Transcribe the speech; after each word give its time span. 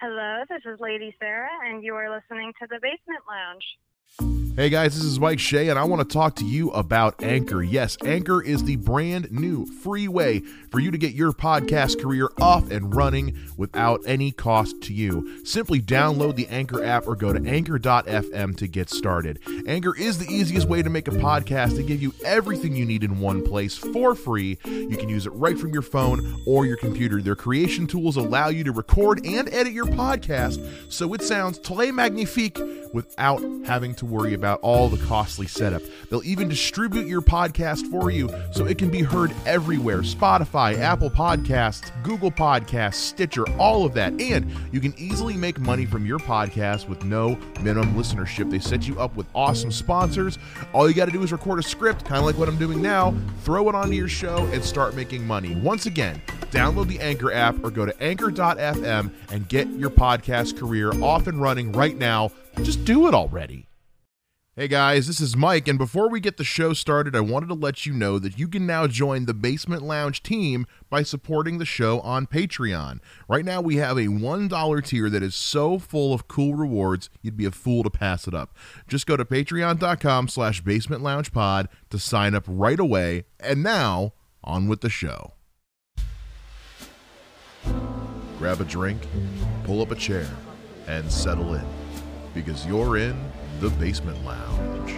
Hello, 0.00 0.44
this 0.48 0.62
is 0.64 0.78
Lady 0.78 1.12
Sarah, 1.18 1.48
and 1.64 1.82
you 1.82 1.96
are 1.96 2.08
listening 2.08 2.52
to 2.60 2.68
the 2.70 2.78
Basement 2.80 3.24
Lounge. 3.26 4.47
Hey 4.58 4.70
guys, 4.70 4.96
this 4.96 5.04
is 5.04 5.20
Mike 5.20 5.38
Shea, 5.38 5.68
and 5.68 5.78
I 5.78 5.84
want 5.84 6.02
to 6.02 6.12
talk 6.12 6.34
to 6.34 6.44
you 6.44 6.70
about 6.70 7.22
Anchor. 7.22 7.62
Yes, 7.62 7.96
Anchor 8.04 8.42
is 8.42 8.64
the 8.64 8.74
brand 8.74 9.30
new 9.30 9.64
free 9.66 10.08
way 10.08 10.40
for 10.72 10.80
you 10.80 10.90
to 10.90 10.98
get 10.98 11.14
your 11.14 11.32
podcast 11.32 12.02
career 12.02 12.28
off 12.40 12.68
and 12.72 12.92
running 12.92 13.38
without 13.56 14.00
any 14.04 14.32
cost 14.32 14.82
to 14.82 14.92
you. 14.92 15.44
Simply 15.44 15.80
download 15.80 16.34
the 16.34 16.48
Anchor 16.48 16.82
app 16.82 17.06
or 17.06 17.14
go 17.14 17.32
to 17.32 17.48
anchor.fm 17.48 18.56
to 18.56 18.66
get 18.66 18.90
started. 18.90 19.38
Anchor 19.68 19.96
is 19.96 20.18
the 20.18 20.26
easiest 20.26 20.66
way 20.66 20.82
to 20.82 20.90
make 20.90 21.06
a 21.06 21.12
podcast 21.12 21.76
to 21.76 21.84
give 21.84 22.02
you 22.02 22.12
everything 22.24 22.74
you 22.74 22.84
need 22.84 23.04
in 23.04 23.20
one 23.20 23.44
place 23.44 23.78
for 23.78 24.16
free. 24.16 24.58
You 24.64 24.96
can 24.96 25.08
use 25.08 25.24
it 25.24 25.34
right 25.34 25.56
from 25.56 25.72
your 25.72 25.82
phone 25.82 26.42
or 26.48 26.66
your 26.66 26.78
computer. 26.78 27.22
Their 27.22 27.36
creation 27.36 27.86
tools 27.86 28.16
allow 28.16 28.48
you 28.48 28.64
to 28.64 28.72
record 28.72 29.24
and 29.24 29.48
edit 29.54 29.72
your 29.72 29.86
podcast 29.86 30.92
so 30.92 31.14
it 31.14 31.22
sounds 31.22 31.60
très 31.60 31.94
magnifique 31.94 32.58
without 32.92 33.40
having 33.64 33.94
to 33.94 34.06
worry 34.06 34.34
about 34.34 34.47
all 34.56 34.88
the 34.88 35.04
costly 35.06 35.46
setup. 35.46 35.82
They'll 36.10 36.24
even 36.24 36.48
distribute 36.48 37.06
your 37.06 37.20
podcast 37.20 37.90
for 37.90 38.10
you 38.10 38.28
so 38.52 38.66
it 38.66 38.78
can 38.78 38.90
be 38.90 39.02
heard 39.02 39.32
everywhere 39.46 39.98
Spotify, 39.98 40.78
Apple 40.78 41.10
Podcasts, 41.10 41.90
Google 42.02 42.30
Podcasts, 42.30 42.94
Stitcher, 42.94 43.44
all 43.58 43.84
of 43.84 43.94
that. 43.94 44.20
And 44.20 44.50
you 44.72 44.80
can 44.80 44.94
easily 44.98 45.36
make 45.36 45.58
money 45.58 45.86
from 45.86 46.06
your 46.06 46.18
podcast 46.18 46.88
with 46.88 47.04
no 47.04 47.38
minimum 47.60 47.94
listenership. 47.94 48.50
They 48.50 48.58
set 48.58 48.88
you 48.88 48.98
up 48.98 49.14
with 49.16 49.26
awesome 49.34 49.70
sponsors. 49.70 50.38
All 50.72 50.88
you 50.88 50.94
got 50.94 51.06
to 51.06 51.12
do 51.12 51.22
is 51.22 51.32
record 51.32 51.58
a 51.58 51.62
script, 51.62 52.04
kind 52.04 52.18
of 52.18 52.24
like 52.24 52.38
what 52.38 52.48
I'm 52.48 52.58
doing 52.58 52.80
now, 52.80 53.14
throw 53.42 53.68
it 53.68 53.74
onto 53.74 53.94
your 53.94 54.08
show, 54.08 54.46
and 54.52 54.64
start 54.64 54.94
making 54.94 55.26
money. 55.26 55.54
Once 55.56 55.86
again, 55.86 56.20
download 56.50 56.88
the 56.88 57.00
Anchor 57.00 57.32
app 57.32 57.62
or 57.62 57.70
go 57.70 57.84
to 57.84 58.02
anchor.fm 58.02 59.12
and 59.30 59.48
get 59.48 59.68
your 59.70 59.90
podcast 59.90 60.58
career 60.58 60.92
off 61.02 61.26
and 61.26 61.40
running 61.40 61.72
right 61.72 61.96
now. 61.96 62.30
Just 62.62 62.84
do 62.84 63.06
it 63.06 63.14
already. 63.14 63.67
Hey 64.58 64.66
guys, 64.66 65.06
this 65.06 65.20
is 65.20 65.36
Mike, 65.36 65.68
and 65.68 65.78
before 65.78 66.10
we 66.10 66.18
get 66.18 66.36
the 66.36 66.42
show 66.42 66.72
started, 66.72 67.14
I 67.14 67.20
wanted 67.20 67.46
to 67.46 67.54
let 67.54 67.86
you 67.86 67.92
know 67.92 68.18
that 68.18 68.40
you 68.40 68.48
can 68.48 68.66
now 68.66 68.88
join 68.88 69.26
the 69.26 69.32
Basement 69.32 69.82
Lounge 69.82 70.20
team 70.20 70.66
by 70.90 71.04
supporting 71.04 71.58
the 71.58 71.64
show 71.64 72.00
on 72.00 72.26
Patreon. 72.26 72.98
Right 73.28 73.44
now, 73.44 73.60
we 73.60 73.76
have 73.76 73.96
a 73.96 74.08
$1 74.08 74.84
tier 74.84 75.08
that 75.10 75.22
is 75.22 75.36
so 75.36 75.78
full 75.78 76.12
of 76.12 76.26
cool 76.26 76.56
rewards, 76.56 77.08
you'd 77.22 77.36
be 77.36 77.44
a 77.44 77.52
fool 77.52 77.84
to 77.84 77.88
pass 77.88 78.26
it 78.26 78.34
up. 78.34 78.56
Just 78.88 79.06
go 79.06 79.16
to 79.16 79.24
patreon.com 79.24 80.26
slash 80.26 80.60
basement 80.62 81.04
lounge 81.04 81.32
pod 81.32 81.68
to 81.90 82.00
sign 82.00 82.34
up 82.34 82.42
right 82.48 82.80
away. 82.80 83.26
And 83.38 83.62
now, 83.62 84.12
on 84.42 84.66
with 84.66 84.80
the 84.80 84.90
show. 84.90 85.34
Grab 88.38 88.60
a 88.60 88.64
drink, 88.64 89.06
pull 89.62 89.80
up 89.80 89.92
a 89.92 89.94
chair, 89.94 90.28
and 90.88 91.08
settle 91.12 91.54
in, 91.54 91.64
because 92.34 92.66
you're 92.66 92.96
in 92.96 93.16
the 93.60 93.70
Basement 93.70 94.24
Lounge. 94.24 94.94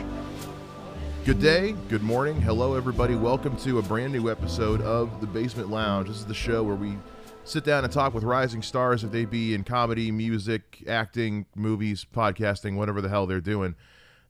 Good 1.25 1.41
day, 1.41 1.75
good 1.89 2.03
morning, 2.03 2.39
hello 2.42 2.75
everybody. 2.75 3.14
Welcome 3.14 3.56
to 3.58 3.78
a 3.78 3.83
brand 3.83 4.12
new 4.12 4.30
episode 4.30 4.83
of 4.83 5.22
the 5.22 5.27
Basement 5.27 5.70
Lounge. 5.70 6.08
This 6.08 6.19
is 6.19 6.27
the 6.27 6.34
show 6.34 6.62
where 6.62 6.75
we 6.75 6.98
sit 7.44 7.64
down 7.64 7.84
and 7.84 7.92
talk 7.92 8.12
with 8.12 8.22
rising 8.22 8.61
stars, 8.61 9.03
if 9.03 9.12
they 9.12 9.25
be 9.25 9.55
in 9.55 9.64
comedy, 9.64 10.11
music, 10.11 10.84
acting, 10.86 11.47
movies, 11.55 12.05
podcasting, 12.14 12.77
whatever 12.77 13.00
the 13.00 13.08
hell 13.08 13.27
they're 13.27 13.41
doing. 13.41 13.77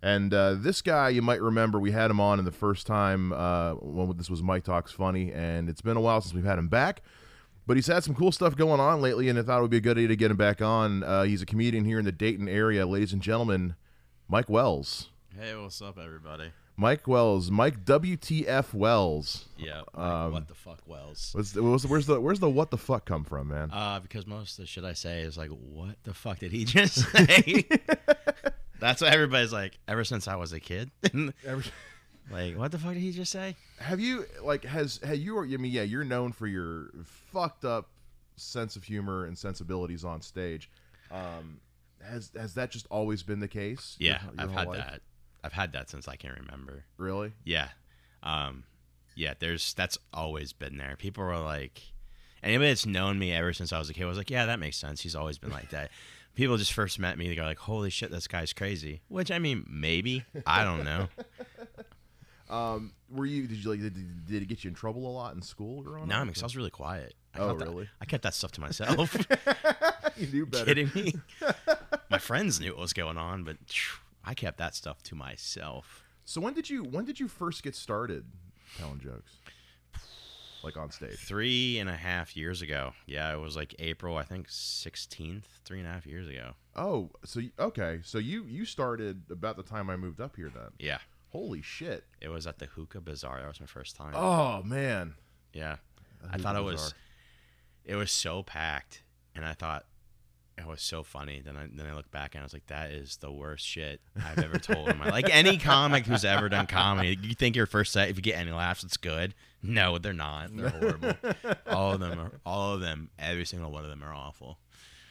And 0.00 0.32
uh, 0.32 0.54
this 0.54 0.80
guy, 0.80 1.08
you 1.08 1.22
might 1.22 1.42
remember, 1.42 1.80
we 1.80 1.90
had 1.90 2.08
him 2.08 2.20
on 2.20 2.38
in 2.38 2.44
the 2.44 2.52
first 2.52 2.86
time 2.86 3.32
uh, 3.32 3.74
when 3.74 4.16
this 4.16 4.30
was 4.30 4.44
Mike 4.44 4.62
Talks 4.62 4.92
Funny, 4.92 5.32
and 5.32 5.68
it's 5.68 5.82
been 5.82 5.96
a 5.96 6.00
while 6.00 6.20
since 6.20 6.34
we've 6.34 6.44
had 6.44 6.58
him 6.58 6.68
back. 6.68 7.02
But 7.66 7.76
he's 7.76 7.88
had 7.88 8.04
some 8.04 8.14
cool 8.14 8.30
stuff 8.30 8.54
going 8.54 8.78
on 8.78 9.00
lately, 9.00 9.28
and 9.28 9.36
I 9.36 9.42
thought 9.42 9.58
it 9.58 9.62
would 9.62 9.70
be 9.72 9.78
a 9.78 9.80
good 9.80 9.96
idea 9.96 10.08
to 10.08 10.16
get 10.16 10.30
him 10.30 10.36
back 10.36 10.62
on. 10.62 11.02
Uh, 11.02 11.24
he's 11.24 11.42
a 11.42 11.46
comedian 11.46 11.84
here 11.84 11.98
in 11.98 12.04
the 12.04 12.12
Dayton 12.12 12.48
area, 12.48 12.86
ladies 12.86 13.12
and 13.12 13.20
gentlemen. 13.20 13.74
Mike 14.30 14.48
Wells. 14.48 15.08
Hey, 15.36 15.56
what's 15.56 15.82
up, 15.82 15.98
everybody? 15.98 16.52
Mike 16.76 17.08
Wells. 17.08 17.50
Mike 17.50 17.84
WTF 17.84 18.72
Wells. 18.72 19.46
Yeah, 19.58 19.82
Um, 19.92 20.32
what 20.32 20.46
the 20.46 20.54
fuck, 20.54 20.78
Wells? 20.86 21.30
What's 21.34 21.50
the, 21.52 21.62
what's 21.64 21.82
the- 21.82 21.88
where's 21.88 22.06
the 22.06 22.20
where's 22.20 22.38
the 22.38 22.48
what 22.48 22.70
the 22.70 22.78
fuck 22.78 23.04
come 23.04 23.24
from, 23.24 23.48
man? 23.48 23.70
Uh, 23.72 23.98
because 23.98 24.26
most 24.28 24.52
of 24.58 24.62
the 24.62 24.66
shit 24.66 24.84
I 24.84 24.92
say 24.92 25.22
is 25.22 25.36
like, 25.36 25.50
what 25.50 25.96
the 26.04 26.14
fuck 26.14 26.38
did 26.38 26.52
he 26.52 26.64
just 26.76 26.94
say? 27.10 27.64
That's 28.80 29.02
what 29.02 29.12
everybody's 29.12 29.52
like. 29.52 29.78
Ever 29.88 30.04
since 30.04 30.26
I 30.28 30.36
was 30.36 30.52
a 30.52 30.60
kid, 30.60 30.90
like, 32.30 32.56
what 32.56 32.70
the 32.70 32.78
fuck 32.78 32.94
did 32.94 33.00
he 33.00 33.10
just 33.12 33.32
say? 33.32 33.56
have 33.80 33.98
you 33.98 34.24
like 34.42 34.62
has 34.64 35.00
have 35.02 35.16
you 35.16 35.42
I 35.42 35.46
mean 35.56 35.72
yeah 35.72 35.82
you're 35.82 36.04
known 36.04 36.32
for 36.32 36.46
your 36.46 36.90
fucked 37.32 37.64
up 37.64 37.88
sense 38.36 38.76
of 38.76 38.84
humor 38.84 39.24
and 39.24 39.36
sensibilities 39.36 40.04
on 40.04 40.20
stage. 40.22 40.70
Um, 41.10 41.60
has 42.08 42.30
has 42.36 42.54
that 42.54 42.70
just 42.70 42.86
always 42.90 43.22
been 43.22 43.40
the 43.40 43.48
case? 43.48 43.96
Yeah, 43.98 44.20
your 44.22 44.32
I've 44.38 44.52
had 44.52 44.68
life? 44.68 44.76
that. 44.78 45.00
I've 45.42 45.52
had 45.52 45.72
that 45.72 45.88
since 45.90 46.06
I 46.08 46.16
can 46.16 46.32
remember. 46.32 46.84
Really? 46.96 47.32
Yeah, 47.44 47.68
um, 48.22 48.64
yeah. 49.16 49.34
There's 49.38 49.74
that's 49.74 49.98
always 50.12 50.52
been 50.52 50.76
there. 50.76 50.96
People 50.96 51.24
were 51.24 51.38
like, 51.38 51.80
anybody 52.42 52.70
that's 52.70 52.86
known 52.86 53.18
me 53.18 53.32
ever 53.32 53.52
since 53.52 53.72
I 53.72 53.78
was 53.78 53.88
a 53.90 53.94
kid 53.94 54.04
was 54.04 54.18
like, 54.18 54.30
yeah, 54.30 54.46
that 54.46 54.58
makes 54.60 54.76
sense. 54.76 55.00
He's 55.00 55.14
always 55.16 55.38
been 55.38 55.50
like 55.50 55.70
that. 55.70 55.90
People 56.36 56.56
just 56.56 56.72
first 56.72 56.98
met 57.00 57.18
me, 57.18 57.28
they 57.28 57.34
go 57.34 57.42
like, 57.42 57.58
holy 57.58 57.90
shit, 57.90 58.10
this 58.12 58.28
guy's 58.28 58.52
crazy. 58.52 59.00
Which 59.08 59.30
I 59.32 59.38
mean, 59.40 59.66
maybe 59.68 60.24
I 60.46 60.64
don't 60.64 60.84
know. 60.84 61.08
Um, 62.48 62.94
were 63.08 63.26
you 63.26 63.46
did 63.46 63.62
you 63.62 63.70
like 63.70 63.80
did, 63.80 64.26
did 64.26 64.42
it 64.42 64.46
get 64.46 64.64
you 64.64 64.68
in 64.70 64.74
trouble 64.74 65.06
a 65.06 65.12
lot 65.12 65.36
in 65.36 65.40
school 65.40 65.82
growing 65.84 66.08
No, 66.08 66.16
up? 66.16 66.26
because 66.26 66.42
I 66.42 66.46
was 66.46 66.56
really 66.56 66.70
quiet. 66.70 67.14
I 67.32 67.38
Oh, 67.38 67.46
kept 67.50 67.58
that- 67.60 67.68
really? 67.68 67.88
I 68.00 68.04
kept 68.06 68.24
that 68.24 68.34
stuff 68.34 68.50
to 68.52 68.60
myself. 68.60 69.16
you 70.16 70.26
knew 70.26 70.46
better. 70.46 70.64
Kidding 70.66 70.90
me? 70.94 71.14
My 72.10 72.18
friends 72.18 72.60
knew 72.60 72.70
what 72.70 72.80
was 72.80 72.92
going 72.92 73.16
on, 73.18 73.44
but 73.44 73.56
I 74.24 74.34
kept 74.34 74.58
that 74.58 74.74
stuff 74.74 75.02
to 75.04 75.14
myself. 75.14 76.04
So 76.24 76.40
when 76.40 76.54
did 76.54 76.70
you 76.70 76.84
when 76.84 77.04
did 77.04 77.18
you 77.18 77.28
first 77.28 77.62
get 77.62 77.74
started 77.74 78.24
telling 78.78 79.00
jokes? 79.00 79.32
Like 80.62 80.76
on 80.76 80.90
stage. 80.90 81.16
Three 81.16 81.78
and 81.78 81.88
a 81.88 81.96
half 81.96 82.36
years 82.36 82.60
ago. 82.60 82.92
Yeah, 83.06 83.32
it 83.32 83.40
was 83.40 83.56
like 83.56 83.74
April, 83.78 84.18
I 84.18 84.24
think, 84.24 84.48
16th, 84.48 85.44
three 85.64 85.78
and 85.78 85.88
a 85.88 85.90
half 85.90 86.06
years 86.06 86.28
ago. 86.28 86.50
Oh, 86.76 87.10
so 87.24 87.40
you, 87.40 87.50
okay, 87.58 88.00
so 88.04 88.18
you 88.18 88.44
you 88.44 88.64
started 88.64 89.22
about 89.30 89.56
the 89.56 89.62
time 89.62 89.88
I 89.88 89.96
moved 89.96 90.20
up 90.20 90.36
here 90.36 90.50
then. 90.54 90.70
Yeah. 90.78 90.98
Holy 91.30 91.62
shit. 91.62 92.04
It 92.20 92.28
was 92.28 92.46
at 92.46 92.58
the 92.58 92.66
Hookah 92.66 93.00
Bazaar. 93.00 93.40
That 93.40 93.48
was 93.48 93.60
my 93.60 93.66
first 93.66 93.96
time. 93.96 94.12
Oh 94.14 94.62
man. 94.62 95.14
Yeah. 95.52 95.76
I 96.30 96.36
thought 96.36 96.56
it 96.56 96.64
was 96.64 96.94
it 97.84 97.96
was 97.96 98.10
so 98.12 98.42
packed 98.42 99.02
and 99.34 99.44
I 99.44 99.54
thought 99.54 99.86
it 100.58 100.66
was 100.66 100.82
so 100.82 101.02
funny. 101.02 101.40
Then 101.44 101.56
I 101.56 101.66
then 101.72 101.86
I 101.86 101.94
look 101.94 102.10
back 102.10 102.34
and 102.34 102.42
I 102.42 102.44
was 102.44 102.52
like, 102.52 102.66
that 102.66 102.90
is 102.90 103.16
the 103.16 103.32
worst 103.32 103.66
shit 103.66 104.00
I've 104.24 104.38
ever 104.38 104.58
told 104.58 104.88
in 104.88 104.98
my 104.98 105.08
like 105.08 105.28
any 105.34 105.56
comic 105.58 106.06
who's 106.06 106.24
ever 106.24 106.48
done 106.48 106.66
comedy. 106.66 107.18
You 107.22 107.34
think 107.34 107.56
your 107.56 107.66
first 107.66 107.92
set, 107.92 108.08
if 108.10 108.16
you 108.16 108.22
get 108.22 108.38
any 108.38 108.52
laughs, 108.52 108.84
it's 108.84 108.96
good. 108.96 109.34
No, 109.62 109.98
they're 109.98 110.12
not. 110.12 110.56
They're 110.56 110.68
horrible. 110.70 111.12
all 111.66 111.92
of 111.92 112.00
them 112.00 112.18
are 112.18 112.32
all 112.44 112.74
of 112.74 112.80
them, 112.80 113.10
every 113.18 113.44
single 113.46 113.70
one 113.70 113.84
of 113.84 113.90
them 113.90 114.02
are 114.02 114.12
awful. 114.14 114.58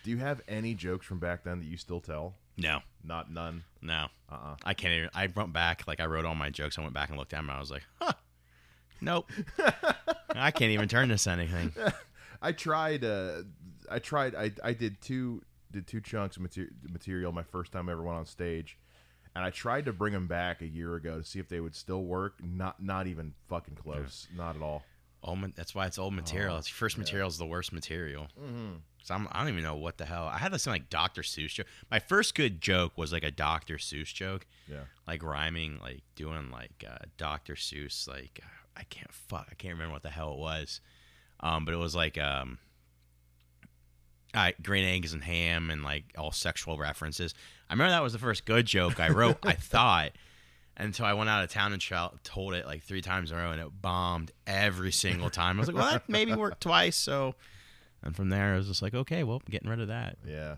Do 0.04 0.12
you 0.12 0.18
have 0.18 0.42
any 0.48 0.74
jokes 0.76 1.06
from 1.06 1.20
back 1.20 1.44
then 1.44 1.60
that 1.60 1.66
you 1.66 1.78
still 1.78 2.00
tell? 2.00 2.36
No. 2.58 2.80
Not 3.04 3.32
none. 3.32 3.64
No. 3.82 4.08
Uh-uh. 4.30 4.56
I 4.64 4.74
can't 4.74 4.94
even 4.94 5.10
I 5.14 5.28
went 5.28 5.54
back, 5.54 5.88
like 5.88 6.00
I 6.00 6.06
wrote 6.06 6.26
all 6.26 6.36
my 6.36 6.50
jokes, 6.50 6.78
I 6.78 6.82
went 6.82 6.94
back 6.94 7.10
and 7.10 7.18
looked 7.18 7.34
at 7.34 7.38
them 7.38 7.50
and 7.50 7.58
I 7.58 7.60
was 7.60 7.72
like, 7.72 7.84
huh. 8.00 8.14
Nope. 9.02 9.30
I 10.36 10.52
can't 10.52 10.72
even 10.72 10.88
turn 10.88 11.10
this 11.10 11.26
anything. 11.28 11.74
I 12.42 12.52
tried 12.52 13.04
uh 13.04 13.44
I 13.90 14.00
tried 14.00 14.36
I 14.36 14.52
I 14.64 14.74
did 14.74 15.02
two 15.02 15.42
did 15.72 15.88
two 15.88 16.02
chunks 16.02 16.36
of 16.38 16.42
mater- 16.44 16.72
material 16.90 17.32
my 17.32 17.44
first 17.44 17.72
time 17.72 17.90
I 17.90 17.92
ever 17.94 18.04
went 18.04 18.18
on 18.18 18.26
stage. 18.26 18.78
And 19.36 19.46
I 19.46 19.52
tried 19.52 19.86
to 19.86 19.94
bring 19.94 20.12
them 20.12 20.26
back 20.28 20.62
a 20.62 20.66
year 20.68 20.96
ago 20.96 21.20
to 21.20 21.24
see 21.24 21.38
if 21.40 21.48
they 21.48 21.60
would 21.60 21.76
still 21.76 22.04
work. 22.04 22.40
Not 22.44 22.82
not 22.82 23.06
even 23.08 23.34
fucking 23.48 23.76
close. 23.76 24.28
Not 24.36 24.56
at 24.56 24.62
all. 24.62 24.84
Old, 25.22 25.54
that's 25.56 25.76
why 25.76 25.86
it's 25.86 26.00
old 26.00 26.14
material. 26.14 26.56
Oh, 26.56 26.60
it's 26.60 26.68
first 26.68 26.96
yeah. 26.98 27.02
material 27.04 27.28
is 27.28 27.38
the 27.38 27.46
worst 27.46 27.72
material. 27.74 28.28
Mm-hmm. 28.42 28.76
So 29.04 29.14
I'm, 29.14 29.28
I 29.32 29.40
don't 29.40 29.50
even 29.50 29.64
know 29.64 29.76
what 29.76 29.98
the 29.98 30.06
hell. 30.06 30.26
I 30.28 30.38
had 30.38 30.52
this 30.54 30.66
like 30.66 30.90
Dr. 30.90 31.22
Seuss 31.22 31.50
joke. 31.50 31.68
My 31.92 32.00
first 32.00 32.36
good 32.36 32.62
joke 32.62 32.98
was 32.98 33.12
like 33.12 33.24
a 33.24 33.32
Dr. 33.32 33.76
Seuss 33.76 34.14
joke, 34.14 34.46
Yeah. 34.70 34.84
like 35.08 35.22
rhyming, 35.22 35.80
like 35.82 36.02
doing 36.16 36.50
like 36.52 36.84
uh, 36.90 37.06
Dr. 37.18 37.56
Seuss. 37.56 38.08
Like 38.08 38.40
I 38.78 38.84
can't 38.84 39.12
fuck. 39.14 39.48
I 39.52 39.56
can't 39.56 39.74
remember 39.74 39.94
what 39.94 40.04
the 40.04 40.10
hell 40.10 40.34
it 40.34 40.40
was. 40.40 40.80
Um, 41.42 41.66
but 41.66 41.74
it 41.74 41.78
was 41.78 41.96
like 41.96 42.18
um, 42.18 42.58
I, 44.34 44.54
green 44.62 44.86
eggs 44.86 45.14
and 45.14 45.24
ham 45.24 45.70
and 45.70 45.84
like 45.84 46.06
all 46.18 46.32
sexual 46.32 46.78
references. 46.78 47.34
I 47.70 47.74
remember 47.74 47.92
that 47.92 48.04
was 48.04 48.14
the 48.14 48.20
first 48.20 48.46
good 48.46 48.66
joke 48.66 49.00
I 49.00 49.10
wrote. 49.10 49.38
I 49.44 49.54
thought. 49.54 50.12
Until 50.78 51.06
I 51.06 51.12
went 51.12 51.30
out 51.30 51.44
of 51.44 51.50
town 51.50 51.74
and 51.74 51.84
told 52.24 52.54
it 52.54 52.66
like 52.66 52.84
three 52.84 53.02
times 53.02 53.34
in 53.34 53.38
a 53.38 53.42
row, 53.42 53.52
and 53.52 53.60
it 53.60 53.82
bombed 53.82 54.32
every 54.48 54.94
single 54.94 55.30
time. 55.30 55.58
I 55.58 55.60
was 55.60 55.68
like, 55.68 55.76
"Well, 55.76 55.92
that 55.92 56.08
maybe 56.08 56.34
worked 56.34 56.62
twice." 56.62 56.96
So, 56.96 57.36
and 58.02 58.16
from 58.16 58.30
there, 58.30 58.54
I 58.54 58.58
was 58.58 58.68
just 58.68 58.82
like, 58.82 58.94
"Okay, 58.94 59.26
well, 59.26 59.42
I'm 59.46 59.52
getting 59.52 59.70
rid 59.70 59.82
of 59.82 59.90
that." 59.90 60.16
Yeah. 60.26 60.56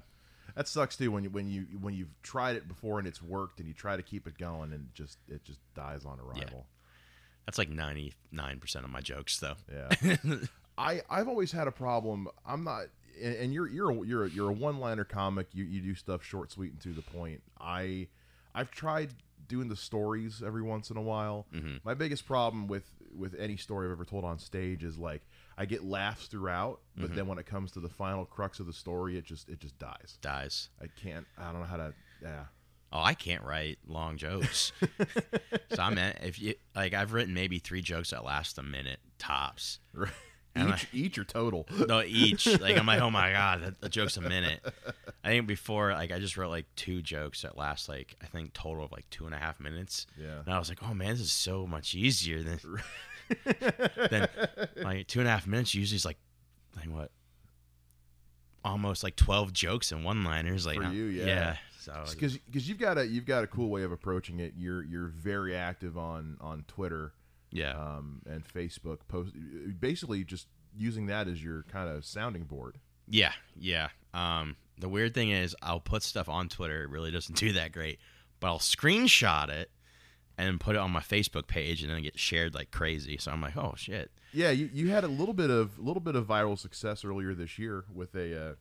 That 0.56 0.68
sucks 0.68 0.96
too 0.96 1.12
when 1.12 1.24
you 1.24 1.32
when 1.32 1.50
you 1.50 1.66
when 1.80 1.96
you've 1.96 2.14
tried 2.22 2.56
it 2.56 2.68
before 2.68 3.00
and 3.00 3.08
it's 3.08 3.22
worked 3.22 3.60
and 3.60 3.68
you 3.68 3.74
try 3.74 3.96
to 3.96 4.04
keep 4.04 4.28
it 4.28 4.38
going 4.38 4.74
and 4.74 4.86
it 4.86 4.94
just 4.94 5.18
it 5.28 5.44
just 5.44 5.60
dies 5.74 6.06
on 6.06 6.20
arrival. 6.20 6.68
That's 7.46 7.58
like 7.58 7.70
ninety 7.70 8.14
nine 8.32 8.60
percent 8.60 8.86
of 8.86 8.92
my 8.92 9.02
jokes, 9.02 9.40
though. 9.40 9.56
Yeah. 9.72 10.16
I 10.78 11.02
I've 11.10 11.28
always 11.28 11.52
had 11.52 11.68
a 11.68 11.72
problem. 11.72 12.28
I'm 12.46 12.64
not 12.64 12.86
and 13.22 13.36
and 13.36 13.54
you're 13.54 13.68
you're 13.68 13.90
a, 13.92 14.06
you're 14.06 14.26
a, 14.26 14.30
you're 14.30 14.50
a 14.50 14.54
one-liner 14.54 15.04
comic. 15.04 15.48
You 15.54 15.64
you 15.64 15.82
do 15.82 15.96
stuff 15.96 16.24
short, 16.24 16.52
sweet, 16.52 16.72
and 16.74 16.82
to 16.82 16.90
the 16.94 17.02
point. 17.02 17.42
I 17.60 18.08
I've 18.54 18.72
tried 18.72 19.10
doing 19.48 19.68
the 19.68 19.76
stories 19.76 20.42
every 20.46 20.62
once 20.62 20.90
in 20.92 20.98
a 20.98 21.02
while. 21.02 21.48
Mm-hmm. 21.54 21.78
My 21.84 21.94
biggest 21.94 22.26
problem 22.26 22.68
with 22.68 22.90
with 23.14 23.36
any 23.38 23.58
story 23.58 23.88
I've 23.88 23.92
ever 23.92 24.06
told 24.06 24.24
on 24.24 24.40
stage 24.40 24.84
is 24.84 24.98
like 24.98 25.22
I 25.58 25.66
get 25.66 25.84
laughs 25.84 26.28
throughout, 26.28 26.80
but 26.96 27.08
Mm-hmm. 27.08 27.16
then 27.16 27.28
when 27.28 27.38
it 27.40 27.46
comes 27.46 27.72
to 27.72 27.80
the 27.80 27.90
final 27.90 28.26
crux 28.26 28.60
of 28.60 28.68
the 28.68 28.74
story, 28.74 29.18
it 29.18 29.26
just 29.26 29.50
it 29.50 29.60
just 29.60 29.78
dies. 29.80 30.18
Dies. 30.22 30.70
I 30.82 30.86
can't. 31.02 31.26
I 31.38 31.52
don't 31.52 31.62
know 31.62 31.68
how 31.68 31.78
to. 31.78 31.94
Yeah. 32.22 32.44
Oh, 32.94 33.02
I 33.02 33.14
can't 33.14 33.44
write 33.46 33.80
long 33.88 34.18
jokes. 34.18 34.74
so 35.74 35.82
I'm 35.82 35.98
at, 35.98 36.22
if 36.26 36.42
you 36.42 36.56
like, 36.76 36.94
I've 36.94 37.14
written 37.14 37.34
maybe 37.34 37.58
three 37.60 37.82
jokes 37.82 38.10
that 38.10 38.26
last 38.26 38.58
a 38.58 38.64
minute 38.64 39.00
tops. 39.18 39.80
Right. 39.94 40.12
And 40.54 40.70
Each, 40.70 40.88
each 40.92 41.18
or 41.18 41.24
total. 41.24 41.68
No, 41.88 42.02
each. 42.04 42.46
Like 42.46 42.78
I'm 42.78 42.86
like, 42.86 43.02
oh 43.02 43.10
my 43.10 43.32
god, 43.34 43.62
that, 43.64 43.82
the 43.82 43.90
joke's 43.90 44.18
a 44.18 44.22
minute. 44.22 44.60
I 45.24 45.30
think 45.30 45.48
before, 45.48 45.94
like, 45.94 46.12
I 46.12 46.20
just 46.20 46.36
wrote 46.36 46.50
like 46.50 46.66
two 46.76 47.02
jokes 47.02 47.44
that 47.44 47.58
last 47.58 47.88
like 47.88 48.16
I 48.22 48.26
think 48.26 48.54
total 48.54 48.84
of 48.84 48.92
like 48.92 49.10
two 49.10 49.26
and 49.26 49.34
a 49.34 49.38
half 49.38 49.60
minutes. 49.60 50.08
Yeah. 50.20 50.40
And 50.46 50.54
I 50.54 50.60
was 50.60 50.70
like, 50.70 50.80
oh 50.84 50.94
man, 50.94 51.12
this 51.12 51.22
is 51.22 51.32
so 51.32 51.66
much 51.66 51.96
easier 51.96 52.44
than 52.44 52.60
than 54.10 54.28
like 54.78 55.08
two 55.08 55.20
and 55.20 55.28
a 55.28 55.32
half 55.32 55.48
minutes. 55.48 55.74
Usually 55.74 55.96
is 55.96 56.06
like 56.06 56.18
like 56.76 56.90
what, 56.90 57.12
almost 58.64 59.04
like 59.04 59.16
twelve 59.16 59.54
jokes 59.54 59.92
and 59.92 60.04
one 60.04 60.24
liners. 60.24 60.66
Like 60.66 60.82
For 60.82 60.90
you, 60.90 61.06
yeah. 61.06 61.26
yeah. 61.26 61.56
So 61.80 61.94
because 62.12 62.38
because 62.38 62.68
you've 62.68 62.78
got 62.78 62.98
a 62.98 63.08
you've 63.08 63.26
got 63.26 63.44
a 63.44 63.48
cool 63.48 63.70
way 63.70 63.84
of 63.84 63.92
approaching 63.92 64.40
it. 64.40 64.54
You're 64.58 64.84
you're 64.84 65.08
very 65.08 65.56
active 65.56 65.98
on 65.98 66.38
on 66.40 66.66
Twitter 66.68 67.14
yeah, 67.52 67.72
um, 67.74 68.22
and 68.26 68.44
Facebook. 68.46 69.00
Post 69.08 69.34
basically 69.80 70.24
just 70.24 70.48
using 70.78 71.08
that 71.08 71.28
as 71.28 71.44
your 71.44 71.64
kind 71.64 71.90
of 71.90 72.06
sounding 72.06 72.44
board. 72.44 72.78
Yeah, 73.08 73.34
yeah. 73.60 73.90
Um, 74.14 74.56
the 74.80 74.88
weird 74.90 75.14
thing 75.14 75.32
is, 75.32 75.56
I'll 75.62 75.80
put 75.80 76.02
stuff 76.04 76.30
on 76.30 76.50
Twitter. 76.50 76.84
It 76.84 76.90
really 76.90 77.12
doesn't 77.12 77.36
do 77.38 77.54
that 77.54 77.72
great, 77.72 78.00
but 78.40 78.48
I'll 78.48 78.60
screenshot 78.60 79.50
it 79.50 79.70
and 80.38 80.60
put 80.60 80.76
it 80.76 80.80
on 80.80 80.92
my 80.92 81.02
Facebook 81.02 81.46
page, 81.48 81.82
and 81.82 81.92
then 81.92 81.98
it 82.00 82.02
gets 82.04 82.20
shared 82.20 82.54
like 82.56 82.72
crazy. 82.72 83.18
So 83.18 83.32
I'm 83.32 83.42
like, 83.42 83.58
oh 83.58 83.74
shit. 83.78 84.12
Yeah, 84.34 84.52
you, 84.52 84.70
you 84.74 84.90
had 84.90 85.04
a 85.04 85.10
little 85.10 85.34
bit 85.34 85.50
of 85.50 85.78
a 85.78 85.82
little 85.82 86.00
bit 86.02 86.16
of 86.16 86.26
viral 86.26 86.58
success 86.58 87.04
earlier 87.04 87.34
this 87.34 87.60
year 87.60 87.84
with 87.94 88.16
a, 88.16 88.52
uh, 88.52 88.54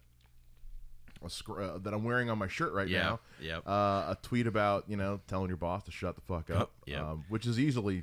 a 1.24 1.30
scr- 1.30 1.60
uh, 1.62 1.78
that 1.78 1.94
I'm 1.94 2.02
wearing 2.02 2.28
on 2.28 2.38
my 2.38 2.48
shirt 2.48 2.72
right 2.72 2.88
Yeah, 2.88 3.02
now. 3.02 3.20
yep. 3.40 3.62
Uh, 3.66 3.70
a 4.14 4.18
tweet 4.20 4.46
about 4.48 4.84
you 4.88 4.96
know 4.96 5.20
telling 5.28 5.48
your 5.48 5.56
boss 5.58 5.84
to 5.84 5.92
shut 5.92 6.16
the 6.16 6.22
fuck 6.22 6.50
up. 6.50 6.72
Yep. 6.86 7.00
Um, 7.00 7.24
which 7.28 7.46
is 7.46 7.58
easily 7.60 8.02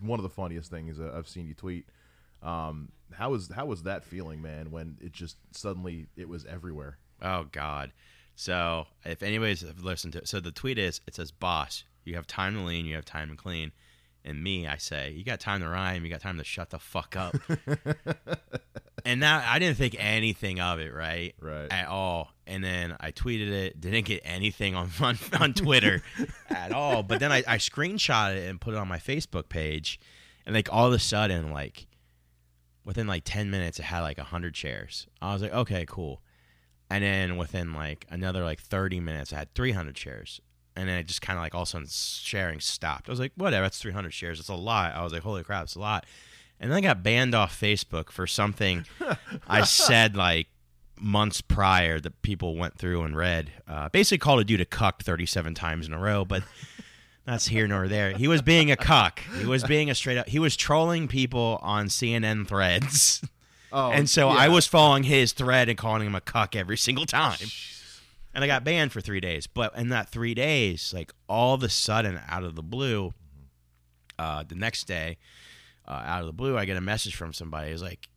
one 0.00 0.18
of 0.18 0.22
the 0.22 0.30
funniest 0.30 0.70
things 0.70 0.98
I've 1.00 1.28
seen 1.28 1.46
you 1.46 1.54
tweet. 1.54 1.86
Um, 2.42 2.90
how 3.12 3.30
was 3.30 3.50
how 3.54 3.66
was 3.66 3.84
that 3.84 4.04
feeling, 4.04 4.42
man? 4.42 4.70
When 4.70 4.98
it 5.00 5.12
just 5.12 5.36
suddenly 5.52 6.06
it 6.16 6.28
was 6.28 6.44
everywhere. 6.44 6.98
Oh 7.22 7.44
God. 7.50 7.92
So 8.36 8.86
if 9.04 9.22
anybody's 9.22 9.64
listened 9.80 10.12
to 10.14 10.20
it, 10.20 10.28
so 10.28 10.40
the 10.40 10.50
tweet 10.50 10.78
is, 10.78 11.00
it 11.06 11.14
says, 11.14 11.30
"Boss, 11.30 11.84
you 12.04 12.16
have 12.16 12.26
time 12.26 12.54
to 12.54 12.60
lean, 12.60 12.84
you 12.84 12.96
have 12.96 13.04
time 13.04 13.30
to 13.30 13.36
clean." 13.36 13.72
And 14.24 14.42
me, 14.42 14.66
I 14.66 14.78
say, 14.78 15.12
"You 15.12 15.22
got 15.22 15.38
time 15.40 15.60
to 15.60 15.68
rhyme, 15.68 16.04
you 16.04 16.10
got 16.10 16.20
time 16.20 16.38
to 16.38 16.44
shut 16.44 16.70
the 16.70 16.78
fuck 16.78 17.14
up." 17.16 17.36
and 19.04 19.20
now 19.20 19.44
I 19.46 19.58
didn't 19.58 19.76
think 19.76 19.96
anything 19.98 20.60
of 20.60 20.78
it, 20.78 20.92
right? 20.92 21.34
Right. 21.40 21.70
At 21.70 21.88
all. 21.88 22.30
And 22.46 22.64
then 22.64 22.96
I 23.00 23.12
tweeted 23.12 23.50
it, 23.50 23.80
didn't 23.80 24.06
get 24.06 24.22
anything 24.24 24.74
on 24.74 24.90
on, 25.00 25.18
on 25.38 25.52
Twitter 25.52 26.02
at 26.50 26.72
all. 26.72 27.02
But 27.02 27.20
then 27.20 27.32
I, 27.32 27.38
I 27.46 27.56
screenshot 27.58 28.36
it 28.36 28.48
and 28.48 28.60
put 28.60 28.74
it 28.74 28.78
on 28.78 28.88
my 28.88 28.98
Facebook 28.98 29.48
page, 29.48 30.00
and 30.46 30.54
like 30.54 30.72
all 30.72 30.86
of 30.86 30.92
a 30.92 30.98
sudden, 30.98 31.52
like 31.52 31.86
within 32.84 33.06
like 33.06 33.22
ten 33.24 33.50
minutes, 33.50 33.78
it 33.78 33.84
had 33.84 34.00
like 34.00 34.18
hundred 34.18 34.56
shares. 34.56 35.06
I 35.20 35.32
was 35.32 35.42
like, 35.42 35.52
okay, 35.52 35.84
cool. 35.86 36.22
And 36.90 37.02
then 37.02 37.36
within 37.36 37.74
like 37.74 38.06
another 38.10 38.42
like 38.42 38.60
thirty 38.60 39.00
minutes, 39.00 39.32
I 39.32 39.38
had 39.38 39.54
three 39.54 39.72
hundred 39.72 39.98
shares. 39.98 40.40
And 40.76 40.88
then 40.88 40.98
it 40.98 41.06
just 41.06 41.22
kind 41.22 41.38
of 41.38 41.42
like 41.42 41.54
all 41.54 41.62
of 41.62 41.68
a 41.68 41.70
sudden 41.70 41.88
sharing 41.88 42.60
stopped. 42.60 43.08
I 43.08 43.12
was 43.12 43.20
like, 43.20 43.32
whatever, 43.36 43.64
that's 43.64 43.80
300 43.80 44.12
shares. 44.12 44.40
It's 44.40 44.48
a 44.48 44.54
lot. 44.54 44.94
I 44.94 45.04
was 45.04 45.12
like, 45.12 45.22
holy 45.22 45.44
crap, 45.44 45.64
it's 45.64 45.76
a 45.76 45.80
lot. 45.80 46.04
And 46.58 46.70
then 46.70 46.78
I 46.78 46.80
got 46.80 47.02
banned 47.02 47.34
off 47.34 47.58
Facebook 47.58 48.10
for 48.10 48.26
something 48.26 48.86
I 49.46 49.62
said 49.64 50.16
like 50.16 50.48
months 50.98 51.40
prior 51.40 52.00
that 52.00 52.22
people 52.22 52.56
went 52.56 52.78
through 52.78 53.02
and 53.02 53.16
read. 53.16 53.52
Uh, 53.68 53.88
basically 53.88 54.18
called 54.18 54.40
a 54.40 54.44
dude 54.44 54.60
a 54.60 54.64
cuck 54.64 55.02
37 55.02 55.54
times 55.54 55.86
in 55.86 55.92
a 55.92 55.98
row, 55.98 56.24
but 56.24 56.42
that's 57.24 57.46
here 57.48 57.66
nor 57.66 57.88
there. 57.88 58.12
He 58.12 58.28
was 58.28 58.42
being 58.42 58.70
a 58.70 58.76
cuck. 58.76 59.20
He 59.38 59.46
was 59.46 59.64
being 59.64 59.90
a 59.90 59.94
straight 59.94 60.18
up. 60.18 60.28
He 60.28 60.38
was 60.38 60.56
trolling 60.56 61.08
people 61.08 61.58
on 61.62 61.86
CNN 61.86 62.46
threads. 62.46 63.22
Oh, 63.72 63.90
and 63.90 64.08
so 64.08 64.28
I 64.28 64.48
was 64.48 64.68
following 64.68 65.02
his 65.02 65.32
thread 65.32 65.68
and 65.68 65.76
calling 65.76 66.06
him 66.06 66.14
a 66.14 66.20
cuck 66.20 66.54
every 66.54 66.76
single 66.76 67.06
time. 67.06 67.48
And 68.34 68.42
I 68.42 68.46
got 68.46 68.64
banned 68.64 68.92
for 68.92 69.00
three 69.00 69.20
days. 69.20 69.46
But 69.46 69.76
in 69.76 69.90
that 69.90 70.08
three 70.08 70.34
days, 70.34 70.92
like 70.92 71.12
all 71.28 71.54
of 71.54 71.62
a 71.62 71.68
sudden, 71.68 72.20
out 72.28 72.42
of 72.44 72.56
the 72.56 72.62
blue, 72.62 73.14
uh, 74.18 74.42
the 74.46 74.54
next 74.54 74.84
day, 74.84 75.18
uh, 75.86 76.02
out 76.04 76.20
of 76.20 76.26
the 76.26 76.32
blue, 76.32 76.56
I 76.58 76.64
get 76.64 76.76
a 76.76 76.80
message 76.80 77.14
from 77.14 77.32
somebody. 77.32 77.70
It's 77.70 77.82
like, 77.82 78.08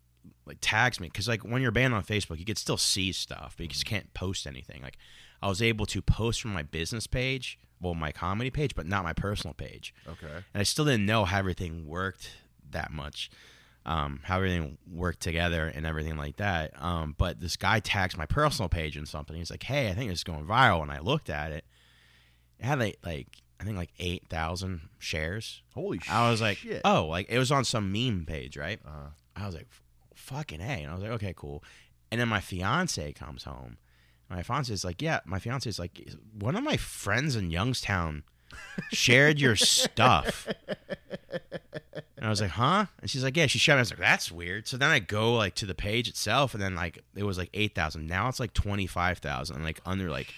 like 0.46 0.58
tags 0.62 1.00
me 1.00 1.08
because 1.08 1.28
like 1.28 1.42
when 1.44 1.62
you're 1.62 1.72
banned 1.72 1.94
on 1.94 2.04
Facebook, 2.04 2.40
you 2.40 2.46
can 2.46 2.56
still 2.56 2.78
see 2.78 3.12
stuff, 3.12 3.54
but 3.58 3.64
you 3.64 3.70
just 3.70 3.86
can't 3.86 4.14
post 4.14 4.48
anything. 4.48 4.82
Like 4.82 4.98
I 5.42 5.48
was 5.50 5.62
able 5.62 5.86
to 5.88 6.02
post 6.02 6.42
from 6.42 6.54
my 6.54 6.64
business 6.64 7.06
page, 7.06 7.60
well, 7.82 7.94
my 7.94 8.12
comedy 8.12 8.50
page, 8.50 8.74
but 8.74 8.88
not 8.88 9.04
my 9.04 9.14
personal 9.14 9.54
page 9.54 9.94
Okay. 10.08 10.26
and 10.54 10.62
I 10.62 10.64
still 10.64 10.86
didn't 10.86 11.06
know 11.06 11.26
how 11.26 11.38
everything 11.40 11.86
worked 11.86 12.32
that 12.72 12.92
much, 12.92 13.30
um, 13.88 14.20
how 14.24 14.36
everything 14.36 14.78
worked 14.92 15.22
together 15.22 15.72
and 15.74 15.86
everything 15.86 16.18
like 16.18 16.36
that. 16.38 16.72
Um, 16.82 17.16
but 17.18 17.40
this 17.40 17.56
guy 17.56 17.80
tags 17.80 18.18
my 18.18 18.26
personal 18.26 18.68
page 18.68 18.98
and 18.98 19.08
something. 19.08 19.36
He's 19.36 19.50
like, 19.50 19.64
"Hey, 19.64 19.90
I 19.90 19.94
think 19.94 20.12
it's 20.12 20.26
going 20.26 20.46
viral." 20.46 20.82
And 20.82 20.92
I 20.92 21.00
looked 21.00 21.30
at 21.30 21.52
it. 21.54 21.64
It 22.60 22.66
had 22.66 22.80
like, 22.80 23.00
like 23.04 23.28
I 23.60 23.64
think 23.64 23.78
like 23.78 23.94
eight 23.98 24.28
thousand 24.30 24.90
shares. 25.00 25.62
Holy. 25.74 26.02
I 26.10 26.30
was 26.30 26.42
like, 26.42 26.58
shit. 26.58 26.82
"Oh, 26.84 27.08
like 27.08 27.28
it 27.30 27.40
was 27.40 27.52
on 27.52 27.64
some 27.64 27.92
meme 27.92 28.26
page, 28.28 28.58
right?" 28.58 28.80
Uh-huh. 28.86 29.10
I 29.36 29.46
was 29.46 29.56
like, 29.56 29.68
"Fucking 30.16 30.60
a!" 30.60 30.64
And 30.64 30.92
I 30.92 30.94
was 30.94 31.02
like, 31.02 31.12
"Okay, 31.14 31.34
cool." 31.36 31.64
And 32.12 32.20
then 32.20 32.28
my 32.28 32.42
fiance 32.42 33.14
comes 33.14 33.46
home. 33.46 33.78
My 34.30 34.44
fiance 34.44 34.74
is 34.74 34.84
like, 34.84 35.02
"Yeah." 35.02 35.22
My 35.26 35.40
fiance 35.40 35.70
is 35.70 35.80
like, 35.80 36.10
"One 36.38 36.58
of 36.58 36.64
my 36.64 36.76
friends 36.76 37.38
in 37.38 37.52
Youngstown 37.52 38.24
shared 38.92 39.40
your 39.40 39.56
stuff." 39.56 40.50
And 42.28 42.30
I 42.30 42.34
was 42.34 42.42
like, 42.42 42.52
huh? 42.52 42.88
And 43.00 43.10
she's 43.10 43.24
like, 43.24 43.38
yeah, 43.38 43.48
she 43.48 43.58
shared. 43.58 43.78
it. 43.78 43.80
I 43.80 43.82
was 43.84 43.92
like, 43.92 44.00
that's 44.00 44.30
weird. 44.30 44.68
So 44.68 44.76
then 44.76 44.90
I 44.90 45.00
go 45.00 45.34
like 45.36 45.56
to 45.56 45.66
the 45.66 45.74
page 45.74 46.10
itself, 46.10 46.54
and 46.54 46.62
then 46.62 46.76
like 46.76 47.00
it 47.16 47.24
was 47.24 47.38
like 47.38 47.50
eight 47.54 47.74
thousand. 47.74 48.06
Now 48.06 48.28
it's 48.28 48.38
like 48.42 48.52
twenty 48.52 48.86
five 48.86 49.20
thousand, 49.20 49.64
like 49.64 49.80
under 49.86 50.10
like 50.10 50.34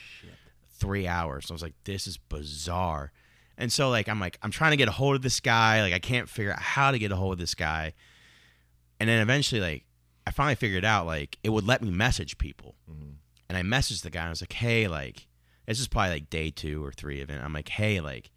three 0.77 1.07
hours. 1.07 1.47
So 1.47 1.51
I 1.51 1.55
was 1.55 1.63
like, 1.63 1.73
this 1.85 2.05
is 2.05 2.17
bizarre. 2.17 3.11
And 3.57 3.71
so 3.73 3.89
like 3.89 4.07
I'm 4.07 4.19
like 4.19 4.37
I'm 4.43 4.51
trying 4.51 4.69
to 4.69 4.77
get 4.77 4.87
a 4.87 4.91
hold 4.91 5.15
of 5.15 5.23
this 5.23 5.39
guy. 5.39 5.81
Like 5.81 5.93
I 5.93 5.97
can't 5.97 6.29
figure 6.29 6.51
out 6.51 6.59
how 6.59 6.91
to 6.91 6.99
get 6.99 7.11
a 7.11 7.15
hold 7.15 7.33
of 7.33 7.39
this 7.39 7.55
guy. 7.55 7.93
And 8.99 9.09
then 9.09 9.19
eventually, 9.19 9.59
like 9.59 9.85
I 10.27 10.31
finally 10.31 10.53
figured 10.53 10.85
out 10.85 11.07
like 11.07 11.39
it 11.43 11.49
would 11.49 11.65
let 11.65 11.81
me 11.81 11.89
message 11.89 12.37
people. 12.37 12.75
Mhm. 12.87 13.13
And 13.49 13.57
I 13.57 13.63
messaged 13.63 14.03
the 14.03 14.11
guy. 14.11 14.19
And 14.19 14.27
I 14.27 14.29
was 14.29 14.43
like, 14.43 14.53
hey, 14.53 14.87
like 14.87 15.25
this 15.65 15.79
is 15.79 15.87
probably 15.87 16.11
like 16.11 16.29
day 16.29 16.51
two 16.51 16.85
or 16.85 16.91
three 16.91 17.21
of 17.21 17.31
it. 17.31 17.41
I'm 17.43 17.51
like, 17.51 17.69
hey, 17.69 17.99
like 17.99 18.29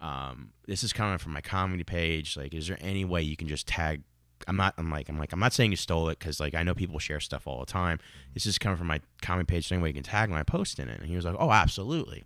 um, 0.00 0.50
this 0.66 0.84
is 0.84 0.92
coming 0.92 1.18
from 1.18 1.32
my 1.32 1.40
comedy 1.40 1.84
page. 1.84 2.36
Like, 2.36 2.54
is 2.54 2.68
there 2.68 2.78
any 2.80 3.04
way 3.04 3.22
you 3.22 3.36
can 3.36 3.48
just 3.48 3.66
tag? 3.66 4.02
I'm 4.46 4.56
not. 4.56 4.74
I'm 4.78 4.90
like. 4.90 5.08
I'm 5.08 5.18
like. 5.18 5.32
I'm 5.32 5.40
not 5.40 5.52
saying 5.52 5.70
you 5.70 5.76
stole 5.76 6.08
it 6.08 6.18
because 6.18 6.40
like 6.40 6.54
I 6.54 6.62
know 6.62 6.74
people 6.74 6.98
share 6.98 7.20
stuff 7.20 7.46
all 7.46 7.60
the 7.60 7.66
time. 7.66 7.98
This 8.34 8.46
is 8.46 8.58
coming 8.58 8.78
from 8.78 8.86
my 8.86 9.00
comedy 9.20 9.46
page. 9.46 9.68
So 9.68 9.74
any 9.74 9.82
way 9.82 9.88
you 9.88 9.94
can 9.94 10.04
tag 10.04 10.30
my 10.30 10.42
post 10.42 10.78
in 10.78 10.88
it? 10.88 11.00
And 11.00 11.08
he 11.08 11.16
was 11.16 11.24
like, 11.24 11.36
oh, 11.38 11.50
absolutely. 11.50 12.24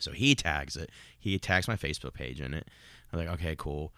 So 0.00 0.12
he 0.12 0.34
tags 0.34 0.76
it. 0.76 0.90
He 1.18 1.38
tags 1.38 1.66
my 1.66 1.76
Facebook 1.76 2.14
page 2.14 2.40
in 2.40 2.54
it. 2.54 2.68
I'm 3.12 3.18
like, 3.18 3.28
okay, 3.28 3.56
cool. 3.56 3.92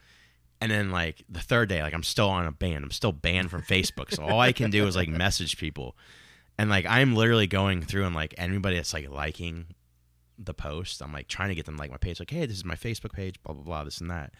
And 0.60 0.70
then 0.70 0.90
like 0.90 1.24
the 1.28 1.40
third 1.40 1.68
day, 1.68 1.82
like 1.82 1.94
I'm 1.94 2.02
still 2.02 2.28
on 2.28 2.46
a 2.46 2.52
ban. 2.52 2.82
I'm 2.82 2.90
still 2.90 3.12
banned 3.12 3.50
from 3.50 3.62
Facebook. 3.62 4.14
So 4.14 4.22
all 4.22 4.40
I 4.40 4.52
can 4.52 4.70
do 4.70 4.86
is 4.86 4.96
like 4.96 5.08
message 5.08 5.56
people. 5.58 5.96
And 6.58 6.68
like 6.68 6.86
I'm 6.86 7.14
literally 7.14 7.46
going 7.46 7.82
through 7.82 8.04
and 8.04 8.14
like 8.14 8.34
anybody 8.36 8.76
that's 8.76 8.92
like 8.92 9.08
liking 9.08 9.66
the 10.42 10.54
post, 10.54 11.02
I'm 11.02 11.12
like 11.12 11.28
trying 11.28 11.50
to 11.50 11.54
get 11.54 11.66
them 11.66 11.76
like 11.76 11.90
my 11.90 11.96
page, 11.96 12.18
like, 12.20 12.30
hey, 12.30 12.46
this 12.46 12.56
is 12.56 12.64
my 12.64 12.74
Facebook 12.74 13.12
page, 13.12 13.42
blah 13.42 13.54
blah 13.54 13.62
blah, 13.62 13.84
this 13.84 14.00
and 14.00 14.10
that. 14.10 14.32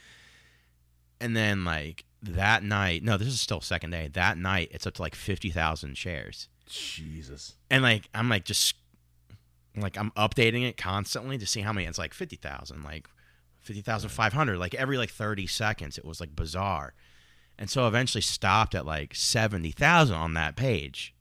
And 1.20 1.36
then 1.36 1.64
like 1.64 2.04
that 2.22 2.62
night, 2.62 3.02
no, 3.02 3.16
this 3.16 3.28
is 3.28 3.40
still 3.40 3.60
second 3.60 3.90
day. 3.90 4.08
That 4.12 4.38
night, 4.38 4.68
it's 4.72 4.86
up 4.86 4.94
to 4.94 5.02
like 5.02 5.14
fifty 5.14 5.50
thousand 5.50 5.96
shares, 5.98 6.48
Jesus. 6.66 7.56
and 7.70 7.82
like 7.82 8.08
I'm 8.14 8.28
like 8.28 8.44
just 8.44 8.74
like 9.76 9.98
I'm 9.98 10.10
updating 10.12 10.66
it 10.68 10.76
constantly 10.76 11.38
to 11.38 11.46
see 11.46 11.60
how 11.60 11.72
many. 11.72 11.86
It's 11.86 11.98
like 11.98 12.14
fifty 12.14 12.36
thousand, 12.36 12.82
like 12.82 13.06
fifty 13.60 13.82
thousand 13.82 14.10
five 14.10 14.32
hundred, 14.32 14.58
like 14.58 14.74
every 14.74 14.96
like 14.98 15.10
thirty 15.10 15.46
seconds. 15.46 15.98
It 15.98 16.04
was 16.04 16.20
like 16.20 16.34
bizarre, 16.34 16.94
and 17.58 17.68
so 17.68 17.86
eventually 17.86 18.22
stopped 18.22 18.74
at 18.74 18.86
like 18.86 19.14
seventy 19.14 19.70
thousand 19.72 20.16
on 20.16 20.34
that 20.34 20.56
page. 20.56 21.14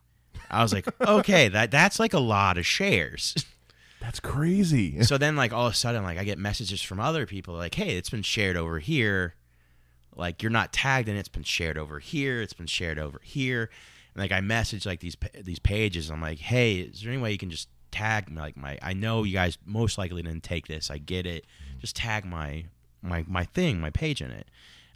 I 0.50 0.64
was 0.64 0.74
like, 0.74 0.88
okay, 1.02 1.50
that 1.50 1.72
that's 1.72 2.00
like 2.00 2.14
a 2.14 2.20
lot 2.20 2.58
of 2.58 2.66
shares. 2.66 3.36
That's 4.02 4.20
crazy. 4.20 5.04
so 5.04 5.18
then 5.18 5.36
like 5.36 5.54
all 5.54 5.68
of 5.68 5.74
a 5.74 5.76
sudden 5.76 6.04
like 6.04 6.18
i 6.18 6.24
get 6.24 6.38
messages 6.38 6.82
from 6.82 7.00
other 7.00 7.26
people 7.26 7.56
like 7.56 7.76
hey 7.76 7.98
it's 7.98 8.10
been 8.10 8.22
shared 8.22 8.56
over 8.58 8.80
here 8.80 9.36
like 10.16 10.42
you're 10.42 10.50
not 10.50 10.72
tagged 10.72 11.10
and 11.10 11.18
it's 11.18 11.30
been 11.30 11.44
shared 11.44 11.78
over 11.78 12.00
here 12.00 12.42
it's 12.42 12.54
been 12.54 12.68
shared 12.68 12.98
over 12.98 13.20
here 13.24 13.70
and 14.14 14.22
like 14.22 14.32
I 14.32 14.42
message 14.42 14.86
like 14.86 15.00
these 15.00 15.18
these 15.44 15.60
pages. 15.60 16.10
I'm 16.10 16.22
like, 16.22 16.40
hey, 16.40 16.80
is 16.80 17.02
there 17.02 17.12
any 17.12 17.22
way 17.22 17.32
you 17.32 17.38
can 17.38 17.50
just 17.50 17.70
tag 17.92 18.30
me? 18.30 18.42
Like 18.42 18.58
my, 18.58 18.78
I 18.82 18.94
know 18.94 19.24
you 19.24 19.34
guys 19.34 19.58
most 19.66 19.98
likely 19.98 20.22
didn't 20.22 20.44
take 20.44 20.68
this. 20.68 20.90
I 20.90 20.98
get 20.98 21.26
it. 21.26 21.46
Mm-hmm. 21.46 21.80
Just 21.80 21.96
tag 21.96 22.26
my 22.26 22.66
my 23.02 23.24
my 23.28 23.46
thing, 23.46 23.80
my 23.80 23.90
page 23.90 24.22
in 24.22 24.32
it. 24.32 24.48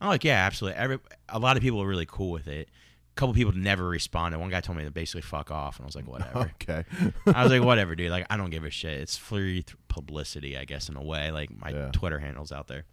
I'm 0.01 0.10
like, 0.10 0.24
yeah, 0.24 0.45
absolutely. 0.45 0.79
Every 0.79 1.00
a 1.29 1.39
lot 1.39 1.57
of 1.57 1.63
people 1.63 1.81
are 1.81 1.88
really 1.88 2.07
cool 2.07 2.31
with 2.31 2.48
it. 2.48 2.69
Couple 3.15 3.34
people 3.36 3.53
never 3.53 3.88
responded. 3.88 4.39
One 4.39 4.50
guy 4.50 4.60
told 4.62 4.77
me 4.77 4.86
to 4.86 4.91
basically 4.91 5.22
fuck 5.22 5.51
off, 5.51 5.77
and 5.77 5.84
I 5.84 5.88
was 5.88 5.96
like, 5.96 6.08
whatever. 6.08 6.51
Okay. 6.62 6.84
I 7.27 7.43
was 7.43 7.51
like, 7.51 7.62
whatever, 7.65 7.96
dude. 7.96 8.10
Like, 8.10 8.25
I 8.29 8.38
don't 8.38 8.50
give 8.50 8.63
a 8.65 8.70
shit. 8.72 9.00
It's 9.00 9.17
free 9.17 9.62
th- 9.63 9.77
publicity, 9.88 10.58
I 10.58 10.65
guess, 10.65 10.89
in 10.89 10.96
a 10.98 11.03
way. 11.03 11.29
Like, 11.32 11.50
my 11.55 11.70
Yeah. 11.70 11.89
Twitter 11.91 12.17
handle's 12.20 12.51
out 12.51 12.67
there. 12.67 12.86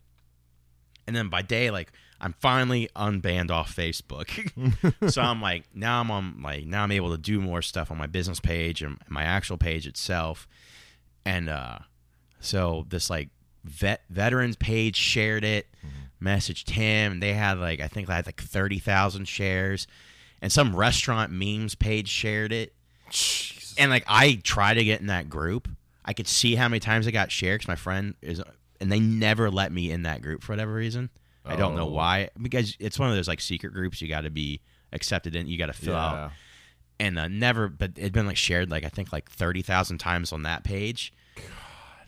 And 1.07 1.17
then 1.17 1.29
by 1.29 1.41
day, 1.43 1.71
like, 1.71 1.91
I'm 2.21 2.35
finally 2.35 2.89
unbanned 2.95 3.51
off 3.51 3.75
Facebook. 3.75 4.29
so 5.11 5.23
I'm 5.23 5.41
like, 5.41 5.65
now 5.75 6.01
I'm 6.01 6.11
on, 6.11 6.43
like, 6.43 6.67
now 6.67 6.83
I'm 6.85 6.93
able 6.93 7.11
to 7.13 7.19
do 7.19 7.41
more 7.41 7.63
stuff 7.63 7.91
on 7.91 7.97
my 7.97 8.07
business 8.07 8.39
page 8.41 8.83
and 8.83 8.99
my 9.09 9.23
actual 9.23 9.57
page 9.57 9.87
itself. 9.87 10.47
And, 11.25 11.49
uh, 11.49 11.79
so 12.41 12.85
this, 12.91 13.09
like, 13.09 13.31
vet 13.65 14.03
veterans 14.11 14.57
page 14.57 14.97
shared 14.97 15.45
it, 15.45 15.67
messaged 16.23 16.71
him. 16.71 17.13
And 17.13 17.23
they 17.23 17.33
had, 17.33 17.59
like, 17.59 17.81
I 17.81 17.89
think 17.89 18.07
they 18.07 18.15
had, 18.15 18.27
like, 18.27 18.41
30,000 18.41 19.27
shares. 19.27 19.87
And 20.43 20.51
some 20.51 20.75
restaurant 20.75 21.33
memes 21.33 21.75
page 21.75 22.09
shared 22.09 22.53
it. 22.53 22.73
Jesus. 23.11 23.75
And 23.79 23.91
like 23.91 24.05
I 24.07 24.41
try 24.43 24.75
to 24.75 24.85
get 24.85 25.01
in 25.01 25.09
that 25.09 25.29
group, 25.29 25.69
I 26.05 26.13
could 26.13 26.27
see 26.29 26.55
how 26.55 26.69
many 26.69 26.81
times 26.81 27.07
it 27.07 27.13
got 27.13 27.31
shared 27.31 27.61
because 27.61 27.69
my 27.69 27.77
friend 27.77 28.15
is, 28.23 28.43
and 28.81 28.91
they 28.91 29.01
never 29.01 29.51
let 29.51 29.71
me 29.73 29.91
in 29.91 30.03
that 30.05 30.23
group 30.23 30.43
for 30.43 30.53
whatever 30.53 30.73
reason. 30.73 31.11
I 31.45 31.57
don't 31.57 31.75
know 31.75 31.89
Oh. 31.89 31.93
why 31.93 32.29
because 32.41 32.77
it's 32.79 32.99
one 32.99 33.09
of 33.11 33.17
those 33.17 33.27
like 33.29 33.41
secret 33.41 33.73
groups 33.73 34.01
you 34.03 34.09
got 34.09 34.23
to 34.23 34.31
be 34.31 34.61
accepted 34.93 35.35
in. 35.35 35.47
You 35.47 35.57
got 35.59 35.67
to 35.67 35.73
fill 35.73 35.97
out, 35.97 36.33
and 36.99 37.19
uh, 37.19 37.29
never. 37.29 37.69
But 37.69 37.93
it'd 37.97 38.13
been 38.13 38.27
like 38.27 38.37
shared 38.37 38.71
like 38.71 38.85
I 38.85 38.89
think 38.89 39.13
like 39.13 39.31
thirty 39.31 39.63
thousand 39.63 39.99
times 39.99 40.33
on 40.33 40.43
that 40.45 40.65
page. 40.65 41.13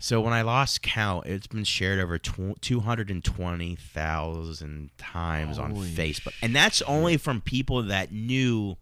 So 0.02 0.20
when 0.20 0.32
I 0.32 0.42
lost 0.42 0.82
count, 0.82 1.26
it's 1.26 1.46
been 1.46 1.62
shared 1.62 2.00
over 2.00 2.18
tw- 2.18 2.60
two 2.60 2.80
hundred 2.80 3.08
and 3.08 3.22
twenty 3.22 3.76
thousand 3.76 4.90
times 4.98 5.60
on 5.60 5.70
Holy 5.70 5.88
Facebook, 5.90 6.32
and 6.42 6.56
that's 6.56 6.82
only 6.82 7.16
from 7.16 7.40
people 7.40 7.84
that 7.84 8.10
knew 8.10 8.76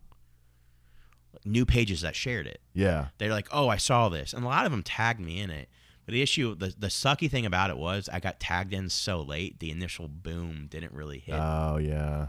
new 1.45 1.67
pages 1.67 2.00
that 2.00 2.17
shared 2.17 2.47
it 2.47 2.61
Yeah. 2.73 3.09
they're 3.19 3.31
like, 3.31 3.49
"Oh, 3.53 3.69
I 3.69 3.77
saw 3.77 4.09
this," 4.09 4.33
and 4.33 4.45
a 4.45 4.49
lot 4.49 4.65
of 4.65 4.71
them 4.73 4.83
tagged 4.83 5.21
me 5.21 5.41
in 5.41 5.50
it. 5.50 5.69
But 6.07 6.12
the 6.12 6.23
issue, 6.23 6.55
the 6.55 6.75
the 6.79 6.87
sucky 6.87 7.31
thing 7.31 7.45
about 7.45 7.69
it 7.69 7.77
was, 7.77 8.09
I 8.11 8.19
got 8.19 8.41
tagged 8.41 8.73
in 8.73 8.89
so 8.89 9.21
late. 9.21 9.59
The 9.61 9.71
initial 9.71 10.09
boom 10.09 10.69
didn't 10.71 10.93
really 10.95 11.19
hit. 11.19 11.35
Oh 11.35 11.77
yeah. 11.77 12.29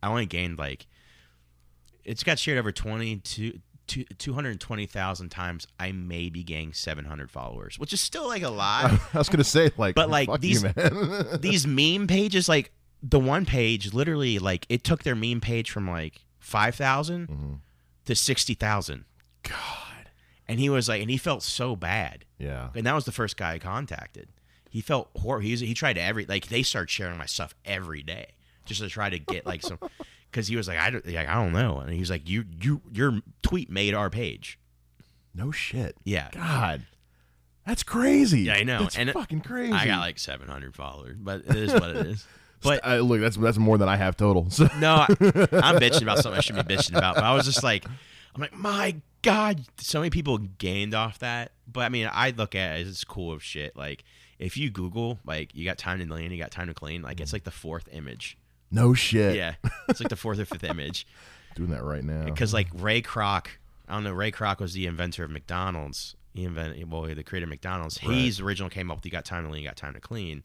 I 0.00 0.08
only 0.08 0.26
gained 0.26 0.58
like, 0.60 0.86
it's 2.04 2.22
got 2.22 2.38
shared 2.38 2.58
over 2.58 2.70
20 2.70 3.16
to. 3.88 4.04
220,000 4.04 5.28
times 5.30 5.66
I 5.78 5.92
may 5.92 6.28
be 6.28 6.42
gained 6.42 6.76
700 6.76 7.30
followers, 7.30 7.78
which 7.78 7.92
is 7.92 8.00
still 8.00 8.26
like 8.26 8.42
a 8.42 8.48
lot. 8.64 8.92
I 9.14 9.18
was 9.18 9.28
gonna 9.28 9.44
say 9.44 9.70
like, 9.76 9.94
But, 9.94 10.10
like, 10.10 10.28
these- 10.40 10.62
you. 10.62 10.72
These 11.38 11.66
meme 11.66 12.06
pages, 12.06 12.48
like 12.48 12.72
the 13.02 13.20
one 13.20 13.44
page, 13.46 13.92
literally, 13.92 14.38
like 14.38 14.66
it 14.68 14.84
took 14.84 15.02
their 15.02 15.14
meme 15.14 15.40
page 15.40 15.70
from 15.70 15.88
like 15.88 16.20
5,000 16.40 17.28
Mhm. 17.28 17.58
to 18.06 18.14
60,000. 18.14 19.04
God. 19.42 19.54
And 20.46 20.58
he 20.58 20.68
was 20.70 20.88
like, 20.88 21.02
and 21.02 21.10
he 21.10 21.16
felt 21.18 21.42
so 21.42 21.76
bad. 21.76 22.24
Yeah. 22.38 22.70
and 22.74 22.86
that 22.86 22.94
was 22.94 23.04
the 23.04 23.12
first 23.12 23.36
guy 23.36 23.54
I 23.54 23.58
contacted. 23.58 24.28
He 24.70 24.80
felt 24.80 25.08
horrible. 25.16 25.44
He, 25.44 25.50
was, 25.52 25.60
he 25.60 25.74
tried 25.74 25.94
to 25.94 26.02
every 26.02 26.24
like 26.26 26.48
they 26.48 26.62
start 26.62 26.88
sharing 26.90 27.16
my 27.18 27.26
stuff 27.26 27.54
every 27.64 28.02
day 28.02 28.32
just 28.64 28.80
to 28.80 28.88
try 28.88 29.08
to 29.10 29.18
get 29.18 29.46
like 29.46 29.62
some 29.62 29.78
because 30.30 30.48
he 30.48 30.56
was 30.56 30.68
like 30.68 30.78
I 30.78 30.90
don't 30.90 31.06
like 31.06 31.28
I 31.28 31.34
don't 31.34 31.52
know 31.52 31.78
and 31.78 31.92
he 31.92 32.00
was 32.00 32.10
like 32.10 32.28
you 32.28 32.44
you 32.60 32.80
your 32.92 33.20
tweet 33.42 33.70
made 33.70 33.94
our 33.94 34.10
page. 34.10 34.58
No 35.34 35.50
shit. 35.50 35.96
Yeah, 36.04 36.28
God. 36.32 36.82
That's 37.66 37.82
crazy. 37.82 38.42
Yeah, 38.42 38.54
I 38.54 38.62
know. 38.62 38.80
That's 38.80 38.96
And 38.96 39.10
fucking 39.10 39.42
crazy. 39.42 39.72
I 39.74 39.86
got 39.86 40.00
like 40.00 40.18
700 40.18 40.74
followers, 40.74 41.16
but 41.20 41.42
it 41.46 41.56
is 41.56 41.72
what 41.72 41.90
it 41.90 42.06
is. 42.06 42.26
But 42.60 42.84
uh, 42.84 42.96
look, 42.96 43.20
that's 43.20 43.36
that's 43.36 43.56
more 43.56 43.78
than 43.78 43.88
I 43.88 43.96
have 43.96 44.16
total. 44.16 44.50
So 44.50 44.64
no, 44.80 44.94
I, 44.94 45.06
I'm 45.08 45.76
bitching 45.76 46.02
about 46.02 46.18
something 46.18 46.38
I 46.38 46.40
shouldn't 46.40 46.66
be 46.66 46.74
bitching 46.74 46.96
about. 46.96 47.14
But 47.14 47.22
I 47.22 47.32
was 47.34 47.44
just 47.44 47.62
like, 47.62 47.84
I'm 48.34 48.40
like, 48.40 48.52
my 48.52 48.96
God, 49.22 49.62
so 49.76 50.00
many 50.00 50.10
people 50.10 50.38
gained 50.38 50.94
off 50.94 51.20
that. 51.20 51.52
But 51.72 51.82
I 51.82 51.88
mean, 51.88 52.08
I 52.12 52.30
look 52.30 52.54
at 52.56 52.78
it 52.78 52.82
as 52.82 52.88
it's 52.88 53.04
cool 53.04 53.32
of 53.32 53.42
shit. 53.44 53.76
Like, 53.76 54.02
if 54.38 54.56
you 54.56 54.70
Google, 54.70 55.18
like, 55.24 55.54
you 55.54 55.64
got 55.64 55.78
time 55.78 56.00
to 56.00 56.06
clean, 56.06 56.32
you 56.32 56.38
got 56.38 56.50
time 56.50 56.66
to 56.68 56.74
clean, 56.74 57.02
like, 57.02 57.20
it's 57.20 57.32
like 57.32 57.44
the 57.44 57.50
fourth 57.50 57.88
image. 57.92 58.37
No 58.70 58.94
shit. 58.94 59.36
Yeah, 59.36 59.54
it's 59.88 60.00
like 60.00 60.08
the 60.08 60.16
fourth 60.16 60.38
or 60.38 60.44
fifth 60.44 60.64
image. 60.64 61.06
Doing 61.54 61.70
that 61.70 61.82
right 61.82 62.04
now. 62.04 62.24
Because 62.24 62.54
like 62.54 62.68
Ray 62.74 63.02
Kroc, 63.02 63.46
I 63.88 63.94
don't 63.94 64.04
know, 64.04 64.12
Ray 64.12 64.30
Kroc 64.30 64.60
was 64.60 64.74
the 64.74 64.86
inventor 64.86 65.24
of 65.24 65.30
McDonald's. 65.30 66.14
He 66.34 66.44
invented, 66.44 66.90
well, 66.90 67.02
the 67.02 67.22
creator 67.24 67.44
of 67.44 67.50
McDonald's. 67.50 67.98
Right. 68.02 68.14
He's 68.14 68.38
the 68.38 68.44
original 68.44 68.70
came 68.70 68.90
up 68.90 68.98
with 68.98 69.04
you 69.04 69.10
got 69.10 69.24
time 69.24 69.44
to 69.44 69.50
clean, 69.50 69.62
you 69.62 69.68
got 69.68 69.76
time 69.76 69.94
to 69.94 70.00
clean. 70.00 70.42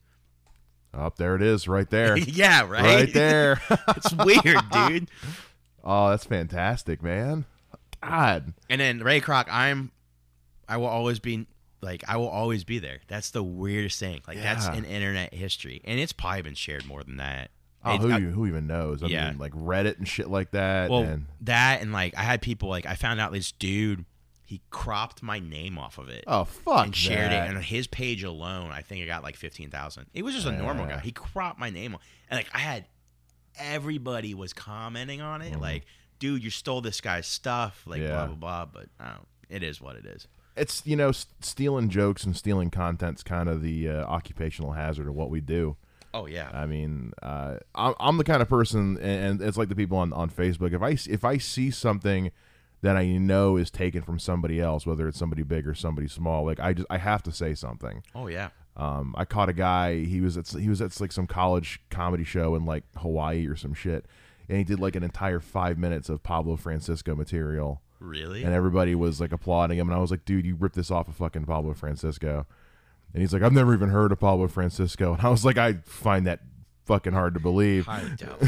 Up 0.94 1.18
there 1.18 1.36
it 1.36 1.42
is, 1.42 1.68
right 1.68 1.90
there. 1.90 2.18
yeah, 2.18 2.62
right. 2.62 2.84
right 2.84 3.14
there. 3.14 3.62
it's 3.90 4.14
weird, 4.14 4.70
dude. 4.72 5.10
oh, 5.84 6.10
that's 6.10 6.26
fantastic, 6.26 7.02
man. 7.02 7.46
God. 8.02 8.54
And 8.70 8.82
then 8.82 9.00
Ray 9.00 9.22
Kroc, 9.22 9.48
I'm, 9.52 9.92
I 10.68 10.78
will 10.78 10.88
always 10.88 11.20
be 11.20 11.48
like, 11.82 12.04
I 12.08 12.18
will 12.18 12.30
always 12.30 12.64
be 12.64 12.80
there. 12.80 13.00
That's 13.08 13.32
the 13.32 13.44
weirdest 13.44 14.00
thing. 14.00 14.22
Like 14.28 14.42
that's 14.42 14.68
in 14.68 14.86
internet 14.86 15.34
history, 15.34 15.82
and 15.84 16.00
it's 16.00 16.14
probably 16.14 16.44
been 16.44 16.56
shared 16.56 16.86
more 16.86 17.04
than 17.04 17.18
that. 17.18 17.52
Oh, 17.86 17.98
who, 17.98 18.12
I- 18.12 18.20
who 18.20 18.46
even 18.48 18.68
knows? 18.68 19.04
I 19.04 19.08
Yeah. 19.08 19.30
mean, 19.32 19.40
like 19.40 19.52
Reddit 19.54 19.98
and 19.98 20.08
shit 20.08 20.30
like 20.30 20.52
that. 20.52 20.90
well, 20.90 21.02
and 21.04 21.26
that 21.42 21.82
and 21.82 21.92
like 21.92 22.18
I 22.18 22.24
had 22.24 22.42
people 22.42 22.70
like 22.70 22.86
I 22.86 22.96
found 22.96 23.20
out 23.20 23.32
this 23.34 23.52
dude, 23.52 24.06
he 24.46 24.62
cropped 24.70 25.22
my 25.24 25.40
name 25.40 25.78
off 25.78 25.98
of 25.98 26.10
it. 26.10 26.24
oh 26.28 26.44
fuck, 26.46 26.86
and 26.86 26.96
shared 26.96 27.32
that. 27.32 27.46
it. 27.46 27.50
And 27.50 27.58
on 27.58 27.64
his 27.64 27.88
page 27.88 28.24
alone, 28.24 28.72
I 28.72 28.82
think 28.82 29.02
it 29.02 29.08
got 29.08 29.24
like 29.24 29.36
fifteen 29.36 29.70
thousand. 29.70 30.06
It 30.14 30.24
was 30.24 30.34
just 30.34 30.48
a 30.48 30.52
normal 30.52 30.86
guy. 30.86 31.00
He 31.00 31.12
cropped 31.12 31.60
my 31.60 31.70
name, 31.70 31.98
and 32.30 32.38
like 32.38 32.48
I 32.54 32.60
had 32.60 32.86
everybody 33.58 34.34
was 34.34 34.54
commenting 34.54 35.22
on 35.22 35.42
it, 35.42 35.54
Mhm. 35.54 35.62
like, 35.62 35.86
"Dude, 36.20 36.44
you 36.44 36.50
stole 36.50 36.82
this 36.82 37.02
guy's 37.02 37.28
stuff," 37.28 37.84
like 37.86 38.02
blah 38.02 38.10
Yeah. 38.10 38.26
blah 38.28 38.36
blah. 38.36 38.66
But 38.66 38.90
I 39.00 39.10
don't, 39.12 39.28
it 39.50 39.64
is 39.64 39.82
what 39.82 39.96
it 39.96 40.06
is. 40.06 40.28
it's 40.56 40.86
you 40.86 40.96
know 40.96 41.12
stealing 41.12 41.90
jokes 41.90 42.24
and 42.24 42.38
stealing 42.38 42.70
content's 42.70 43.24
kind 43.24 43.50
of 43.50 43.62
the 43.64 43.90
uh, 43.90 44.06
occupational 44.06 44.74
hazard 44.74 45.08
of 45.08 45.16
what 45.16 45.30
we 45.32 45.42
do. 45.42 45.76
Oh 46.14 46.28
yeah, 46.28 46.50
I 46.54 46.66
mean, 46.68 47.12
uh, 47.24 47.56
I'm, 47.74 47.94
I'm 48.00 48.18
the 48.18 48.24
kind 48.24 48.42
of 48.42 48.50
person, 48.50 48.98
and 49.00 49.42
it's 49.42 49.58
like 49.58 49.70
the 49.70 49.76
people 49.76 49.98
on, 49.98 50.14
on 50.14 50.30
Facebook. 50.30 50.74
If 50.74 50.82
I 50.82 51.12
if 51.12 51.26
I 51.26 51.38
see 51.38 51.72
something 51.72 52.32
that 52.82 52.96
I 52.98 53.06
know 53.08 53.58
is 53.58 53.72
taken 53.72 54.02
from 54.04 54.20
somebody 54.20 54.60
else, 54.62 54.86
whether 54.86 55.08
it's 55.08 55.18
somebody 55.18 55.42
big 55.44 55.68
or 55.68 55.74
somebody 55.74 56.08
small, 56.08 56.46
like 56.46 56.60
I 56.60 56.74
just 56.74 56.88
I 56.90 56.98
have 56.98 57.24
to 57.24 57.32
say 57.32 57.54
something. 57.56 58.04
oh 58.14 58.28
yeah. 58.28 58.50
Um, 58.76 59.14
I 59.18 59.26
caught 59.26 59.50
a 59.50 59.54
guy. 59.54 60.04
He 60.04 60.20
was 60.22 60.36
at 60.38 60.48
he 60.50 60.68
was 60.70 60.82
at 60.82 61.00
like 61.00 61.12
some 61.12 61.28
college 61.28 61.80
comedy 61.90 62.24
show 62.24 62.56
in 62.56 62.66
like 62.66 62.84
Hawaii 62.98 63.46
or 63.48 63.56
some 63.56 63.74
shit, 63.74 64.06
and 64.50 64.58
he 64.58 64.64
did 64.64 64.80
like 64.80 64.96
an 64.96 65.04
entire 65.04 65.40
five 65.40 65.78
minutes 65.78 66.10
of 66.10 66.24
Pablo 66.24 66.56
Francisco 66.58 67.16
material, 67.16 67.82
Really? 68.00 68.44
and 68.44 68.54
everybody 68.54 68.94
was 68.96 69.22
like 69.22 69.32
applauding 69.32 69.78
him. 69.78 69.90
And 69.90 69.96
I 69.96 70.00
was 70.02 70.10
like, 70.12 70.26
dude, 70.26 70.46
you 70.46 70.56
ripped 70.56 70.76
this 70.76 70.90
off 70.92 71.08
of 71.08 71.16
fucking 71.16 71.46
Pablo 71.46 71.74
Francisco. 71.76 72.46
And 73.14 73.22
he's 73.22 73.34
like, 73.34 73.44
I've 73.44 73.54
never 73.54 73.74
even 73.74 73.90
heard 73.90 74.12
of 74.12 74.20
Pablo 74.20 74.48
Francisco. 74.48 75.14
And 75.14 75.22
I 75.22 75.30
was 75.30 75.46
like, 75.46 75.58
I 75.58 75.74
find 75.86 76.26
that 76.26 76.40
fucking 76.86 77.14
hard 77.14 77.34
to 77.36 77.40
believe. 77.40 77.86
Doubt. 78.18 78.42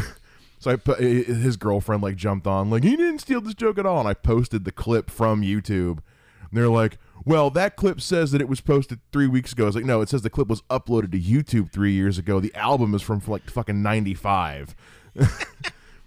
So 0.60 0.72
I 0.72 0.77
put 0.77 1.00
his 1.00 1.57
girlfriend 1.57 2.01
like 2.01 2.15
jumped 2.15 2.48
on 2.48 2.72
like 2.72 2.84
he 2.84 2.95
didn't 2.95 3.19
steal 3.19 3.41
this 3.41 3.53
joke 3.53 3.77
at 3.77 3.86
all, 3.86 4.00
and 4.00 4.07
I 4.07 4.15
posted 4.15 4.65
the 4.65 4.72
clip 4.72 5.12
from 5.12 5.41
YouTube. 5.41 6.00
And 6.39 6.53
they're 6.53 6.69
like, 6.69 6.98
"Well, 7.24 7.51
that 7.51 7.75
clip 7.75 8.01
says 8.01 8.31
that 8.31 8.41
it 8.41 8.50
was 8.50 8.62
posted 8.62 9.00
three 9.12 9.27
weeks 9.27 9.51
ago." 9.51 9.65
I 9.65 9.67
was 9.67 9.75
like, 9.75 9.86
"No, 9.86 10.01
it 10.01 10.10
says 10.10 10.24
the 10.24 10.29
clip 10.31 10.48
was 10.48 10.63
uploaded 10.63 11.12
to 11.12 11.19
YouTube 11.19 11.72
three 11.72 11.91
years 11.91 12.17
ago. 12.17 12.39
The 12.39 12.55
album 12.55 12.95
is 12.95 13.03
from 13.03 13.22
like 13.27 13.48
fucking 13.50 13.84
'95." 13.84 14.75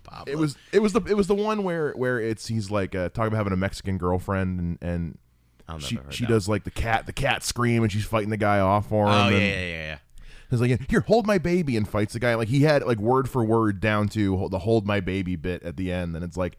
Pablo. 0.03 0.33
It 0.33 0.37
was 0.37 0.57
it 0.73 0.81
was 0.81 0.93
the 0.93 1.03
it 1.03 1.17
was 1.17 1.27
the 1.27 1.35
one 1.35 1.63
where 1.63 1.93
where 1.93 2.19
it's 2.19 2.49
he's 2.49 2.71
like 2.71 2.95
uh, 2.95 3.11
talking 3.11 3.29
about 3.29 3.37
having 3.37 3.53
a 3.53 3.57
Mexican 3.57 3.99
girlfriend 3.99 4.59
and 4.59 4.79
and 4.83 5.19
She 5.79 5.97
heard 5.97 6.15
she 6.15 6.25
that. 6.25 6.31
does 6.31 6.49
like 6.49 6.65
the 6.65 6.71
cat 6.71 7.07
the 7.07 7.13
cat 7.13 7.43
scream 7.43 7.83
and 7.83 7.93
she's 7.93 8.05
fighting 8.07 8.31
the 8.31 8.37
guy 8.39 8.59
off 8.61 8.89
for 8.89 9.07
him. 9.07 9.13
Oh 9.13 9.29
yeah, 9.29 9.39
yeah, 9.39 9.67
yeah. 9.67 9.99
He's 10.51 10.63
like, 10.63 10.91
here, 10.91 11.01
hold 11.01 11.27
my 11.27 11.37
baby, 11.37 11.77
and 11.77 11.87
fights 11.87 12.15
the 12.15 12.19
guy. 12.21 12.35
Like 12.35 12.49
he 12.49 12.63
had 12.63 12.83
like 12.85 12.99
word 12.99 13.29
for 13.29 13.45
word 13.45 13.81
down 13.81 14.09
to 14.11 14.49
the 14.51 14.61
hold 14.61 14.87
my 14.87 15.01
baby 15.01 15.37
bit 15.37 15.63
at 15.63 15.77
the 15.77 15.93
end, 15.93 16.17
and 16.17 16.25
it's 16.25 16.39
like, 16.39 16.57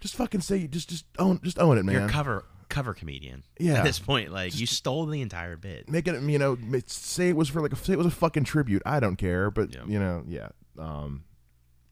just 0.00 0.16
fucking 0.16 0.40
say, 0.40 0.66
just 0.66 0.88
just 0.88 1.04
own, 1.18 1.38
just 1.44 1.60
own 1.60 1.78
it, 1.78 1.84
You're 1.84 2.00
man. 2.00 2.08
a 2.08 2.12
cover 2.12 2.44
cover 2.68 2.92
comedian. 2.94 3.44
Yeah. 3.60 3.74
At 3.74 3.84
this 3.84 3.98
point, 4.00 4.32
like 4.32 4.58
you 4.58 4.66
stole 4.66 5.06
the 5.06 5.20
entire 5.20 5.56
bit. 5.56 5.88
Make 5.88 6.08
it, 6.08 6.20
you 6.22 6.38
know, 6.38 6.56
say 6.86 7.28
it 7.28 7.36
was 7.36 7.48
for 7.50 7.60
like, 7.60 7.72
a, 7.72 7.76
say 7.76 7.92
it 7.92 7.98
was 7.98 8.06
a 8.06 8.10
fucking 8.10 8.44
tribute. 8.44 8.82
I 8.84 8.98
don't 8.98 9.16
care, 9.16 9.50
but 9.50 9.72
Yeah. 9.72 9.84
you 9.86 9.98
know, 10.00 10.24
yeah, 10.26 10.48
um, 10.78 11.22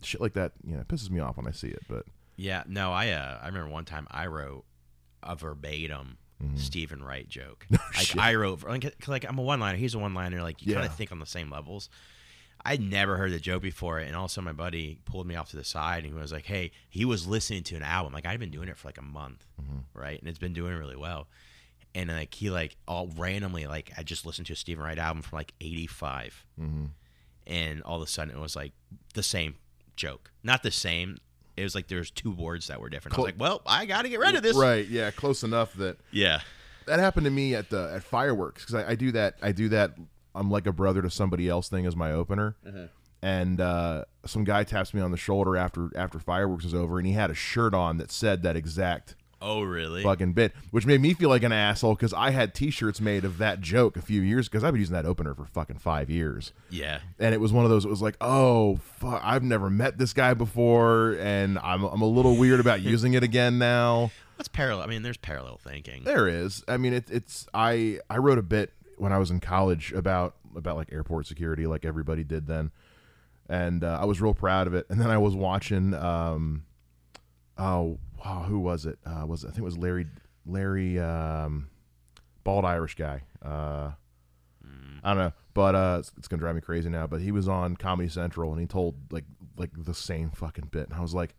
shit 0.02 0.20
like 0.20 0.32
that, 0.32 0.52
you 0.66 0.74
know, 0.76 0.82
pisses 0.84 1.10
me 1.10 1.20
off 1.20 1.36
when 1.36 1.46
I 1.46 1.50
see 1.52 1.68
it. 1.68 1.82
But 1.88 2.04
Yeah. 2.36 2.64
No, 2.66 2.92
I 2.92 3.10
uh, 3.10 3.38
I 3.42 3.46
remember 3.46 3.70
one 3.70 3.84
time 3.84 4.08
I 4.10 4.26
wrote 4.26 4.64
a 5.22 5.36
verbatim 5.36 6.18
Steven 6.56 7.02
Wright 7.02 7.28
joke. 7.28 7.66
like 7.70 7.80
Mm-hmm. 7.80 8.00
shit. 8.00 8.18
I 8.18 8.34
wrote 8.34 8.62
like, 8.62 9.06
like 9.08 9.24
I'm 9.28 9.38
a 9.38 9.42
one 9.42 9.60
liner. 9.60 9.76
He's 9.78 9.94
a 9.94 9.98
one 9.98 10.14
liner. 10.14 10.42
Like 10.42 10.64
you 10.64 10.74
kind 10.74 10.86
of 10.86 10.94
think 10.94 11.12
on 11.12 11.18
the 11.18 11.26
same 11.26 11.50
levels. 11.50 11.88
I'd 12.64 12.80
never 12.82 13.16
heard 13.16 13.32
the 13.32 13.40
joke 13.40 13.62
before, 13.62 13.98
and 13.98 14.14
also 14.14 14.42
my 14.42 14.52
buddy 14.52 14.98
pulled 15.06 15.26
me 15.26 15.34
off 15.34 15.48
to 15.50 15.56
the 15.56 15.64
side 15.64 16.04
and 16.04 16.12
he 16.12 16.18
was 16.18 16.30
like, 16.32 16.44
"Hey, 16.44 16.72
he 16.90 17.04
was 17.06 17.26
listening 17.26 17.62
to 17.64 17.76
an 17.76 17.82
album. 17.82 18.12
Like 18.12 18.26
I'd 18.26 18.38
been 18.40 18.50
doing 18.50 18.68
it 18.68 18.76
for 18.76 18.88
like 18.88 18.98
a 18.98 19.02
month, 19.02 19.46
right? 19.94 20.18
And 20.20 20.28
it's 20.28 20.38
been 20.38 20.52
doing 20.52 20.76
really 20.76 20.96
well." 20.96 21.28
And 21.94 22.08
like 22.10 22.32
he 22.34 22.50
like 22.50 22.76
all 22.86 23.08
randomly 23.16 23.66
like 23.66 23.90
I 23.98 24.02
just 24.02 24.24
listened 24.26 24.46
to 24.48 24.52
a 24.52 24.56
Steven 24.56 24.84
Wright 24.84 24.98
album 24.98 25.22
from 25.22 25.36
like 25.38 25.52
'85, 25.60 26.44
Mm-hmm. 26.60 26.84
and 27.46 27.82
all 27.82 27.96
of 27.96 28.02
a 28.02 28.06
sudden 28.10 28.34
it 28.34 28.40
was 28.40 28.54
like 28.56 28.72
the 29.14 29.22
same 29.22 29.56
joke, 29.96 30.30
not 30.42 30.62
the 30.62 30.70
same. 30.70 31.16
It 31.60 31.64
was 31.64 31.74
like 31.74 31.88
there 31.88 31.98
was 31.98 32.10
two 32.10 32.30
words 32.32 32.66
that 32.68 32.80
were 32.80 32.88
different. 32.88 33.16
I 33.16 33.20
was 33.20 33.26
like, 33.26 33.38
"Well, 33.40 33.62
I 33.66 33.86
got 33.86 34.02
to 34.02 34.08
get 34.08 34.18
rid 34.20 34.34
of 34.34 34.42
this." 34.42 34.56
Right. 34.56 34.86
Yeah. 34.88 35.10
Close 35.10 35.42
enough 35.44 35.74
that 35.74 35.98
Yeah. 36.10 36.40
that 36.86 36.98
happened 36.98 37.24
to 37.24 37.30
me 37.30 37.54
at 37.54 37.70
the 37.70 37.92
at 37.94 38.02
fireworks 38.02 38.64
because 38.64 38.74
I, 38.84 38.90
I 38.90 38.94
do 38.94 39.12
that. 39.12 39.36
I 39.42 39.52
do 39.52 39.68
that. 39.70 39.92
I'm 40.34 40.50
like 40.50 40.66
a 40.66 40.72
brother 40.72 41.02
to 41.02 41.10
somebody 41.10 41.48
else 41.48 41.68
thing 41.68 41.86
as 41.86 41.94
my 41.96 42.12
opener. 42.12 42.56
And 43.22 43.60
uh, 43.60 44.06
some 44.24 44.44
guy 44.44 44.64
taps 44.64 44.94
me 44.94 45.00
on 45.02 45.10
the 45.10 45.16
shoulder 45.18 45.56
after 45.56 45.90
after 45.94 46.18
fireworks 46.18 46.64
is 46.64 46.72
over, 46.74 46.98
and 46.98 47.06
he 47.06 47.12
had 47.12 47.30
a 47.30 47.34
shirt 47.34 47.74
on 47.74 47.98
that 47.98 48.10
said 48.10 48.42
that 48.44 48.56
exact 48.56 49.14
Oh, 49.42 49.62
really? 49.62 50.02
fucking 50.02 50.32
bit, 50.34 50.52
which 50.70 50.84
made 50.86 51.00
me 51.00 51.14
feel 51.14 51.28
like 51.30 51.42
an 51.42 51.52
asshole 51.52 51.94
because 51.94 52.12
I 52.12 52.30
had 52.30 52.54
T-shirts 52.54 53.00
made 53.00 53.24
of 53.24 53.38
that 53.38 53.60
joke 53.60 53.96
a 53.96 54.02
few 54.02 54.20
years 54.20 54.48
because 54.48 54.62
I've 54.64 54.72
been 54.72 54.80
using 54.80 54.94
that 54.94 55.06
opener 55.06 55.34
for 55.34 55.46
fucking 55.46 55.78
five 55.78 56.10
years, 56.10 56.52
Yeah. 56.68 57.00
and 57.18 57.34
it 57.34 57.40
was 57.40 57.52
one 57.52 57.64
of 57.64 57.70
those. 57.70 57.84
It 57.84 57.88
was 57.90 58.02
like, 58.02 58.16
oh 58.20 58.76
fuck, 58.98 59.20
I've 59.24 59.42
never 59.42 59.70
met 59.70 59.96
this 59.98 60.12
guy 60.12 60.34
before, 60.34 61.16
and 61.20 61.58
I'm 61.60 61.84
I'm 61.84 62.02
a 62.02 62.06
little 62.06 62.36
weird 62.36 62.60
about 62.60 62.80
using 62.82 63.14
it 63.14 63.22
again 63.22 63.58
now. 63.58 64.10
That's 64.36 64.48
parallel. 64.48 64.84
I 64.84 64.86
mean, 64.88 65.02
there's 65.02 65.16
parallel 65.18 65.58
thinking. 65.58 66.04
There 66.04 66.26
is. 66.26 66.64
I 66.68 66.76
mean, 66.78 66.92
it, 66.94 67.10
it's 67.10 67.46
I 67.54 68.00
I 68.08 68.18
wrote 68.18 68.38
a 68.38 68.42
bit 68.42 68.72
when 68.96 69.12
I 69.12 69.18
was 69.18 69.30
in 69.30 69.40
college 69.40 69.92
about 69.92 70.34
about 70.56 70.76
like 70.76 70.92
airport 70.92 71.26
security, 71.26 71.66
like 71.66 71.84
everybody 71.84 72.24
did 72.24 72.46
then, 72.46 72.70
and 73.48 73.84
uh, 73.84 73.98
I 74.00 74.04
was 74.04 74.20
real 74.20 74.34
proud 74.34 74.66
of 74.66 74.74
it. 74.74 74.86
And 74.90 75.00
then 75.00 75.10
I 75.10 75.18
was 75.18 75.34
watching, 75.34 75.94
um, 75.94 76.64
oh 77.60 77.98
wow, 78.24 78.44
who 78.48 78.58
was 78.58 78.86
it? 78.86 78.98
Uh, 79.06 79.24
was 79.26 79.44
I 79.44 79.48
think 79.48 79.58
it 79.58 79.64
was 79.64 79.78
Larry 79.78 80.06
Larry 80.46 80.98
um, 80.98 81.68
bald 82.44 82.64
Irish 82.64 82.94
guy. 82.96 83.22
Uh, 83.44 83.92
I 85.02 85.14
don't 85.14 85.18
know, 85.18 85.32
but 85.54 85.74
uh, 85.74 85.96
it's, 86.00 86.12
it's 86.18 86.28
gonna 86.28 86.40
drive 86.40 86.54
me 86.54 86.60
crazy 86.60 86.88
now. 86.90 87.06
But 87.06 87.20
he 87.22 87.32
was 87.32 87.48
on 87.48 87.76
Comedy 87.76 88.08
Central 88.08 88.50
and 88.52 88.60
he 88.60 88.66
told 88.66 88.96
like 89.12 89.24
like 89.56 89.70
the 89.76 89.94
same 89.94 90.30
fucking 90.30 90.68
bit, 90.70 90.88
and 90.88 90.94
I 90.94 91.00
was 91.00 91.14
like, 91.14 91.34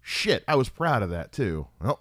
shit, 0.00 0.44
I 0.46 0.54
was 0.54 0.68
proud 0.68 1.02
of 1.02 1.10
that 1.10 1.32
too. 1.32 1.66
Well, 1.80 2.00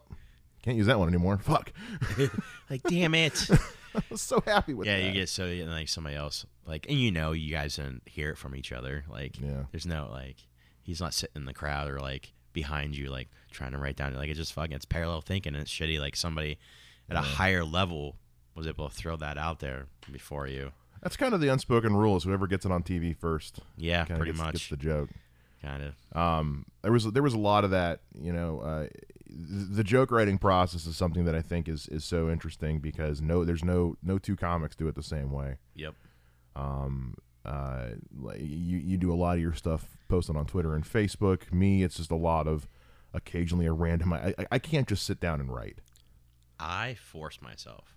can't 0.61 0.77
use 0.77 0.88
that 0.88 0.99
one 0.99 1.07
anymore. 1.07 1.38
Fuck. 1.38 1.71
Like, 2.69 2.83
damn 2.83 3.15
it. 3.15 3.49
I 3.95 4.01
was 4.11 4.21
so 4.21 4.43
happy 4.45 4.75
with 4.75 4.85
that. 4.85 4.91
yeah, 4.99 5.03
that. 5.03 5.07
you 5.07 5.11
get 5.21 5.27
so 5.29 5.47
like 5.47 5.89
somebody 5.89 6.15
else 6.15 6.45
like, 6.67 6.85
and 6.88 6.99
you 6.99 7.09
know, 7.11 7.31
you 7.31 7.51
guys 7.51 7.77
don't 7.77 8.01
hear 8.05 8.29
it 8.29 8.38
from 8.38 8.55
each 8.55 8.71
other. 8.71 9.03
Like, 9.09 9.39
Yeah. 9.41 9.63
there's 9.71 9.88
no 9.88 10.07
like, 10.11 10.35
he's 10.83 11.01
not 11.01 11.15
sitting 11.15 11.38
in 11.41 11.45
the 11.45 11.53
crowd 11.55 11.89
or 11.89 11.99
like 11.99 12.33
behind 12.53 12.95
you, 12.95 13.09
like 13.09 13.27
trying 13.51 13.72
to 13.72 13.77
write 13.77 13.96
down. 13.96 14.13
Like, 14.15 14.29
it's 14.29 14.39
just 14.39 14.53
fucking, 14.53 14.74
it's 14.74 14.86
parallel 14.86 15.22
thinking, 15.22 15.53
and 15.53 15.62
it's 15.62 15.72
shitty. 15.72 16.00
Like 16.00 16.15
somebody 16.15 16.58
at 17.10 17.15
a 17.18 17.22
higher 17.22 17.63
level 17.63 18.15
was 18.56 18.68
able 18.68 18.89
to 18.89 18.96
throw 18.96 19.15
that 19.18 19.38
out 19.38 19.60
there 19.60 19.88
before 20.12 20.48
you. 20.48 20.72
That's 21.01 21.15
kind 21.15 21.34
of 21.34 21.39
the 21.41 21.48
unspoken 21.48 21.96
rule: 21.96 22.18
is 22.18 22.24
whoever 22.24 22.46
gets 22.48 22.65
it 22.65 22.72
on 22.72 22.84
TV 22.84 23.15
first, 23.15 23.60
Yeah, 23.77 24.03
pretty 24.06 24.25
gets, 24.25 24.38
much. 24.38 24.53
gets 24.53 24.68
the 24.70 24.77
joke. 24.77 25.10
kind 25.62 25.82
of. 25.84 26.18
Um, 26.18 26.65
there 26.82 26.91
was 26.91 27.06
there 27.06 27.24
was 27.24 27.34
a 27.34 27.39
lot 27.39 27.63
of 27.63 27.72
that. 27.72 28.01
You 28.13 28.34
know, 28.34 28.60
uh, 28.60 28.88
the 29.29 29.84
joke 29.84 30.12
writing 30.12 30.38
process 30.38 30.86
is 30.86 30.98
something 30.98 31.24
that 31.25 31.36
I 31.36 31.41
think 31.41 31.70
is 31.70 31.88
is 31.88 32.03
so 32.03 32.29
interesting 32.29 32.79
because 32.79 33.22
no, 33.22 33.46
there's 33.46 33.63
no 33.63 33.96
no 34.03 34.18
two 34.18 34.36
comics 34.36 34.75
do 34.75 34.88
it 34.89 34.96
the 34.96 35.03
same 35.03 35.32
way. 35.32 35.58
Yep. 35.75 35.94
Um, 36.56 37.15
uh, 37.46 37.89
like 38.20 38.39
you 38.41 38.77
you 38.77 38.98
do 38.98 39.13
a 39.13 39.15
lot 39.15 39.36
of 39.36 39.41
your 39.41 39.53
stuff 39.53 39.88
posted 40.10 40.36
on 40.36 40.46
Twitter 40.46 40.75
and 40.75 40.84
Facebook. 40.84 41.53
Me, 41.53 41.84
it's 41.84 41.96
just 41.96 42.12
a 42.12 42.15
lot 42.15 42.46
of 42.48 42.68
occasionally 43.13 43.65
a 43.65 43.71
random. 43.73 44.13
I 44.13 44.33
I, 44.37 44.45
I 44.53 44.59
can't 44.59 44.87
just 44.87 45.05
sit 45.05 45.19
down 45.19 45.39
and 45.39 45.53
write. 45.53 45.79
I 46.59 46.95
force 46.95 47.41
myself. 47.41 47.95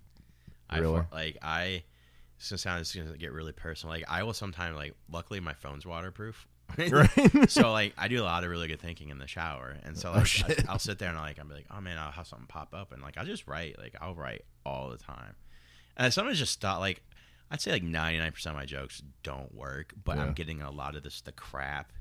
I 0.69 0.79
Really? 0.79 1.01
for, 1.01 1.07
like 1.11 1.37
I. 1.41 1.83
It's 2.37 2.49
gonna 2.49 2.57
sound. 2.57 2.81
It's 2.81 2.95
gonna 2.95 3.17
get 3.17 3.31
really 3.31 3.51
personal. 3.51 3.93
Like 3.95 4.05
I 4.07 4.23
will 4.23 4.33
sometimes 4.33 4.75
like. 4.75 4.95
Luckily, 5.11 5.39
my 5.39 5.53
phone's 5.53 5.85
waterproof. 5.85 6.47
Right? 6.89 7.49
so 7.51 7.71
like 7.71 7.93
I 7.97 8.07
do 8.07 8.21
a 8.21 8.23
lot 8.23 8.43
of 8.43 8.49
really 8.49 8.67
good 8.67 8.79
thinking 8.81 9.09
in 9.09 9.19
the 9.19 9.27
shower, 9.27 9.75
and 9.83 9.97
so 9.97 10.09
oh, 10.09 10.17
like 10.19 10.27
Oh. 10.49 10.65
I, 10.67 10.71
will 10.71 10.79
sit 10.79 10.97
there 10.97 11.09
and 11.09 11.17
like 11.17 11.37
I'm 11.39 11.47
be 11.47 11.55
like, 11.55 11.67
oh 11.69 11.81
man, 11.81 11.97
I'll 11.97 12.11
have 12.11 12.25
something 12.25 12.47
pop 12.47 12.73
up, 12.73 12.91
and 12.91 13.01
like 13.01 13.17
I'll 13.17 13.25
just 13.25 13.47
write. 13.47 13.77
Like 13.77 13.95
I'll 14.01 14.15
write 14.15 14.43
all 14.65 14.89
the 14.89 14.97
time, 14.97 15.35
and 15.97 16.11
sometimes 16.13 16.39
just 16.39 16.59
thought 16.61 16.79
like 16.79 17.03
I'd 17.51 17.61
say 17.61 17.71
like 17.71 17.83
99 17.83 18.31
percent 18.31 18.55
of 18.55 18.59
my 18.61 18.65
jokes 18.65 19.03
don't 19.23 19.53
work, 19.53 19.93
but 20.03 20.15
Yeah. 20.17 20.23
I'm 20.23 20.33
getting 20.33 20.61
a 20.61 20.71
lot 20.71 20.95
of 20.95 21.03
this 21.03 21.21
the 21.21 21.33
crap 21.33 21.91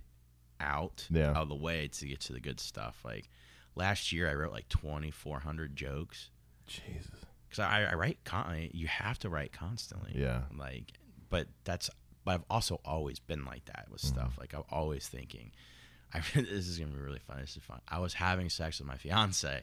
out 0.62 1.06
Yeah. 1.10 1.32
of 1.32 1.48
the 1.48 1.54
way 1.54 1.88
to 1.88 2.06
get 2.06 2.20
to 2.22 2.32
the 2.32 2.40
good 2.40 2.60
stuff. 2.60 3.00
Like 3.04 3.28
last 3.74 4.12
year, 4.12 4.30
I 4.30 4.34
wrote 4.34 4.52
like 4.52 4.68
2,400 4.68 5.74
jokes 5.76 6.30
Jesus. 6.66 7.10
because 7.48 7.58
I, 7.58 7.82
I 7.90 7.94
write 7.94 8.18
con- 8.24 8.68
you 8.72 8.86
have 8.86 9.18
to 9.20 9.28
write 9.28 9.52
constantly 9.52 10.12
Yeah. 10.14 10.42
like 10.56 10.92
but 11.28 11.48
that's 11.64 11.90
but 12.24 12.34
i've 12.34 12.44
also 12.48 12.80
always 12.84 13.18
been 13.18 13.44
like 13.44 13.64
that 13.66 13.86
with 13.90 14.00
Mm-hmm. 14.00 14.14
stuff 14.20 14.36
like 14.38 14.54
i'm 14.54 14.62
always 14.70 15.08
thinking 15.08 15.50
i 16.14 16.20
this 16.34 16.68
is 16.68 16.78
gonna 16.78 16.92
be 16.92 16.98
really 17.00 17.18
fun 17.18 17.38
this 17.40 17.56
is 17.56 17.62
fun 17.62 17.80
i 17.88 17.98
was 17.98 18.14
having 18.14 18.48
sex 18.48 18.78
with 18.78 18.86
my 18.86 18.96
fiance 18.96 19.62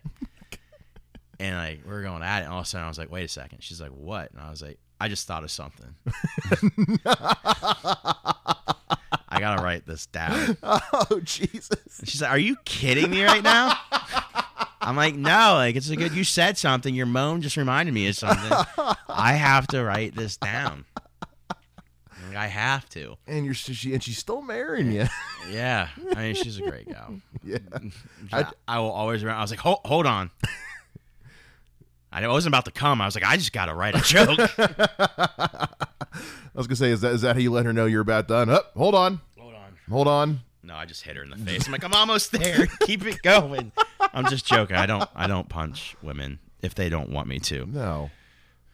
and 1.40 1.56
like 1.56 1.82
we 1.86 1.92
are 1.94 2.02
going 2.04 2.22
at 2.22 2.42
it 2.42 2.44
and 2.46 2.54
all 2.54 2.60
of 2.60 2.66
a 2.66 2.68
sudden 2.68 2.86
i 2.86 2.90
was 2.90 2.98
like 2.98 3.10
wait 3.12 3.24
a 3.24 3.28
second 3.30 3.64
she's 3.64 3.80
like 3.80 3.92
what 3.92 4.30
and 4.34 4.42
i 4.42 4.50
was 4.50 4.62
like 4.62 4.78
i 5.00 5.08
just 5.08 5.26
thought 5.26 5.44
of 5.44 5.52
something 5.52 5.96
i 6.06 6.56
gotta 7.04 7.20
write 7.86 8.16
this 9.90 10.06
down 10.06 10.56
Oh 10.64 11.20
Jesus. 11.24 11.70
and 12.00 12.08
she's 12.08 12.22
like, 12.22 12.32
"Are 12.32 12.38
you 12.40 12.56
kidding 12.66 13.10
me 13.12 13.24
right 13.24 13.44
now?" 13.44 13.74
I'm 14.82 14.96
like, 14.96 15.16
"No, 15.16 15.56
like 15.56 15.76
it's 15.76 15.90
a 15.90 15.96
good. 15.98 16.14
You 16.14 16.24
said 16.24 16.58
something. 16.58 16.96
Your 16.96 17.06
moan 17.06 17.42
just 17.42 17.58
reminded 17.58 17.94
me 17.94 18.08
of 18.08 18.16
something. 18.16 18.52
I 19.10 19.34
have 19.34 19.68
to 19.68 19.84
write 19.84 20.16
this 20.16 20.38
down. 20.38 20.86
Like, 22.30 22.38
I 22.38 22.48
have 22.48 22.88
to. 22.90 23.18
And 23.28 23.44
you're 23.44 23.54
she 23.56 23.94
and 23.94 24.04
she's 24.04 24.18
still 24.18 24.42
marrying 24.42 24.92
you. 24.92 25.06
Yeah. 25.50 25.88
I 26.16 26.22
mean, 26.22 26.36
she's 26.36 26.60
a 26.60 26.62
great 26.62 26.88
gal. 26.88 27.16
yeah. 27.44 27.58
I, 28.32 28.46
I 28.68 28.80
will 28.80 28.92
always. 28.92 29.24
remember 29.24 29.40
I 29.40 29.42
was 29.42 29.50
like, 29.50 29.60
hold, 29.60 29.80
hold 29.84 30.06
on. 30.06 30.30
I 32.12 32.28
wasn't 32.28 32.54
about 32.54 32.66
to 32.66 32.72
come. 32.72 33.02
I 33.02 33.06
was 33.06 33.16
like, 33.16 33.24
I 33.24 33.36
just 33.36 33.52
got 33.52 33.66
to 33.66 33.74
write 33.74 33.96
a 33.96 34.02
joke. 34.02 34.38
I 34.60 35.68
was 36.54 36.68
gonna 36.68 36.76
say, 36.76 36.92
is 36.92 37.02
that 37.02 37.14
is 37.14 37.22
that 37.22 37.36
how 37.36 37.40
you 37.42 37.52
let 37.52 37.66
her 37.66 37.74
know 37.74 37.86
you're 37.86 38.02
about 38.02 38.28
done? 38.28 38.50
Up, 38.50 38.72
hold 38.76 38.94
hold 38.94 38.96
on. 38.96 39.22
Hold 39.90 40.08
on. 40.08 40.40
No, 40.62 40.76
I 40.76 40.86
just 40.86 41.04
hit 41.04 41.16
her 41.16 41.24
in 41.24 41.30
the 41.30 41.38
face. 41.38 41.66
I'm 41.66 41.72
like, 41.72 41.84
I'm 41.84 41.94
almost 41.94 42.32
there. 42.40 42.68
Keep 42.82 43.06
it 43.06 43.22
going. 43.22 43.72
I'm 44.14 44.26
just 44.28 44.46
joking. 44.46 44.76
I 44.76 44.86
don't. 44.86 45.10
I 45.16 45.28
don't 45.28 45.48
punch 45.50 45.96
women 46.02 46.40
if 46.62 46.76
they 46.76 46.90
don't 46.90 47.10
want 47.10 47.28
me 47.28 47.40
to. 47.40 47.66
No, 47.66 48.10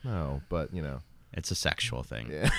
no, 0.04 0.42
but 0.50 0.74
you 0.74 0.82
know 0.82 1.02
It's 1.34 1.52
a 1.52 1.56
sexual 1.56 2.02
thing. 2.04 2.32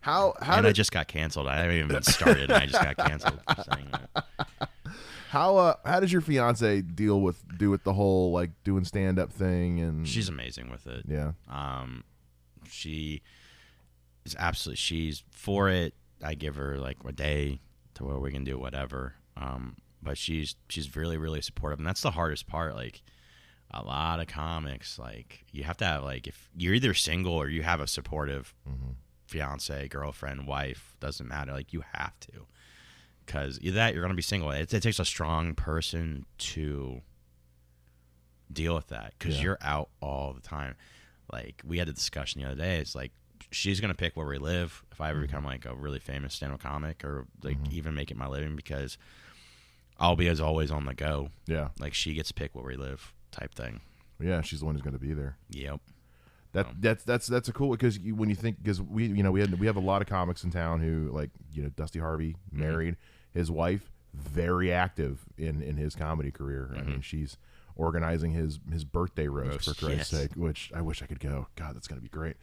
how 0.00 0.34
how 0.40 0.56
and 0.58 0.66
I 0.66 0.72
just 0.72 0.92
got 0.92 1.08
canceled. 1.08 1.48
I 1.48 1.56
haven't 1.60 1.76
even 1.76 1.88
been 1.88 2.02
started. 2.02 2.44
and 2.50 2.52
I 2.52 2.66
just 2.66 2.82
got 2.82 2.96
canceled 2.96 3.40
for 3.48 3.64
saying 3.74 3.88
that. 3.92 4.24
how 5.30 5.56
uh 5.56 5.74
how 5.84 6.00
does 6.00 6.12
your 6.12 6.20
fiance 6.22 6.82
deal 6.82 7.20
with 7.20 7.42
do 7.58 7.70
with 7.70 7.84
the 7.84 7.92
whole 7.94 8.32
like 8.32 8.50
doing 8.64 8.84
stand 8.84 9.18
up 9.18 9.32
thing 9.32 9.80
and 9.80 10.06
She's 10.06 10.28
amazing 10.28 10.70
with 10.70 10.86
it. 10.86 11.04
yeah 11.08 11.32
Um, 11.50 12.04
she 12.70 13.22
is 14.26 14.36
absolutely. 14.38 14.76
She's 14.76 15.22
for 15.30 15.68
it. 15.68 15.94
I 16.22 16.34
give 16.34 16.56
her 16.56 16.78
like 16.78 16.98
a 17.06 17.12
day 17.12 17.60
to 17.94 18.04
where 18.04 18.18
we 18.18 18.30
can 18.32 18.44
do 18.44 18.58
whatever. 18.58 19.14
Um, 19.36 19.76
but 20.02 20.16
she's 20.18 20.56
she's 20.68 20.94
really 20.96 21.16
really 21.16 21.40
supportive, 21.42 21.78
and 21.78 21.86
that's 21.86 22.00
the 22.02 22.10
hardest 22.12 22.46
part. 22.46 22.74
Like 22.74 23.02
a 23.70 23.82
lot 23.82 24.20
of 24.20 24.26
comics, 24.28 24.98
like 24.98 25.44
you 25.52 25.64
have 25.64 25.76
to 25.78 25.84
have 25.84 26.04
like 26.04 26.26
if 26.26 26.48
you're 26.56 26.74
either 26.74 26.94
single 26.94 27.34
or 27.34 27.48
you 27.48 27.62
have 27.62 27.80
a 27.80 27.86
supportive 27.86 28.54
fiance, 29.26 29.88
girlfriend, 29.88 30.46
wife, 30.46 30.94
doesn't 31.00 31.26
matter. 31.28 31.52
Like 31.52 31.72
you 31.72 31.82
have 31.92 32.18
to, 32.20 32.46
because 33.24 33.58
either 33.60 33.74
that 33.74 33.92
you're 33.92 34.02
gonna 34.02 34.14
be 34.14 34.22
single. 34.22 34.50
It, 34.52 34.72
it 34.72 34.82
takes 34.82 34.98
a 35.00 35.04
strong 35.04 35.54
person 35.54 36.24
to 36.38 37.02
deal 38.52 38.74
with 38.74 38.86
that 38.88 39.14
because 39.18 39.36
Yeah. 39.36 39.42
you're 39.42 39.58
out 39.60 39.90
all 40.00 40.32
the 40.32 40.40
time. 40.40 40.76
Like 41.32 41.60
we 41.64 41.78
had 41.78 41.88
a 41.88 41.92
discussion 41.92 42.40
the 42.40 42.46
other 42.48 42.56
day. 42.62 42.78
It's 42.78 42.94
like 42.94 43.12
she's 43.50 43.80
gonna 43.80 43.94
pick 43.94 44.16
where 44.16 44.26
we 44.26 44.38
live 44.38 44.82
if 44.92 45.00
I 45.00 45.10
ever 45.10 45.20
become 45.20 45.40
mm-hmm. 45.40 45.48
like 45.48 45.64
a 45.66 45.74
really 45.74 45.98
famous 45.98 46.34
stand-up 46.34 46.60
comic 46.60 47.04
or 47.04 47.26
like 47.42 47.58
mm-hmm. 47.62 47.74
even 47.74 47.94
make 47.94 48.10
it 48.10 48.16
my 48.16 48.26
living 48.26 48.56
because 48.56 48.98
I'll 49.98 50.16
be 50.16 50.28
as 50.28 50.40
always 50.40 50.70
on 50.70 50.84
the 50.84 50.94
go. 50.94 51.30
yeah 51.46 51.68
Like 51.78 51.94
she 51.94 52.14
gets 52.14 52.28
to 52.28 52.34
pick 52.34 52.54
where 52.54 52.64
we 52.64 52.76
live 52.76 53.12
type 53.30 53.54
thing. 53.54 53.80
yeah 54.20 54.40
she's 54.40 54.60
the 54.60 54.66
one 54.66 54.74
who's 54.74 54.82
gonna 54.82 54.98
be 54.98 55.14
there. 55.14 55.36
Yep. 55.50 55.80
That 56.52 56.80
that's 56.80 57.04
that's 57.04 57.26
that's 57.26 57.48
a 57.48 57.52
cool 57.52 57.70
because 57.72 57.98
you, 57.98 58.14
when 58.14 58.30
you 58.30 58.34
think 58.34 58.58
because 58.62 58.80
we 58.80 59.06
you 59.06 59.22
know 59.22 59.30
we 59.30 59.40
had 59.40 59.58
we 59.60 59.66
have 59.66 59.76
a 59.76 59.80
lot 59.80 60.00
of 60.00 60.08
comics 60.08 60.42
in 60.42 60.50
town 60.50 60.80
who 60.80 61.10
like 61.12 61.30
you 61.52 61.62
know 61.62 61.68
Dusty 61.68 61.98
Harvey 61.98 62.36
mm-hmm. 62.48 62.60
married 62.60 62.96
his 63.34 63.50
wife 63.50 63.90
very 64.14 64.72
active 64.72 65.20
in 65.36 65.60
in 65.60 65.76
his 65.76 65.94
comedy 65.94 66.30
career. 66.30 66.74
I 66.78 66.82
mean 66.82 67.02
she's 67.02 67.36
organizing 67.76 68.32
his 68.32 68.58
his 68.72 68.84
birthday 68.84 69.28
roast, 69.28 69.50
Roast, 69.50 69.64
for 69.64 69.86
Christ's 69.86 70.12
yes. 70.12 70.22
sake, 70.22 70.32
which 70.34 70.72
I 70.74 70.80
wish 70.80 71.02
I 71.02 71.06
could 71.06 71.20
go. 71.20 71.48
God, 71.56 71.76
that's 71.76 71.88
gonna 71.88 72.00
be 72.00 72.08
great. 72.08 72.36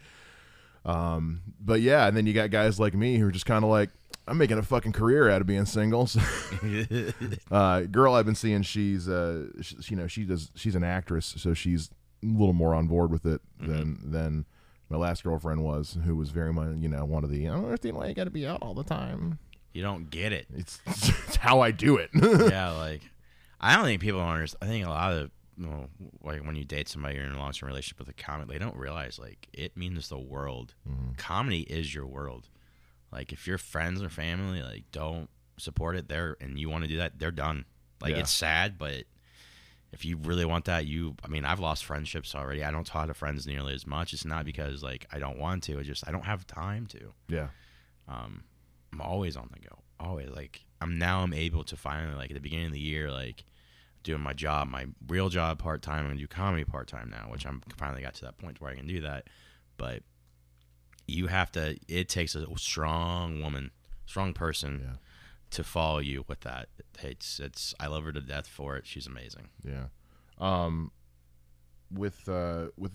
Um, 0.86 1.41
but 1.60 1.82
yeah, 1.82 2.08
and 2.08 2.15
then 2.15 2.26
you 2.26 2.34
got 2.34 2.50
guys 2.52 2.80
like 2.80 2.93
me 2.93 3.17
who 3.17 3.28
are 3.28 3.32
just 3.32 3.46
kind 3.46 3.63
of 3.63 3.69
like, 3.69 3.89
I'm 4.28 4.38
making 4.38 4.58
a 4.58 4.63
fucking 4.63 4.93
career 4.93 5.30
out 5.30 5.41
of 5.41 5.48
being 5.48 5.65
single. 5.65 6.08
So, 6.08 6.22
uh, 7.52 7.82
girl 7.82 8.13
I've 8.13 8.26
been 8.26 8.36
seeing, 8.36 8.62
she's 8.62 9.08
uh, 9.10 9.48
she, 9.62 9.76
you 9.89 9.96
know, 9.96 10.08
she 10.08 10.24
does, 10.24 10.52
she's 10.56 10.76
an 10.76 10.84
actress, 10.84 11.34
so 11.38 11.54
she's 11.54 11.89
a 12.24 12.28
little 12.28 12.54
more 12.54 12.74
on 12.74 12.88
board 12.88 13.12
with 13.12 13.26
it 13.26 13.41
than 13.60 14.00
than 14.12 14.46
my 14.89 14.98
last 14.98 15.24
girlfriend 15.24 15.63
was, 15.63 15.98
who 16.06 16.15
was 16.15 16.30
very 16.30 16.54
much, 16.54 16.76
you 16.80 16.88
know, 16.89 17.04
one 17.06 17.24
of 17.24 17.30
the 17.30 17.48
I 17.48 17.52
don't 17.54 17.65
understand 17.65 17.98
why 17.98 18.08
you 18.08 18.13
got 18.13 18.26
to 18.26 18.30
be 18.32 18.46
out 18.48 18.60
all 18.62 18.74
the 18.74 18.84
time. 18.84 19.39
you 19.74 19.82
don't 19.82 20.10
get 20.10 20.32
it. 20.32 20.48
It's, 20.56 20.80
it's 20.86 21.36
how 21.38 21.62
I 21.62 21.72
do 21.72 21.98
it. 21.98 22.10
yeah, 22.13 22.72
like 22.72 23.02
I 23.60 23.76
don't 23.76 23.86
think 23.86 24.02
people 24.02 24.22
understand. 24.22 24.63
I 24.63 24.67
think 24.72 24.86
a 24.86 24.89
lot 24.89 25.13
of 25.13 25.32
well, 25.57 25.89
like 26.23 26.45
when 26.45 26.55
you 26.55 26.65
date 26.65 26.87
somebody, 26.89 27.15
you're 27.15 27.25
in 27.25 27.31
a 27.33 27.37
long 27.39 27.51
term 27.51 27.67
relationship 27.67 27.99
with 27.99 28.09
a 28.09 28.13
comic. 28.13 28.47
They 28.47 28.57
don't 28.57 28.75
realize 28.75 29.19
like 29.19 29.47
it 29.53 29.75
means 29.77 30.09
the 30.09 30.19
world. 30.19 30.73
Comedy 31.17 31.61
is 31.61 31.93
your 31.93 32.05
world. 32.05 32.49
Like 33.11 33.31
if 33.31 33.45
your 33.47 33.57
friends 33.57 34.01
or 34.01 34.09
family 34.09 34.61
like 34.61 34.85
don't 34.91 35.29
support 35.57 35.95
it, 35.95 36.07
they're 36.09 36.35
and 36.41 36.57
you 36.59 36.69
want 36.69 36.83
to 36.83 36.89
do 36.89 36.97
that, 36.97 37.19
they're 37.19 37.31
done. 37.31 37.65
Like 38.01 38.11
Yeah. 38.13 38.19
it's 38.19 38.31
sad, 38.31 38.77
but 38.77 39.03
if 39.91 40.03
you 40.03 40.17
really 40.17 40.45
want 40.45 40.65
that, 40.65 40.87
you. 40.87 41.15
I 41.23 41.27
mean, 41.27 41.45
I've 41.45 41.59
lost 41.59 41.85
friendships 41.85 42.33
already. 42.33 42.63
I 42.63 42.71
don't 42.71 42.87
talk 42.87 43.07
to 43.07 43.13
friends 43.13 43.45
nearly 43.45 43.75
as 43.75 43.85
much. 43.85 44.11
It's 44.13 44.25
not 44.25 44.43
because 44.45 44.81
like 44.81 45.05
I 45.11 45.19
don't 45.19 45.37
want 45.37 45.61
to. 45.63 45.77
It's 45.77 45.87
just 45.87 46.03
I 46.07 46.11
don't 46.11 46.25
have 46.25 46.47
time 46.47 46.87
to 46.87 47.13
yeah, 47.29 47.49
um, 48.07 48.43
I'm 48.91 49.01
always 49.01 49.37
on 49.37 49.49
the 49.53 49.59
go. 49.59 49.77
Always 49.99 50.29
like 50.29 50.61
I'm 50.81 50.97
now 50.97 51.21
I'm 51.21 51.33
able 51.33 51.63
to 51.65 51.77
finally 51.77 52.15
like 52.15 52.31
at 52.31 52.33
the 52.33 52.41
beginning 52.41 52.65
of 52.65 52.71
the 52.73 52.79
year 52.79 53.11
like 53.11 53.43
doing 54.03 54.21
my 54.21 54.33
job, 54.33 54.67
my 54.67 54.85
real 55.07 55.29
job 55.29 55.59
part 55.59 55.81
time. 55.81 56.01
I'm 56.01 56.07
gonna 56.11 56.19
do 56.19 56.27
comedy 56.27 56.63
part 56.63 56.87
time 56.87 57.09
now, 57.09 57.27
which 57.31 57.45
I'm 57.45 57.61
finally 57.77 58.01
got 58.01 58.13
to 58.15 58.25
that 58.25 58.37
point 58.37 58.59
where 58.61 58.71
I 58.71 58.75
can 58.75 58.87
do 58.87 59.01
that. 59.01 59.27
But 59.77 60.03
you 61.07 61.27
have 61.27 61.51
to. 61.53 61.77
It 61.87 62.09
takes 62.09 62.35
a 62.35 62.45
strong 62.57 63.41
woman, 63.41 63.71
strong 64.05 64.33
person 64.33 64.81
Yeah. 64.83 64.95
to 65.51 65.63
follow 65.63 65.99
you 65.99 66.25
with 66.27 66.41
that. 66.41 66.69
It's 67.01 67.39
it's. 67.39 67.73
I 67.79 67.87
love 67.87 68.03
her 68.05 68.11
to 68.11 68.21
death 68.21 68.47
for 68.47 68.75
it. 68.77 68.85
She's 68.85 69.07
amazing. 69.07 69.49
yeah. 69.63 69.85
Um, 70.39 70.91
with 71.91 72.27
uh, 72.27 72.67
with 72.77 72.91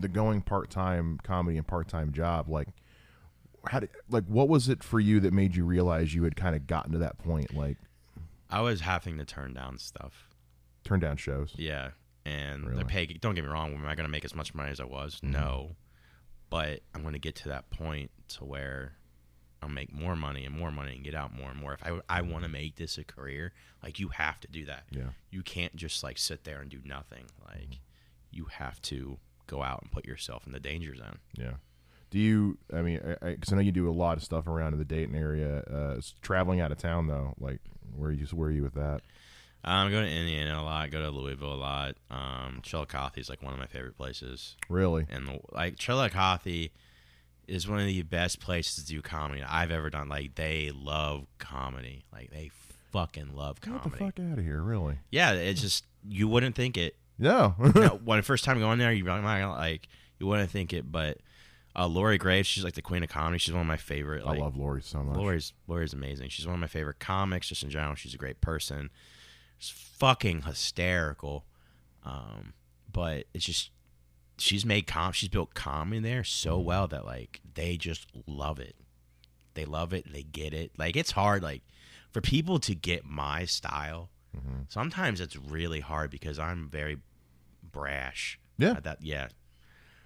the 0.00 0.08
going 0.08 0.40
part 0.42 0.70
time 0.70 1.18
comedy 1.22 1.56
and 1.56 1.66
part 1.66 1.88
time 1.88 2.12
job, 2.12 2.48
like 2.48 2.68
how 3.68 3.78
did 3.80 3.90
like 4.08 4.24
what 4.26 4.48
was 4.48 4.68
it 4.68 4.82
for 4.82 4.98
you 4.98 5.20
that 5.20 5.32
made 5.32 5.54
you 5.54 5.64
realize 5.64 6.14
you 6.14 6.24
had 6.24 6.34
kind 6.36 6.56
of 6.56 6.66
gotten 6.66 6.92
to 6.92 6.98
that 6.98 7.18
point, 7.18 7.54
like 7.54 7.76
I 8.50 8.60
was 8.62 8.80
having 8.80 9.18
to 9.18 9.24
turn 9.24 9.54
down 9.54 9.78
stuff. 9.78 10.28
Turn 10.84 11.00
down 11.00 11.16
shows? 11.16 11.54
Yeah, 11.56 11.90
and 12.24 12.66
Really? 12.66 12.78
the 12.80 12.84
pay. 12.84 13.06
Don't 13.06 13.34
get 13.34 13.44
me 13.44 13.50
wrong. 13.50 13.74
Am 13.74 13.86
I 13.86 13.94
going 13.94 14.06
to 14.06 14.10
make 14.10 14.24
as 14.24 14.34
much 14.34 14.54
money 14.54 14.70
as 14.70 14.80
I 14.80 14.84
was? 14.84 15.16
Mm-hmm. 15.16 15.32
No, 15.32 15.76
but 16.48 16.80
I'm 16.94 17.02
going 17.02 17.14
to 17.14 17.18
get 17.20 17.36
to 17.36 17.48
that 17.48 17.70
point 17.70 18.10
to 18.36 18.44
where 18.44 18.94
I'll 19.62 19.68
make 19.68 19.92
more 19.92 20.16
money 20.16 20.44
and 20.44 20.56
more 20.56 20.70
money 20.70 20.94
and 20.94 21.04
get 21.04 21.14
out 21.14 21.34
more 21.34 21.50
and 21.50 21.60
more. 21.60 21.74
If 21.74 21.84
I 21.84 22.00
I 22.08 22.22
want 22.22 22.42
to 22.42 22.48
mm-hmm. 22.48 22.52
make 22.52 22.76
this 22.76 22.98
a 22.98 23.04
career, 23.04 23.52
like 23.82 23.98
you 23.98 24.08
have 24.08 24.40
to 24.40 24.48
do 24.48 24.64
that. 24.66 24.84
Yeah. 24.90 25.10
You 25.30 25.42
can't 25.42 25.76
just 25.76 26.02
like 26.02 26.18
sit 26.18 26.44
there 26.44 26.60
and 26.60 26.70
do 26.70 26.80
nothing. 26.84 27.24
Like 27.44 27.62
mm-hmm. 27.62 27.74
you 28.30 28.46
have 28.46 28.80
to 28.82 29.18
go 29.46 29.62
out 29.62 29.82
and 29.82 29.90
put 29.90 30.06
yourself 30.06 30.46
in 30.46 30.52
the 30.52 30.60
danger 30.60 30.94
zone. 30.94 31.18
Yeah. 31.36 31.54
Do 32.10 32.18
you? 32.18 32.58
I 32.72 32.82
mean, 32.82 32.98
because 32.98 33.18
I, 33.22 33.36
'cause 33.36 33.52
I 33.52 33.56
know 33.56 33.62
you 33.62 33.72
do 33.72 33.88
a 33.88 33.92
lot 33.92 34.16
of 34.16 34.24
stuff 34.24 34.48
around 34.48 34.72
in 34.72 34.78
the 34.78 34.84
Dayton 34.84 35.14
area. 35.14 35.58
Uh, 35.60 36.00
traveling 36.22 36.60
out 36.60 36.72
of 36.72 36.78
town 36.78 37.06
though, 37.06 37.34
like 37.38 37.60
where 37.94 38.10
are 38.10 38.12
you? 38.12 38.26
Where 38.26 38.48
are 38.48 38.52
you 38.52 38.62
with 38.62 38.74
that? 38.74 39.02
Um, 39.62 39.90
go 39.90 40.00
to 40.00 40.08
Indiana 40.08 40.60
a 40.60 40.62
lot. 40.62 40.90
Go 40.90 41.00
to 41.02 41.10
Louisville 41.10 41.52
a 41.52 41.54
lot. 41.54 41.96
Um, 42.10 42.60
Chillicothe 42.62 43.18
is 43.18 43.28
like 43.28 43.42
one 43.42 43.52
of 43.52 43.58
my 43.58 43.66
favorite 43.66 43.96
places. 43.96 44.56
Really? 44.68 45.06
and 45.10 45.26
the, 45.28 45.40
like 45.52 45.76
Chillicothe 45.76 46.70
is 47.46 47.68
one 47.68 47.80
of 47.80 47.86
the 47.86 48.02
best 48.02 48.40
places 48.40 48.76
to 48.76 48.86
do 48.86 49.02
comedy 49.02 49.42
I've 49.42 49.70
ever 49.70 49.90
done. 49.90 50.08
Like 50.08 50.36
they 50.36 50.70
love 50.74 51.26
comedy, 51.38 52.04
like 52.12 52.30
they 52.30 52.50
fucking 52.92 53.34
love 53.34 53.60
comedy. 53.60 53.90
Get 53.90 53.92
the 53.92 54.04
fuck 54.04 54.20
out 54.32 54.38
of 54.38 54.44
here! 54.44 54.62
Really? 54.62 54.98
Yeah, 55.10 55.32
it's 55.32 55.60
just 55.60 55.84
you 56.08 56.28
wouldn't 56.28 56.54
think 56.54 56.76
it. 56.76 56.96
No. 57.18 57.54
You 57.74 57.80
know, 57.80 58.00
when 58.04 58.18
the 58.18 58.22
first 58.22 58.44
time 58.44 58.58
going 58.58 58.78
there, 58.78 58.92
you 58.92 59.04
like, 59.04 59.22
like 59.22 59.88
you 60.18 60.26
wouldn't 60.26 60.50
think 60.50 60.72
it, 60.72 60.90
but 60.90 61.18
uh, 61.76 61.86
Lori 61.86 62.18
Graves, 62.18 62.48
she's 62.48 62.64
like 62.64 62.74
the 62.74 62.82
queen 62.82 63.02
of 63.02 63.08
comedy. 63.08 63.38
She's 63.38 63.52
one 63.52 63.60
of 63.62 63.66
my 63.66 63.76
favorite. 63.76 64.24
I 64.24 64.36
love 64.36 64.56
Lori 64.56 64.82
so 64.82 65.02
much. 65.02 65.16
Lori's 65.16 65.52
Lori's 65.66 65.92
amazing. 65.92 66.30
She's 66.30 66.46
one 66.46 66.54
of 66.54 66.60
my 66.60 66.66
favorite 66.66 66.98
comics, 66.98 67.48
just 67.48 67.62
in 67.62 67.70
general. 67.70 67.94
She's 67.94 68.14
a 68.14 68.18
great 68.18 68.40
person. 68.40 68.90
She's 69.60 69.70
fucking 69.98 70.42
hysterical. 70.42 71.44
Um, 72.04 72.54
but 72.92 73.26
it's 73.34 73.44
just 73.44 73.70
she's 74.38 74.64
made 74.66 74.86
com 74.86 75.12
she's 75.12 75.28
built 75.28 75.52
comedy 75.54 76.00
there 76.00 76.24
so 76.24 76.58
well 76.58 76.88
that 76.88 77.04
like 77.04 77.40
they 77.54 77.76
just 77.76 78.06
love 78.26 78.58
it. 78.58 78.74
They 79.54 79.64
love 79.66 79.92
it. 79.92 80.10
They 80.12 80.22
get 80.22 80.52
it. 80.54 80.72
Like 80.78 80.96
it's 80.96 81.10
hard. 81.12 81.42
Like 81.42 81.62
for 82.10 82.20
people 82.20 82.58
to 82.60 82.74
get 82.74 83.04
my 83.04 83.44
style, 83.44 84.10
Mm-hmm. 84.36 84.60
sometimes 84.68 85.20
it's 85.20 85.34
really 85.36 85.80
hard 85.80 86.08
because 86.10 86.38
I'm 86.38 86.68
very 86.70 86.98
brash. 87.72 88.38
Yeah. 88.58 88.72
at 88.72 88.84
that 88.84 88.98
yeah. 89.02 89.26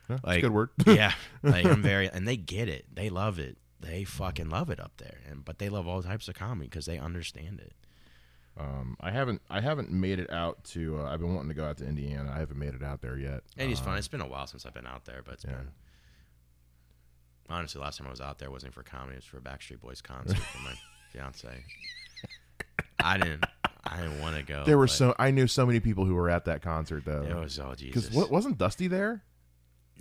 Yeah, 0.08 0.18
Like- 0.24 0.40
good 0.42 0.50
word. 0.52 0.70
yeah, 0.86 1.12
like 1.42 1.64
I'm 1.66 1.82
very, 1.82 2.08
and 2.10 2.26
they 2.26 2.36
get 2.38 2.68
it. 2.68 2.86
They 2.94 3.10
love 3.10 3.38
it. 3.38 3.58
They 3.80 4.04
fucking 4.04 4.48
love 4.48 4.70
it 4.70 4.80
up 4.80 4.92
there, 4.96 5.18
and 5.28 5.44
but 5.44 5.58
they 5.58 5.68
love 5.68 5.86
all 5.86 6.02
types 6.02 6.26
of 6.28 6.34
comedy 6.34 6.68
because 6.68 6.86
they 6.86 6.98
understand 6.98 7.60
it. 7.60 7.74
Um, 8.58 8.96
I 9.00 9.10
haven't. 9.10 9.42
I 9.50 9.60
haven't 9.60 9.90
made 9.90 10.18
it 10.18 10.30
out 10.30 10.62
to. 10.72 11.00
Uh, 11.00 11.04
I've 11.12 11.20
been 11.20 11.34
wanting 11.34 11.48
to 11.48 11.54
go 11.54 11.64
out 11.64 11.78
to 11.78 11.86
Indiana. 11.86 12.32
I 12.34 12.38
haven't 12.38 12.58
made 12.58 12.74
it 12.74 12.82
out 12.82 13.00
there 13.00 13.18
yet. 13.18 13.42
And 13.56 13.68
he's 13.68 13.80
Uh, 13.80 13.84
fun. 13.84 13.98
It's 13.98 14.08
been 14.08 14.20
a 14.20 14.28
while 14.28 14.46
since 14.46 14.64
I've 14.66 14.74
been 14.74 14.86
out 14.86 15.04
there, 15.04 15.22
but 15.24 15.34
it's 15.34 15.44
yeah. 15.44 15.52
been 15.52 15.68
honestly 17.50 17.80
last 17.80 17.98
time 17.98 18.06
I 18.06 18.10
was 18.10 18.20
out 18.20 18.38
there 18.38 18.50
wasn't 18.50 18.72
for 18.74 18.82
comedy. 18.82 19.14
It 19.14 19.18
was 19.18 19.24
for 19.24 19.38
a 19.38 19.40
Backstreet 19.40 19.80
Boys 19.80 20.00
concert 20.00 20.38
for 20.38 20.58
my 20.62 20.74
fiance. 21.12 21.64
I 23.00 23.18
didn't. 23.18 23.44
I 23.86 24.00
didn't 24.00 24.20
want 24.20 24.36
to 24.36 24.42
go. 24.42 24.64
There 24.64 24.78
were 24.78 24.86
so. 24.88 25.14
I 25.18 25.30
knew 25.30 25.46
so 25.46 25.66
many 25.66 25.80
people 25.80 26.04
who 26.06 26.14
were 26.14 26.30
at 26.30 26.46
that 26.46 26.62
concert 26.62 27.04
though. 27.04 27.22
It 27.22 27.34
was 27.36 27.58
oh 27.58 27.74
Because 27.78 28.04
Jesus. 28.04 28.14
what 28.14 28.30
wasn't 28.30 28.56
Dusty 28.58 28.86
there? 28.88 29.22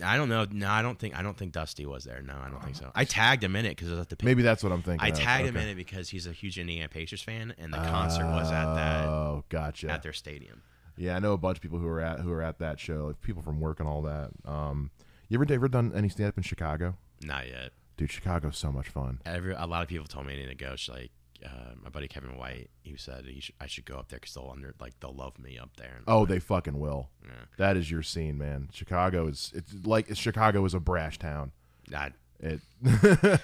I 0.03 0.17
don't 0.17 0.29
know. 0.29 0.45
No, 0.49 0.69
I 0.69 0.82
don't 0.82 0.97
think. 0.97 1.17
I 1.17 1.21
don't 1.21 1.38
think 1.38 1.51
Dusty 1.51 1.86
was 1.86 2.03
there. 2.03 2.21
No, 2.21 2.34
I 2.36 2.49
don't 2.49 2.63
think 2.63 2.75
so. 2.75 2.91
I 2.95 3.06
tagged 3.06 3.43
him 3.43 3.56
in 3.56 3.65
it 3.65 3.69
because 3.69 3.89
it 3.89 3.91
was 3.91 3.99
at 3.99 4.10
the. 4.10 4.17
Maybe 4.23 4.41
that's 4.41 4.63
what 4.63 4.71
I'm 4.71 4.82
thinking. 4.82 5.06
I 5.06 5.10
of. 5.10 5.15
tagged 5.19 5.47
him 5.47 5.56
Okay. 5.56 5.65
in 5.65 5.69
it 5.71 5.75
because 5.75 6.10
he's 6.10 6.25
a 6.25 6.32
huge 6.32 6.58
Indiana 6.58 6.89
Pacers 6.89 7.21
fan, 7.21 7.53
and 7.60 7.71
the 7.71 7.77
concert 7.77 8.25
was 8.25 8.51
at 8.51 8.73
that 8.75 9.06
Oh, 9.06 9.43
gotcha. 9.49 9.89
at 9.91 10.01
their 10.01 10.13
stadium. 10.13 10.63
Yeah, 10.97 11.15
I 11.15 11.19
know 11.19 11.34
a 11.34 11.38
bunch 11.38 11.58
of 11.58 11.62
people 11.62 11.79
who 11.79 11.88
are 11.88 12.01
at 12.01 12.19
who 12.21 12.32
are 12.32 12.41
at 12.41 12.60
that 12.60 12.79
show. 12.79 13.06
Like 13.08 13.21
people 13.21 13.41
from 13.43 13.60
work 13.60 13.79
and 13.79 13.88
all 13.89 14.01
that. 14.03 14.32
Um, 14.45 14.89
you 15.29 15.38
ever 15.41 15.51
ever 15.53 15.67
done 15.67 15.91
any 15.95 16.10
stand 16.10 16.29
up 16.29 16.38
in 16.38 16.43
Chicago? 16.43 16.95
Not 17.23 17.47
yet. 17.47 17.71
Dude, 17.97 18.12
Chicago's 18.12 18.58
so 18.58 18.71
much 18.71 18.89
fun. 18.89 19.19
Every 19.25 19.53
a 19.53 19.65
lot 19.67 19.84
of 19.84 19.88
people 19.89 20.08
told 20.08 20.25
me 20.25 20.34
I 20.34 20.38
need 20.38 20.47
to 20.49 20.56
go. 20.56 20.75
She's 20.75 20.93
like, 20.93 21.12
uh, 21.45 21.73
my 21.82 21.89
buddy 21.89 22.08
Kevin 22.08 22.38
White, 22.38 22.69
he 22.84 22.95
said 22.97 23.25
he 23.25 23.41
should, 23.41 23.56
I 23.60 23.67
should 23.67 23.86
go 23.86 23.97
up 23.97 24.10
there 24.10 24.19
because 24.19 24.34
they'll 24.34 24.49
under 24.51 24.73
like 24.79 24.99
they'll 24.99 25.13
love 25.13 25.38
me 25.39 25.58
up 25.58 25.75
there. 25.77 25.95
And, 25.97 26.03
Oh, 26.08 26.25
they 26.25 26.39
fucking 26.39 26.79
will. 26.79 27.10
yeah. 27.23 27.32
That 27.58 27.77
is 27.77 27.89
your 27.91 28.03
scene, 28.03 28.38
man. 28.38 28.69
Chicago 28.73 29.27
is 29.27 29.51
it's 29.56 29.73
like 29.86 30.13
Chicago 30.15 30.63
is 30.65 30.73
a 30.73 30.79
brash 30.79 31.19
town. 31.19 31.51
I, 31.95 32.12
It. 32.39 32.62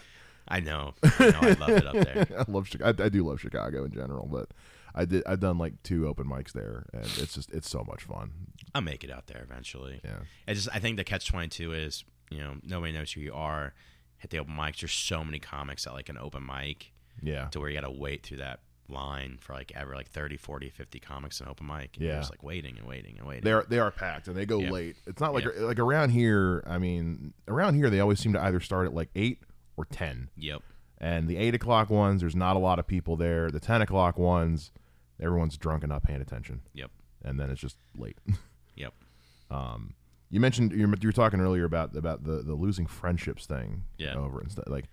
I 0.48 0.60
know. 0.62 0.94
I 1.04 1.30
know. 1.30 1.40
I 1.42 1.52
love 1.54 1.70
it 1.70 1.86
up 1.86 1.94
there. 1.94 2.28
I 2.40 2.52
love 2.52 2.68
Chicago. 2.68 3.04
I, 3.04 3.06
I 3.06 3.10
do 3.10 3.24
love 3.28 3.40
Chicago 3.40 3.84
in 3.86 3.92
general, 3.92 4.28
but 4.32 4.50
I 4.96 5.06
did. 5.06 5.24
I've 5.28 5.40
done 5.40 5.58
like 5.60 5.82
two 5.84 6.08
open 6.08 6.26
mics 6.26 6.54
there, 6.54 6.86
and 6.94 7.04
it's 7.06 7.36
just 7.36 7.52
it's 7.52 7.70
so 7.70 7.84
much 7.88 8.04
fun. 8.04 8.32
I'll 8.74 8.82
make 8.82 9.04
it 9.04 9.12
out 9.12 9.28
there 9.28 9.44
eventually. 9.44 10.02
Yeah. 10.04 10.20
I 10.48 10.54
just 10.54 10.70
I 10.74 10.80
think 10.80 10.98
the 10.98 11.04
catch 11.04 11.28
twenty 11.28 11.50
two 11.50 11.74
is 11.74 12.04
you 12.32 12.40
know 12.40 12.56
nobody 12.64 12.94
knows 12.94 13.12
who 13.12 13.22
you 13.22 13.34
are. 13.34 13.74
Hit 14.18 14.32
the 14.32 14.40
open 14.40 14.56
mics. 14.56 14.80
There's 14.82 14.92
so 14.92 15.24
many 15.24 15.40
comics 15.40 15.86
at 15.86 15.94
like 15.94 16.10
an 16.10 16.18
open 16.18 16.46
mic 16.46 16.92
Yeah. 17.22 17.48
to 17.50 17.60
where 17.60 17.70
you 17.70 17.80
got 17.80 17.88
to 17.88 17.92
wait 17.92 18.24
through 18.26 18.38
that 18.38 18.60
line 18.88 19.38
for 19.40 19.54
like 19.54 19.72
ever 19.76 19.94
like 19.94 20.10
30 20.10 20.36
40 20.38 20.70
50 20.72 21.00
comics 21.00 21.40
in 21.42 21.48
open 21.48 21.68
mic 21.68 21.92
and 21.96 22.06
Yeah. 22.06 22.12
you're 22.14 22.20
just 22.22 22.32
like 22.32 22.42
waiting 22.42 22.76
and 22.80 22.88
waiting 22.88 23.20
and 23.20 23.28
waiting 23.28 23.44
They 23.44 23.52
are 23.52 23.64
they 23.70 23.78
are 23.78 23.92
packed 23.92 24.28
and 24.28 24.36
they 24.36 24.48
go 24.48 24.60
Yeah. 24.60 24.72
late. 24.72 24.96
It's 25.06 25.22
not 25.22 25.34
like 25.34 25.44
Yeah. 25.46 25.62
like 25.66 25.78
around 25.80 26.10
here. 26.10 26.64
I 26.66 26.80
mean, 26.80 27.34
around 27.48 27.76
here 27.76 27.90
they 27.92 28.00
always 28.00 28.20
seem 28.20 28.34
to 28.34 28.42
either 28.44 28.60
start 28.60 28.88
at 28.88 28.94
like 28.96 29.10
eight 29.16 29.44
or 29.78 29.86
ten. 29.86 30.30
yep 30.36 30.64
And 30.98 31.28
the 31.28 31.38
eight 31.38 31.54
o'clock 31.54 31.90
ones, 31.92 32.22
there's 32.22 32.36
not 32.36 32.56
a 32.56 32.60
lot 32.60 32.80
of 32.80 32.88
people 32.88 33.16
there. 33.16 33.52
The 33.52 33.60
ten 33.60 33.82
o'clock 33.84 34.18
ones, 34.18 34.72
everyone's 35.20 35.58
drunk 35.58 35.84
and 35.84 35.92
not 35.92 36.02
paying 36.04 36.22
attention, 36.22 36.62
yep 36.74 36.90
and 37.22 37.40
then 37.40 37.52
it's 37.52 37.62
just 37.62 37.78
late. 37.96 38.18
yep 38.76 38.94
Um, 39.52 39.94
you 40.32 40.40
mentioned 40.40 40.72
you 40.74 40.88
were 40.88 41.12
talking 41.12 41.40
earlier 41.42 41.66
about 41.66 41.96
about 41.96 42.24
the 42.24 42.42
the 42.42 42.56
losing 42.56 42.88
friendships 42.88 43.46
thing. 43.46 43.84
Yeah. 44.00 44.16
Over 44.16 44.40
and 44.42 44.52
stuff 44.52 44.66
like. 44.68 44.86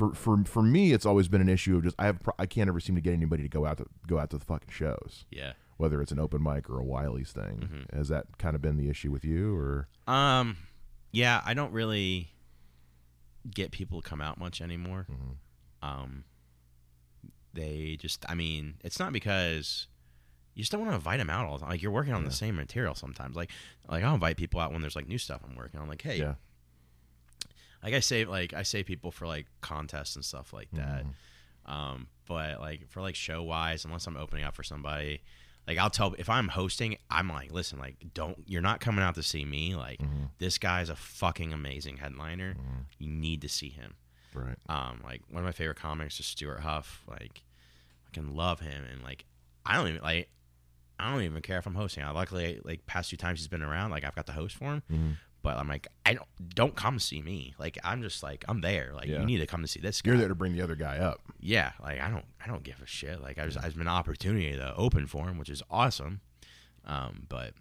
For, 0.00 0.14
for 0.14 0.44
for 0.44 0.62
me, 0.62 0.92
it's 0.92 1.06
always 1.06 1.28
been 1.28 1.40
an 1.40 1.48
issue 1.48 1.76
of 1.76 1.84
just 1.84 1.96
I 1.98 2.06
have 2.06 2.18
I 2.38 2.46
can't 2.46 2.68
ever 2.68 2.80
seem 2.80 2.94
to 2.96 3.00
get 3.00 3.12
anybody 3.12 3.42
to 3.42 3.48
go 3.48 3.66
out 3.66 3.78
to 3.78 3.86
go 4.06 4.18
out 4.18 4.30
to 4.30 4.38
the 4.38 4.44
fucking 4.44 4.70
shows, 4.70 5.26
yeah 5.30 5.52
whether 5.80 6.02
it's 6.02 6.12
an 6.12 6.18
open 6.18 6.42
mic 6.42 6.68
or 6.68 6.78
a 6.78 6.84
Wiley's 6.84 7.32
thing. 7.32 7.58
Mm-hmm. 7.62 7.96
Has 7.96 8.08
that 8.08 8.38
kind 8.38 8.54
of 8.54 8.60
been 8.60 8.76
the 8.76 8.90
issue 8.90 9.10
with 9.10 9.24
you, 9.24 9.56
or 9.56 9.88
Um, 10.06 10.58
yeah, 11.10 11.40
I 11.44 11.54
don't 11.54 11.72
really 11.72 12.34
get 13.52 13.70
people 13.70 14.02
to 14.02 14.08
come 14.08 14.20
out 14.20 14.38
much 14.38 14.60
anymore. 14.60 15.06
Um, 15.82 16.24
they 17.54 17.96
just, 17.98 18.24
I 18.28 18.34
mean, 18.34 18.74
it's 18.84 18.98
not 18.98 19.12
because 19.12 19.88
you 20.54 20.62
just 20.62 20.70
don't 20.70 20.82
want 20.82 20.92
to 20.92 20.96
invite 20.96 21.18
them 21.18 21.30
out 21.30 21.46
all 21.46 21.54
the 21.54 21.60
time. 21.60 21.70
Like 21.70 21.82
you're 21.82 21.90
working 21.90 22.12
on 22.12 22.24
the 22.24 22.30
same 22.30 22.56
material 22.56 22.94
sometimes. 22.94 23.34
Like, 23.34 23.50
like 23.88 24.04
I'll 24.04 24.14
invite 24.14 24.36
people 24.36 24.60
out 24.60 24.72
when 24.72 24.82
there's 24.82 24.96
like 24.96 25.08
new 25.08 25.18
stuff 25.18 25.40
I'm 25.48 25.56
working 25.56 25.80
on. 25.80 25.88
Like, 25.88 26.02
hey, 26.02 26.18
yeah, 26.18 26.34
like 27.82 27.94
I 27.94 28.00
say 28.00 28.24
like 28.24 28.52
I 28.54 28.62
say 28.62 28.82
people 28.82 29.10
for 29.10 29.26
like 29.26 29.46
contests 29.60 30.16
and 30.16 30.24
stuff 30.24 30.52
like 30.52 30.68
that. 30.72 31.04
Mm-hmm. 31.04 31.72
Um, 31.72 32.06
but 32.26 32.60
like 32.60 32.88
for 32.88 33.00
like 33.00 33.14
show 33.14 33.42
wise, 33.42 33.84
unless 33.84 34.06
I'm 34.06 34.16
opening 34.16 34.44
up 34.44 34.54
for 34.56 34.62
somebody, 34.62 35.22
like 35.68 35.78
I'll 35.78 35.90
tell 35.90 36.14
if 36.18 36.28
I'm 36.28 36.48
hosting, 36.48 36.96
I'm 37.10 37.28
like, 37.28 37.52
listen, 37.52 37.78
like 37.78 37.96
don't 38.14 38.38
you're 38.46 38.62
not 38.62 38.80
coming 38.80 39.04
out 39.04 39.14
to 39.16 39.22
see 39.22 39.44
me. 39.44 39.74
Like 39.76 40.00
Mm-hmm. 40.00 40.24
this 40.38 40.58
guy's 40.58 40.88
a 40.90 40.96
fucking 40.96 41.52
amazing 41.52 41.98
headliner. 41.98 42.56
You 42.98 43.08
need 43.08 43.42
to 43.42 43.48
see 43.48 43.68
him. 43.68 43.94
Right. 44.34 44.56
Um, 44.68 45.00
like 45.04 45.22
one 45.28 45.42
of 45.42 45.44
my 45.46 45.52
favorite 45.52 45.78
comics 45.78 46.18
is 46.20 46.26
Stuart 46.26 46.60
Huff. 46.60 47.02
Like 47.08 47.42
I 48.06 48.10
can 48.12 48.34
love 48.34 48.60
him 48.60 48.84
and 48.90 49.02
like 49.02 49.24
I 49.66 49.76
don't 49.76 49.88
even 49.88 50.02
like 50.02 50.28
I 50.98 51.10
don't 51.12 51.22
even 51.22 51.40
care 51.42 51.58
if 51.58 51.66
I'm 51.66 51.74
hosting. 51.74 52.02
I 52.04 52.10
luckily 52.10 52.60
like 52.64 52.84
past 52.86 53.10
two 53.10 53.16
times 53.16 53.38
he's 53.38 53.48
been 53.48 53.62
around, 53.62 53.90
like 53.90 54.04
I've 54.04 54.14
got 54.14 54.26
the 54.26 54.32
host 54.32 54.56
for 54.56 54.64
him. 54.74 55.16
But 55.42 55.56
I'm 55.56 55.68
like, 55.68 55.88
I 56.04 56.14
don't 56.14 56.28
don't 56.54 56.76
come 56.76 56.98
see 56.98 57.22
me. 57.22 57.54
Like 57.58 57.78
I'm 57.82 58.02
just 58.02 58.22
like 58.22 58.44
I'm 58.48 58.60
there. 58.60 58.92
Like 58.94 59.06
Yeah. 59.08 59.20
you 59.20 59.26
need 59.26 59.38
to 59.38 59.46
come 59.46 59.62
to 59.62 59.68
see 59.68 59.80
this 59.80 60.02
guy. 60.02 60.10
You're 60.10 60.18
there 60.18 60.28
to 60.28 60.34
bring 60.34 60.54
the 60.54 60.62
other 60.62 60.74
guy 60.74 60.98
up. 60.98 61.20
Yeah, 61.40 61.72
like 61.82 62.00
I 62.00 62.10
don't 62.10 62.26
I 62.44 62.46
don't 62.48 62.62
give 62.62 62.80
a 62.82 62.86
shit. 62.86 63.22
Like 63.22 63.38
I 63.38 63.46
just 63.46 63.56
I've 63.58 63.72
been 63.72 63.82
an 63.82 63.88
opportunity 63.88 64.52
to 64.52 64.74
open 64.76 65.06
for 65.06 65.28
him, 65.28 65.38
which 65.38 65.48
is 65.48 65.62
awesome. 65.70 66.20
Um, 66.84 67.24
but 67.28 67.54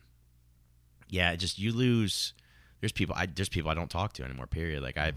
yeah, 1.10 1.32
it 1.32 1.38
just 1.38 1.58
you 1.60 1.72
lose. 1.72 2.34
There's 2.82 2.92
people 2.92 3.16
I 3.18 3.26
there's 3.28 3.50
people 3.50 3.70
I 3.72 3.74
don't 3.74 3.90
talk 3.90 4.14
to 4.14 4.24
anymore. 4.24 4.48
Period. 4.48 4.84
Like 4.84 4.98
I, 4.98 5.14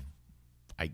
I 0.79 0.93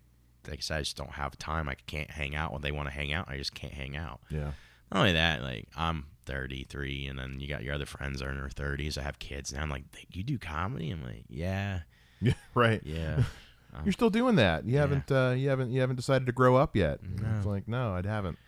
like 0.48 0.59
I 0.59 0.61
said, 0.61 0.76
I 0.78 0.81
just 0.81 0.96
don't 0.96 1.12
have 1.12 1.37
time. 1.38 1.68
I 1.68 1.74
can't 1.87 2.11
hang 2.11 2.35
out 2.35 2.52
when 2.52 2.62
they 2.62 2.72
want 2.72 2.88
to 2.88 2.94
hang 2.94 3.12
out. 3.12 3.28
I 3.28 3.37
just 3.37 3.54
can't 3.54 3.72
hang 3.74 3.96
out. 3.96 4.20
Yeah. 4.31 4.52
Not 4.92 5.00
only 5.00 5.12
that, 5.12 5.42
like 5.42 5.68
I'm 5.76 6.07
33, 6.29 7.07
and 7.09 7.19
then 7.19 7.41
you 7.41 7.49
got 7.49 7.62
your 7.64 7.75
other 7.75 7.87
friends 7.87 8.21
that 8.21 8.27
are 8.29 8.31
in 8.31 8.37
their 8.38 8.49
30s. 8.49 8.97
I 8.97 9.03
have 9.03 9.19
kids 9.19 9.53
now. 9.53 9.62
I'm 9.62 9.71
like, 9.71 9.85
you 10.12 10.23
do 10.23 10.38
comedy? 10.38 10.91
I'm 10.91 11.03
like, 11.03 11.25
yeah, 11.29 11.81
Yeah. 12.21 12.33
Right. 12.55 12.81
yeah. 12.85 13.23
You're 13.85 13.93
still 13.93 14.11
doing 14.11 14.37
that. 14.37 14.64
You 14.64 14.79
haven't. 14.79 15.11
Uh, 15.12 15.35
you 15.37 15.49
haven't. 15.51 15.71
You 15.71 15.81
haven't 15.83 15.97
decided 15.97 16.27
to 16.27 16.33
grow 16.33 16.57
up 16.57 16.75
yet. 16.75 17.01
No. 17.03 17.29
It's 17.37 17.47
like 17.47 17.69
no, 17.69 17.93
I 17.93 18.03
haven't. 18.07 18.38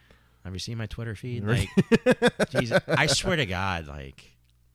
Have 0.45 0.55
you 0.55 0.59
seen 0.59 0.79
my 0.79 0.87
Twitter 0.87 1.15
feed? 1.15 1.45
Like, 1.45 1.69
Jesus, 2.51 2.81
I 2.89 3.07
swear 3.07 3.37
to 3.37 3.45
God, 3.47 3.87
like, 3.87 4.25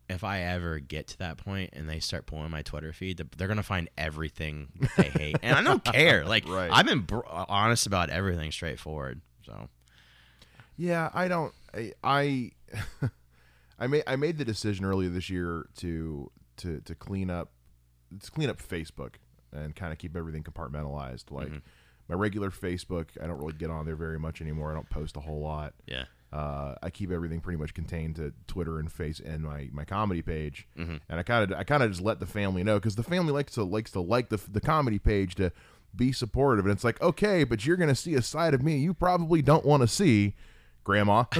if 0.08 0.24
I 0.24 0.42
ever 0.42 0.80
get 0.80 1.08
to 1.08 1.18
that 1.18 1.38
point 1.38 1.72
and 1.74 1.90
they 1.90 2.00
start 2.00 2.28
pulling 2.28 2.52
my 2.52 2.62
Twitter 2.62 2.94
feed, 2.94 3.18
they're 3.36 3.48
gonna 3.48 3.64
find 3.64 3.90
everything 3.98 4.68
they 4.98 5.10
hate, 5.10 5.38
and 5.42 5.58
I 5.58 5.64
don't 5.64 5.84
care. 5.84 6.24
Like, 6.26 6.48
Right. 6.48 6.70
I've 6.72 6.86
been 6.86 7.02
br- 7.02 7.26
honest 7.28 7.88
about 7.88 8.12
everything, 8.12 8.52
straightforward. 8.52 9.22
So, 9.46 9.68
Yeah, 10.78 11.10
I 11.14 11.28
don't. 11.28 11.54
I 11.74 11.92
I, 12.04 12.52
I 13.80 13.88
made 13.88 14.04
I 14.08 14.16
made 14.16 14.38
the 14.38 14.46
decision 14.46 14.86
earlier 14.86 15.10
this 15.10 15.30
year 15.30 15.68
to 15.78 16.32
to 16.58 16.80
to 16.82 16.96
clean 16.96 17.30
up 17.30 17.52
to 18.22 18.32
clean 18.32 18.50
up 18.50 18.62
Facebook 18.62 19.16
and 19.52 19.76
kind 19.76 19.92
of 19.92 19.98
keep 20.00 20.16
everything 20.16 20.44
compartmentalized. 20.44 21.32
Like 21.32 21.52
my 22.08 22.16
regular 22.16 22.52
Facebook, 22.52 23.08
I 23.22 23.28
don't 23.28 23.40
really 23.40 23.54
get 23.54 23.70
on 23.70 23.86
there 23.86 23.96
very 23.96 24.20
much 24.20 24.42
anymore. 24.42 24.72
I 24.72 24.76
don't 24.76 24.90
post 24.90 25.18
a 25.18 25.20
whole 25.22 25.42
lot. 25.42 25.74
yeah, 25.88 26.06
Uh, 26.32 26.76
I 26.84 26.90
keep 26.92 27.10
everything 27.12 27.40
pretty 27.42 27.58
much 27.58 27.74
contained 27.74 28.18
to 28.18 28.32
Twitter 28.48 28.80
and 28.80 28.92
Face 28.92 29.20
and 29.20 29.42
my, 29.44 29.70
my 29.74 29.86
comedy 29.86 30.22
page, 30.22 30.68
Mm-hmm. 30.78 30.98
and 31.10 31.20
I 31.20 31.24
kind 31.24 31.52
of 31.52 31.58
I 31.58 31.64
kind 31.64 31.82
of 31.84 31.90
just 31.92 32.02
let 32.04 32.20
the 32.20 32.26
family 32.26 32.64
know 32.64 32.76
because 32.80 32.96
the 32.96 33.04
family 33.04 33.34
likes 33.34 33.54
to 33.54 33.64
likes 33.64 33.92
to 33.92 34.02
like 34.02 34.30
the 34.30 34.38
the 34.50 34.62
comedy 34.62 35.00
page 35.00 35.36
to 35.36 35.52
be 35.96 36.12
supportive, 36.12 36.66
and 36.66 36.72
it's 36.74 36.84
like 36.84 37.02
okay, 37.02 37.44
but 37.44 37.66
you're 37.66 37.78
gonna 37.78 37.96
see 37.96 38.14
a 38.16 38.22
side 38.22 38.54
of 38.54 38.62
me 38.62 38.78
you 38.78 38.94
probably 38.94 39.42
don't 39.42 39.66
want 39.66 39.82
to 39.82 39.88
see, 39.88 40.36
Grandma. 40.86 41.26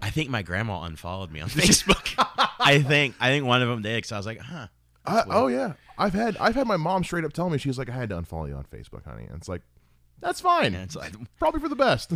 I 0.00 0.10
think 0.10 0.30
my 0.30 0.42
grandma 0.42 0.84
unfollowed 0.84 1.32
me 1.32 1.40
on 1.40 1.48
Facebook. 1.48 2.14
I 2.60 2.80
think 2.80 3.16
I 3.18 3.30
think 3.30 3.44
one 3.44 3.60
of 3.60 3.68
them 3.68 3.82
did 3.82 3.96
because 3.96 4.12
I 4.12 4.16
was 4.18 4.26
like, 4.26 4.38
huh. 4.38 4.68
I, 5.04 5.24
oh 5.28 5.48
yeah, 5.48 5.72
I've 5.98 6.12
had 6.14 6.36
I've 6.36 6.54
had 6.54 6.68
my 6.68 6.76
mom 6.76 7.02
straight 7.02 7.24
up 7.24 7.32
tell 7.32 7.50
me 7.50 7.58
she 7.58 7.68
was 7.68 7.76
like 7.78 7.88
I 7.90 7.92
had 7.94 8.10
to 8.10 8.16
unfollow 8.16 8.46
you 8.48 8.54
on 8.54 8.64
Facebook, 8.64 9.04
honey, 9.04 9.24
and 9.24 9.34
it's 9.36 9.48
like 9.48 9.62
that's 10.20 10.40
fine, 10.40 10.74
And 10.74 10.84
it's 10.84 10.94
like, 10.94 11.12
probably 11.40 11.60
for 11.60 11.68
the 11.68 11.74
best. 11.74 12.12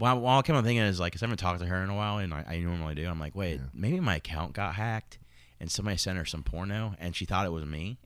Well, 0.00 0.20
well, 0.20 0.38
I 0.38 0.42
kept 0.42 0.56
on 0.56 0.64
thinking 0.64 0.82
is 0.82 0.98
like, 0.98 1.12
cause 1.12 1.22
I 1.22 1.26
haven't 1.26 1.38
talked 1.38 1.60
to 1.60 1.66
her 1.66 1.82
in 1.84 1.90
a 1.90 1.94
while, 1.94 2.18
and 2.18 2.34
I, 2.34 2.44
I 2.48 2.58
normally 2.58 2.96
do. 2.96 3.06
I'm 3.08 3.20
like, 3.20 3.36
wait, 3.36 3.60
maybe 3.72 4.00
my 4.00 4.16
account 4.16 4.54
got 4.54 4.74
hacked, 4.74 5.18
and 5.60 5.70
somebody 5.70 5.96
sent 5.96 6.18
her 6.18 6.24
some 6.24 6.42
porno, 6.42 6.94
and 6.98 7.14
she 7.14 7.24
thought 7.24 7.46
it 7.46 7.52
was 7.52 7.64
me. 7.64 7.98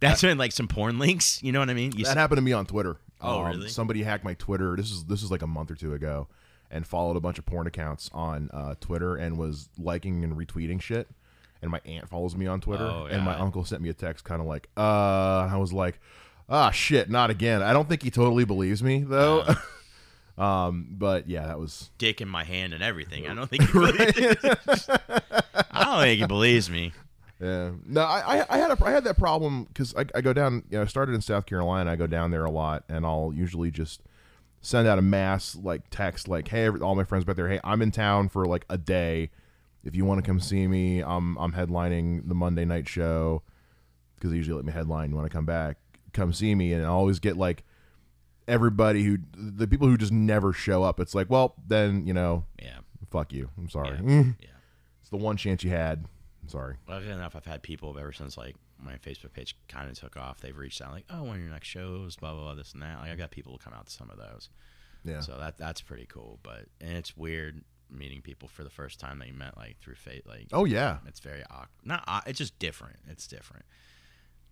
That's 0.00 0.22
when 0.22 0.38
like 0.38 0.52
some 0.52 0.66
porn 0.66 0.98
links. 0.98 1.42
You 1.42 1.52
know 1.52 1.60
what 1.60 1.70
I 1.70 1.74
mean? 1.74 1.92
You 1.92 2.04
That 2.04 2.16
happened 2.16 2.38
to 2.38 2.42
me 2.42 2.52
on 2.52 2.66
Twitter. 2.66 2.96
Um, 3.20 3.30
Oh, 3.30 3.42
really? 3.42 3.68
Somebody 3.68 4.02
hacked 4.02 4.24
my 4.24 4.34
Twitter. 4.34 4.74
This 4.76 4.90
is 4.90 5.04
this 5.04 5.22
is 5.22 5.30
like 5.30 5.42
a 5.42 5.46
month 5.46 5.70
or 5.70 5.74
two 5.74 5.94
ago, 5.94 6.26
and 6.70 6.86
followed 6.86 7.16
a 7.16 7.20
bunch 7.20 7.38
of 7.38 7.46
porn 7.46 7.66
accounts 7.66 8.10
on 8.12 8.50
uh, 8.52 8.74
Twitter 8.80 9.16
and 9.16 9.36
was 9.38 9.68
liking 9.78 10.22
and 10.24 10.36
retweeting 10.36 10.80
shit. 10.80 11.08
And 11.62 11.70
my 11.70 11.80
aunt 11.84 12.08
follows 12.08 12.34
me 12.36 12.46
on 12.46 12.60
Twitter, 12.60 12.86
Oh, 12.86 13.04
and 13.10 13.22
my 13.22 13.34
uncle 13.34 13.64
sent 13.64 13.82
me 13.82 13.90
a 13.90 13.92
text, 13.94 14.24
kind 14.24 14.40
of 14.40 14.46
like, 14.46 14.68
"Uh," 14.78 15.46
I 15.50 15.56
was 15.58 15.74
like, 15.74 16.00
"Ah, 16.48 16.70
shit, 16.70 17.10
not 17.10 17.28
again." 17.28 17.60
I 17.62 17.74
don't 17.74 17.86
think 17.86 18.02
he 18.02 18.10
totally 18.10 18.44
believes 18.44 18.82
me 18.82 19.02
though. 19.02 19.44
um, 20.38 20.86
but 20.92 21.28
yeah, 21.28 21.46
that 21.46 21.58
was 21.58 21.90
dick 21.98 22.22
in 22.22 22.28
my 22.28 22.44
hand 22.44 22.72
and 22.72 22.82
everything. 22.82 23.26
I 23.28 23.34
don't 23.34 23.48
think 23.50 23.64
he 23.64 23.72
believes. 23.72 24.88
I 24.88 25.84
don't 25.84 26.00
think 26.00 26.20
he 26.20 26.26
believes 26.26 26.70
me. 26.70 26.92
Yeah. 27.40 27.72
No, 27.86 28.02
I, 28.02 28.40
I, 28.40 28.46
I 28.50 28.58
had 28.58 28.70
a, 28.70 28.84
I 28.84 28.90
had 28.90 29.04
that 29.04 29.16
problem 29.18 29.64
because 29.64 29.94
I, 29.94 30.04
I 30.14 30.20
go 30.20 30.32
down. 30.32 30.64
You 30.70 30.78
know, 30.78 30.82
I 30.82 30.86
started 30.86 31.14
in 31.14 31.20
South 31.20 31.46
Carolina. 31.46 31.90
I 31.90 31.96
go 31.96 32.06
down 32.06 32.30
there 32.30 32.44
a 32.44 32.50
lot, 32.50 32.84
and 32.88 33.04
I'll 33.04 33.32
usually 33.34 33.70
just 33.70 34.02
send 34.60 34.86
out 34.86 34.98
a 34.98 35.02
mass 35.02 35.56
like 35.56 35.82
text, 35.90 36.28
like, 36.28 36.48
"Hey, 36.48 36.68
all 36.68 36.94
my 36.94 37.04
friends 37.04 37.24
back 37.24 37.36
there. 37.36 37.48
Hey, 37.48 37.60
I'm 37.64 37.82
in 37.82 37.90
town 37.90 38.28
for 38.28 38.46
like 38.46 38.64
a 38.68 38.78
day. 38.78 39.30
If 39.84 39.94
you 39.96 40.04
want 40.04 40.22
to 40.22 40.28
come 40.28 40.40
see 40.40 40.66
me, 40.66 41.00
I'm 41.00 41.36
I'm 41.38 41.52
headlining 41.52 42.28
the 42.28 42.34
Monday 42.34 42.64
night 42.64 42.88
show 42.88 43.42
because 44.14 44.30
they 44.30 44.36
usually 44.36 44.56
let 44.56 44.64
me 44.64 44.72
headline 44.72 45.14
when 45.14 45.24
I 45.24 45.28
come 45.28 45.46
back. 45.46 45.78
Come 46.12 46.32
see 46.32 46.54
me, 46.54 46.72
and 46.72 46.84
I 46.84 46.88
always 46.88 47.18
get 47.18 47.36
like 47.36 47.64
everybody 48.46 49.04
who 49.04 49.18
the 49.34 49.66
people 49.66 49.88
who 49.88 49.96
just 49.96 50.12
never 50.12 50.52
show 50.52 50.82
up. 50.82 51.00
It's 51.00 51.14
like, 51.14 51.30
well, 51.30 51.54
then 51.66 52.06
you 52.06 52.12
know, 52.12 52.44
Yeah, 52.60 52.78
fuck 53.10 53.32
you. 53.32 53.48
I'm 53.56 53.68
sorry. 53.70 53.98
Yeah. 54.04 54.22
yeah. 54.40 54.48
it's 55.00 55.10
the 55.10 55.16
one 55.16 55.36
chance 55.36 55.64
you 55.64 55.70
had. 55.70 56.04
I'm 56.42 56.48
sorry. 56.48 56.76
Luckily 56.88 57.12
enough, 57.12 57.34
I've 57.34 57.46
had 57.46 57.62
people 57.62 57.96
ever 57.98 58.12
since 58.12 58.36
like 58.36 58.56
my 58.82 58.96
Facebook 58.96 59.32
page 59.32 59.56
kind 59.68 59.88
of 59.90 59.98
took 59.98 60.16
off. 60.16 60.40
They've 60.40 60.56
reached 60.56 60.80
out 60.82 60.92
like, 60.92 61.06
"Oh, 61.10 61.22
when 61.24 61.36
are 61.36 61.40
your 61.40 61.50
next 61.50 61.68
shows?" 61.68 62.16
Blah 62.16 62.32
blah 62.34 62.42
blah, 62.42 62.54
this 62.54 62.72
and 62.72 62.82
that. 62.82 63.00
Like 63.00 63.10
I 63.10 63.16
got 63.16 63.30
people 63.30 63.56
to 63.56 63.62
come 63.64 63.72
out 63.74 63.86
to 63.86 63.92
some 63.92 64.10
of 64.10 64.16
those. 64.18 64.48
Yeah. 65.04 65.20
So 65.20 65.36
that 65.38 65.56
that's 65.58 65.80
pretty 65.80 66.06
cool. 66.06 66.38
But 66.42 66.66
and 66.80 66.92
it's 66.96 67.16
weird 67.16 67.62
meeting 67.90 68.20
people 68.22 68.46
for 68.48 68.62
the 68.62 68.70
first 68.70 69.00
time 69.00 69.18
that 69.18 69.26
you 69.28 69.34
met 69.34 69.56
like 69.56 69.78
through 69.80 69.94
fate. 69.96 70.26
Like 70.26 70.46
Oh 70.52 70.64
yeah. 70.64 70.98
it's 71.06 71.20
very 71.20 71.42
awkward. 71.50 71.68
Not 71.84 72.04
it's 72.26 72.38
just 72.38 72.58
different. 72.58 72.96
It's 73.08 73.26
different. 73.26 73.64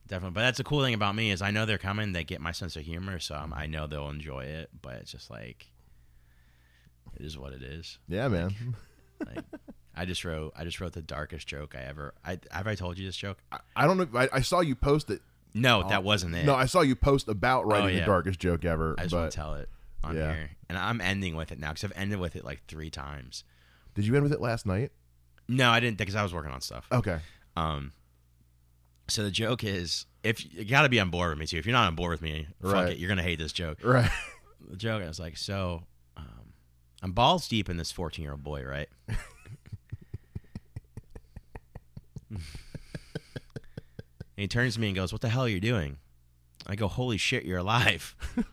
Definitely. 0.06 0.34
But 0.34 0.40
that's 0.40 0.58
the 0.58 0.64
cool 0.64 0.82
thing 0.82 0.94
about 0.94 1.14
me 1.14 1.30
is 1.30 1.42
I 1.42 1.50
know 1.50 1.66
they're 1.66 1.76
coming. 1.78 2.12
They 2.12 2.24
get 2.24 2.40
my 2.40 2.52
sense 2.52 2.76
of 2.76 2.82
humor, 2.82 3.18
so 3.18 3.34
I'm, 3.34 3.52
I 3.52 3.66
know 3.66 3.86
they'll 3.86 4.08
enjoy 4.08 4.44
it. 4.44 4.70
But 4.80 4.94
it's 4.94 5.12
just 5.12 5.30
like 5.30 5.66
it 7.14 7.24
is 7.24 7.36
what 7.38 7.52
it 7.52 7.62
is. 7.62 7.98
Yeah, 8.08 8.28
man. 8.28 8.54
Like 9.24 9.44
I 9.98 10.04
just 10.04 10.24
wrote 10.24 10.52
I 10.56 10.64
just 10.64 10.80
wrote 10.80 10.92
the 10.92 11.02
darkest 11.02 11.46
joke 11.46 11.74
I 11.76 11.82
ever. 11.82 12.14
I 12.24 12.38
have 12.50 12.66
I 12.66 12.74
told 12.74 12.98
you 12.98 13.06
this 13.06 13.16
joke? 13.16 13.38
I, 13.52 13.58
I 13.76 13.86
don't 13.86 13.96
know. 13.98 14.18
I, 14.18 14.28
I 14.32 14.40
saw 14.40 14.60
you 14.60 14.74
post 14.74 15.10
it. 15.10 15.20
No, 15.54 15.88
that 15.88 16.04
wasn't 16.04 16.34
it. 16.34 16.44
No, 16.44 16.54
I 16.54 16.66
saw 16.66 16.82
you 16.82 16.94
post 16.94 17.26
about 17.28 17.66
writing 17.66 17.86
Oh, 17.86 17.88
yeah. 17.92 18.00
the 18.00 18.06
darkest 18.06 18.38
joke 18.38 18.64
ever. 18.64 18.94
I 18.98 19.02
just 19.02 19.12
but 19.12 19.18
want 19.20 19.32
to 19.32 19.36
tell 19.36 19.54
it 19.54 19.68
on 20.04 20.16
Yeah. 20.16 20.32
here, 20.32 20.50
and 20.68 20.78
I'm 20.78 21.00
ending 21.00 21.34
with 21.36 21.50
it 21.52 21.58
now 21.58 21.68
because 21.70 21.84
I've 21.84 21.92
ended 21.96 22.20
with 22.20 22.36
it 22.36 22.44
like 22.44 22.62
three 22.68 22.90
times. 22.90 23.44
did 23.94 24.06
you 24.06 24.14
end 24.14 24.22
with 24.22 24.32
it 24.32 24.40
last 24.40 24.66
night? 24.66 24.92
No, 25.48 25.70
I 25.70 25.80
didn't 25.80 25.98
because 25.98 26.14
I 26.14 26.22
was 26.22 26.32
working 26.34 26.52
on 26.52 26.60
stuff. 26.60 26.86
Okay. 26.92 27.18
Um, 27.56 27.92
so 29.08 29.22
the 29.24 29.30
joke 29.30 29.64
is, 29.64 30.04
if 30.22 30.44
you 30.54 30.64
got 30.66 30.82
to 30.82 30.88
be 30.90 31.00
on 31.00 31.08
board 31.10 31.30
with 31.30 31.38
me 31.38 31.46
too. 31.46 31.56
If 31.56 31.64
you're 31.66 31.72
not 31.72 31.86
on 31.86 31.94
board 31.94 32.10
with 32.12 32.22
me, 32.22 32.46
fuck 32.62 32.72
Right. 32.72 32.92
it, 32.92 32.98
you're 32.98 33.08
gonna 33.08 33.22
hate 33.22 33.38
this 33.38 33.52
joke. 33.52 33.78
Right. 33.82 34.10
The 34.70 34.76
joke 34.76 35.02
is 35.02 35.18
like, 35.18 35.38
so 35.38 35.84
um, 36.16 36.52
I'm 37.02 37.12
balls 37.12 37.48
deep 37.48 37.70
in 37.70 37.78
this 37.78 37.90
14 37.90 38.22
year 38.22 38.32
old 38.32 38.44
boy, 38.44 38.62
right? 38.64 38.88
and 42.30 42.40
he 44.36 44.48
turns 44.48 44.74
to 44.74 44.80
me 44.80 44.88
and 44.88 44.96
goes, 44.96 45.12
"What 45.12 45.20
the 45.20 45.28
hell 45.28 45.42
are 45.44 45.48
you 45.48 45.60
doing?" 45.60 45.98
I 46.66 46.74
go, 46.76 46.88
"Holy 46.88 47.16
shit, 47.16 47.44
you're 47.44 47.58
alive." 47.58 48.14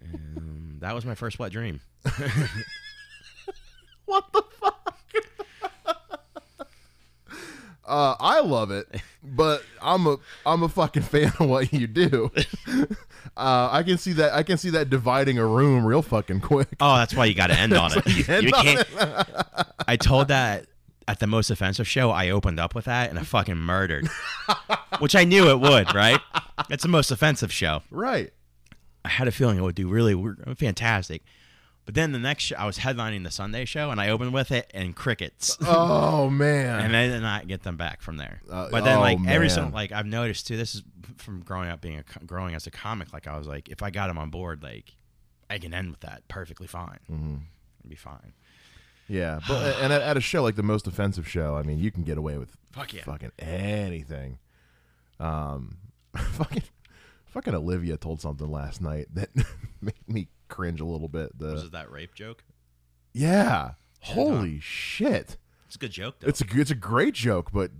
and 0.00 0.80
that 0.80 0.94
was 0.94 1.04
my 1.04 1.14
first 1.14 1.38
wet 1.38 1.52
dream. 1.52 1.80
What 4.08 4.32
the 4.32 4.42
fuck? 4.58 4.94
uh, 7.84 8.14
I 8.18 8.40
love 8.40 8.70
it, 8.70 8.88
but 9.22 9.62
I'm 9.82 10.06
a 10.06 10.16
I'm 10.46 10.62
a 10.62 10.68
fucking 10.70 11.02
fan 11.02 11.30
of 11.38 11.46
what 11.46 11.72
you 11.74 11.86
do. 11.86 12.30
Uh, 13.36 13.68
I 13.70 13.82
can 13.82 13.98
see 13.98 14.14
that 14.14 14.32
I 14.32 14.42
can 14.42 14.56
see 14.56 14.70
that 14.70 14.88
dividing 14.88 15.38
a 15.38 15.46
room 15.46 15.84
real 15.84 16.00
fucking 16.00 16.40
quick. 16.40 16.68
Oh, 16.80 16.96
that's 16.96 17.14
why 17.14 17.26
you 17.26 17.34
got 17.34 17.48
to 17.48 17.58
end 17.58 17.74
on 17.74 17.92
it. 17.94 18.06
you 18.06 18.24
You 18.46 18.50
can't. 18.50 18.88
I 19.86 19.96
told 19.96 20.28
that 20.28 20.66
at 21.08 21.18
the 21.18 21.26
most 21.26 21.50
offensive 21.50 21.88
show. 21.88 22.10
I 22.10 22.30
opened 22.30 22.60
up 22.60 22.74
with 22.74 22.84
that 22.84 23.10
and 23.10 23.18
I 23.18 23.22
fucking 23.24 23.56
murdered, 23.56 24.08
which 25.00 25.16
I 25.16 25.24
knew 25.24 25.50
it 25.50 25.58
would. 25.58 25.94
Right? 25.94 26.20
It's 26.70 26.82
the 26.84 26.88
most 26.88 27.10
offensive 27.10 27.50
show. 27.52 27.82
Right. 27.90 28.30
I 29.04 29.08
had 29.08 29.26
a 29.26 29.32
feeling 29.32 29.58
it 29.58 29.62
would 29.62 29.74
do 29.74 29.88
really 29.88 30.14
fantastic, 30.56 31.22
But 31.86 31.94
then 31.94 32.12
the 32.12 32.18
next 32.18 32.44
show, 32.44 32.56
I 32.56 32.66
was 32.66 32.78
headlining 32.78 33.24
the 33.24 33.30
Sunday 33.30 33.64
show, 33.64 33.90
and 33.90 33.98
I 34.00 34.10
opened 34.10 34.34
with 34.34 34.50
it, 34.52 34.70
and 34.74 34.94
crickets. 34.94 35.56
Oh 35.66 36.28
man. 36.28 36.80
and 36.80 36.96
I 36.96 37.06
did 37.06 37.22
not 37.22 37.46
get 37.48 37.62
them 37.62 37.76
back 37.76 38.02
from 38.02 38.16
there. 38.18 38.42
Uh, 38.50 38.68
but 38.70 38.84
then, 38.84 38.98
oh, 38.98 39.00
like 39.00 39.18
every 39.26 39.46
man. 39.46 39.54
so, 39.54 39.70
like 39.72 39.92
I've 39.92 40.04
noticed 40.06 40.46
too. 40.48 40.56
This 40.56 40.74
is 40.74 40.82
from 41.16 41.40
growing 41.40 41.70
up 41.70 41.80
being 41.80 41.98
a 42.00 42.24
growing 42.26 42.54
as 42.54 42.66
a 42.66 42.70
comic. 42.70 43.12
Like 43.12 43.26
I 43.26 43.38
was 43.38 43.46
like, 43.46 43.68
if 43.70 43.82
I 43.82 43.90
got 43.90 44.08
them 44.08 44.18
on 44.18 44.28
board, 44.30 44.62
like 44.62 44.92
I 45.48 45.58
can 45.58 45.72
end 45.72 45.90
with 45.90 46.00
that 46.00 46.26
perfectly 46.28 46.66
fine. 46.66 46.98
Mm-hmm. 47.10 47.36
It'd 47.80 47.88
be 47.90 47.96
fine. 47.96 48.34
Yeah, 49.08 49.40
but 49.48 49.76
and 49.80 49.92
at, 49.92 50.02
at 50.02 50.16
a 50.16 50.20
show 50.20 50.42
like 50.42 50.56
the 50.56 50.62
most 50.62 50.86
offensive 50.86 51.28
show, 51.28 51.56
I 51.56 51.62
mean, 51.62 51.78
you 51.78 51.90
can 51.90 52.02
get 52.04 52.18
away 52.18 52.36
with 52.38 52.56
Fuck 52.72 52.92
yeah. 52.94 53.04
fucking 53.04 53.32
anything. 53.38 54.38
Um, 55.20 55.78
fucking, 56.16 56.62
fucking 57.26 57.54
Olivia 57.54 57.96
told 57.96 58.20
something 58.20 58.50
last 58.50 58.80
night 58.80 59.06
that 59.14 59.30
made 59.80 59.94
me 60.06 60.28
cringe 60.48 60.80
a 60.80 60.84
little 60.84 61.08
bit. 61.08 61.38
The 61.38 61.52
Was 61.52 61.64
it 61.64 61.72
that 61.72 61.90
rape 61.90 62.14
joke? 62.14 62.44
yeah, 63.12 63.72
holy 64.02 64.60
shit, 64.60 65.36
It's 65.66 65.74
a 65.76 65.78
good 65.78 65.90
joke 65.92 66.16
though. 66.20 66.28
it's 66.28 66.40
a 66.40 66.44
it's 66.52 66.70
a 66.70 66.74
great 66.76 67.14
joke, 67.14 67.50
but 67.52 67.70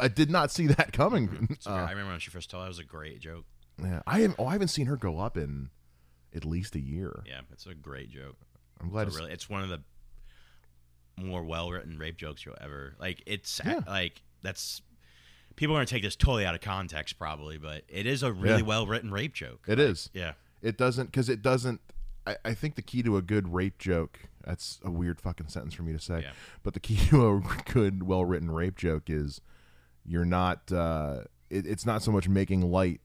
I 0.00 0.08
did 0.08 0.30
not 0.30 0.50
see 0.50 0.66
that 0.68 0.92
coming. 0.92 1.56
A- 1.66 1.70
Uh, 1.70 1.74
I 1.74 1.90
remember 1.90 2.10
when 2.12 2.20
she 2.20 2.30
first 2.30 2.50
told. 2.50 2.62
It, 2.62 2.66
it 2.66 2.68
was 2.68 2.78
a 2.78 2.84
great 2.84 3.20
joke. 3.20 3.44
yeah, 3.82 4.00
I 4.06 4.20
have, 4.20 4.34
oh, 4.38 4.46
I 4.46 4.52
haven't 4.52 4.68
seen 4.68 4.86
her 4.86 4.96
go 4.96 5.18
up 5.18 5.36
in 5.36 5.70
at 6.34 6.44
least 6.44 6.74
a 6.74 6.80
year. 6.80 7.22
Yeah, 7.26 7.40
it's 7.52 7.66
a 7.66 7.74
great 7.74 8.10
joke. 8.10 8.36
I'm 8.80 8.90
glad. 8.90 9.06
It's, 9.08 9.16
It's, 9.16 9.20
really, 9.22 9.32
it's 9.32 9.48
one 9.50 9.62
of 9.62 9.68
the 9.70 9.80
more 11.26 11.42
well 11.44 11.70
written 11.70 11.98
rape 11.98 12.16
jokes 12.16 12.44
you'll 12.44 12.56
ever 12.60 12.94
like. 12.98 13.22
It's 13.26 13.60
Yeah. 13.64 13.80
like 13.86 14.22
that's 14.42 14.82
people 15.56 15.74
are 15.76 15.78
gonna 15.78 15.86
take 15.86 16.02
this 16.02 16.16
totally 16.16 16.46
out 16.46 16.54
of 16.54 16.60
context 16.60 17.18
probably, 17.18 17.58
but 17.58 17.84
it 17.88 18.06
is 18.06 18.22
a 18.22 18.32
really 18.32 18.58
Yeah. 18.62 18.66
well 18.66 18.86
written 18.86 19.10
rape 19.10 19.34
joke. 19.34 19.64
it 19.68 19.78
is. 19.78 20.10
Yeah, 20.14 20.32
It 20.62 20.76
doesn't 20.78 21.06
because 21.06 21.28
it 21.28 21.42
doesn't. 21.42 21.80
I, 22.26 22.36
I 22.44 22.54
think 22.54 22.74
the 22.74 22.82
key 22.82 23.02
to 23.02 23.16
a 23.16 23.22
good 23.22 23.52
rape 23.52 23.78
joke. 23.78 24.20
That's 24.44 24.78
a 24.84 24.90
weird 24.90 25.20
fucking 25.20 25.48
sentence 25.48 25.74
for 25.74 25.82
me 25.82 25.92
to 25.92 25.98
say. 25.98 26.20
Yeah. 26.22 26.32
But 26.62 26.74
the 26.74 26.80
key 26.80 26.96
to 27.08 27.26
a 27.28 27.40
good, 27.72 28.02
well 28.02 28.24
written 28.24 28.50
rape 28.50 28.76
joke 28.76 29.08
is 29.10 29.40
you're 30.04 30.24
not. 30.26 30.70
Uh, 30.72 31.24
it, 31.50 31.66
it's 31.66 31.84
not 31.86 32.02
so 32.02 32.10
much 32.12 32.28
making 32.28 32.60
light 32.70 33.00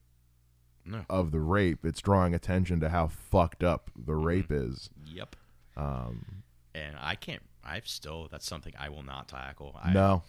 no, 0.86 1.04
of 1.10 1.32
the 1.32 1.40
rape. 1.40 1.86
It's 1.86 2.02
drawing 2.02 2.34
attention 2.34 2.80
to 2.82 2.90
how 2.90 3.08
fucked 3.08 3.64
up 3.64 3.90
the 3.96 4.14
Mm-hmm. 4.14 4.26
rape 4.26 4.52
is. 4.52 4.90
yep. 5.06 5.36
Um, 5.78 6.44
And 6.74 6.96
I 7.00 7.16
can't. 7.16 7.42
I've 7.66 7.88
still 7.88 8.28
that's 8.32 8.46
something 8.46 8.74
I 8.80 8.90
will 8.90 9.04
not 9.04 9.28
tackle. 9.28 9.80
I, 9.82 9.94
no, 9.94 10.24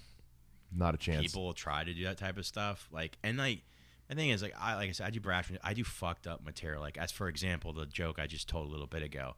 not 0.75 0.95
a 0.95 0.99
chance. 0.99 1.23
people 1.23 1.45
will 1.45 1.55
try 1.55 1.85
to 1.85 1.93
do 1.95 2.05
that 2.05 2.19
type 2.19 2.39
of 2.39 2.47
stuff. 2.47 2.89
Like, 2.93 3.19
and 3.23 3.39
like, 3.39 3.63
the 4.09 4.15
thing 4.15 4.31
is, 4.31 4.43
like, 4.43 4.55
I 4.59 4.75
like 4.75 4.89
I 4.89 4.93
said, 4.93 5.07
I 5.07 5.11
do 5.11 5.21
brash. 5.21 5.51
I 5.63 5.75
do 5.75 5.85
fucked 5.85 6.27
up 6.27 6.45
material. 6.45 6.81
Like, 6.81 6.99
as 6.99 7.13
for 7.13 7.29
example, 7.29 7.73
the 7.73 7.87
joke 7.87 8.19
I 8.19 8.27
just 8.27 8.49
told 8.49 8.69
a 8.69 8.71
little 8.71 8.87
bit 8.87 9.03
ago. 9.03 9.35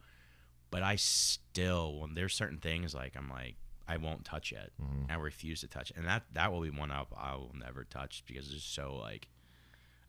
But 0.71 0.83
I 0.83 0.97
still, 0.97 2.01
when 2.01 2.15
there's 2.15 2.35
certain 2.35 2.59
things, 2.59 2.95
like 2.95 3.15
I'm 3.17 3.29
like, 3.29 3.57
I 3.87 3.97
won't 3.97 4.25
touch 4.25 4.53
it. 4.53 4.73
Mm-hmm. 4.83 5.11
I 5.11 5.15
refuse 5.17 5.61
to 5.63 5.67
touch 5.67 5.91
it, 5.91 5.97
and 5.97 6.07
that 6.07 6.25
that 6.35 6.53
will 6.53 6.61
be 6.61 6.71
one 6.71 6.91
up 6.91 7.15
I 7.19 7.35
will 7.37 7.55
never 7.59 7.85
touch 7.85 8.23
because 8.27 8.53
it's 8.53 8.65
so 8.65 8.97
like. 8.97 9.29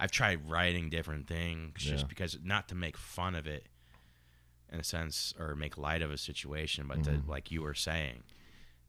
I've 0.01 0.11
tried 0.11 0.49
writing 0.49 0.89
different 0.89 1.27
things 1.27 1.73
just 1.75 2.07
because 2.07 2.37
not 2.41 2.69
to 2.69 2.75
make 2.75 2.95
fun 2.95 3.35
of 3.35 3.47
it, 3.47 3.67
in 4.71 4.79
a 4.79 4.83
sense, 4.83 5.33
or 5.39 5.55
make 5.55 5.77
light 5.77 6.01
of 6.01 6.11
a 6.11 6.17
situation, 6.17 6.85
but 6.87 7.03
to 7.03 7.11
mm-hmm. 7.11 7.29
like 7.29 7.51
you 7.51 7.61
were 7.61 7.73
saying, 7.73 8.23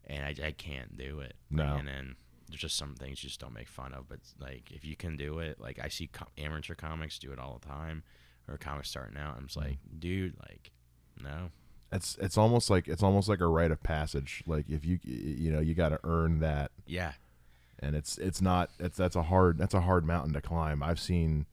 and 0.05 0.25
I, 0.25 0.47
I 0.47 0.51
can't 0.51 0.97
do 0.97 1.19
it. 1.19 1.35
No. 1.49 1.75
And 1.75 1.87
then 1.87 2.15
there's 2.47 2.61
just 2.61 2.77
some 2.77 2.95
things 2.95 3.23
you 3.23 3.29
just 3.29 3.39
don't 3.39 3.53
make 3.53 3.67
fun 3.69 3.93
of. 3.93 4.09
But 4.09 4.19
like 4.39 4.71
if 4.71 4.85
you 4.85 4.95
can 4.95 5.17
do 5.17 5.39
it, 5.39 5.59
like 5.59 5.79
I 5.83 5.87
see 5.87 6.09
amateur 6.37 6.75
comics 6.75 7.17
do 7.17 7.31
it 7.31 7.39
all 7.39 7.59
the 7.59 7.67
time, 7.67 8.03
or 8.47 8.57
comics 8.57 8.89
starting 8.89 9.17
out. 9.17 9.35
I'm 9.37 9.47
just 9.47 9.57
mm-hmm. 9.57 9.69
like, 9.69 9.77
dude, 9.99 10.35
like, 10.47 10.71
no, 11.21 11.51
It's 11.91 12.17
it's 12.21 12.37
almost 12.37 12.69
like 12.69 12.87
it's 12.87 13.03
almost 13.03 13.27
like 13.27 13.41
a 13.41 13.47
rite 13.47 13.71
of 13.71 13.83
passage. 13.83 14.43
Like 14.47 14.65
if 14.69 14.85
you 14.85 14.99
you 15.03 15.51
know 15.51 15.59
you 15.59 15.73
got 15.73 15.89
to 15.89 15.99
earn 16.03 16.39
that 16.39 16.71
yeah, 16.85 17.13
and 17.79 17.95
it's 17.95 18.17
it's 18.17 18.41
not 18.41 18.69
it's 18.79 18.97
that's 18.97 19.15
a 19.15 19.23
hard 19.23 19.57
that's 19.57 19.73
a 19.73 19.81
hard 19.81 20.05
mountain 20.05 20.33
to 20.33 20.41
climb. 20.41 20.81
I've 20.81 20.99
seen 20.99 21.45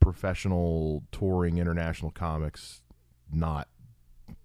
professional 0.00 1.02
touring 1.12 1.58
international 1.58 2.10
comics 2.10 2.82
not 3.32 3.68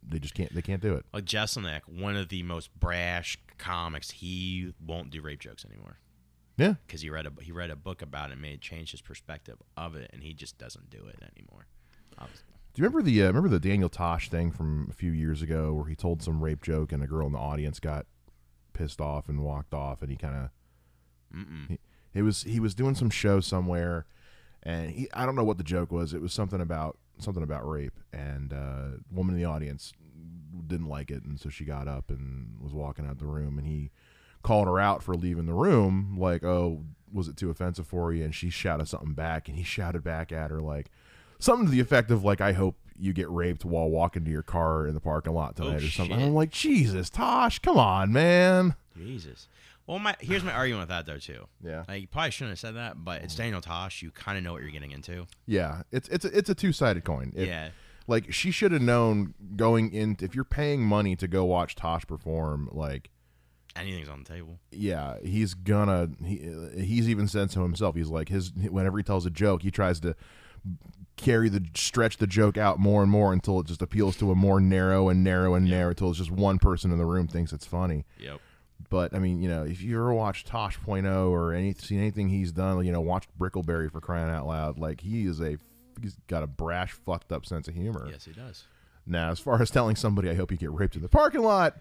they 0.08 0.20
just 0.20 0.34
can't 0.34 0.54
they 0.54 0.62
can't 0.62 0.82
do 0.82 0.94
it. 0.96 1.06
like 1.14 1.26
Jeselnik, 1.26 1.82
one 1.88 2.16
of 2.16 2.30
the 2.30 2.44
most 2.44 2.70
brash 2.80 3.38
comics, 3.58 4.12
he 4.12 4.74
won't 4.86 5.10
do 5.10 5.22
rape 5.22 5.40
jokes 5.40 5.66
anymore 5.66 6.00
Yeah. 6.58 6.76
because 6.86 7.02
he 7.02 7.10
read 7.10 7.26
a 7.26 7.32
he 7.42 7.52
read 7.52 7.70
a 7.70 7.76
book 7.76 8.02
about 8.02 8.30
it, 8.30 8.34
and 8.34 8.42
made 8.42 8.62
change 8.62 8.92
his 8.92 9.02
perspective 9.02 9.58
of 9.78 9.96
it, 9.96 10.10
and 10.14 10.24
he 10.24 10.34
just 10.34 10.58
doesn't 10.58 10.90
do 10.90 11.06
it 11.08 11.20
anymore. 11.36 11.68
Was- 12.20 12.44
Do 12.74 12.82
you 12.82 12.86
remember 12.88 13.02
the 13.02 13.24
uh, 13.24 13.28
remember 13.28 13.50
the 13.50 13.60
Daniel 13.60 13.90
Tosh 13.90 14.30
thing 14.30 14.52
from 14.52 14.88
a 14.90 14.94
few 14.94 15.12
years 15.12 15.42
ago 15.42 15.74
where 15.74 15.86
he 15.86 15.96
told 15.96 16.22
some 16.22 16.42
rape 16.44 16.62
joke 16.62 16.92
and 16.92 17.02
a 17.04 17.08
girl 17.08 17.26
in 17.28 17.34
the 17.34 17.40
audience 17.40 17.80
got 17.80 18.06
pissed 18.74 19.00
off 19.02 19.30
and 19.30 19.44
walked 19.44 19.74
off 19.74 20.02
and 20.02 20.10
he 20.12 20.18
kind 20.18 20.36
of 20.36 20.50
it 22.14 22.22
was 22.22 22.44
he 22.44 22.60
was 22.60 22.76
doing 22.76 22.96
some 22.96 23.10
show 23.10 23.40
somewhere 23.40 24.06
and 24.62 24.92
he 24.92 25.08
I 25.14 25.26
don't 25.26 25.36
know 25.36 25.44
what 25.44 25.58
the 25.58 25.64
joke 25.64 25.92
was. 25.92 26.14
It 26.14 26.22
was 26.22 26.34
something 26.34 26.62
about 26.62 26.98
something 27.24 27.44
about 27.44 27.68
rape 27.68 28.00
and 28.12 28.54
uh 28.54 28.98
woman 29.12 29.36
in 29.36 29.42
the 29.42 29.48
audience 29.48 29.94
didn't 30.68 30.88
like 30.88 31.10
it 31.12 31.24
and 31.24 31.40
so 31.40 31.50
she 31.50 31.66
got 31.66 31.88
up 31.88 32.10
and 32.10 32.58
was 32.62 32.74
walking 32.74 33.06
out 33.08 33.18
the 33.20 33.26
room 33.26 33.58
and 33.58 33.68
he 33.68 33.90
called 34.44 34.68
her 34.68 34.80
out 34.80 35.02
for 35.02 35.16
leaving 35.16 35.46
the 35.46 35.54
room 35.54 36.16
like, 36.20 36.44
"Oh, 36.44 36.84
was 37.14 37.28
it 37.30 37.38
too 37.38 37.50
offensive 37.50 37.88
for 37.88 38.12
you?" 38.14 38.24
and 38.26 38.36
she 38.36 38.50
shouted 38.50 38.88
something 38.88 39.14
back 39.14 39.48
and 39.48 39.58
he 39.58 39.64
shouted 39.64 40.04
back 40.04 40.32
at 40.34 40.52
her 40.52 40.62
like 40.62 40.92
something 41.40 41.66
to 41.66 41.72
the 41.72 41.80
effect 41.80 42.12
of 42.12 42.24
like, 42.26 42.42
"I 42.42 42.52
hope 42.54 42.76
you 42.98 43.14
get 43.14 43.30
raped 43.30 43.64
while 43.66 43.90
walking 43.90 44.24
to 44.26 44.32
your 44.32 44.44
car 44.44 44.86
in 44.86 44.94
the 44.94 45.00
parking 45.00 45.34
lot 45.34 45.56
tonight 45.56 45.82
Oh, 45.82 45.86
or 45.86 45.90
something." 45.90 46.18
shit. 46.18 46.26
I'm 46.28 46.34
like, 46.34 46.52
"Jesus, 46.52 47.10
Tosh, 47.10 47.60
come 47.60 47.78
on, 47.78 48.12
man." 48.12 48.76
Jesus. 48.98 49.48
Well, 49.88 50.00
my 50.00 50.16
here's 50.20 50.44
my 50.44 50.54
argument 50.54 50.84
with 50.84 50.90
that 50.90 51.06
though 51.06 51.18
too. 51.20 51.48
Yeah. 51.64 51.84
Like, 51.88 52.02
you 52.02 52.08
probably 52.08 52.32
shouldn't 52.32 52.52
have 52.52 52.60
said 52.60 52.76
that, 52.76 53.04
but 53.04 53.22
it's 53.22 53.34
mm. 53.34 53.38
Daniel 53.38 53.62
Tosh. 53.62 54.02
You 54.02 54.12
kind 54.12 54.38
of 54.38 54.44
know 54.44 54.54
what 54.54 54.62
you're 54.62 54.72
getting 54.72 54.92
into. 54.92 55.26
Yeah, 55.46 55.82
it's 55.92 56.08
it's 56.10 56.24
a, 56.26 56.38
it's 56.38 56.50
a 56.50 56.56
two-sided 56.56 57.04
coin. 57.04 57.34
If- 57.36 57.48
yeah. 57.48 57.70
like 58.08 58.32
she 58.34 58.52
should 58.52 58.72
have 58.72 58.82
known 58.82 59.34
going 59.56 59.92
in 59.94 60.16
if 60.22 60.36
you're 60.36 60.46
paying 60.46 60.84
money 60.84 61.16
to 61.18 61.28
go 61.28 61.44
watch 61.46 61.76
Tosh 61.76 62.06
perform 62.08 62.70
like 62.72 63.10
Anything's 63.76 64.08
on 64.08 64.24
the 64.24 64.30
table. 64.30 64.60
yeah 64.72 65.16
he's 65.24 65.54
gonna 65.56 66.10
he, 66.24 66.48
he's 66.78 67.10
even 67.10 67.28
said 67.28 67.50
so 67.50 67.64
himself 67.64 67.96
he's 67.96 68.08
like 68.10 68.30
his 68.30 68.54
whenever 68.54 68.98
he 68.98 69.04
tells 69.04 69.26
a 69.26 69.32
joke 69.32 69.64
he 69.64 69.72
tries 69.72 70.00
to 70.02 70.16
carry 71.18 71.50
the 71.50 71.66
stretch 71.76 72.18
the 72.18 72.28
joke 72.28 72.56
out 72.58 72.78
more 72.80 73.02
and 73.02 73.10
more 73.12 73.34
until 73.34 73.60
it 73.60 73.66
just 73.66 73.82
appeals 73.82 74.16
to 74.18 74.30
a 74.32 74.36
more 74.36 74.60
narrow 74.60 75.10
and 75.10 75.24
narrow 75.24 75.56
and 75.56 75.66
narrow 75.68 75.90
until 75.90 76.10
it's 76.10 76.20
just 76.20 76.30
one 76.32 76.60
person 76.60 76.92
in 76.92 76.98
the 77.00 77.06
room 77.06 77.28
thinks 77.28 77.52
it's 77.52 77.66
funny 77.66 78.06
Yep. 78.20 78.40
But 78.94 79.16
I 79.16 79.18
mean, 79.18 79.42
you 79.42 79.50
know, 79.50 79.64
if 79.64 79.82
you 79.82 79.96
ever 79.98 80.14
watched 80.14 80.46
Tosh 80.46 80.80
Point 80.82 81.08
oh 81.08 81.30
or 81.34 81.52
any 81.52 81.74
seen 81.74 82.00
anything 82.00 82.30
he's 82.30 82.52
done, 82.52 82.86
you 82.86 82.92
know, 82.92 83.02
watched 83.02 83.28
Brickleberry 83.40 83.92
for 83.92 84.00
crying 84.00 84.30
out 84.30 84.46
loud, 84.46 84.78
like 84.78 85.02
he 85.02 85.26
is 85.26 85.42
a 85.42 85.58
he's 86.00 86.16
got 86.28 86.44
a 86.44 86.48
brash, 86.48 86.92
fucked 86.92 87.32
up 87.32 87.44
sense 87.44 87.68
of 87.68 87.74
humor. 87.74 88.08
Yes, 88.10 88.26
he 88.26 88.34
does. 88.34 88.66
Now, 89.08 89.32
as 89.32 89.40
far 89.40 89.60
as 89.60 89.72
telling 89.72 89.96
somebody, 89.96 90.30
I 90.30 90.36
hope 90.36 90.52
you 90.52 90.58
get 90.58 90.72
raped 90.72 90.96
in 90.96 91.02
the 91.02 91.10
parking 91.10 91.42
lot, 91.42 91.78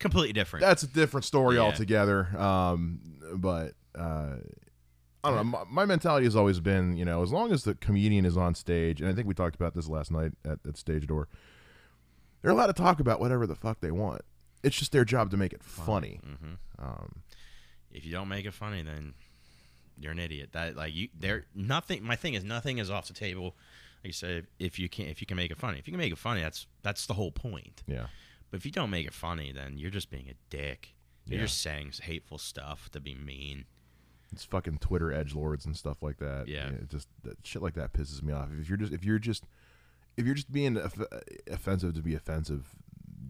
Completely 0.00 0.32
different. 0.32 0.66
that's 0.66 0.82
a 0.82 0.88
different 0.88 1.24
story 1.24 1.56
Yeah. 1.56 1.62
altogether. 1.62 2.26
Um, 2.36 3.00
but 3.36 3.74
uh, 3.96 4.36
I 5.22 5.30
don't 5.30 5.36
know. 5.36 5.44
My, 5.44 5.64
my 5.70 5.84
mentality 5.84 6.24
has 6.26 6.34
always 6.34 6.58
been, 6.58 6.96
you 6.96 7.04
know, 7.04 7.22
as 7.22 7.30
long 7.30 7.52
as 7.52 7.62
the 7.62 7.74
comedian 7.76 8.24
is 8.24 8.36
on 8.36 8.54
stage, 8.56 9.00
and 9.00 9.08
I 9.08 9.12
think 9.14 9.28
we 9.28 9.34
talked 9.34 9.54
about 9.54 9.74
this 9.74 9.86
last 9.88 10.10
night 10.10 10.32
at, 10.44 10.58
at 10.66 10.76
Stage 10.76 11.06
Door, 11.06 11.28
they're 12.42 12.50
allowed 12.50 12.66
to 12.66 12.72
talk 12.72 12.98
about 13.00 13.20
whatever 13.20 13.46
the 13.46 13.54
fuck 13.54 13.80
they 13.80 13.90
want. 13.92 14.22
It's 14.62 14.76
just 14.76 14.92
their 14.92 15.04
job 15.04 15.30
to 15.30 15.36
make 15.36 15.52
it 15.52 15.62
funny. 15.62 16.20
hmm 16.22 16.54
Um, 16.78 17.22
If 17.92 18.04
you 18.04 18.12
don't 18.12 18.28
make 18.28 18.44
it 18.44 18.54
funny, 18.54 18.82
then 18.82 19.14
you're 19.98 20.12
an 20.12 20.18
idiot. 20.18 20.50
That 20.52 20.76
like 20.76 20.94
you, 20.94 21.08
there 21.18 21.44
nothing. 21.54 22.02
My 22.04 22.16
thing 22.16 22.34
is 22.34 22.44
nothing 22.44 22.78
is 22.78 22.90
off 22.90 23.06
the 23.08 23.14
table. 23.14 23.56
Like 24.04 24.08
you 24.08 24.12
said, 24.12 24.46
if 24.58 24.78
you 24.78 24.88
can, 24.88 25.06
if 25.06 25.20
you 25.20 25.26
can 25.26 25.36
make 25.36 25.50
it 25.50 25.58
funny, 25.58 25.78
if 25.78 25.86
you 25.88 25.92
can 25.92 25.98
make 25.98 26.12
it 26.12 26.18
funny, 26.18 26.40
that's 26.40 26.66
that's 26.82 27.06
the 27.06 27.14
whole 27.14 27.32
point. 27.32 27.82
yeah. 27.86 28.06
But 28.50 28.58
if 28.60 28.64
you 28.66 28.72
don't 28.72 28.88
make 28.90 29.06
it 29.06 29.12
funny, 29.12 29.52
then 29.52 29.76
you're 29.76 29.90
just 29.90 30.08
being 30.10 30.28
a 30.30 30.34
dick. 30.50 30.94
You're 31.26 31.40
Yeah. 31.40 31.44
just 31.46 31.60
saying 31.60 31.92
hateful 32.02 32.38
stuff 32.38 32.88
to 32.92 33.00
be 33.00 33.14
mean. 33.14 33.66
It's 34.32 34.44
fucking 34.44 34.78
Twitter 34.78 35.12
edge 35.12 35.34
lords 35.34 35.66
and 35.66 35.76
stuff 35.76 36.02
like 36.02 36.16
that. 36.18 36.48
Yeah. 36.48 36.68
it 36.68 36.88
just 36.88 37.08
that 37.24 37.36
shit 37.44 37.60
like 37.62 37.74
that 37.74 37.92
pisses 37.92 38.22
me 38.22 38.32
off. 38.32 38.48
If 38.58 38.68
you're 38.68 38.78
just 38.78 38.92
if 38.92 39.04
you're 39.04 39.18
just 39.18 39.44
if 40.16 40.24
you're 40.26 40.34
just 40.34 40.50
being 40.52 40.78
off- 40.78 40.98
offensive 41.50 41.94
to 41.94 42.02
be 42.02 42.14
offensive, 42.14 42.68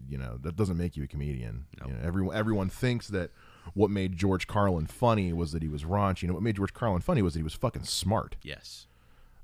you 0.09 0.17
know 0.17 0.37
that 0.41 0.55
doesn't 0.55 0.77
make 0.77 0.95
you 0.97 1.03
a 1.03 1.07
comedian. 1.07 1.65
Nope. 1.79 1.89
You 1.89 1.93
know, 1.95 1.99
everyone 2.03 2.35
everyone 2.35 2.69
thinks 2.69 3.07
that 3.09 3.31
what 3.73 3.89
made 3.91 4.15
George 4.17 4.47
Carlin 4.47 4.87
funny 4.87 5.31
was 5.33 5.51
that 5.51 5.61
he 5.61 5.67
was 5.69 5.83
raunchy. 5.83 6.23
And 6.23 6.33
what 6.33 6.41
made 6.43 6.55
George 6.55 6.73
Carlin 6.73 7.01
funny 7.01 7.21
was 7.21 7.33
that 7.33 7.39
he 7.39 7.43
was 7.43 7.53
fucking 7.53 7.83
smart. 7.83 8.35
Yes. 8.43 8.87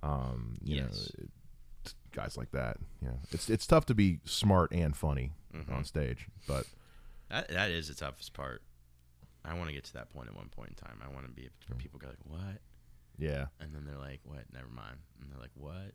Um, 0.03 0.57
you 0.63 0.77
Yes. 0.77 1.11
know, 1.17 1.23
it- 1.25 1.31
guys 2.11 2.37
like 2.37 2.51
that. 2.51 2.77
You 3.01 3.09
know, 3.09 3.19
it's 3.31 3.49
it's 3.49 3.67
tough 3.67 3.85
to 3.87 3.93
be 3.95 4.19
smart 4.25 4.71
and 4.71 4.95
funny 4.95 5.33
Mm-hmm. 5.53 5.73
on 5.73 5.83
stage, 5.85 6.27
but 6.47 6.65
That 7.29 7.47
that 7.49 7.69
is 7.71 7.87
the 7.87 7.93
toughest 7.95 8.33
part. 8.33 8.61
I 9.43 9.53
want 9.53 9.67
to 9.69 9.73
get 9.73 9.83
to 9.85 9.93
that 9.93 10.09
point 10.11 10.27
at 10.27 10.35
one 10.35 10.49
point 10.49 10.69
in 10.69 10.75
time. 10.75 10.99
I 11.05 11.13
want 11.13 11.25
to 11.27 11.31
be 11.31 11.49
where 11.67 11.77
people 11.77 11.99
go 11.99 12.07
like, 12.07 12.17
"What?" 12.25 12.61
yeah, 13.17 13.45
and 13.59 13.73
then 13.73 13.85
they're 13.85 13.97
like, 13.97 14.19
"What? 14.23 14.45
Never 14.53 14.67
mind." 14.67 14.97
And 15.21 15.31
they're 15.31 15.39
like, 15.39 15.51
"What?" 15.55 15.93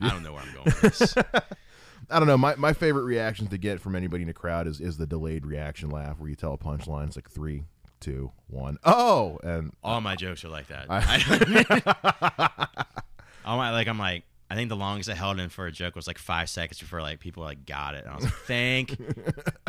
I 0.00 0.08
don't 0.10 0.22
know 0.22 0.32
where 0.32 0.42
I'm 0.42 0.52
going 0.52 0.64
with 0.64 0.80
this. 0.80 1.14
I 2.10 2.18
don't 2.18 2.26
know. 2.26 2.38
My, 2.38 2.56
my 2.56 2.72
favorite 2.72 3.04
reaction 3.04 3.46
to 3.48 3.58
get 3.58 3.80
from 3.80 3.94
anybody 3.94 4.22
in 4.24 4.28
a 4.28 4.32
crowd 4.34 4.66
is 4.66 4.80
is 4.80 4.96
the 4.96 5.06
delayed 5.06 5.46
reaction 5.46 5.90
laugh 5.90 6.18
where 6.18 6.28
you 6.28 6.34
tell 6.36 6.52
a 6.54 6.58
punchline. 6.58 7.06
It's 7.06 7.16
like 7.16 7.30
three, 7.30 7.64
two, 8.00 8.32
one. 8.48 8.78
Oh, 8.84 9.38
and 9.44 9.72
All 9.84 10.00
my 10.00 10.16
jokes 10.16 10.44
are 10.44 10.48
like 10.48 10.66
that. 10.68 10.86
I- 10.88 12.74
All 13.44 13.56
my 13.56 13.70
like, 13.70 13.86
I'm 13.88 13.98
like, 13.98 14.24
I 14.50 14.56
think 14.56 14.68
the 14.68 14.76
longest 14.76 15.08
I 15.08 15.14
held 15.14 15.38
in 15.38 15.48
for 15.48 15.66
a 15.66 15.72
joke 15.72 15.94
was 15.94 16.08
like 16.08 16.18
five 16.18 16.48
seconds 16.50 16.80
before 16.80 17.00
like 17.00 17.20
people 17.20 17.44
like 17.44 17.64
got 17.66 17.94
it, 17.94 18.04
and 18.04 18.12
I 18.12 18.16
was 18.16 18.24
like, 18.24 18.34
thank 18.34 18.96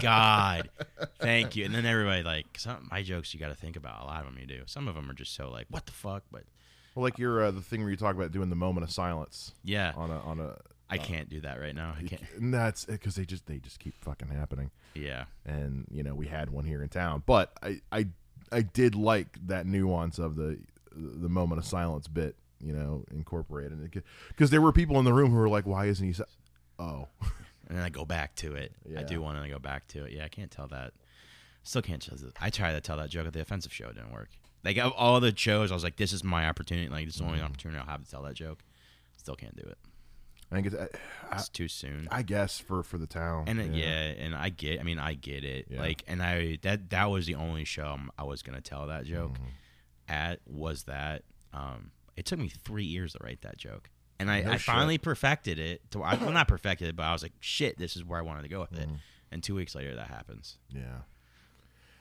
God, 0.01 0.69
thank 1.19 1.55
you. 1.55 1.65
And 1.65 1.75
then 1.75 1.86
everybody 1.86 2.23
like, 2.23 2.47
some 2.57 2.88
my 2.89 3.03
jokes 3.03 3.34
you 3.34 3.39
got 3.39 3.49
to 3.49 3.55
think 3.55 3.75
about. 3.75 4.01
A 4.01 4.05
lot 4.05 4.21
of 4.21 4.25
them 4.25 4.38
you 4.39 4.47
do. 4.47 4.63
Some 4.65 4.88
of 4.88 4.95
them 4.95 5.09
are 5.09 5.13
just 5.13 5.36
so 5.36 5.51
like, 5.51 5.67
what 5.69 5.86
the 5.86 5.91
fuck? 5.91 6.23
But 6.32 6.43
well, 6.96 7.04
like 7.04 7.18
your 7.18 7.44
uh, 7.44 7.52
the 7.52 7.62
thing 7.62 7.82
where 7.82 7.89
you 7.89 7.98
talk 7.98 8.16
about 8.16 8.32
doing 8.32 8.50
the 8.50 8.56
moment 8.56 8.84
of 8.84 8.92
silence 8.92 9.54
yeah, 9.64 9.94
on 9.96 10.12
a 10.12 10.20
on 10.20 10.39
a. 10.39 10.58
I 10.89 10.98
can't 10.98 11.30
do 11.30 11.39
that 11.42 11.58
right 11.58 11.74
now. 11.74 11.96
I 11.98 12.04
can't. 12.04 12.22
And 12.36 12.54
that's 12.54 12.84
because 12.84 13.16
they 13.16 13.24
just 13.24 13.46
they 13.46 13.60
just 13.60 13.80
keep 13.80 13.96
fucking 14.04 14.28
happening. 14.28 14.72
Yeah, 14.94 15.26
and 15.46 15.86
you 15.89 16.04
know 16.04 16.14
we 16.14 16.28
had 16.28 16.50
one 16.50 16.66
here 16.66 16.84
in 16.84 16.89
town 16.89 17.24
but 17.26 17.54
i 17.64 17.80
i 17.92 18.08
i 18.52 18.62
did 18.62 18.94
like 18.94 19.38
that 19.48 19.66
nuance 19.66 20.20
of 20.20 20.36
the 20.36 20.60
the 20.94 21.30
moment 21.30 21.60
of 21.60 21.66
silence 21.66 22.10
bit 22.10 22.36
you 22.60 22.74
know 22.74 23.06
incorporated 23.12 23.80
because 24.28 24.50
there 24.50 24.62
were 24.62 24.74
people 24.74 25.00
in 25.00 25.06
the 25.06 25.14
room 25.14 25.32
who 25.32 25.38
were 25.38 25.50
like 25.50 25.66
why 25.66 25.86
isn't 25.86 26.06
he 26.06 26.12
si-? 26.12 26.24
oh 26.78 27.08
and 27.72 27.78
then 27.78 27.86
I 27.86 27.89
go 27.89 28.04
back 28.04 28.36
to 28.36 28.54
it. 28.56 28.74
I 28.98 29.04
do 29.04 29.22
want 29.22 29.42
to 29.42 29.50
go 29.50 29.58
back 29.58 29.88
to 29.89 30.04
it. 30.04 30.12
Yeah, 30.12 30.26
I 30.26 30.28
can't 30.28 30.52
tell 30.52 30.68
that. 30.68 30.92
Still 31.64 31.82
can't 31.82 32.02
tell 32.02 32.18
this. 32.18 32.34
I 32.42 32.50
tried 32.50 32.74
to 32.74 32.82
tell 32.82 32.98
that 32.98 33.10
joke 33.10 33.28
at 33.28 33.32
the 33.32 33.39
offensive 33.39 33.72
show. 33.72 33.88
It 33.88 33.96
didn't 33.96 34.12
work. 34.12 34.28
Like 34.64 34.78
of 34.78 34.91
all 34.93 35.20
the 35.20 35.36
shows, 35.36 35.72
I 35.72 35.74
was 35.74 35.84
like, 35.84 35.97
this 35.97 36.14
is 36.14 36.24
my 36.24 36.47
opportunity. 36.47 36.88
Like 36.89 37.05
this 37.05 37.16
is 37.16 37.22
the 37.22 37.28
only 37.28 37.41
opportunity 37.41 37.80
I'll 37.80 37.86
have 37.88 38.03
to 38.03 38.09
tell 38.09 38.22
that 38.24 38.36
joke. 38.36 38.64
Still 39.18 39.36
can't 39.36 39.55
do 39.55 39.64
it. 39.68 39.78
i 40.51 40.55
think 40.55 40.68
it's 40.68 40.76
I, 40.76 41.36
It's 41.36 41.49
too 41.49 41.68
soon. 41.68 42.07
I 42.12 42.22
guess 42.24 42.59
for 42.59 42.84
for 42.84 42.97
the 42.97 43.07
town 43.07 43.45
and 43.47 43.59
it, 43.59 43.72
yeah. 43.74 43.86
and 44.24 44.36
I 44.36 44.49
get. 44.49 44.80
I 44.80 44.84
mean, 44.84 44.99
I 44.99 45.14
get 45.14 45.43
it. 45.43 45.68
Yeah. 45.70 45.80
Like, 45.80 46.03
and 46.07 46.22
I 46.22 46.57
that 46.64 46.89
that 46.91 47.09
was 47.09 47.26
the 47.26 47.36
only 47.36 47.66
show 47.66 47.84
I'm- 47.86 48.12
was 48.28 48.41
gonna 48.43 48.62
tell 48.62 48.88
that 48.88 49.05
joke 49.05 49.34
Mm-hmm. 49.34 49.43
at. 50.14 50.39
Was 50.47 50.84
that? 50.84 51.24
Um, 51.53 51.91
it 52.16 52.26
took 52.26 52.39
me 52.39 52.49
three 52.49 52.86
years 52.86 53.14
to 53.14 53.20
write 53.24 53.41
that 53.41 53.57
joke, 53.57 53.89
and 54.20 54.30
I, 54.30 54.41
No 54.41 54.51
I 54.51 54.57
finally 54.57 54.97
perfected 54.97 55.57
it. 55.59 55.89
To 55.91 56.03
I, 56.03 56.16
well, 56.16 56.32
not 56.32 56.47
perfected 56.47 56.88
it, 56.89 56.95
but 56.95 57.03
I 57.03 57.14
was 57.14 57.24
like, 57.24 57.34
shit, 57.39 57.78
this 57.78 57.95
is 57.95 58.03
where 58.03 58.20
I 58.20 58.22
wanted 58.22 58.43
to 58.43 58.49
go 58.49 58.59
with 58.62 58.72
Mm-hmm. 58.72 58.82
it. 58.95 58.99
And 59.34 59.41
two 59.41 59.55
weeks 59.55 59.76
later, 59.76 59.95
that 59.95 60.07
happens. 60.07 60.57
Yeah. 60.70 60.82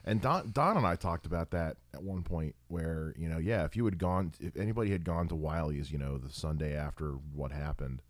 And 0.05 0.21
Don, 0.21 0.51
Don 0.53 0.77
and 0.79 0.87
I 0.87 0.97
talked 0.97 1.27
about 1.27 1.51
that 1.51 1.77
at 1.93 2.03
one 2.03 2.23
point 2.23 2.55
where, 2.69 3.15
you 3.19 3.29
know, 3.29 3.39
yeah, 3.39 3.65
if 3.65 3.77
you 3.77 3.85
had 3.85 3.99
gone, 3.99 4.33
if 4.41 4.57
anybody 4.57 4.91
had 4.91 5.05
gone 5.05 5.29
to 5.29 5.35
Wiley's, 5.35 5.93
you 5.93 5.99
know, 5.99 6.17
the 6.19 6.31
Sunday 6.31 6.75
after 6.75 7.13
what 7.35 7.53
happened, 7.53 8.01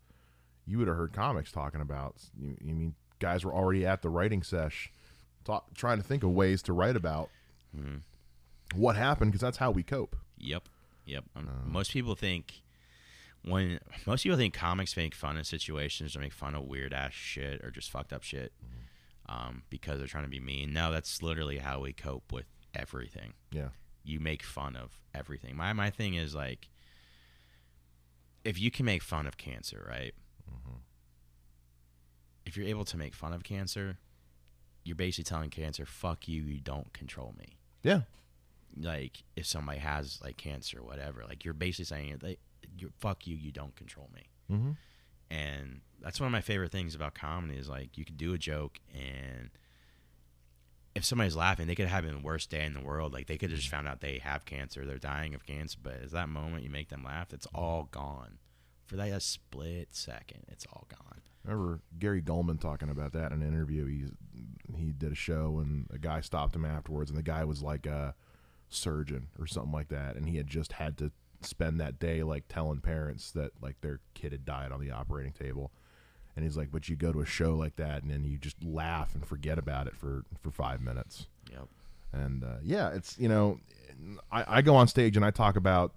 you 0.65 0.77
would 0.77 0.87
have 0.87 0.95
heard 0.95 1.11
comics 1.11 1.51
talking 1.51 1.81
about, 1.81 2.15
you, 2.39 2.55
you 2.61 2.73
mean, 2.73 2.95
guys 3.19 3.43
were 3.43 3.53
already 3.53 3.85
at 3.85 4.01
the 4.01 4.09
writing 4.09 4.41
sesh 4.41 4.91
talk, 5.43 5.73
trying 5.75 5.97
to 5.97 6.03
think 6.03 6.23
of 6.23 6.31
ways 6.31 6.61
to 6.63 6.73
write 6.73 6.95
about 6.95 7.29
what 8.75 8.95
happened 8.95 9.31
because 9.31 9.41
that's 9.41 9.57
how 9.57 9.71
we 9.71 9.83
cope. 9.83 10.15
Yep, 10.37 10.63
yep. 11.05 11.25
Um, 11.35 11.47
Uh. 11.49 11.67
most 11.69 11.91
people 11.91 12.15
think 12.15 12.61
when 13.43 13.79
most 14.05 14.23
people 14.23 14.37
think 14.37 14.53
comics 14.53 14.95
make 14.95 15.13
fun 15.15 15.37
of 15.37 15.45
situations 15.45 16.15
or 16.15 16.19
make 16.19 16.31
fun 16.33 16.55
of 16.55 16.63
weird 16.63 16.93
ass 16.93 17.13
shit 17.13 17.61
or 17.63 17.71
just 17.71 17.89
fucked 17.91 18.13
up 18.13 18.23
shit 18.23 18.53
Mm-hmm. 18.63 18.77
Um, 19.31 19.63
because 19.69 19.97
they're 19.99 20.07
trying 20.15 20.25
to 20.25 20.29
be 20.29 20.39
mean. 20.39 20.73
No, 20.73 20.91
that's 20.91 21.21
literally 21.23 21.59
how 21.59 21.79
we 21.79 21.93
cope 21.93 22.31
with 22.33 22.47
everything. 22.75 23.33
Yeah. 23.51 23.69
You 24.03 24.19
make 24.19 24.43
fun 24.43 24.75
of 24.75 24.99
everything. 25.13 25.55
My 25.55 25.71
my 25.73 25.89
thing 25.89 26.15
is 26.15 26.33
like, 26.35 26.67
if 28.43 28.59
you 28.59 28.69
can 28.71 28.85
make 28.85 29.03
fun 29.03 29.27
of 29.27 29.37
cancer, 29.37 29.85
right? 29.87 30.13
Mm-hmm. 30.49 30.77
If 32.45 32.57
you're 32.57 32.67
able 32.67 32.85
to 32.85 32.97
make 32.97 33.13
fun 33.13 33.33
of 33.33 33.43
cancer, 33.43 33.97
you're 34.83 34.95
basically 34.95 35.25
telling 35.29 35.49
cancer, 35.51 35.85
"Fuck 35.85 36.27
you, 36.27 36.41
you 36.43 36.59
don't 36.59 36.91
control 36.93 37.33
me." 37.37 37.57
Yeah. 37.83 38.01
like 38.79 39.23
if 39.35 39.45
somebody 39.45 39.79
has 39.79 40.19
like 40.23 40.37
cancer 40.37 40.79
or 40.79 40.83
whatever 40.83 41.23
like 41.27 41.43
you're 41.43 41.53
basically 41.53 41.83
saying 41.85 42.19
like 42.23 42.39
you 42.77 42.89
fuck 42.99 43.27
you 43.27 43.35
you 43.35 43.51
don't 43.51 43.75
control 43.75 44.07
me 44.15 44.21
Mm-hmm. 44.51 44.71
And 45.31 45.79
that's 46.01 46.19
one 46.19 46.27
of 46.27 46.31
my 46.31 46.41
favorite 46.41 46.71
things 46.71 46.93
about 46.93 47.15
comedy 47.15 47.57
is 47.57 47.69
like 47.69 47.97
you 47.97 48.03
can 48.03 48.17
do 48.17 48.33
a 48.33 48.37
joke 48.37 48.79
and 48.93 49.49
if 50.93 51.05
somebody's 51.05 51.37
laughing 51.37 51.67
they 51.67 51.75
could 51.75 51.87
have 51.87 52.05
the 52.05 52.19
worst 52.19 52.49
day 52.49 52.65
in 52.65 52.73
the 52.73 52.81
world. 52.81 53.13
Like 53.13 53.27
they 53.27 53.37
could 53.37 53.49
have 53.49 53.59
just 53.59 53.69
mm. 53.69 53.75
found 53.75 53.87
out 53.87 54.01
they 54.01 54.17
have 54.17 54.45
cancer 54.45 54.85
they're 54.85 54.97
dying 54.97 55.33
of 55.33 55.45
cancer 55.45 55.77
but 55.81 55.93
is 55.95 56.11
that 56.11 56.27
moment 56.27 56.63
you 56.63 56.69
make 56.69 56.89
them 56.89 57.03
laugh 57.03 57.33
it's 57.33 57.47
mm. 57.47 57.59
all 57.59 57.87
gone. 57.91 58.39
For 58.85 58.97
that 58.97 59.07
a 59.07 59.21
split 59.21 59.89
second 59.91 60.43
it's 60.49 60.65
all 60.73 60.85
gone. 60.89 61.21
I 61.47 61.51
remember 61.51 61.79
Gary 61.97 62.21
Gulman 62.21 62.59
talking 62.59 62.89
about 62.89 63.13
that 63.13 63.31
in 63.31 63.41
an 63.41 63.47
interview. 63.47 63.85
He's 63.85 64.11
he 64.75 64.91
did 64.91 65.11
a 65.11 65.15
show 65.15 65.59
and 65.59 65.87
a 65.91 65.97
guy 65.97 66.21
stopped 66.21 66.55
him 66.55 66.65
afterwards, 66.65 67.09
and 67.09 67.17
the 67.17 67.23
guy 67.23 67.43
was 67.45 67.63
like 67.63 67.85
a 67.85 68.15
surgeon 68.69 69.27
or 69.39 69.47
something 69.47 69.71
like 69.71 69.89
that, 69.89 70.15
and 70.15 70.27
he 70.29 70.37
had 70.37 70.47
just 70.47 70.73
had 70.73 70.97
to 70.97 71.11
spend 71.45 71.79
that 71.79 71.99
day 71.99 72.23
like 72.23 72.45
telling 72.47 72.79
parents 72.81 73.31
that 73.31 73.51
like 73.61 73.79
their 73.81 73.99
kid 74.13 74.31
had 74.31 74.45
died 74.45 74.71
on 74.71 74.79
the 74.79 74.91
operating 74.91 75.33
table. 75.33 75.71
And 76.35 76.45
he's 76.45 76.55
like, 76.55 76.71
but 76.71 76.87
you 76.87 76.95
go 76.95 77.11
to 77.11 77.19
a 77.19 77.25
show 77.25 77.55
like 77.55 77.75
that, 77.75 78.03
and 78.03 78.09
then 78.11 78.23
you 78.23 78.37
just 78.37 78.63
laugh 78.63 79.13
and 79.13 79.25
forget 79.25 79.57
about 79.57 79.87
it 79.87 79.95
for 79.97 80.23
for 80.41 80.49
five 80.51 80.81
minutes. 80.81 81.27
yep 81.51 81.67
And 82.13 82.43
uh, 82.43 82.57
yeah, 82.63 82.89
it's 82.89 83.17
you 83.19 83.27
know, 83.27 83.59
I, 84.31 84.57
I 84.57 84.61
go 84.61 84.75
on 84.75 84.87
stage 84.87 85.17
and 85.17 85.25
I 85.25 85.31
talk 85.31 85.55
about 85.57 85.93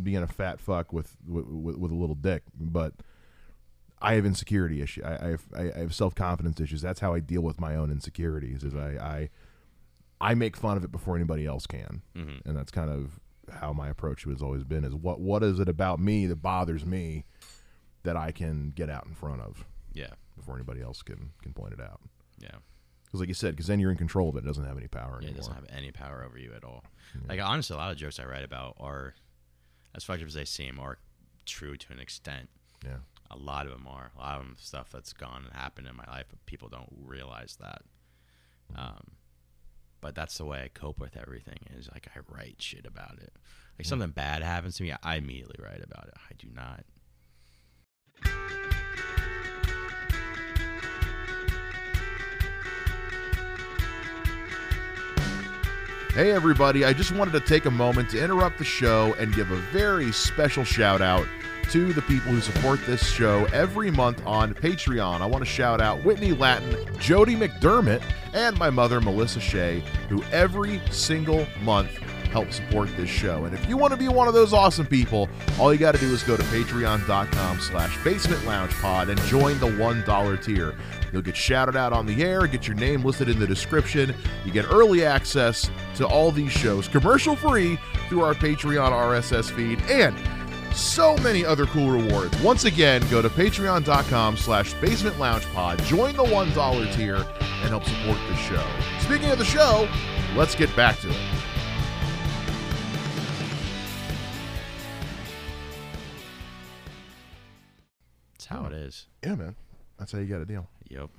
being 0.00 0.22
a 0.22 0.26
fat 0.26 0.60
fuck 0.60 0.92
with 0.92 1.16
with, 1.26 1.46
with 1.46 1.90
a 1.90 1.94
little 1.94 2.14
dick, 2.14 2.42
but 2.58 2.92
I 4.02 4.14
have 4.14 4.24
insecurity 4.26 4.82
issues. 4.82 5.04
I, 5.04 5.14
I 5.26 5.28
have 5.30 5.44
I 5.56 5.78
have 5.80 5.94
self 5.94 6.14
confidence 6.14 6.60
issues. 6.60 6.82
That's 6.82 7.00
how 7.00 7.14
I 7.14 7.20
deal 7.20 7.42
with 7.42 7.58
my 7.58 7.74
own 7.74 7.90
insecurities. 7.90 8.62
Is 8.62 8.74
I 8.74 8.96
I, 10.20 10.30
I 10.32 10.34
make 10.34 10.56
fun 10.58 10.76
of 10.76 10.84
it 10.84 10.92
before 10.92 11.16
anybody 11.16 11.46
else 11.46 11.66
can, 11.66 12.02
Mhm. 12.14 12.44
and 12.44 12.54
that's 12.56 12.70
kind 12.70 12.90
of 12.90 13.18
how 13.50 13.72
my 13.72 13.88
approach 13.88 14.24
has 14.24 14.42
always 14.42 14.64
been. 14.64 14.84
Is 14.84 14.94
what 14.94 15.20
what 15.20 15.42
is 15.42 15.58
it 15.60 15.68
about 15.68 16.00
me 16.00 16.26
that 16.26 16.36
bothers 16.42 16.84
me 16.86 17.24
that 18.02 18.16
I 18.16 18.32
can 18.32 18.72
get 18.74 18.88
out 18.90 19.06
in 19.06 19.14
front 19.14 19.42
of 19.42 19.64
yeah 19.92 20.10
before 20.36 20.54
anybody 20.54 20.80
else 20.82 21.02
can 21.02 21.30
can 21.42 21.52
point 21.52 21.72
it 21.74 21.80
out. 21.80 22.00
yeah 22.38 22.56
Because 23.04 23.20
like 23.20 23.28
you 23.28 23.34
said, 23.34 23.52
because 23.52 23.66
then 23.66 23.78
you're 23.80 23.90
in 23.90 23.96
control 23.98 24.28
of 24.30 24.36
it. 24.36 24.40
It 24.40 24.46
doesn't 24.46 24.64
have 24.64 24.76
any 24.78 24.88
power 24.88 25.18
Yeah, 25.20 25.28
anymore. 25.28 25.32
it 25.34 25.36
doesn't 25.36 25.54
have 25.54 25.66
any 25.70 25.90
power 25.92 26.24
over 26.26 26.38
you 26.38 26.52
at 26.56 26.64
all. 26.64 26.84
Like 27.28 27.40
honestly, 27.40 27.74
a 27.74 27.78
lot 27.78 27.90
of 27.90 27.96
jokes 27.98 28.18
I 28.20 28.24
write 28.24 28.44
about 28.44 28.76
are, 28.78 29.14
as 29.94 30.04
fucked 30.04 30.22
up 30.22 30.28
as 30.28 30.34
they 30.34 30.44
seem, 30.44 30.78
are 30.78 30.98
true 31.44 31.76
to 31.76 31.92
an 31.92 31.98
extent. 31.98 32.48
yeah. 32.84 32.98
A 33.32 33.36
lot 33.36 33.66
of 33.66 33.72
them 33.72 33.86
are. 33.86 34.10
A 34.16 34.20
lot 34.20 34.40
of 34.40 34.46
them 34.46 34.56
stuff 34.58 34.90
that's 34.92 35.12
gone 35.12 35.44
and 35.44 35.52
happened 35.52 35.86
in 35.86 35.94
my 35.96 36.04
life, 36.08 36.26
but 36.30 36.44
people 36.46 36.68
don't 36.68 36.88
realize 37.04 37.56
that. 37.60 37.82
Um, 38.76 39.12
but 40.00 40.14
that's 40.14 40.38
the 40.38 40.44
way 40.44 40.62
I 40.64 40.68
cope 40.68 40.98
with 40.98 41.16
everything. 41.16 41.58
Is 41.76 41.88
like 41.92 42.08
I 42.14 42.20
write 42.34 42.56
shit 42.58 42.86
about 42.86 43.18
it. 43.20 43.32
Like 43.78 43.86
mm. 43.86 43.88
something 43.88 44.10
bad 44.10 44.42
happens 44.42 44.76
to 44.76 44.82
me, 44.82 44.94
I 45.02 45.16
immediately 45.16 45.56
write 45.62 45.82
about 45.82 46.08
it. 46.08 46.14
I 46.28 46.34
do 46.38 46.48
not. 46.54 46.84
Hey, 56.14 56.32
everybody, 56.32 56.84
I 56.84 56.92
just 56.92 57.12
wanted 57.12 57.32
to 57.32 57.40
take 57.40 57.66
a 57.66 57.70
moment 57.70 58.10
to 58.10 58.22
interrupt 58.22 58.58
the 58.58 58.64
show 58.64 59.14
and 59.20 59.32
give 59.32 59.52
a 59.52 59.56
very 59.72 60.10
special 60.10 60.64
shout 60.64 61.00
out 61.00 61.26
to 61.70 61.92
the 61.92 62.02
people 62.02 62.32
who 62.32 62.40
support 62.40 62.80
this 62.84 63.06
show 63.06 63.44
every 63.52 63.92
month 63.92 64.20
on 64.26 64.52
Patreon. 64.52 65.20
I 65.20 65.26
want 65.26 65.44
to 65.44 65.50
shout 65.50 65.80
out 65.80 66.04
Whitney 66.04 66.32
Lattin, 66.32 66.76
Jodi 66.98 67.36
McDermitt, 67.36 68.02
and 68.34 68.58
my 68.58 68.70
mother, 68.70 69.00
Melissa 69.00 69.38
Shea, 69.38 69.80
who 70.08 70.20
every 70.32 70.80
single 70.90 71.46
month 71.62 71.96
help 72.30 72.50
support 72.52 72.88
this 72.96 73.08
show. 73.08 73.44
And 73.44 73.54
if 73.54 73.68
you 73.68 73.76
want 73.76 73.92
to 73.92 73.96
be 73.96 74.08
one 74.08 74.26
of 74.26 74.34
those 74.34 74.52
awesome 74.52 74.86
people, 74.86 75.28
all 75.60 75.72
you 75.72 75.78
got 75.78 75.94
to 75.94 76.00
do 76.00 76.12
is 76.12 76.24
go 76.24 76.36
to 76.36 76.42
patreon.com 76.44 77.60
slash 77.60 78.02
basement 78.02 78.44
lounge 78.46 78.72
pod 78.74 79.08
and 79.08 79.20
join 79.22 79.58
the 79.60 79.66
$1 79.66 80.44
tier. 80.44 80.74
You'll 81.12 81.22
get 81.22 81.36
shouted 81.36 81.76
out 81.76 81.92
on 81.92 82.06
the 82.06 82.22
air, 82.22 82.46
get 82.48 82.66
your 82.66 82.76
name 82.76 83.04
listed 83.04 83.28
in 83.28 83.38
the 83.38 83.46
description. 83.46 84.14
You 84.44 84.52
get 84.52 84.64
early 84.70 85.04
access 85.04 85.70
to 85.96 86.06
all 86.06 86.32
these 86.32 86.52
shows 86.52 86.88
commercial 86.88 87.36
free 87.36 87.78
through 88.08 88.22
our 88.22 88.34
Patreon 88.34 88.90
RSS 88.90 89.50
feed 89.50 89.80
and 89.82 90.16
so 90.74 91.16
many 91.18 91.44
other 91.44 91.66
cool 91.66 91.90
rewards. 91.90 92.40
Once 92.42 92.64
again, 92.64 93.02
go 93.10 93.20
to 93.22 93.28
patreon.com 93.28 94.36
slash 94.36 94.74
basement 94.74 95.18
lounge 95.18 95.44
pod, 95.46 95.78
join 95.84 96.16
the 96.16 96.24
$1 96.24 96.94
tier, 96.94 97.16
and 97.16 97.68
help 97.68 97.84
support 97.84 98.18
the 98.28 98.36
show. 98.36 98.66
Speaking 99.00 99.30
of 99.30 99.38
the 99.38 99.44
show, 99.44 99.88
let's 100.36 100.54
get 100.54 100.74
back 100.76 100.98
to 101.00 101.10
it. 101.10 101.16
That's 108.32 108.46
how 108.46 108.66
it 108.66 108.72
is. 108.72 109.06
Yeah, 109.22 109.34
man. 109.34 109.56
That's 109.98 110.12
how 110.12 110.18
you 110.18 110.26
got 110.26 110.40
a 110.40 110.46
deal. 110.46 110.68
Yep. 110.88 111.10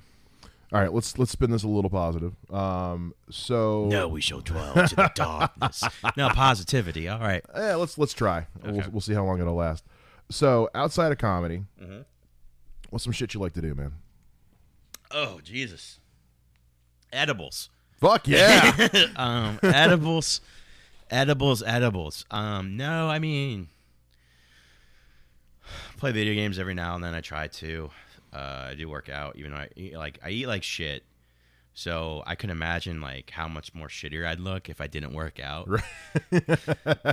All 0.72 0.80
right, 0.80 0.92
let's 0.92 1.18
let's 1.18 1.30
spin 1.30 1.50
this 1.50 1.64
a 1.64 1.68
little 1.68 1.90
positive. 1.90 2.32
Um, 2.50 3.12
so 3.30 3.84
No, 3.86 4.08
we 4.08 4.22
shall 4.22 4.40
dwell 4.40 4.72
into 4.78 4.96
the 4.96 5.10
darkness. 5.14 5.84
No 6.16 6.30
positivity. 6.30 7.08
All 7.08 7.20
right. 7.20 7.44
yeah, 7.54 7.74
let's 7.74 7.98
let's 7.98 8.14
try. 8.14 8.46
We'll, 8.64 8.82
we'll 8.90 9.00
see 9.02 9.12
how 9.12 9.24
long 9.24 9.38
it'll 9.40 9.54
last. 9.54 9.84
So 10.30 10.70
outside 10.74 11.12
of 11.12 11.18
comedy, 11.18 11.64
Mhm. 11.82 12.04
What's 12.88 13.04
some 13.04 13.12
shit 13.12 13.34
you 13.34 13.40
like 13.40 13.52
to 13.54 13.60
do, 13.62 13.74
man? 13.74 13.92
Oh 15.10 15.40
Jesus. 15.44 15.98
Edibles. 17.12 17.68
Fuck 18.00 18.26
yeah. 18.28 18.72
um, 19.16 19.58
edibles, 19.62 20.40
edibles, 21.10 21.62
edibles. 21.62 22.24
Um, 22.30 22.76
no, 22.78 23.08
I 23.10 23.18
mean, 23.18 23.68
play 25.98 26.12
video 26.12 26.32
games 26.34 26.58
every 26.58 26.74
now 26.74 26.94
and 26.94 27.04
then. 27.04 27.14
I 27.14 27.20
try 27.20 27.48
to. 27.48 27.90
Uh, 28.32 28.68
I 28.70 28.74
do 28.74 28.88
work 28.88 29.08
out, 29.08 29.36
even 29.36 29.52
though 29.52 29.58
I 29.58 29.68
eat, 29.76 29.94
like 29.94 30.18
I 30.24 30.30
eat 30.30 30.46
like 30.46 30.62
shit. 30.62 31.04
So 31.74 32.22
I 32.26 32.34
can 32.34 32.50
imagine 32.50 33.00
like 33.00 33.30
how 33.30 33.48
much 33.48 33.74
more 33.74 33.88
shittier 33.88 34.26
I'd 34.26 34.40
look 34.40 34.68
if 34.68 34.80
I 34.80 34.86
didn't 34.86 35.14
work 35.14 35.40
out. 35.40 35.68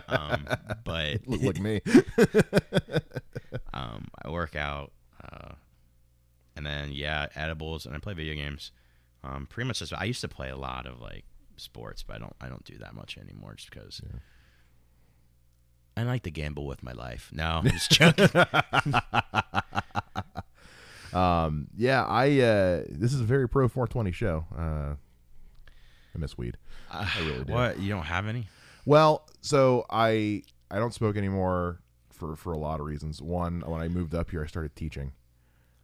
um, 0.08 0.48
but 0.84 1.22
Look 1.28 1.42
like 1.42 1.60
me. 1.60 1.82
um, 3.74 4.08
I 4.22 4.30
work 4.30 4.56
out, 4.56 4.92
uh, 5.24 5.54
and 6.58 6.66
then 6.66 6.92
yeah, 6.92 7.28
edibles, 7.36 7.86
and 7.86 7.96
I 7.96 8.00
play 8.00 8.14
video 8.14 8.36
games. 8.36 8.72
Um, 9.24 9.48
pretty 9.50 9.68
much 9.68 9.80
just 9.80 9.94
I 9.94 10.04
used 10.06 10.22
to 10.22 10.28
play 10.28 10.50
a 10.50 10.58
lot 10.58 10.86
of 10.86 11.00
like 11.02 11.24
sports, 11.56 12.04
but 12.04 12.18
I 12.18 12.20
don't 12.20 12.36
I 12.42 12.50
don't 12.50 12.64
do 12.66 12.78
that 12.80 12.94
much 12.94 13.18
anymore 13.18 13.54
just 13.56 13.72
because. 13.72 14.02
I 15.98 16.04
like 16.04 16.24
to 16.24 16.32
gamble 16.32 16.66
with 16.66 16.82
my 16.82 16.94
life. 16.94 17.30
No, 17.34 17.44
I'm 17.46 17.66
just 17.70 17.92
joking. 17.92 18.30
Um, 21.14 21.68
yeah, 21.76 22.06
I 22.06 22.40
uh, 22.40 22.84
this 22.90 23.14
is 23.14 23.22
a 23.22 23.24
very 23.26 23.48
pro 23.50 23.68
420 23.68 24.12
show. 24.12 24.46
Uh, 24.58 24.96
I 26.16 26.18
miss 26.18 26.38
weed. 26.38 26.58
I 26.92 27.08
really 27.20 27.44
do. 27.46 27.54
What 27.54 27.80
you 27.80 27.90
don't 27.90 28.04
have 28.04 28.28
any? 28.28 28.48
Well, 28.86 29.28
so 29.42 29.86
I 29.90 30.44
I 30.72 30.78
don't 30.80 30.94
smoke 30.94 31.18
anymore 31.18 31.82
for 32.12 32.36
for 32.36 32.54
a 32.54 32.58
lot 32.58 32.80
of 32.80 32.86
reasons. 32.86 33.22
One, 33.22 33.62
when 33.62 33.82
I 33.82 33.88
moved 33.88 34.14
up 34.16 34.32
here, 34.32 34.44
I 34.44 34.48
started 34.48 34.76
teaching, 34.76 35.12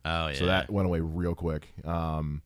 Oh 0.03 0.27
yeah. 0.27 0.33
so 0.33 0.45
that 0.47 0.69
went 0.71 0.85
away 0.87 0.99
real 0.99 1.35
quick. 1.35 1.67
Um, 1.85 2.41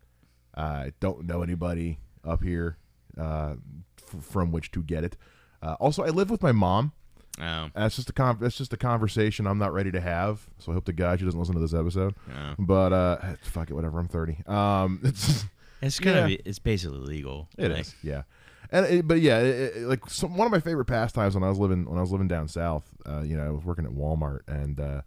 I 0.55 0.91
don't 0.99 1.25
know 1.25 1.41
anybody 1.41 1.99
up 2.25 2.43
here 2.43 2.77
uh, 3.17 3.55
f- 4.13 4.23
from 4.23 4.51
which 4.51 4.71
to 4.71 4.83
get 4.83 5.03
it. 5.03 5.15
Uh, 5.61 5.75
also, 5.79 6.03
I 6.03 6.09
live 6.09 6.29
with 6.29 6.41
my 6.43 6.51
mom. 6.51 6.91
Oh, 7.41 7.69
That's 7.73 7.95
just 7.95 8.09
a 8.09 8.13
con- 8.13 8.37
that's 8.41 8.57
just 8.57 8.73
a 8.73 8.77
conversation 8.77 9.47
I'm 9.47 9.57
not 9.57 9.73
ready 9.73 9.91
to 9.91 10.01
have. 10.01 10.47
So 10.57 10.71
I 10.71 10.75
hope 10.75 10.85
the 10.85 10.93
guy 10.93 11.15
she 11.17 11.25
doesn't 11.25 11.39
listen 11.39 11.55
to 11.55 11.61
this 11.61 11.73
episode. 11.73 12.15
oh. 12.29 12.55
But 12.59 12.93
uh, 12.93 13.17
fuck 13.43 13.69
it, 13.69 13.73
whatever. 13.73 13.99
I'm 13.99 14.07
30. 14.07 14.43
Um, 14.47 14.99
it's 15.03 15.45
It's 15.81 15.99
gonna 15.99 16.21
Yeah. 16.21 16.27
be. 16.27 16.35
It's 16.45 16.59
basically 16.59 16.99
legal. 16.99 17.47
It 17.57 17.69
like, 17.71 17.81
is, 17.81 17.95
yeah. 18.03 18.23
And 18.71 18.85
it, 18.85 19.07
but 19.07 19.19
yeah, 19.21 19.39
it, 19.39 19.77
it- 19.77 19.87
like 19.87 20.07
some, 20.09 20.35
one 20.37 20.45
of 20.45 20.51
my 20.51 20.59
favorite 20.59 20.85
pastimes 20.85 21.33
when 21.33 21.43
I 21.43 21.49
was 21.49 21.57
living 21.57 21.85
when 21.89 21.97
I 21.97 22.01
was 22.01 22.11
living 22.11 22.27
down 22.27 22.47
south. 22.47 22.83
Uh, 23.05 23.21
you 23.21 23.35
know, 23.37 23.45
I 23.45 23.49
was 23.49 23.63
working 23.63 23.85
at 23.85 23.91
Walmart 23.91 24.41
and 24.47 24.79
uh, 24.79 25.01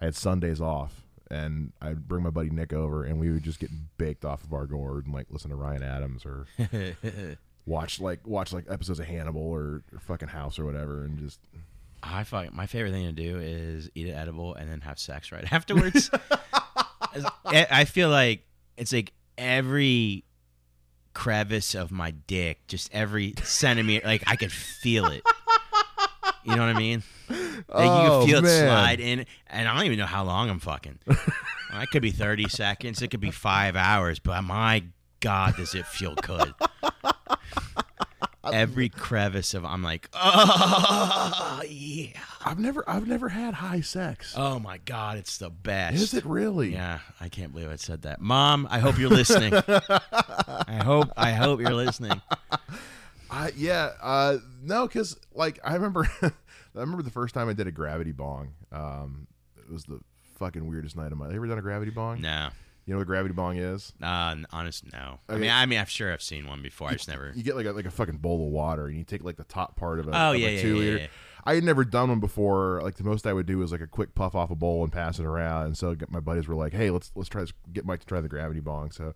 I 0.00 0.06
had 0.06 0.16
Sundays 0.16 0.60
off, 0.60 1.02
and 1.30 1.72
I'd 1.82 2.08
bring 2.08 2.24
my 2.24 2.30
buddy 2.30 2.50
Nick 2.50 2.72
over, 2.72 3.04
and 3.04 3.20
we 3.20 3.30
would 3.30 3.42
just 3.44 3.60
get 3.60 3.70
baked 3.98 4.24
off 4.24 4.42
of 4.42 4.52
our 4.52 4.66
gourd 4.66 5.04
and 5.04 5.14
like 5.14 5.26
listen 5.30 5.50
to 5.50 5.56
Ryan 5.56 5.82
Adams 5.82 6.24
or 6.26 6.46
watch 7.66 8.00
like 8.00 8.26
watch 8.26 8.52
like 8.52 8.64
episodes 8.68 8.98
of 9.00 9.06
Hannibal 9.06 9.42
or, 9.42 9.82
or 9.92 9.98
fucking 10.00 10.28
House 10.28 10.58
or 10.58 10.64
whatever, 10.64 11.04
and 11.04 11.18
just 11.18 11.38
I 12.06 12.24
fuck. 12.24 12.52
My 12.52 12.66
favorite 12.66 12.90
thing 12.92 13.06
to 13.06 13.12
do 13.12 13.38
is 13.38 13.90
eat 13.94 14.08
an 14.08 14.14
edible 14.14 14.54
and 14.54 14.70
then 14.70 14.80
have 14.82 14.98
sex 14.98 15.32
right 15.32 15.44
afterwards. 15.52 16.10
I 17.44 17.66
I 17.70 17.84
feel 17.84 18.08
like 18.10 18.46
it's 18.76 18.92
like 18.92 19.12
every 19.38 20.24
crevice 21.12 21.74
of 21.74 21.90
my 21.92 22.10
dick, 22.10 22.66
just 22.66 22.92
every 22.92 23.34
centimeter, 23.42 24.06
like 24.06 24.24
I 24.26 24.36
could 24.36 24.52
feel 24.52 25.06
it. 25.06 25.22
You 26.44 26.54
know 26.56 26.66
what 26.66 26.76
I 26.76 26.78
mean? 26.78 27.02
Like 27.28 27.38
you 27.38 27.66
Oh, 27.70 28.18
can 28.20 28.28
feel 28.28 28.42
man. 28.42 28.50
it 28.50 28.66
slide 28.68 29.00
in, 29.00 29.26
and 29.46 29.68
I 29.68 29.74
don't 29.74 29.86
even 29.86 29.98
know 29.98 30.06
how 30.06 30.24
long 30.24 30.50
I'm 30.50 30.58
fucking. 30.58 30.98
it 31.06 31.90
could 31.90 32.02
be 32.02 32.10
30 32.10 32.48
seconds, 32.48 33.00
it 33.00 33.08
could 33.08 33.20
be 33.20 33.30
five 33.30 33.76
hours, 33.76 34.18
but 34.18 34.42
my 34.42 34.84
God, 35.20 35.56
does 35.56 35.74
it 35.74 35.86
feel 35.86 36.14
good? 36.16 36.52
Every 38.52 38.88
crevice 38.88 39.54
of 39.54 39.64
I'm 39.64 39.82
like, 39.82 40.08
oh 40.14 41.62
yeah. 41.68 42.08
I've 42.44 42.58
never 42.58 42.88
I've 42.88 43.06
never 43.06 43.28
had 43.28 43.54
high 43.54 43.80
sex. 43.80 44.34
Oh 44.36 44.58
my 44.58 44.78
God, 44.78 45.16
it's 45.18 45.38
the 45.38 45.50
best. 45.50 45.96
Is 45.96 46.14
it 46.14 46.24
really? 46.24 46.72
Yeah, 46.72 46.98
I 47.20 47.28
can't 47.28 47.52
believe 47.52 47.70
I 47.70 47.76
said 47.76 48.02
that. 48.02 48.20
Mom, 48.20 48.68
I 48.70 48.78
hope 48.80 48.98
you're 48.98 49.08
listening. 49.10 49.54
I 49.54 50.80
hope 50.84 51.10
I 51.16 51.32
hope 51.32 51.60
you're 51.60 51.72
listening. 51.72 52.20
I 53.30 53.52
yeah, 53.56 53.90
uh 54.02 54.38
no, 54.62 54.86
cuz 54.88 55.16
like 55.34 55.58
I 55.64 55.74
remember 55.74 56.08
I 56.22 56.30
remember 56.74 57.02
the 57.02 57.10
first 57.10 57.34
time 57.34 57.48
I 57.48 57.52
did 57.54 57.66
a 57.66 57.72
gravity 57.72 58.12
bong. 58.12 58.52
Um 58.70 59.26
it 59.56 59.72
was 59.72 59.84
the 59.84 60.00
fucking 60.38 60.68
weirdest 60.68 60.96
night 60.96 61.12
of 61.12 61.18
my. 61.18 61.28
You 61.30 61.36
ever 61.36 61.46
done 61.46 61.58
a 61.58 61.62
gravity 61.62 61.90
bong? 61.90 62.20
No. 62.20 62.50
You 62.86 62.92
know 62.92 62.98
what 62.98 63.02
a 63.04 63.06
gravity 63.06 63.32
bong 63.34 63.56
is? 63.56 63.92
Uh, 64.02 64.36
honest, 64.52 64.92
no. 64.92 65.18
I 65.28 65.36
mean, 65.36 65.50
I 65.50 65.64
mean, 65.66 65.78
I'm 65.78 65.86
sure 65.86 66.12
I've 66.12 66.20
seen 66.22 66.46
one 66.46 66.60
before. 66.62 66.88
I 66.88 66.92
just 66.92 67.08
never. 67.08 67.32
You 67.34 67.42
get 67.42 67.56
like 67.56 67.66
a 67.66 67.72
like 67.72 67.86
a 67.86 67.90
fucking 67.90 68.18
bowl 68.18 68.46
of 68.46 68.52
water 68.52 68.86
and 68.88 68.96
you 68.98 69.04
take 69.04 69.24
like 69.24 69.36
the 69.36 69.44
top 69.44 69.76
part 69.76 70.00
of 70.00 70.08
a, 70.08 70.10
Oh 70.10 70.32
of 70.32 70.38
yeah, 70.38 70.48
a 70.48 70.60
two 70.60 70.74
yeah, 70.74 70.80
liter. 70.80 70.96
yeah. 70.98 71.06
I 71.46 71.54
had 71.54 71.64
never 71.64 71.84
done 71.84 72.08
one 72.10 72.20
before. 72.20 72.80
Like 72.82 72.96
the 72.96 73.04
most 73.04 73.26
I 73.26 73.32
would 73.32 73.46
do 73.46 73.58
was 73.58 73.72
like 73.72 73.80
a 73.80 73.86
quick 73.86 74.14
puff 74.14 74.34
off 74.34 74.50
a 74.50 74.54
bowl 74.54 74.82
and 74.82 74.92
pass 74.92 75.18
it 75.18 75.24
around. 75.24 75.66
And 75.66 75.76
so 75.78 75.96
my 76.10 76.20
buddies 76.20 76.46
were 76.46 76.54
like, 76.54 76.72
"Hey, 76.74 76.90
let's 76.90 77.10
let's 77.14 77.28
try 77.28 77.40
this. 77.42 77.52
Get 77.72 77.86
Mike 77.86 78.00
to 78.00 78.06
try 78.06 78.20
the 78.20 78.28
gravity 78.28 78.60
bong." 78.60 78.90
So 78.90 79.14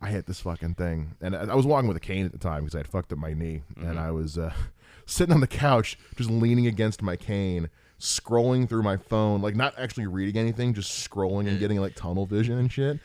I 0.00 0.10
hit 0.10 0.26
this 0.26 0.40
fucking 0.40 0.74
thing, 0.74 1.14
and 1.20 1.34
I, 1.36 1.44
I 1.44 1.54
was 1.54 1.64
walking 1.66 1.88
with 1.88 1.96
a 1.96 2.00
cane 2.00 2.26
at 2.26 2.32
the 2.32 2.38
time 2.38 2.64
because 2.64 2.74
I 2.74 2.78
had 2.78 2.88
fucked 2.88 3.12
up 3.12 3.18
my 3.18 3.32
knee, 3.34 3.62
Mm-hmm. 3.76 3.88
and 3.88 3.98
I 4.00 4.10
was 4.10 4.36
uh, 4.36 4.52
sitting 5.06 5.32
on 5.34 5.40
the 5.40 5.46
couch 5.46 5.96
just 6.16 6.28
leaning 6.30 6.66
against 6.66 7.02
my 7.02 7.16
cane, 7.16 7.70
scrolling 8.00 8.68
through 8.68 8.82
my 8.82 8.96
phone, 8.96 9.40
like 9.42 9.56
not 9.56 9.74
actually 9.78 10.06
reading 10.06 10.40
anything, 10.40 10.74
just 10.74 11.08
scrolling 11.08 11.48
and 11.48 11.58
getting 11.58 11.80
like 11.80 11.94
tunnel 11.94 12.26
vision 12.26 12.58
and 12.58 12.70
shit. 12.70 12.98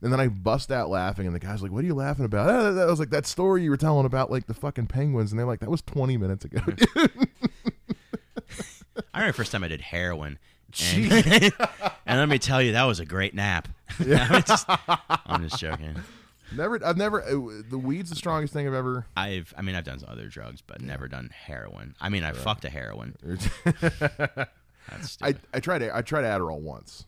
And 0.00 0.12
then 0.12 0.20
I 0.20 0.28
bust 0.28 0.70
out 0.70 0.90
laughing, 0.90 1.26
and 1.26 1.34
the 1.34 1.40
guy's 1.40 1.60
like, 1.60 1.72
"What 1.72 1.82
are 1.82 1.86
you 1.86 1.94
laughing 1.94 2.24
about?" 2.24 2.48
"Ah, 2.48 2.70
that 2.70 2.86
was 2.86 3.00
like 3.00 3.10
that 3.10 3.26
story 3.26 3.64
you 3.64 3.70
were 3.70 3.76
telling 3.76 4.06
about 4.06 4.30
like 4.30 4.46
the 4.46 4.54
fucking 4.54 4.86
penguins, 4.86 5.32
and 5.32 5.38
they're 5.38 5.46
like, 5.46 5.58
"That 5.60 5.70
was 5.70 5.82
twenty 5.82 6.16
minutes 6.16 6.44
ago." 6.44 6.60
I 9.12 9.20
remember 9.20 9.32
first 9.32 9.50
time 9.52 9.64
I 9.64 9.68
did 9.68 9.80
heroin. 9.80 10.38
And, 10.92 11.12
and 12.06 12.18
let 12.20 12.28
me 12.28 12.38
tell 12.38 12.60
you, 12.62 12.72
that 12.72 12.84
was 12.84 13.00
a 13.00 13.06
great 13.06 13.34
nap. 13.34 13.68
I'm, 13.98 14.42
just, 14.42 14.66
I'm 14.68 15.48
just 15.48 15.58
joking. 15.58 15.96
Never, 16.56 16.84
I've 16.84 16.96
never. 16.96 17.22
Uh, 17.22 17.62
the 17.68 17.78
weed's 17.78 18.10
the 18.10 18.16
strongest 18.16 18.52
thing 18.52 18.66
I've 18.66 18.74
ever. 18.74 19.06
I've, 19.16 19.52
I 19.56 19.62
mean, 19.62 19.74
I've 19.74 19.84
done 19.84 19.98
some 19.98 20.08
other 20.10 20.28
drugs, 20.28 20.62
but 20.66 20.80
never 20.80 21.08
done 21.08 21.30
heroin. 21.34 21.94
I 22.00 22.08
mean, 22.08 22.24
I 22.24 22.32
fucked 22.32 22.64
a 22.64 22.70
heroin. 22.70 23.16
That's 23.64 25.18
I. 25.20 25.34
I 25.52 25.60
tried 25.60 25.82
I 25.82 26.02
tried 26.02 26.24
Adderall 26.24 26.60
once. 26.60 27.04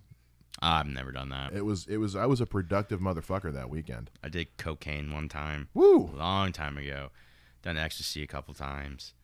I've 0.62 0.86
never 0.86 1.10
done 1.10 1.30
that. 1.30 1.54
It 1.54 1.64
was 1.64 1.86
it 1.86 1.96
was 1.96 2.14
I 2.14 2.26
was 2.26 2.40
a 2.40 2.46
productive 2.46 3.00
motherfucker 3.00 3.52
that 3.52 3.70
weekend. 3.70 4.10
I 4.22 4.28
did 4.28 4.56
cocaine 4.58 5.12
one 5.12 5.28
time, 5.28 5.68
Woo! 5.72 6.10
a 6.14 6.16
long 6.16 6.52
time 6.52 6.76
ago. 6.76 7.10
Done 7.62 7.78
ecstasy 7.78 8.22
a 8.22 8.26
couple 8.26 8.52
times. 8.52 9.14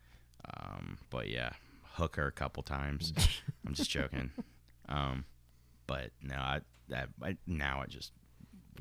Um, 0.54 0.98
but 1.10 1.28
yeah, 1.28 1.50
hooker 1.94 2.26
a 2.26 2.32
couple 2.32 2.62
times. 2.62 3.12
I'm 3.66 3.74
just 3.74 3.90
joking. 3.90 4.30
Um, 4.88 5.24
but 5.86 6.10
no, 6.22 6.36
I 6.36 6.60
that 6.88 7.08
I, 7.22 7.36
now 7.46 7.82
I 7.82 7.86
just 7.86 8.12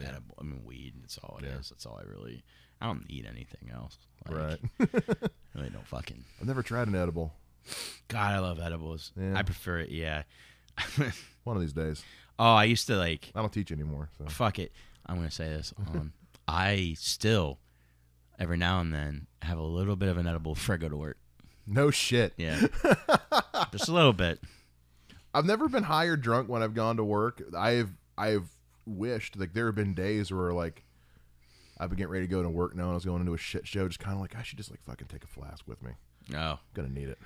edible. 0.03 0.35
I 0.39 0.43
mean, 0.43 0.61
weed. 0.65 0.93
That's 1.01 1.17
all 1.19 1.37
it 1.41 1.45
is. 1.45 1.51
Yeah. 1.51 1.57
That's 1.71 1.85
all 1.85 1.99
I 2.01 2.03
really. 2.09 2.43
I 2.81 2.87
don't 2.87 3.07
need 3.09 3.25
anything 3.25 3.69
else. 3.73 3.97
Like, 4.27 4.37
Right. 4.37 4.89
Really 5.55 5.69
don't 5.69 5.87
fucking. 5.87 6.23
I've 6.41 6.47
never 6.47 6.61
tried 6.61 6.87
an 6.89 6.95
edible. 6.95 7.33
God, 8.09 8.31
I 8.33 8.39
love 8.39 8.59
edibles. 8.59 9.13
Yeah. 9.17 9.37
I 9.37 9.43
prefer 9.43 9.79
it. 9.79 9.89
Yeah. 9.89 10.23
One 11.45 11.55
of 11.55 11.61
these 11.61 11.71
days. 11.73 12.03
oh, 12.37 12.53
I 12.53 12.65
used 12.65 12.87
to 12.87 12.97
like. 12.97 13.31
I 13.33 13.39
don't 13.41 13.53
teach 13.53 13.71
anymore. 13.71 14.09
So 14.17 14.25
Fuck 14.25 14.59
it. 14.59 14.73
I'm 15.05 15.15
gonna 15.15 15.31
say 15.31 15.45
this. 15.49 15.73
Um, 15.93 16.11
I 16.47 16.95
still, 16.99 17.59
every 18.37 18.57
now 18.57 18.79
and 18.81 18.93
then, 18.93 19.27
have 19.41 19.57
a 19.57 19.63
little 19.63 19.95
bit 19.95 20.09
of 20.09 20.17
an 20.17 20.27
edible 20.27 20.53
before 20.55 20.75
I 20.75 20.77
go 20.77 20.89
to 20.89 20.97
work. 20.97 21.17
no 21.65 21.89
shit. 21.89 22.33
Yeah, 22.37 22.59
just 23.71 23.87
a 23.87 23.93
little 23.93 24.13
bit. 24.13 24.39
I've 25.33 25.45
never 25.45 25.67
been 25.69 25.83
high 25.83 26.05
or 26.05 26.15
drunk 26.17 26.49
when 26.49 26.61
I've 26.63 26.73
gone 26.73 26.97
to 26.97 27.03
work. 27.03 27.41
I've 27.57 27.91
I've 28.17 28.49
wished 28.85 29.37
like 29.37 29.53
there 29.53 29.65
have 29.67 29.75
been 29.75 29.93
days 29.93 30.31
where 30.31 30.53
like 30.53 30.83
I've 31.77 31.89
been 31.89 31.97
getting 31.97 32.11
ready 32.11 32.25
to 32.27 32.31
go 32.31 32.41
to 32.43 32.49
work 32.49 32.75
now 32.75 32.83
and 32.83 32.91
I 32.91 32.95
was 32.95 33.05
going 33.05 33.19
into 33.21 33.33
a 33.33 33.37
shit 33.37 33.67
show, 33.67 33.87
just 33.87 33.99
kind 33.99 34.15
of 34.15 34.21
like 34.21 34.35
I 34.35 34.43
should 34.43 34.57
just 34.57 34.71
like 34.71 34.81
fucking 34.85 35.07
take 35.07 35.23
a 35.23 35.27
flask 35.27 35.67
with 35.67 35.81
me. 35.83 35.91
Oh, 36.35 36.59
gonna 36.73 36.89
need 36.89 37.09
it. 37.09 37.19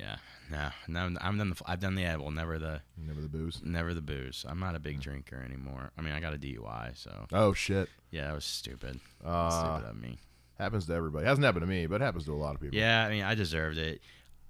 yeah. 0.00 0.16
No, 0.50 0.70
no. 0.86 1.18
I'm 1.20 1.36
done. 1.36 1.50
The, 1.50 1.56
I've 1.66 1.80
done 1.80 1.94
the 1.94 2.04
edible. 2.04 2.30
Never 2.30 2.58
the, 2.58 2.80
Never 2.96 3.20
the 3.20 3.28
booze. 3.28 3.60
never 3.64 3.92
the 3.92 4.00
booze. 4.00 4.46
I'm 4.48 4.60
not 4.60 4.74
a 4.74 4.78
big 4.78 5.00
drinker 5.00 5.42
anymore. 5.44 5.90
I 5.98 6.02
mean, 6.02 6.12
I 6.14 6.20
got 6.20 6.32
a 6.34 6.38
DUI, 6.38 6.96
so 6.96 7.26
Oh 7.32 7.52
shit. 7.52 7.88
yeah, 8.10 8.28
that 8.28 8.34
was 8.34 8.44
stupid. 8.44 9.00
Uh, 9.24 9.50
stupid 9.50 9.90
of 9.90 10.00
me. 10.00 10.18
happens 10.58 10.86
to 10.86 10.94
everybody. 10.94 11.26
Hasn't 11.26 11.44
happened 11.44 11.62
to 11.62 11.66
me, 11.66 11.86
but 11.86 12.00
it 12.00 12.04
happens 12.04 12.24
to 12.26 12.32
a 12.32 12.36
lot 12.36 12.54
of 12.54 12.60
people. 12.60 12.78
Yeah, 12.78 13.04
I 13.04 13.10
mean, 13.10 13.22
I 13.24 13.34
deserved 13.34 13.76
it. 13.78 14.00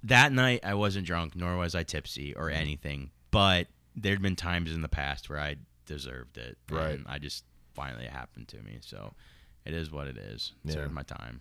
That 0.05 0.31
night, 0.33 0.61
I 0.63 0.75
wasn't 0.75 1.07
drunk, 1.07 1.35
nor 1.35 1.57
was 1.57 1.75
I 1.75 1.83
tipsy 1.83 2.35
or 2.37 2.51
anything. 2.51 3.11
But 3.33 3.67
there'd 3.97 4.23
been 4.23 4.37
times 4.37 4.73
in 4.73 4.83
the 4.83 4.89
past 4.89 5.29
where 5.29 5.41
I 5.41 5.57
deserved 5.89 6.37
it, 6.37 6.57
Right. 6.71 6.91
And 6.91 7.07
I 7.09 7.19
just 7.19 7.45
finally 7.75 8.05
it 8.05 8.13
happened 8.13 8.47
to 8.49 8.59
me. 8.59 8.79
So 8.81 9.15
it 9.65 9.75
is 9.75 9.91
what 9.91 10.07
it 10.07 10.17
is. 10.17 10.53
Yeah. 10.65 10.75
Served 10.75 10.93
my 10.93 11.03
time. 11.03 11.41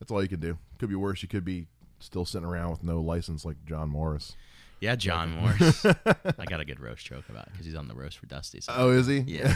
That's 0.00 0.10
all 0.10 0.20
you 0.22 0.28
can 0.28 0.40
do. 0.40 0.58
Could 0.78 0.88
be 0.88 0.96
worse. 0.96 1.22
You 1.22 1.28
could 1.28 1.44
be 1.44 1.68
still 2.00 2.24
sitting 2.24 2.48
around 2.48 2.70
with 2.70 2.82
no 2.82 3.00
license 3.00 3.44
like 3.44 3.56
John 3.64 3.88
Morris. 3.88 4.34
Yeah, 4.80 4.96
John 4.96 5.30
Morris. 5.30 5.84
I 5.86 6.44
got 6.48 6.58
a 6.58 6.64
good 6.64 6.80
roast 6.80 7.06
joke 7.06 7.28
about 7.28 7.52
because 7.52 7.66
he's 7.66 7.76
on 7.76 7.86
the 7.86 7.94
roast 7.94 8.18
for 8.18 8.26
Dusty. 8.26 8.60
So. 8.60 8.72
Oh, 8.74 8.90
is 8.90 9.06
he? 9.06 9.18
Yeah. 9.20 9.54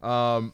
um, 0.02 0.52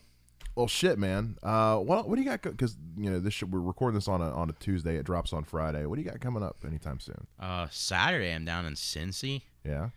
well, 0.55 0.69
shit, 0.69 0.99
man. 0.99 1.37
Uh, 1.43 1.77
what 1.77 2.09
what 2.09 2.17
do 2.17 2.23
you 2.23 2.29
got? 2.31 2.41
Because 2.41 2.79
you 2.97 3.11
know 3.11 3.21
this 3.21 3.35
should, 3.35 3.53
we're 3.53 3.61
recording 3.61 3.95
this 3.95 4.09
on 4.09 4.23
a 4.23 4.33
on 4.33 4.49
a 4.49 4.55
Tuesday. 4.55 4.97
It 4.97 5.05
drops 5.05 5.35
on 5.35 5.45
Friday. 5.45 5.85
What 5.85 5.97
do 5.97 6.03
you 6.03 6.11
got 6.11 6.21
coming 6.21 6.43
up 6.43 6.57
anytime 6.67 6.99
soon? 6.99 7.27
Uh, 7.39 7.67
Saturday, 7.71 8.33
I'm 8.33 8.47
down 8.47 8.65
in 8.65 8.73
Cincy. 8.73 9.43
Yeah. 9.65 9.91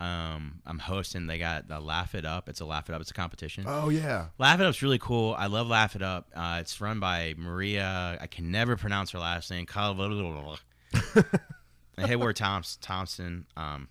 Um, 0.00 0.60
I'm 0.64 0.78
hosting. 0.78 1.26
They 1.26 1.38
got 1.38 1.66
the 1.66 1.80
Laugh 1.80 2.14
It 2.14 2.24
Up. 2.24 2.48
It's 2.48 2.60
a 2.60 2.64
Laugh 2.64 2.88
It 2.88 2.94
Up. 2.94 3.00
It's 3.00 3.10
a 3.10 3.14
competition. 3.14 3.64
Oh 3.66 3.88
yeah. 3.88 4.26
Laugh 4.38 4.60
It 4.60 4.66
Up's 4.66 4.80
really 4.82 4.98
cool. 4.98 5.34
I 5.36 5.46
love 5.46 5.66
Laugh 5.68 5.96
It 5.96 6.02
Up. 6.02 6.28
Uh, 6.34 6.58
it's 6.60 6.80
run 6.80 7.00
by 7.00 7.34
Maria. 7.36 8.16
I 8.20 8.26
can 8.28 8.50
never 8.50 8.76
pronounce 8.76 9.10
her 9.10 9.18
last 9.18 9.50
name. 9.50 9.66
Hayward 11.98 12.36
Thoms- 12.36 12.76
Thompson. 12.80 13.46
Um, 13.56 13.88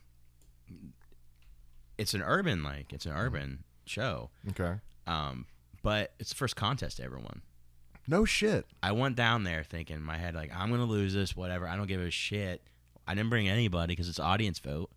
it's 1.97 2.13
an 2.13 2.21
urban 2.21 2.63
like 2.63 2.93
it's 2.93 3.05
an 3.05 3.13
urban 3.13 3.63
show. 3.85 4.29
Okay. 4.49 4.75
Um, 5.05 5.45
but 5.83 6.13
it's 6.19 6.29
the 6.29 6.35
first 6.35 6.55
contest 6.55 7.01
I 7.01 7.05
ever 7.05 7.17
won. 7.17 7.41
No 8.07 8.23
shit. 8.23 8.65
I 8.81 8.93
went 8.93 9.15
down 9.17 9.43
there 9.43 9.63
thinking 9.63 9.97
in 9.97 10.03
my 10.03 10.17
head 10.17 10.35
like 10.35 10.51
I'm 10.55 10.69
gonna 10.69 10.85
lose 10.85 11.13
this, 11.13 11.35
whatever. 11.35 11.67
I 11.67 11.75
don't 11.75 11.87
give 11.87 11.99
a 12.01 12.11
shit. 12.11 12.61
I 13.07 13.15
didn't 13.15 13.29
bring 13.29 13.47
anybody 13.49 13.93
because 13.93 14.09
it's 14.09 14.19
audience 14.19 14.59
vote, 14.59 14.89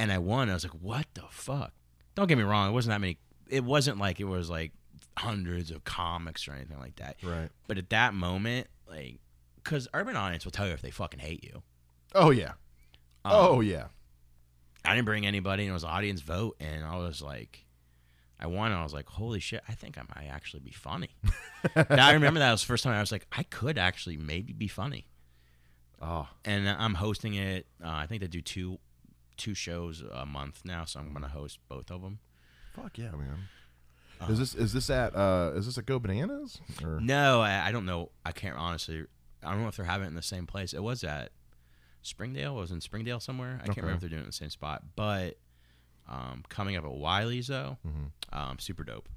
and 0.00 0.10
I 0.10 0.16
won. 0.16 0.48
I 0.48 0.54
was 0.54 0.64
like, 0.64 0.72
what 0.80 1.06
the 1.12 1.24
fuck? 1.30 1.72
Don't 2.14 2.26
get 2.26 2.38
me 2.38 2.44
wrong. 2.44 2.70
It 2.70 2.72
wasn't 2.72 2.94
that 2.94 3.00
many. 3.02 3.18
It 3.48 3.62
wasn't 3.62 3.98
like 3.98 4.18
it 4.18 4.24
was 4.24 4.48
like 4.48 4.72
hundreds 5.16 5.70
of 5.70 5.84
comics 5.84 6.48
or 6.48 6.52
anything 6.52 6.78
like 6.78 6.96
that. 6.96 7.16
Right. 7.22 7.50
But 7.68 7.76
at 7.76 7.90
that 7.90 8.14
moment, 8.14 8.68
like, 8.88 9.18
because 9.56 9.88
urban 9.92 10.16
audience 10.16 10.46
will 10.46 10.52
tell 10.52 10.66
you 10.66 10.72
if 10.72 10.80
they 10.80 10.90
fucking 10.90 11.20
hate 11.20 11.44
you. 11.44 11.62
Oh 12.14 12.30
yeah. 12.30 12.52
Um, 13.26 13.32
oh 13.34 13.60
yeah. 13.60 13.88
I 14.86 14.94
didn't 14.94 15.04
bring 15.04 15.26
anybody, 15.26 15.64
and 15.64 15.70
it 15.70 15.74
was 15.74 15.84
audience 15.84 16.22
vote, 16.22 16.56
and 16.58 16.82
I 16.82 16.96
was 16.96 17.20
like, 17.20 17.66
I 18.38 18.46
won. 18.46 18.72
And 18.72 18.80
I 18.80 18.82
was 18.82 18.94
like, 18.94 19.06
holy 19.06 19.38
shit, 19.38 19.62
I 19.68 19.72
think 19.72 19.98
I 19.98 20.02
might 20.16 20.28
actually 20.28 20.60
be 20.60 20.70
funny. 20.70 21.10
now 21.76 22.06
I 22.06 22.12
remember 22.12 22.40
that 22.40 22.52
was 22.52 22.62
the 22.62 22.66
first 22.66 22.84
time 22.84 22.94
I 22.94 23.00
was 23.00 23.12
like, 23.12 23.26
I 23.30 23.42
could 23.42 23.76
actually 23.76 24.16
maybe 24.16 24.54
be 24.54 24.68
funny. 24.68 25.08
Oh. 26.00 26.26
And 26.46 26.66
I'm 26.66 26.94
hosting 26.94 27.34
it. 27.34 27.66
Uh, 27.84 27.90
I 27.90 28.06
think 28.06 28.22
they 28.22 28.26
do 28.28 28.40
two 28.40 28.78
two 29.40 29.54
shows 29.54 30.02
a 30.12 30.24
month 30.26 30.60
now, 30.64 30.84
so 30.84 31.00
I'm 31.00 31.12
gonna 31.12 31.28
host 31.28 31.58
both 31.68 31.90
of 31.90 32.02
them. 32.02 32.18
Fuck 32.74 32.98
yeah, 32.98 33.10
man. 33.12 33.48
Is 34.28 34.38
this 34.38 34.54
is 34.54 34.72
this 34.74 34.90
at 34.90 35.16
uh 35.16 35.52
is 35.54 35.66
this 35.66 35.78
at 35.78 35.86
Go 35.86 35.98
Bananas 35.98 36.60
or 36.84 37.00
No, 37.00 37.40
I, 37.40 37.68
I 37.68 37.72
don't 37.72 37.86
know. 37.86 38.10
I 38.24 38.32
can't 38.32 38.56
honestly. 38.56 39.04
I 39.42 39.50
don't 39.52 39.62
know 39.62 39.68
if 39.68 39.76
they're 39.76 39.86
having 39.86 40.04
it 40.06 40.08
in 40.10 40.14
the 40.14 40.22
same 40.22 40.46
place. 40.46 40.74
It 40.74 40.82
was 40.82 41.02
at 41.02 41.30
Springdale. 42.02 42.58
It 42.58 42.60
was 42.60 42.70
in 42.70 42.80
Springdale 42.82 43.18
somewhere. 43.20 43.58
I 43.62 43.66
can't 43.66 43.78
remember 43.78 43.94
if 43.94 44.00
they're 44.00 44.10
doing 44.10 44.20
it 44.20 44.24
in 44.24 44.28
the 44.28 44.32
same 44.32 44.50
spot. 44.50 44.82
But 44.94 45.38
um, 46.08 46.44
coming 46.50 46.76
up 46.76 46.84
at 46.84 46.90
Wiley's 46.92 47.46
though, 47.46 47.78
Mhm. 47.86 48.10
um, 48.38 48.58
super 48.58 48.84
dope. 48.84 49.08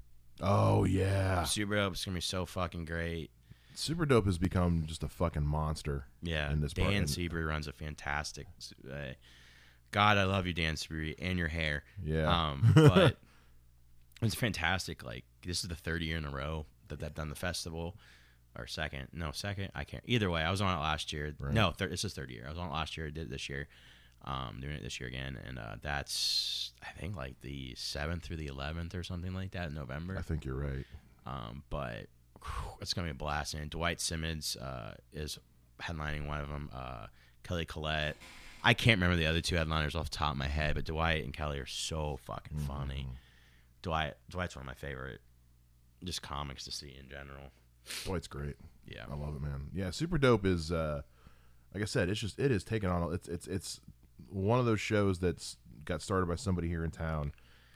Oh 0.42 0.86
yeah. 0.86 1.44
Super 1.44 1.76
dope. 1.76 1.94
It's 1.94 2.06
gonna 2.06 2.16
be 2.16 2.22
so 2.22 2.46
fucking 2.46 2.86
great. 2.86 3.30
Super 3.76 4.06
Dope 4.06 4.26
has 4.28 4.38
become 4.38 4.84
just 4.86 5.02
a 5.04 5.08
fucking 5.08 5.44
monster. 5.46 6.06
Yeah, 6.22 6.52
in 6.52 6.62
this. 6.62 6.74
Dan 6.74 7.08
Seabury 7.08 7.44
runs 7.44 7.68
a 7.68 7.74
fantastic. 7.74 8.46
Uh, 8.88 9.14
God, 9.94 10.18
I 10.18 10.24
love 10.26 10.48
you, 10.48 10.54
Dan 10.54 10.76
Seabury, 10.76 11.16
and 11.20 11.38
your 11.40 11.48
hair. 11.48 11.84
Yeah. 12.04 12.28
Um, 12.28 12.72
but 12.76 13.18
it's 14.22 14.36
fantastic. 14.36 15.04
Like 15.06 15.24
this 15.46 15.64
is 15.64 15.70
the 15.70 15.76
third 15.76 16.02
year 16.02 16.18
in 16.18 16.26
a 16.26 16.32
row 16.32 16.66
that 16.90 17.00
they've 17.00 17.14
done 17.14 17.30
the 17.30 17.36
festival, 17.36 17.96
or 18.58 18.68
second? 18.68 19.10
No, 19.14 19.32
second. 19.32 19.70
I 19.74 19.84
can't. 19.84 20.04
Either 20.06 20.30
way, 20.30 20.42
I 20.42 20.52
was 20.52 20.62
on 20.62 20.76
it 20.76 20.82
last 20.82 21.14
year. 21.14 21.34
Right. 21.40 21.54
No, 21.54 21.72
third. 21.72 21.92
This 21.92 22.04
is 22.04 22.14
third 22.14 22.32
year. 22.32 22.44
I 22.46 22.50
was 22.50 22.58
on 22.58 22.70
it 22.70 22.74
last 22.74 22.98
year. 22.98 23.08
I 23.08 23.10
did 23.12 23.28
it 23.28 23.30
this 23.30 23.48
year. 23.48 23.68
Um, 24.26 24.60
doing 24.62 24.74
it 24.74 24.82
this 24.84 25.00
year 25.00 25.10
again, 25.10 25.38
and 25.46 25.60
uh, 25.60 25.76
that's 25.82 26.72
I 26.82 26.98
think 27.00 27.16
like 27.16 27.40
the 27.42 27.76
seventh 27.76 28.24
through 28.24 28.38
the 28.38 28.48
eleventh 28.48 28.96
or 28.96 29.04
something 29.04 29.34
like 29.34 29.52
that 29.52 29.68
in 29.68 29.76
November. 29.76 30.18
I 30.18 30.22
think 30.22 30.44
you're 30.44 30.56
right. 30.56 30.86
Um, 31.26 31.64
but 31.70 32.08
whew, 32.42 32.72
it's 32.82 32.94
gonna 32.94 33.08
be 33.08 33.12
a 33.12 33.16
blast. 33.16 33.54
And 33.54 33.70
Dwight 33.70 34.02
Simmons 34.02 34.56
uh, 34.56 34.94
is 35.12 35.38
headlining 35.82 36.26
one 36.26 36.40
of 36.40 36.50
them. 36.50 36.70
Uh, 36.74 37.08
Kelly 37.44 37.66
Collette. 37.66 38.16
I 38.64 38.74
can't 38.74 38.98
remember 38.98 39.18
the 39.18 39.26
other 39.28 39.42
two 39.42 39.56
headliners 39.56 39.96
off 39.96 40.10
the 40.10 40.18
top 40.18 40.32
of 40.32 40.38
my 40.38 40.48
head, 40.48 40.76
but 40.76 40.86
Dwight 40.86 41.24
and 41.24 41.34
Kelly 41.34 41.60
are 41.60 41.66
so 41.66 42.18
fucking 42.24 42.58
funny. 42.60 43.08
Dwight 43.82 44.14
Dwight's 44.30 44.56
one 44.56 44.64
of 44.64 44.68
my 44.68 44.74
favorite 44.74 45.20
just 46.04 46.22
comics 46.22 46.64
to 46.66 46.72
see 46.72 46.96
in 47.00 47.10
general. 47.10 47.52
Dwight's 48.06 48.28
great. 48.28 48.56
Yeah. 48.88 49.04
I 49.12 49.16
love 49.16 49.36
it, 49.36 49.42
man. 49.42 49.68
Yeah, 49.74 49.90
Super 49.92 50.18
Dope 50.18 50.46
is 50.46 50.72
uh 50.72 51.02
like 51.74 51.82
I 51.82 51.86
said, 51.86 52.10
it's 52.10 52.20
just 52.20 52.40
it 52.40 52.52
is 52.52 52.64
taking 52.64 52.90
on 52.90 53.14
it's 53.14 53.28
it's 53.28 53.48
it's 53.48 53.82
one 54.30 54.60
of 54.60 54.66
those 54.66 54.80
shows 54.80 55.20
that's 55.20 55.58
got 55.86 56.02
started 56.02 56.28
by 56.28 56.36
somebody 56.36 56.68
here 56.70 56.86
in 56.86 56.92
town 56.92 57.34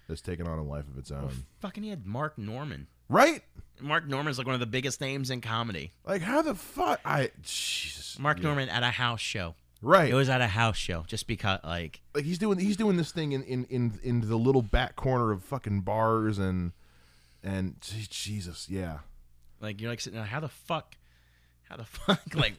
that's 0.07 0.21
taken 0.21 0.47
on 0.47 0.57
a 0.57 0.63
life 0.63 0.85
of 0.87 0.97
its 0.97 1.11
own. 1.11 1.29
Fucking 1.59 1.83
he 1.83 1.89
had 1.89 2.05
Mark 2.05 2.37
Norman. 2.37 2.87
Right? 3.09 3.41
Mark 3.81 4.07
Norman's 4.07 4.37
like 4.37 4.47
one 4.47 4.53
of 4.53 4.59
the 4.61 4.65
biggest 4.65 5.01
names 5.01 5.29
in 5.29 5.41
comedy. 5.41 5.91
Like 6.05 6.21
how 6.21 6.41
the 6.41 6.55
fuck 6.55 7.01
I 7.03 7.31
Jesus. 7.43 8.17
Mark 8.19 8.37
Yeah. 8.37 8.43
Norman 8.45 8.69
at 8.69 8.83
a 8.83 8.91
house 8.91 9.19
show. 9.19 9.55
Right. 9.81 10.09
It 10.09 10.15
was 10.15 10.29
at 10.29 10.41
a 10.41 10.47
house 10.47 10.77
show 10.77 11.03
just 11.07 11.27
because 11.27 11.59
like 11.63 12.01
like 12.13 12.25
he's 12.25 12.37
doing 12.39 12.57
he's 12.59 12.77
doing 12.77 12.97
this 12.97 13.11
thing 13.11 13.31
in 13.31 13.43
in 13.43 13.65
in, 13.65 13.99
in 14.03 14.21
the 14.21 14.37
little 14.37 14.61
back 14.61 14.95
corner 14.95 15.31
of 15.31 15.43
fucking 15.43 15.81
bars 15.81 16.39
and 16.39 16.71
and 17.43 17.75
Jesus, 17.81 18.67
yeah. 18.69 18.99
Like 19.59 19.79
you're 19.81 19.89
like 19.89 20.01
sitting 20.01 20.17
there, 20.17 20.27
how 20.27 20.39
the 20.39 20.49
fuck, 20.49 20.95
how 21.69 21.77
the 21.77 21.85
fuck, 21.85 22.21
like 22.35 22.55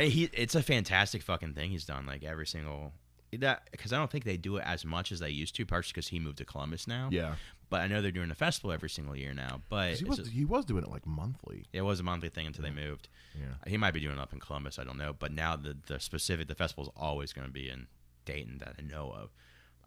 he. 0.00 0.30
It's 0.32 0.54
a 0.54 0.62
fantastic 0.62 1.22
fucking 1.22 1.54
thing 1.54 1.70
he's 1.70 1.84
done. 1.84 2.06
Like 2.06 2.24
every 2.24 2.46
single 2.46 2.92
that 3.36 3.68
because 3.70 3.92
I 3.92 3.98
don't 3.98 4.10
think 4.10 4.24
they 4.24 4.36
do 4.36 4.56
it 4.56 4.64
as 4.66 4.84
much 4.84 5.12
as 5.12 5.20
they 5.20 5.30
used 5.30 5.54
to, 5.56 5.66
partially 5.66 5.92
because 5.92 6.08
he 6.08 6.18
moved 6.18 6.38
to 6.38 6.44
Columbus 6.44 6.86
now. 6.86 7.08
Yeah. 7.12 7.34
But 7.70 7.82
I 7.82 7.86
know 7.86 8.00
they're 8.00 8.10
doing 8.10 8.30
a 8.30 8.34
festival 8.34 8.72
every 8.72 8.88
single 8.88 9.14
year 9.14 9.34
now. 9.34 9.60
But 9.68 9.98
He 9.98 10.04
was 10.04 10.18
just- 10.18 10.30
he 10.30 10.44
was 10.44 10.64
doing 10.64 10.82
it 10.84 10.90
like 10.90 11.06
monthly. 11.06 11.66
it 11.72 11.82
was 11.82 12.00
a 12.00 12.02
monthly 12.02 12.30
thing 12.30 12.46
until 12.46 12.62
they 12.64 12.70
moved. 12.70 13.08
Yeah. 13.38 13.54
He 13.66 13.76
might 13.76 13.92
be 13.92 14.00
doing 14.00 14.16
it 14.16 14.20
up 14.20 14.32
in 14.32 14.40
Columbus. 14.40 14.78
I 14.78 14.84
don't 14.84 14.96
know. 14.96 15.12
But 15.12 15.32
now 15.32 15.54
the 15.56 15.76
the 15.86 16.00
specific 16.00 16.48
the 16.48 16.54
festival 16.54 16.84
is 16.84 16.90
always 16.96 17.32
going 17.32 17.46
to 17.46 17.52
be 17.52 17.68
in 17.68 17.86
Dayton 18.24 18.58
that 18.58 18.76
I 18.78 18.82
know 18.82 19.10
of. 19.10 19.30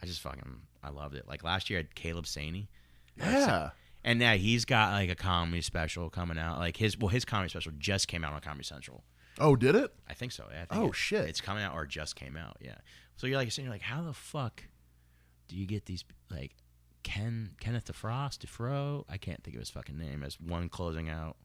I 0.01 0.05
just 0.05 0.21
fucking 0.21 0.61
I 0.83 0.89
loved 0.89 1.15
it. 1.15 1.27
Like 1.27 1.43
last 1.43 1.69
year, 1.69 1.79
I 1.79 1.81
had 1.83 1.95
Caleb 1.95 2.25
Saney. 2.25 2.67
Yeah. 3.17 3.71
And 4.03 4.17
now 4.19 4.33
he's 4.33 4.65
got 4.65 4.93
like 4.93 5.09
a 5.09 5.15
comedy 5.15 5.61
special 5.61 6.09
coming 6.09 6.37
out. 6.39 6.57
Like 6.59 6.77
his 6.77 6.97
well, 6.97 7.09
his 7.09 7.25
comedy 7.25 7.49
special 7.49 7.71
just 7.77 8.07
came 8.07 8.23
out 8.23 8.33
on 8.33 8.41
Comedy 8.41 8.63
Central. 8.63 9.03
Oh, 9.39 9.55
did 9.55 9.75
it? 9.75 9.93
I 10.09 10.13
think 10.13 10.31
so. 10.31 10.47
Yeah, 10.51 10.63
I 10.63 10.65
think 10.65 10.83
Oh, 10.83 10.87
it- 10.89 10.95
shit. 10.95 11.25
It's 11.29 11.41
coming 11.41 11.63
out 11.63 11.73
or 11.73 11.85
just 11.85 12.15
came 12.15 12.35
out. 12.35 12.57
Yeah. 12.61 12.75
So 13.15 13.27
you're 13.27 13.37
like 13.37 13.51
saying, 13.51 13.65
you're 13.65 13.73
like, 13.73 13.81
how 13.83 14.01
the 14.03 14.13
fuck 14.13 14.63
do 15.47 15.55
you 15.55 15.65
get 15.67 15.85
these 15.85 16.03
like 16.31 16.55
Ken 17.03 17.51
Kenneth 17.59 17.85
DeFrost 17.91 18.39
DeFro? 18.45 19.03
I 19.09 19.17
can't 19.17 19.43
think 19.43 19.55
of 19.55 19.59
his 19.61 19.69
fucking 19.69 19.97
name 19.97 20.23
as 20.23 20.39
one 20.39 20.69
closing 20.69 21.09
out. 21.09 21.35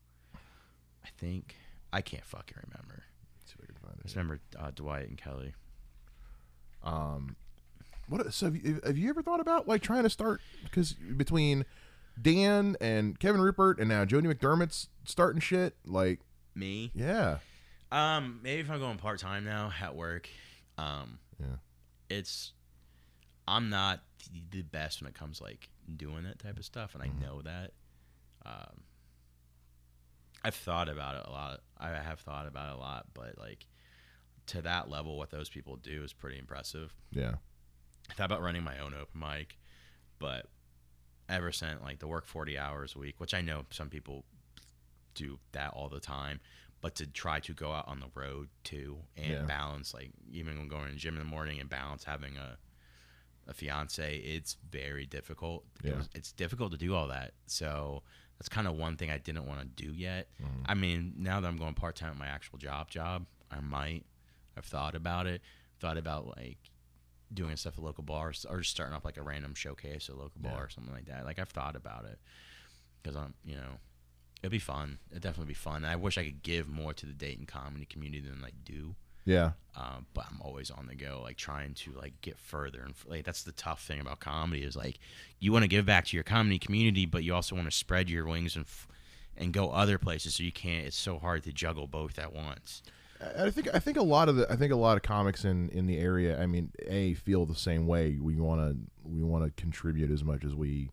I 1.04 1.08
think 1.18 1.56
I 1.92 2.00
can't 2.00 2.24
fucking 2.24 2.56
remember. 2.66 3.04
Let's 3.40 3.52
see 3.52 3.56
if 3.58 3.64
I 3.64 3.66
can 3.66 3.74
find 3.76 3.94
I 3.98 4.02
just 4.02 4.16
remember 4.16 4.40
uh, 4.58 4.70
Dwight 4.74 5.08
and 5.08 5.16
Kelly. 5.18 5.54
Um, 6.82 7.36
what? 8.08 8.32
So 8.32 8.46
have 8.46 8.56
you, 8.56 8.80
have 8.84 8.98
you 8.98 9.08
ever 9.10 9.22
thought 9.22 9.40
about 9.40 9.66
like 9.68 9.82
trying 9.82 10.02
to 10.04 10.10
start? 10.10 10.40
Because 10.64 10.92
between 10.92 11.64
Dan 12.20 12.76
and 12.80 13.18
Kevin 13.18 13.40
Rupert 13.40 13.78
and 13.78 13.88
now 13.88 14.04
Jodi 14.04 14.28
McDermitt's 14.28 14.88
starting 15.04 15.40
shit. 15.40 15.76
Like, 15.84 16.20
Me? 16.54 16.90
yeah, 16.94 17.38
Um, 17.92 18.40
maybe 18.42 18.60
if 18.60 18.70
I'm 18.70 18.78
going 18.80 18.98
part 18.98 19.18
time 19.20 19.44
now 19.44 19.72
at 19.80 19.94
work, 19.94 20.28
um, 20.78 21.18
yeah, 21.40 21.56
it's 22.08 22.52
I'm 23.48 23.68
not 23.70 24.00
the- 24.32 24.42
the 24.50 24.62
best 24.62 25.00
when 25.02 25.08
it 25.08 25.14
comes 25.14 25.40
like 25.40 25.68
doing 25.96 26.24
that 26.24 26.38
type 26.38 26.58
of 26.58 26.64
stuff, 26.64 26.94
and 26.94 27.02
I 27.02 27.08
know 27.08 27.42
that. 27.42 27.72
Um, 28.44 28.82
I've 30.44 30.54
thought 30.54 30.88
about 30.88 31.16
it 31.16 31.26
a 31.26 31.30
lot. 31.30 31.60
I 31.76 31.88
have 31.90 32.20
thought 32.20 32.46
about 32.46 32.70
it 32.70 32.76
a 32.76 32.78
lot, 32.78 33.06
but 33.14 33.36
like 33.38 33.66
to 34.46 34.62
that 34.62 34.88
level, 34.88 35.16
what 35.18 35.30
those 35.30 35.48
people 35.48 35.76
do 35.76 36.04
is 36.04 36.12
pretty 36.12 36.38
impressive. 36.38 36.94
yeah. 37.10 37.36
I 38.08 38.14
thought 38.14 38.26
about 38.26 38.40
running 38.42 38.62
my 38.62 38.78
own 38.78 38.94
open 38.94 39.18
mic, 39.20 39.58
but 40.20 40.48
ever 41.28 41.50
since 41.50 41.82
like 41.82 41.98
the 41.98 42.06
work 42.06 42.24
40 42.24 42.56
hours 42.56 42.94
a 42.94 43.00
week, 43.00 43.18
which 43.18 43.34
I 43.34 43.40
know 43.40 43.66
some 43.70 43.90
people 43.90 44.24
do 45.14 45.40
that 45.50 45.72
all 45.72 45.88
the 45.88 45.98
time, 45.98 46.38
but 46.80 46.94
to 46.96 47.06
try 47.08 47.40
to 47.40 47.52
go 47.52 47.72
out 47.72 47.88
on 47.88 47.98
the 47.98 48.06
road 48.14 48.48
too 48.62 48.98
and 49.16 49.26
Yeah. 49.26 49.42
balance 49.42 49.92
like 49.92 50.12
even 50.30 50.68
going 50.68 50.86
to 50.86 50.92
the 50.92 50.98
gym 50.98 51.14
in 51.14 51.18
the 51.18 51.24
morning 51.28 51.58
and 51.58 51.68
balance 51.68 52.04
having 52.04 52.36
a 52.36 52.58
a 53.48 53.54
fiance, 53.54 54.16
it's 54.18 54.56
very 54.70 55.06
difficult. 55.06 55.64
It 55.84 55.96
was- 55.96 56.08
it's 56.14 56.32
difficult 56.32 56.72
to 56.72 56.78
do 56.78 56.94
all 56.94 57.08
that. 57.08 57.32
So 57.46 58.02
that's 58.38 58.48
kind 58.48 58.66
of 58.66 58.74
one 58.74 58.96
thing 58.96 59.10
I 59.10 59.18
didn't 59.18 59.46
want 59.46 59.60
to 59.60 59.66
do 59.66 59.92
yet. 59.94 60.28
Mm-hmm. 60.42 60.62
I 60.66 60.74
mean, 60.74 61.14
now 61.16 61.40
that 61.40 61.48
I'm 61.48 61.56
going 61.56 61.74
part 61.74 61.96
time 61.96 62.10
at 62.10 62.16
my 62.18 62.26
actual 62.26 62.58
job, 62.58 62.90
job, 62.90 63.26
I 63.50 63.60
might. 63.60 64.04
I've 64.56 64.64
thought 64.64 64.94
about 64.94 65.26
it. 65.26 65.42
Thought 65.80 65.96
about 65.98 66.26
like 66.36 66.58
doing 67.32 67.56
stuff 67.56 67.74
at 67.76 67.84
local 67.84 68.04
bars 68.04 68.46
or 68.48 68.58
just 68.58 68.70
starting 68.70 68.94
up 68.94 69.04
like 69.04 69.16
a 69.16 69.22
random 69.22 69.54
showcase 69.54 70.08
at 70.08 70.14
a 70.14 70.18
local 70.18 70.40
bar 70.40 70.64
or 70.64 70.68
something 70.70 70.92
like 70.94 71.06
that. 71.06 71.24
Like 71.24 71.38
I've 71.38 71.48
thought 71.50 71.76
about 71.76 72.04
it 72.04 72.18
because 73.02 73.16
I'm, 73.16 73.34
you 73.44 73.56
know, 73.56 73.78
it'd 74.42 74.50
be 74.52 74.58
fun. 74.58 74.98
It'd 75.10 75.22
definitely 75.22 75.50
be 75.50 75.54
fun. 75.54 75.84
I 75.84 75.96
wish 75.96 76.16
I 76.18 76.24
could 76.24 76.42
give 76.42 76.68
more 76.68 76.92
to 76.94 77.06
the 77.06 77.12
Dayton 77.12 77.46
comedy 77.46 77.84
community 77.84 78.26
than 78.28 78.42
I 78.44 78.50
do. 78.64 78.94
Yeah. 79.26 79.52
Um, 79.76 80.06
but 80.14 80.24
I'm 80.30 80.40
always 80.40 80.70
on 80.70 80.86
the 80.86 80.94
go, 80.94 81.20
like 81.22 81.36
trying 81.36 81.74
to 81.74 81.92
like 81.92 82.14
get 82.22 82.38
further 82.38 82.80
and 82.80 82.94
like 83.06 83.26
that's 83.26 83.42
the 83.42 83.52
tough 83.52 83.82
thing 83.84 84.00
about 84.00 84.20
comedy 84.20 84.62
is 84.62 84.74
like 84.74 84.98
you 85.38 85.52
want 85.52 85.64
to 85.64 85.68
give 85.68 85.84
back 85.84 86.06
to 86.06 86.16
your 86.16 86.24
comedy 86.24 86.58
community, 86.58 87.04
but 87.04 87.22
you 87.24 87.34
also 87.34 87.54
want 87.54 87.70
to 87.70 87.76
spread 87.76 88.08
your 88.08 88.26
wings 88.26 88.56
and 88.56 88.64
f- 88.64 88.88
and 89.36 89.52
go 89.52 89.70
other 89.70 89.98
places. 89.98 90.36
So 90.36 90.44
you 90.44 90.52
can't. 90.52 90.86
It's 90.86 90.96
so 90.96 91.18
hard 91.18 91.44
to 91.44 91.52
juggle 91.52 91.86
both 91.86 92.18
at 92.18 92.32
once. 92.32 92.82
I 93.38 93.50
think 93.50 93.68
I 93.74 93.78
think 93.78 93.96
a 93.96 94.02
lot 94.02 94.28
of 94.28 94.36
the 94.36 94.50
I 94.50 94.56
think 94.56 94.72
a 94.72 94.76
lot 94.76 94.96
of 94.96 95.02
comics 95.02 95.44
in 95.44 95.68
in 95.70 95.86
the 95.86 95.98
area. 95.98 96.40
I 96.40 96.46
mean, 96.46 96.72
a 96.86 97.14
feel 97.14 97.44
the 97.44 97.54
same 97.54 97.86
way. 97.86 98.18
We 98.20 98.36
want 98.36 98.60
to 98.60 98.76
we 99.04 99.22
want 99.22 99.44
to 99.44 99.50
contribute 99.60 100.10
as 100.10 100.24
much 100.24 100.44
as 100.44 100.54
we 100.54 100.90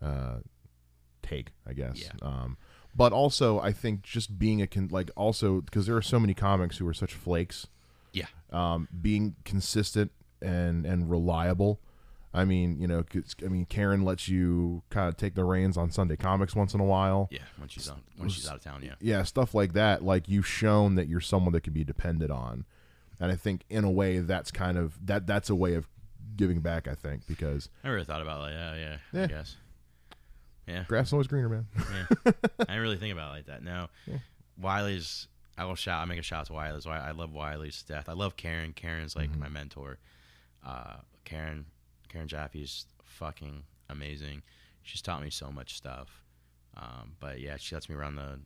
uh, 0.00 0.36
take. 1.22 1.52
I 1.66 1.72
guess. 1.72 2.00
Yeah. 2.00 2.12
Um, 2.22 2.56
but 2.94 3.12
also, 3.12 3.58
I 3.60 3.72
think 3.72 4.02
just 4.02 4.38
being 4.38 4.60
a 4.62 4.66
con- 4.66 4.88
like 4.90 5.10
also 5.16 5.60
because 5.62 5.86
there 5.86 5.96
are 5.96 6.02
so 6.02 6.18
many 6.20 6.34
comics 6.34 6.78
who 6.78 6.86
are 6.88 6.94
such 6.94 7.14
flakes. 7.14 7.66
Yeah. 8.12 8.26
Um, 8.52 8.88
being 9.00 9.36
consistent 9.44 10.10
and 10.42 10.84
and 10.84 11.10
reliable. 11.10 11.80
I 12.34 12.46
mean, 12.46 12.80
you 12.80 12.86
know, 12.86 13.04
I 13.44 13.48
mean, 13.48 13.66
Karen 13.66 14.04
lets 14.04 14.26
you 14.26 14.82
kind 14.88 15.06
of 15.08 15.18
take 15.18 15.34
the 15.34 15.44
reins 15.44 15.76
on 15.76 15.90
Sunday 15.90 16.16
comics 16.16 16.56
once 16.56 16.72
in 16.72 16.80
a 16.80 16.84
while. 16.84 17.28
Yeah, 17.30 17.40
when 17.58 17.68
she's 17.68 17.88
on 17.88 18.00
when 18.16 18.28
she's 18.30 18.48
out 18.48 18.56
of 18.56 18.62
town. 18.62 18.82
Yeah. 18.82 18.94
yeah, 19.00 19.22
stuff 19.22 19.54
like 19.54 19.74
that. 19.74 20.02
Like 20.02 20.28
you've 20.28 20.46
shown 20.46 20.94
that 20.94 21.08
you're 21.08 21.20
someone 21.20 21.52
that 21.52 21.62
can 21.62 21.72
be 21.74 21.84
depended 21.84 22.30
on, 22.30 22.64
and 23.20 23.30
I 23.30 23.36
think 23.36 23.64
in 23.68 23.84
a 23.84 23.90
way 23.90 24.18
that's 24.20 24.50
kind 24.50 24.78
of 24.78 24.98
that 25.06 25.26
that's 25.26 25.50
a 25.50 25.54
way 25.54 25.74
of 25.74 25.86
giving 26.36 26.60
back. 26.60 26.88
I 26.88 26.94
think 26.94 27.26
because 27.26 27.68
I 27.84 27.88
never 27.88 28.02
thought 28.04 28.22
about 28.22 28.38
it 28.38 28.42
like 28.44 28.52
yeah, 28.52 28.74
yeah, 28.76 28.96
Yeah. 29.12 29.22
I 29.24 29.26
guess. 29.26 29.56
Yeah. 30.66 30.84
grass 30.86 31.08
is 31.08 31.12
always 31.12 31.26
greener, 31.26 31.48
man. 31.48 31.66
yeah. 31.76 32.32
I 32.60 32.64
didn't 32.64 32.80
really 32.80 32.96
think 32.96 33.12
about 33.12 33.30
it 33.30 33.36
like 33.36 33.46
that. 33.46 33.62
No. 33.62 33.88
Wiley's 34.60 35.28
I 35.58 35.64
will 35.64 35.74
shout 35.74 36.00
I 36.00 36.04
make 36.06 36.18
a 36.18 36.22
shout 36.22 36.40
out 36.40 36.46
to 36.46 36.52
Wiley's. 36.54 36.84
Wi- 36.84 37.06
I 37.06 37.10
love 37.12 37.32
Wiley's 37.32 37.82
death. 37.82 38.08
I 38.08 38.12
love 38.12 38.36
Karen. 38.36 38.72
Karen's 38.72 39.14
like 39.16 39.36
my 39.36 39.48
mentor. 39.48 39.98
Uh, 40.64 40.96
Karen 41.24 41.66
Karen 42.08 42.28
Jaffe's 42.28 42.86
fucking 43.04 43.64
amazing. 43.90 44.42
She's 44.82 45.02
taught 45.02 45.22
me 45.22 45.30
so 45.30 45.50
much 45.50 45.76
stuff. 45.76 46.22
Um, 46.76 47.12
but 47.20 47.40
yeah, 47.40 47.56
she 47.58 47.74
lets 47.74 47.88
me 47.88 47.94
run 47.94 48.14
the 48.16 48.40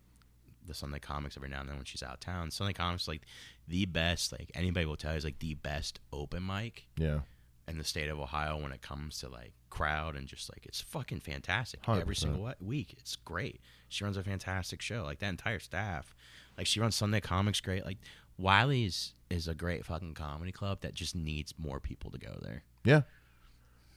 the 0.66 0.74
Sunday 0.74 0.98
comics 0.98 1.36
every 1.36 1.48
now 1.48 1.60
and 1.60 1.68
then 1.68 1.76
when 1.76 1.84
she's 1.84 2.02
out 2.02 2.14
of 2.14 2.20
town. 2.20 2.50
Sunday 2.50 2.72
comics 2.72 3.06
like 3.06 3.22
the 3.68 3.84
best, 3.84 4.32
like 4.32 4.50
anybody 4.54 4.84
will 4.84 4.96
tell 4.96 5.12
you 5.12 5.18
is 5.18 5.24
like 5.24 5.38
the 5.38 5.54
best 5.54 6.00
open 6.12 6.44
mic 6.44 6.86
Yeah, 6.96 7.20
in 7.68 7.78
the 7.78 7.84
state 7.84 8.08
of 8.08 8.18
Ohio 8.20 8.56
when 8.60 8.72
it 8.72 8.82
comes 8.82 9.18
to 9.20 9.28
like 9.28 9.52
crowd 9.70 10.14
and 10.16 10.26
just 10.26 10.48
like 10.50 10.64
it's 10.64 10.80
fucking 10.80 11.20
fantastic 11.20 11.80
every 11.88 12.14
100%. 12.14 12.18
single 12.18 12.52
week. 12.60 12.94
It's 12.98 13.16
great. 13.16 13.60
She 13.88 14.04
runs 14.04 14.16
a 14.16 14.22
fantastic 14.22 14.80
show. 14.80 15.02
Like 15.04 15.18
that 15.18 15.28
entire 15.28 15.58
staff. 15.58 16.14
Like 16.56 16.66
she 16.66 16.80
runs 16.80 16.94
Sunday 16.94 17.20
comics 17.20 17.60
great. 17.60 17.84
Like 17.84 17.98
Wiley's 18.38 19.14
is 19.30 19.48
a 19.48 19.54
great 19.54 19.84
fucking 19.84 20.14
comedy 20.14 20.52
club 20.52 20.80
that 20.82 20.94
just 20.94 21.16
needs 21.16 21.54
more 21.58 21.80
people 21.80 22.10
to 22.10 22.18
go 22.18 22.38
there. 22.42 22.62
yeah. 22.84 23.02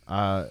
Uh, 0.08 0.46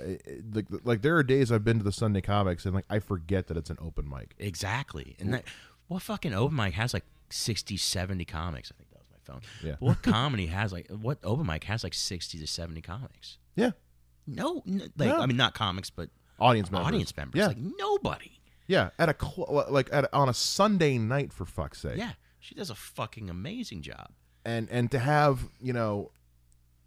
like 0.55 0.67
like 0.85 1.03
there 1.03 1.17
are 1.17 1.25
days 1.25 1.51
I've 1.51 1.65
been 1.65 1.79
to 1.79 1.85
the 1.85 1.91
Sunday 1.91 2.21
comics 2.21 2.65
and 2.65 2.77
like 2.77 2.85
I 2.89 3.01
forget 3.01 3.49
that 3.49 3.57
it's 3.57 3.71
an 3.71 3.79
open 3.83 4.09
mic. 4.09 4.37
Exactly. 4.39 5.17
And 5.19 5.35
that 5.35 5.45
what 5.89 6.03
fucking 6.03 6.33
open 6.33 6.57
mic 6.57 6.75
has 6.75 6.95
like 6.95 7.05
60, 7.31 7.77
70 7.77 8.25
comics. 8.25 8.71
I 8.71 8.79
think 8.79 8.88
that 8.88 8.88
was 8.88 8.88
my 8.88 8.88
phone. 9.33 9.41
Yeah. 9.63 9.73
But 9.81 9.83
what 9.83 10.03
comedy 10.03 10.47
has 10.47 10.73
like 10.73 10.89
what 10.91 11.19
open 11.25 11.47
mic 11.47 11.65
has 11.65 11.85
like 11.85 11.95
60 11.95 12.39
to 12.39 12.47
70 12.47 12.81
comics? 12.83 13.39
Yeah, 13.57 13.71
No, 14.27 14.63
n- 14.67 14.93
like 14.97 15.09
No. 15.09 15.21
I 15.21 15.27
mean 15.27 15.37
not 15.37 15.55
comics 15.55 15.91
but 15.91 16.11
audience 16.41 16.71
members. 16.71 16.87
audience 16.89 17.17
members. 17.17 17.39
Yeah, 17.39 17.47
Like 17.49 17.59
nobody. 17.59 18.41
yeah. 18.67 18.91
At 18.99 19.09
a 19.09 19.17
cl- 19.21 19.67
like 19.71 19.89
at 19.93 20.13
on 20.13 20.29
a 20.29 20.35
Sunday 20.35 20.99
night 20.99 21.33
for 21.33 21.45
fuck's 21.45 21.81
sake. 21.81 21.97
Yeah. 21.99 22.13
She 22.41 22.55
does 22.55 22.71
a 22.71 22.75
fucking 22.75 23.29
amazing 23.31 23.83
job. 23.83 24.11
and 24.45 24.69
and 24.71 24.91
to 24.93 24.99
have 24.99 25.49
you 25.61 25.73
know 25.73 26.11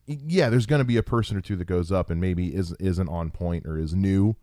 yeah 0.08 0.50
there's 0.50 0.66
going 0.66 0.80
to 0.80 0.86
be 0.86 0.98
a 0.98 1.04
person 1.04 1.38
or 1.38 1.42
two 1.42 1.56
that 1.56 1.66
goes 1.66 1.92
up 1.92 2.10
and 2.10 2.20
maybe 2.20 2.56
is 2.56 2.72
isn't 2.80 3.08
on 3.10 3.30
point 3.30 3.66
or 3.66 3.78
is 3.78 3.94
new 3.94 4.36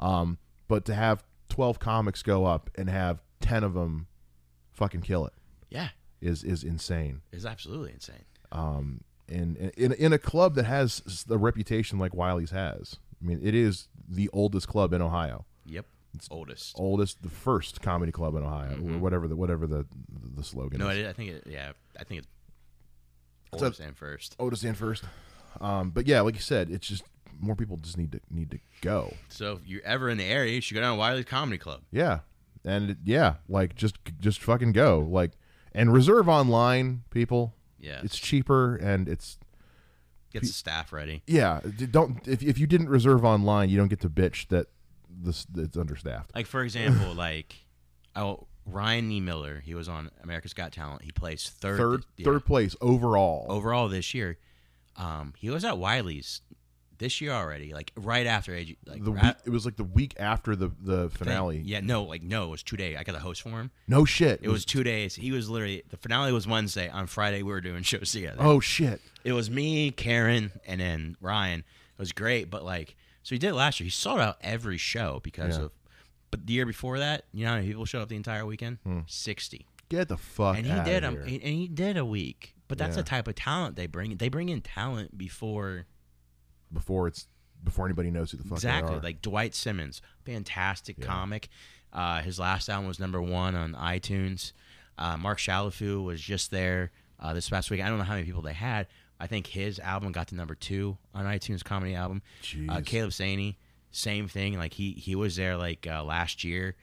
um 0.00 0.38
but 0.66 0.84
to 0.84 0.94
have 0.94 1.22
12 1.50 1.78
comics 1.78 2.22
go 2.22 2.44
up 2.46 2.70
and 2.74 2.90
have 2.90 3.22
10 3.40 3.62
of 3.64 3.74
them 3.74 4.06
fucking 4.72 5.00
kill 5.02 5.24
it 5.26 5.32
Yeah. 5.70 5.88
Is 6.20 6.42
is 6.44 6.64
insane 6.64 7.20
It's 7.32 7.44
absolutely 7.44 7.92
insane. 7.92 8.24
um 8.52 9.02
and 9.28 9.56
in 9.76 9.92
in 9.92 10.12
a 10.12 10.18
club 10.18 10.54
that 10.54 10.64
has 10.64 11.00
the 11.26 11.38
reputation 11.38 11.98
like 11.98 12.14
Wiley's 12.14 12.50
has 12.50 12.96
i 13.22 13.26
mean 13.26 13.40
it 13.42 13.54
is 13.54 13.88
the 14.08 14.28
oldest 14.32 14.68
club 14.68 14.92
in 14.92 15.02
ohio 15.02 15.44
Yep. 15.66 15.84
It's 16.14 16.28
oldest. 16.30 16.74
oldest 16.78 17.22
the 17.22 17.28
first 17.28 17.82
comedy 17.82 18.10
club 18.12 18.34
in 18.36 18.42
ohio 18.42 18.72
or 18.78 18.98
whatever 18.98 19.28
the 19.28 19.36
whatever 19.36 19.66
the 19.66 19.84
the 20.36 20.42
slogan 20.42 20.80
Mm-hmm. 20.80 20.88
No, 20.88 20.94
is 20.94 21.06
I, 21.06 21.12
think 21.12 21.30
it. 21.30 21.44
Yeah, 21.46 21.72
I 22.00 22.04
think 22.04 22.20
it's 22.20 22.28
So- 23.60 23.64
oldest 23.66 23.80
and 23.80 23.96
first. 23.96 24.34
Otis 24.38 24.64
in 24.64 24.74
first. 24.74 25.04
Um, 25.60 25.90
but 25.90 26.06
yeah, 26.06 26.20
like 26.22 26.34
you 26.34 26.40
said, 26.40 26.70
it's 26.70 26.86
just 26.88 27.02
more 27.40 27.54
people 27.56 27.76
just 27.78 27.98
need 27.98 28.12
to 28.12 28.20
need 28.30 28.50
to 28.52 28.58
go. 28.80 29.12
So 29.28 29.52
if 29.54 29.66
you're 29.66 29.82
ever 29.84 30.08
in 30.08 30.16
the 30.18 30.24
area, 30.24 30.54
you 30.54 30.60
should 30.60 30.74
go 30.74 30.80
down 30.80 30.94
to 30.94 30.98
Wiley's 30.98 31.24
Comedy 31.26 31.58
Club. 31.58 31.82
Yeah, 31.92 32.20
and 32.64 32.90
it, 32.90 32.98
yeah, 33.04 33.34
like 33.48 33.74
just 33.74 33.96
just 34.20 34.40
fucking 34.42 34.72
go. 34.72 35.00
Like 35.00 35.32
and 35.74 35.92
reserve 35.92 36.28
online, 36.28 37.02
people. 37.10 37.54
Yeah, 37.78 38.00
It's 38.02 38.18
cheaper 38.18 38.74
and 38.76 39.08
it's 39.08 39.38
get 40.32 40.42
the 40.42 40.48
staff 40.48 40.92
ready. 40.92 41.22
yeah. 41.26 41.60
Don't 41.90 42.26
if 42.26 42.42
if 42.42 42.58
you 42.58 42.66
didn't 42.66 42.88
reserve 42.88 43.24
online, 43.24 43.68
you 43.70 43.76
don't 43.76 43.88
get 43.88 44.00
to 44.00 44.10
bitch 44.10 44.48
that 44.48 44.66
this 45.08 45.46
it's 45.56 45.76
understaffed. 45.76 46.34
Like 46.34 46.46
for 46.46 46.62
example, 46.62 47.14
like 47.14 47.54
oh 48.16 48.46
Ryan 48.66 49.10
E. 49.12 49.20
Miller, 49.20 49.60
he 49.64 49.74
was 49.74 49.88
on 49.88 50.10
America's 50.22 50.52
Got 50.54 50.72
Talent. 50.72 51.02
He 51.02 51.12
placed 51.12 51.50
third, 51.52 51.78
Third 51.78 52.04
yeah, 52.16 52.24
third 52.24 52.44
place 52.44 52.74
overall. 52.80 53.46
overall 53.48 53.88
this 53.88 54.12
year. 54.12 54.38
Um, 54.96 55.32
he 55.38 55.48
was 55.48 55.64
at 55.64 55.78
Wiley's 55.78 56.40
this 56.98 57.20
year 57.20 57.30
already. 57.32 57.72
Like 57.72 57.92
right 57.96 58.26
after 58.26 58.54
AG, 58.54 58.76
like 58.86 59.02
the 59.04 59.12
week, 59.12 59.34
it 59.44 59.50
was 59.50 59.64
like 59.64 59.76
the 59.76 59.84
week 59.84 60.14
after 60.18 60.54
the 60.56 60.70
the 60.80 61.10
finale. 61.10 61.62
Yeah, 61.64 61.80
no, 61.80 62.02
like 62.04 62.22
no, 62.22 62.44
it 62.44 62.50
was 62.50 62.62
two 62.62 62.76
days. 62.76 62.96
I 62.98 63.04
got 63.04 63.12
the 63.12 63.20
host 63.20 63.42
for 63.42 63.50
him. 63.50 63.70
No 63.86 64.04
shit. 64.04 64.40
It 64.42 64.48
was 64.48 64.64
two 64.64 64.82
days. 64.84 65.14
He 65.14 65.32
was 65.32 65.48
literally 65.48 65.82
the 65.88 65.96
finale 65.96 66.32
was 66.32 66.46
Wednesday. 66.46 66.88
On 66.88 67.06
Friday, 67.06 67.42
we 67.42 67.52
were 67.52 67.60
doing 67.60 67.82
shows 67.84 68.12
together. 68.12 68.36
Oh 68.40 68.60
shit. 68.60 69.00
it 69.24 69.32
was 69.32 69.50
me, 69.50 69.90
Karen, 69.90 70.52
and 70.66 70.80
then 70.80 71.16
Ryan. 71.20 71.60
It 71.60 71.98
was 71.98 72.12
great, 72.12 72.50
but 72.50 72.64
like, 72.64 72.94
so 73.22 73.34
he 73.34 73.38
did 73.38 73.48
it 73.50 73.54
last 73.54 73.80
year. 73.80 73.84
He 73.86 73.90
sold 73.90 74.20
out 74.20 74.36
every 74.40 74.78
show 74.78 75.20
because 75.22 75.56
Yeah. 75.58 75.64
of. 75.64 75.72
But 76.30 76.46
the 76.46 76.52
year 76.52 76.66
before 76.66 76.98
that, 76.98 77.24
you 77.32 77.44
know 77.44 77.52
how 77.52 77.56
many 77.56 77.68
people 77.68 77.86
showed 77.86 78.02
up 78.02 78.08
the 78.10 78.16
entire 78.16 78.44
weekend? 78.44 78.78
Hmm. 78.84 79.00
Sixty, 79.06 79.64
Get 79.88 80.08
the 80.08 80.18
fuck 80.18 80.58
and 80.58 80.66
he 80.66 80.72
did 80.84 81.02
here. 81.02 81.20
and 81.22 81.40
he 81.40 81.66
did 81.68 81.96
a 81.96 82.04
week. 82.04 82.54
But 82.68 82.76
that's 82.76 82.96
Yeah. 82.96 83.02
the 83.02 83.08
type 83.08 83.28
of 83.28 83.34
talent 83.34 83.76
they 83.76 83.86
bring. 83.86 84.14
They 84.18 84.28
bring 84.28 84.50
in 84.50 84.60
talent 84.60 85.16
before 85.16 85.86
before 86.72 87.08
it's 87.08 87.26
before 87.64 87.86
anybody 87.86 88.10
knows 88.10 88.30
who 88.30 88.36
the 88.36 88.44
fuck 88.44 88.58
exactly 88.58 88.92
they 88.94 88.98
are. 88.98 89.02
like 89.02 89.22
Dwight 89.22 89.54
Simmons, 89.54 90.00
fantastic 90.24 91.00
comic. 91.00 91.48
Uh, 91.92 92.20
his 92.22 92.38
last 92.38 92.68
album 92.68 92.86
was 92.86 93.00
number 93.00 93.20
one 93.20 93.54
on 93.54 93.72
iTunes. 93.74 94.52
Uh, 94.96 95.16
Mark 95.16 95.38
Shalafu 95.38 96.04
was 96.04 96.20
just 96.20 96.50
there 96.50 96.90
uh, 97.20 97.32
this 97.32 97.48
past 97.48 97.70
week. 97.70 97.80
I 97.80 97.88
don't 97.88 97.98
know 97.98 98.04
how 98.04 98.14
many 98.14 98.26
people 98.26 98.42
they 98.42 98.52
had. 98.52 98.86
I 99.20 99.26
think 99.26 99.46
his 99.48 99.78
album 99.80 100.12
got 100.12 100.28
to 100.28 100.34
number 100.36 100.54
two 100.54 100.96
on 101.14 101.24
iTunes 101.24 101.64
comedy 101.64 101.94
album. 101.94 102.22
Uh, 102.68 102.80
Caleb 102.84 103.10
Saney, 103.10 103.56
same 103.90 104.28
thing. 104.28 104.56
Like 104.58 104.74
he 104.74 104.92
he 104.92 105.14
was 105.16 105.34
there 105.36 105.56
like 105.56 105.86
uh, 105.90 106.04
last 106.04 106.44
year, 106.44 106.76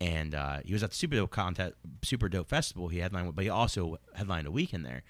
and 0.00 0.34
uh, 0.34 0.58
he 0.64 0.72
was 0.74 0.82
at 0.82 0.90
the 0.90 0.96
Super 0.96 1.16
Dope 1.16 1.30
contest, 1.30 1.74
Super 2.02 2.28
Dope 2.28 2.48
Festival. 2.48 2.88
He 2.88 2.98
headlined, 2.98 3.34
but 3.34 3.44
he 3.44 3.48
also 3.50 3.98
headlined 4.14 4.46
a 4.46 4.50
weekend 4.50 4.84
there. 4.84 5.02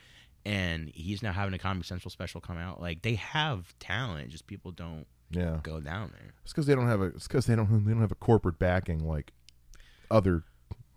And 0.48 0.90
he's 0.94 1.22
now 1.22 1.32
having 1.32 1.52
a 1.54 1.58
Comedy 1.58 1.86
Central 1.86 2.10
special 2.10 2.40
come 2.40 2.56
out. 2.58 2.80
Like 2.80 3.02
they 3.02 3.14
have 3.16 3.74
talent, 3.78 4.30
just 4.30 4.46
people 4.46 4.70
don't 4.70 5.06
yeah. 5.30 5.58
go 5.62 5.80
down 5.80 6.10
there. 6.12 6.32
It's 6.42 6.52
because 6.52 6.66
they 6.66 6.74
don't 6.74 6.86
have 6.88 7.00
a. 7.00 7.06
It's 7.06 7.28
because 7.28 7.46
they 7.46 7.54
don't. 7.54 7.84
They 7.84 7.92
don't 7.92 8.00
have 8.00 8.12
a 8.12 8.16
corporate 8.16 8.58
backing 8.58 9.06
like 9.06 9.32
other 10.10 10.44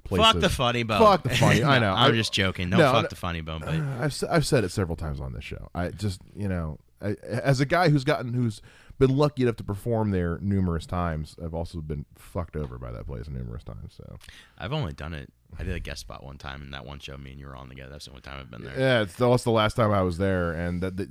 places. 0.04 0.26
Fuck 0.26 0.42
the 0.42 0.50
funny 0.50 0.84
bone. 0.84 1.00
Fuck 1.00 1.24
the 1.24 1.30
funny- 1.30 1.64
I 1.64 1.80
know. 1.80 1.92
I'm 1.98 2.12
I- 2.12 2.16
just 2.16 2.34
joking. 2.34 2.70
No, 2.70 2.78
No, 2.78 2.92
fuck 2.92 3.04
no. 3.04 3.10
the 3.10 3.16
funny 3.16 3.42
bone. 3.42 3.62
But 3.62 3.70
I've 3.70 4.24
I've 4.30 4.46
said 4.46 4.64
it 4.64 4.72
several 4.72 4.96
times 4.96 5.20
on 5.20 5.34
this 5.34 5.44
show. 5.44 5.70
I 5.76 5.90
just 5.90 6.22
you 6.36 6.48
know, 6.48 6.80
I, 7.02 7.16
as 7.24 7.60
a 7.60 7.66
guy 7.66 7.90
who's 7.90 8.04
gotten 8.04 8.34
who's 8.34 8.62
been 9.02 9.18
lucky 9.18 9.44
enough 9.44 9.58
to 9.58 9.64
perform 9.64 10.12
there 10.12 10.38
numerous 10.42 10.86
times, 10.86 11.36
I've 11.44 11.54
also 11.54 11.82
been 11.82 12.06
fucked 12.16 12.56
over 12.56 12.78
by 12.78 12.92
that 12.92 13.06
place 13.08 13.28
numerous 13.28 13.64
times. 13.64 13.94
So 13.98 14.18
I've 14.58 14.72
only 14.72 14.94
done 14.94 15.14
it. 15.14 15.30
I 15.60 15.64
did 15.64 15.76
a 15.76 15.80
guest 15.82 16.02
spot 16.02 16.24
one 16.24 16.38
time 16.38 16.62
in 16.62 16.72
that 16.72 16.86
one 16.86 17.00
show. 17.00 17.18
Me 17.18 17.32
and 17.32 17.40
you 17.40 17.48
were 17.48 17.56
on 17.58 17.68
together. 17.68 17.90
That's 17.92 18.06
the 18.06 18.12
only 18.12 18.22
time 18.22 18.40
I've 18.40 18.50
been 18.50 18.64
there. 18.64 18.80
yeah, 18.80 19.02
it's 19.02 19.16
that's 19.16 19.44
the 19.44 19.52
last 19.52 19.74
time 19.76 19.92
I 19.92 20.02
was 20.02 20.18
there, 20.18 20.54
and 20.54 20.82
that 20.82 20.96
they, 20.96 21.08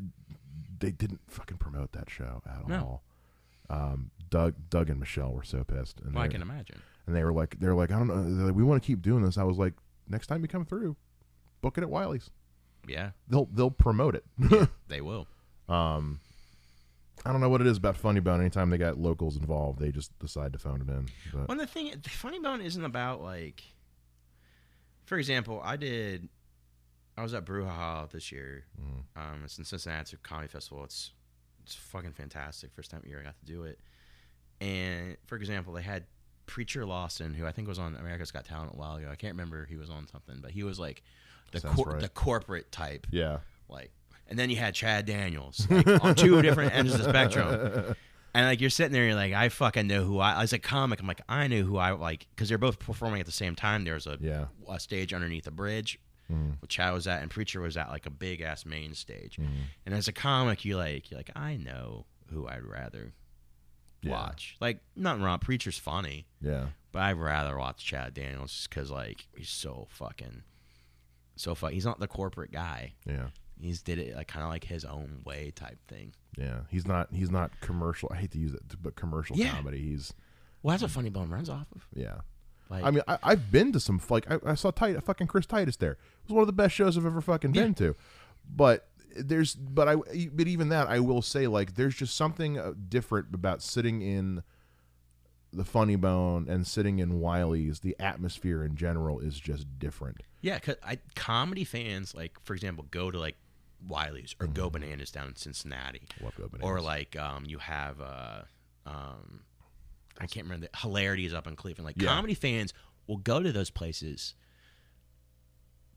they 0.78 0.90
didn't 0.90 1.20
fucking 1.28 1.58
promote 1.58 1.92
that 1.92 2.08
show 2.08 2.42
at 2.46 2.66
No. 2.66 3.02
all. 3.70 3.76
Um, 3.78 4.10
Doug, 4.30 4.54
Doug 4.70 4.88
and 4.90 4.98
Michelle 4.98 5.32
were 5.32 5.42
so 5.42 5.62
pissed, 5.64 6.00
and 6.00 6.14
Well, 6.14 6.24
I 6.24 6.28
can 6.28 6.40
imagine. 6.42 6.80
and 7.06 7.14
they 7.14 7.22
were 7.24 7.32
like, 7.32 7.58
they're 7.60 7.74
like, 7.74 7.90
I 7.92 7.98
don't 7.98 8.08
know, 8.08 8.46
like, 8.46 8.54
we 8.54 8.62
want 8.64 8.82
to 8.82 8.86
keep 8.86 9.02
doing 9.02 9.22
this. 9.22 9.36
I 9.36 9.42
was 9.44 9.58
like, 9.58 9.74
next 10.08 10.26
time 10.28 10.40
you 10.42 10.48
come 10.48 10.64
through, 10.64 10.96
book 11.60 11.76
it 11.78 11.82
at 11.82 11.90
Wiley's. 11.90 12.30
Yeah, 12.88 13.10
They'll 13.28 13.46
they'll 13.52 13.70
promote 13.70 14.14
it. 14.14 14.24
they 14.88 15.02
will. 15.02 15.26
um, 15.68 16.20
I 17.24 17.32
don't 17.32 17.40
know 17.40 17.48
what 17.50 17.60
it 17.60 17.66
is 17.66 17.76
about 17.76 17.96
Funny 17.96 18.20
Bone. 18.20 18.40
Anytime 18.40 18.70
they 18.70 18.78
got 18.78 18.98
locals 18.98 19.36
involved, 19.36 19.78
they 19.78 19.90
just 19.90 20.18
decide 20.18 20.52
to 20.54 20.58
phone 20.58 20.80
it 20.80 20.88
in. 20.90 21.06
But 21.32 21.48
Well, 21.48 21.58
the 21.58 21.66
thing, 21.66 21.92
funny 22.08 22.38
bone 22.40 22.60
isn't 22.60 22.84
about 22.84 23.22
like. 23.22 23.62
For 25.04 25.18
example, 25.18 25.60
I 25.62 25.76
did. 25.76 26.28
I 27.18 27.22
was 27.22 27.34
at 27.34 27.44
Brouhaha 27.44 28.08
this 28.10 28.32
year. 28.32 28.64
Mm. 28.80 29.20
Um, 29.20 29.40
it's 29.44 29.58
in 29.58 29.64
Cincinnati. 29.64 30.00
It's 30.00 30.12
a 30.14 30.16
comedy 30.16 30.48
festival. 30.48 30.82
It's 30.84 31.12
it's 31.62 31.74
fucking 31.74 32.12
fantastic. 32.12 32.72
First 32.72 32.90
time 32.90 33.02
year 33.06 33.20
I 33.20 33.24
got 33.24 33.38
to 33.38 33.44
do 33.44 33.64
it. 33.64 33.78
And 34.60 35.16
for 35.26 35.36
example, 35.36 35.72
they 35.74 35.82
had 35.82 36.04
Preacher 36.46 36.86
Lawson, 36.86 37.34
who 37.34 37.46
I 37.46 37.52
think 37.52 37.68
was 37.68 37.78
on 37.78 37.96
America's 37.96 38.30
Got 38.30 38.44
Talent 38.46 38.72
a 38.72 38.76
while 38.76 38.96
ago. 38.96 39.08
I 39.10 39.14
can't 39.16 39.34
remember 39.34 39.66
he 39.66 39.76
was 39.76 39.90
on 39.90 40.06
something, 40.08 40.38
but 40.40 40.52
he 40.52 40.62
was 40.62 40.78
like 40.78 41.02
the 41.52 41.60
cor- 41.60 41.92
right. 41.92 42.00
the 42.00 42.08
corporate 42.08 42.72
type, 42.72 43.06
Yeah. 43.10 43.38
like. 43.68 43.90
And 44.30 44.38
then 44.38 44.48
you 44.48 44.56
had 44.56 44.74
Chad 44.74 45.04
Daniels 45.06 45.66
like, 45.68 45.86
on 46.04 46.14
two 46.14 46.40
different 46.40 46.72
ends 46.74 46.94
of 46.94 47.02
the 47.02 47.08
spectrum. 47.10 47.96
And 48.32 48.46
like 48.46 48.60
you're 48.60 48.70
sitting 48.70 48.92
there, 48.92 49.06
you're 49.06 49.16
like, 49.16 49.32
I 49.32 49.48
fucking 49.48 49.88
know 49.88 50.04
who 50.04 50.20
I. 50.20 50.40
As 50.42 50.52
a 50.52 50.58
comic, 50.60 51.00
I'm 51.00 51.06
like, 51.08 51.20
I 51.28 51.48
knew 51.48 51.64
who 51.64 51.78
I 51.78 51.90
like 51.90 52.28
because 52.34 52.48
they're 52.48 52.58
both 52.58 52.78
performing 52.78 53.18
at 53.20 53.26
the 53.26 53.32
same 53.32 53.56
time. 53.56 53.82
There's 53.84 54.06
a, 54.06 54.16
Yeah. 54.20 54.44
a 54.68 54.78
stage 54.78 55.12
underneath 55.12 55.46
a 55.48 55.50
bridge, 55.50 55.98
Mm. 56.32 56.60
which 56.62 56.70
Chad 56.70 56.94
was 56.94 57.08
at, 57.08 57.22
and 57.22 57.30
Preacher 57.30 57.60
was 57.60 57.76
at 57.76 57.88
like 57.90 58.06
a 58.06 58.10
big 58.10 58.40
ass 58.40 58.64
main 58.64 58.94
stage. 58.94 59.36
Mm. 59.36 59.48
And 59.84 59.94
as 59.96 60.06
a 60.06 60.12
comic, 60.12 60.64
you 60.64 60.76
like, 60.76 61.10
you're 61.10 61.18
like, 61.18 61.32
I 61.34 61.56
know 61.56 62.06
who 62.32 62.46
I'd 62.46 62.62
rather 62.62 63.12
Yeah. 64.00 64.12
watch. 64.12 64.56
Like, 64.60 64.78
nothing 64.94 65.24
wrong. 65.24 65.40
Preacher's 65.40 65.76
funny, 65.78 66.26
Yeah. 66.40 66.66
but 66.92 67.02
I'd 67.02 67.16
rather 67.16 67.58
watch 67.58 67.84
Chad 67.84 68.14
Daniels 68.14 68.52
just 68.52 68.70
because 68.70 68.92
like 68.92 69.26
he's 69.36 69.48
so 69.48 69.88
fucking, 69.90 70.44
so 71.34 71.56
fuck. 71.56 71.72
He's 71.72 71.84
not 71.84 71.98
the 71.98 72.06
corporate 72.06 72.52
guy. 72.52 72.94
Yeah. 73.04 73.30
He's 73.62 73.82
did 73.82 73.98
it 73.98 74.14
like 74.16 74.28
kind 74.28 74.44
of 74.44 74.50
like 74.50 74.64
his 74.64 74.84
own 74.84 75.20
way 75.24 75.52
type 75.54 75.78
thing. 75.88 76.12
Yeah. 76.36 76.60
He's 76.70 76.86
not. 76.86 77.08
He's 77.12 77.30
not 77.30 77.50
commercial. 77.60 78.08
I 78.12 78.16
hate 78.16 78.30
to 78.32 78.38
use 78.38 78.54
it, 78.54 78.62
but 78.82 78.96
commercial 78.96 79.36
Yeah. 79.36 79.50
comedy. 79.50 79.78
He's. 79.78 80.12
Well, 80.62 80.72
that's 80.72 80.82
what 80.82 80.90
Funny 80.90 81.10
Bone 81.10 81.30
runs 81.30 81.48
off 81.48 81.66
of. 81.74 81.86
Yeah. 81.94 82.18
Like, 82.68 82.84
I 82.84 82.90
mean, 82.90 83.02
I, 83.08 83.18
I've 83.22 83.50
been 83.50 83.72
to 83.72 83.80
some 83.80 84.00
like 84.10 84.30
I, 84.30 84.38
I 84.46 84.54
saw 84.54 84.70
Tit, 84.70 85.02
fucking 85.02 85.26
Chris 85.26 85.46
Titus 85.46 85.76
there. 85.76 85.92
It 85.92 85.98
was 86.28 86.32
one 86.34 86.42
of 86.42 86.46
the 86.46 86.52
best 86.52 86.74
shows 86.74 86.96
I've 86.96 87.06
ever 87.06 87.20
fucking 87.20 87.52
been 87.52 87.74
to. 87.74 87.96
But 88.48 88.86
there's, 89.16 89.54
but 89.56 89.88
I, 89.88 89.96
but 90.32 90.46
even 90.46 90.68
that, 90.68 90.86
I 90.88 91.00
will 91.00 91.20
say, 91.22 91.48
like, 91.48 91.74
there's 91.74 91.96
just 91.96 92.14
something 92.14 92.58
uh, 92.58 92.74
different 92.88 93.34
about 93.34 93.60
sitting 93.60 94.02
in 94.02 94.44
the 95.52 95.64
Funny 95.64 95.96
Bone 95.96 96.46
and 96.48 96.64
sitting 96.64 97.00
in 97.00 97.18
Wiley's. 97.18 97.80
The 97.80 97.96
atmosphere 97.98 98.62
in 98.64 98.76
general 98.76 99.18
is 99.18 99.40
just 99.40 99.66
different. 99.80 100.22
Yeah, 100.40 100.58
cause 100.60 100.76
I 100.84 100.98
comedy 101.16 101.64
fans 101.64 102.14
like, 102.14 102.38
for 102.44 102.54
example, 102.54 102.86
go 102.92 103.10
to 103.10 103.18
like 103.18 103.36
Wiley's 103.86 104.34
or 104.40 104.46
Go 104.46 104.70
Bananas 104.70 105.10
down 105.10 105.28
in 105.28 105.36
Cincinnati, 105.36 106.02
Love 106.22 106.34
Go 106.36 106.48
Bananas. 106.48 106.64
or 106.64 106.80
like 106.80 107.16
um, 107.18 107.44
you 107.46 107.58
have 107.58 108.00
uh, 108.00 108.42
um, 108.86 109.40
I 110.20 110.26
can't 110.26 110.44
remember 110.46 110.68
the 110.72 110.78
Hilarities 110.78 111.32
up 111.34 111.46
in 111.46 111.56
Cleveland. 111.56 111.86
Like 111.86 112.00
Yeah. 112.00 112.08
comedy 112.08 112.34
fans 112.34 112.72
will 113.06 113.16
go 113.18 113.42
to 113.42 113.52
those 113.52 113.70
places. 113.70 114.34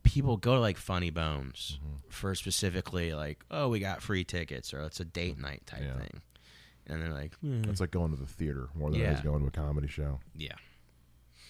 People 0.03 0.35
go 0.37 0.55
to 0.55 0.59
like 0.59 0.77
Funny 0.77 1.09
Bones 1.09 1.79
Mm-hmm. 1.81 2.09
for 2.09 2.35
specifically 2.35 3.13
like, 3.13 3.43
oh, 3.49 3.69
we 3.69 3.79
got 3.79 4.01
free 4.01 4.23
tickets 4.23 4.73
or 4.73 4.81
it's 4.81 4.99
a 4.99 5.05
date 5.05 5.39
night 5.39 5.63
type 5.65 5.81
Yeah. 5.83 5.97
thing, 5.97 6.21
and 6.87 7.01
they're 7.01 7.13
like, 7.13 7.33
"Hmm, 7.35 7.63
it's 7.69 7.79
like 7.79 7.91
going 7.91 8.11
to 8.11 8.17
the 8.17 8.25
theater 8.27 8.67
more 8.75 8.91
than 8.91 8.99
it 9.01 9.05
is 9.13 9.21
going 9.21 9.41
to 9.41 9.47
a 9.47 9.51
comedy 9.51 9.87
show. 9.87 10.19
yeah, 10.35 10.55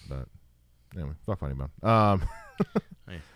But 0.08 0.28
anyway, 0.94 1.14
fuck 1.26 1.40
Funny 1.40 1.54
Bone. 1.54 1.70
Um, 1.82 2.22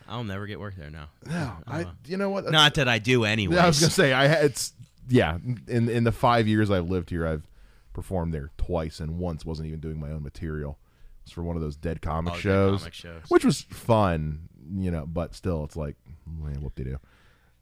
I'll 0.08 0.24
never 0.24 0.46
get 0.46 0.58
work 0.58 0.74
there 0.76 0.90
now. 0.90 1.08
no, 1.26 1.52
I, 1.66 1.82
Uh, 1.82 1.92
you 2.06 2.16
know 2.16 2.30
what? 2.30 2.50
Not 2.50 2.74
that 2.76 2.88
I 2.88 2.98
do 2.98 3.24
anyway. 3.24 3.58
I 3.58 3.66
was 3.66 3.78
gonna 3.80 3.90
say 3.90 4.12
I 4.12 4.24
it's 4.26 4.72
yeah. 5.08 5.36
In 5.66 5.88
in 5.88 6.04
the 6.04 6.12
five 6.12 6.48
years 6.48 6.70
I've 6.70 6.88
lived 6.88 7.10
here, 7.10 7.26
I've 7.26 7.46
performed 7.92 8.32
there 8.32 8.50
twice, 8.56 9.00
and 9.00 9.18
once 9.18 9.44
wasn't 9.44 9.68
even 9.68 9.80
doing 9.80 10.00
my 10.00 10.10
own 10.10 10.22
material. 10.22 10.78
It's 11.24 11.32
for 11.32 11.42
one 11.42 11.56
of 11.56 11.62
those 11.62 11.76
dead 11.76 12.00
comic 12.00 12.32
Oh, 12.32 12.36
dead 12.36 12.42
shows, 12.42 12.78
comic 12.80 12.94
shows. 12.94 13.22
which 13.28 13.44
was 13.44 13.60
fun, 13.62 14.48
you 14.74 14.90
know. 14.90 15.04
But 15.04 15.34
still, 15.34 15.64
it's 15.64 15.76
like 15.76 15.96
man, 16.26 16.62
whoop 16.62 16.74
de 16.74 16.84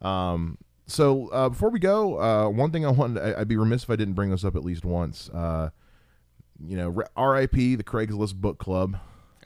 do. 0.02 0.06
Um. 0.06 0.58
So 0.88 1.26
uh, 1.30 1.48
before 1.48 1.70
we 1.70 1.80
go, 1.80 2.20
uh, 2.20 2.48
one 2.48 2.70
thing 2.70 2.86
I 2.86 2.90
wanted, 2.90 3.20
I, 3.20 3.40
I'd 3.40 3.48
be 3.48 3.56
remiss 3.56 3.82
if 3.82 3.90
I 3.90 3.96
didn't 3.96 4.14
bring 4.14 4.30
this 4.30 4.44
up 4.44 4.54
at 4.54 4.62
least 4.62 4.84
once. 4.84 5.28
Uh, 5.30 5.70
you 6.64 6.76
know, 6.76 7.02
R.I.P. 7.16 7.74
the 7.74 7.82
Craigslist 7.82 8.34
Book 8.36 8.58
Club 8.58 8.96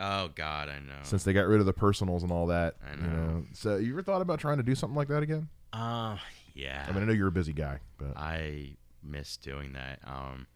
Oh 0.00 0.30
God, 0.34 0.68
I 0.68 0.78
know. 0.78 0.94
since 1.02 1.24
they 1.24 1.32
got 1.32 1.46
rid 1.46 1.60
of 1.60 1.66
the 1.66 1.72
personals 1.72 2.22
and 2.22 2.32
all 2.32 2.46
that. 2.46 2.76
I 2.86 2.94
You 2.94 3.02
know. 3.02 3.08
know, 3.26 3.44
so 3.52 3.76
you 3.76 3.92
ever 3.92 4.02
thought 4.02 4.22
about 4.22 4.38
trying 4.40 4.56
to 4.56 4.62
do 4.62 4.74
something 4.74 4.96
like 4.96 5.08
that 5.08 5.22
again? 5.22 5.48
Uh, 5.72 6.16
yeah. 6.54 6.86
I 6.88 6.92
mean, 6.92 7.02
I 7.02 7.06
know 7.06 7.12
you're 7.12 7.28
a 7.28 7.32
busy 7.32 7.52
guy, 7.52 7.80
but 7.98 8.16
I 8.16 8.76
miss 9.02 9.36
doing 9.36 9.74
that. 9.74 10.00
Um, 10.04 10.46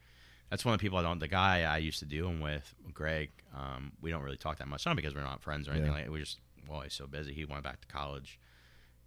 that's 0.51 0.65
one 0.65 0.75
of 0.75 0.81
the 0.81 0.83
people 0.83 0.99
I 0.99 1.03
don't. 1.03 1.19
The 1.19 1.29
guy 1.29 1.63
I 1.63 1.79
used 1.79 1.99
to 2.01 2.05
do 2.07 2.23
them 2.25 2.41
with, 2.41 2.75
Greg. 2.93 3.31
Um, 3.55 3.93
we 4.01 4.11
don't 4.11 4.23
really 4.23 4.37
talk 4.37 4.59
that 4.59 4.69
much. 4.69 4.87
Not 4.87 4.97
because 4.97 5.15
we're 5.15 5.21
not 5.23 5.43
friends 5.43 5.69
or 5.69 5.73
anything. 5.73 5.91
Yeah. 5.93 5.99
Like 6.03 6.11
we 6.11 6.21
just 6.21 6.39
well, 6.69 6.81
he's 6.81 6.95
so 6.95 7.07
busy. 7.07 7.33
He 7.35 7.45
went 7.45 7.63
back 7.63 7.81
to 7.83 7.87
college, 7.89 8.39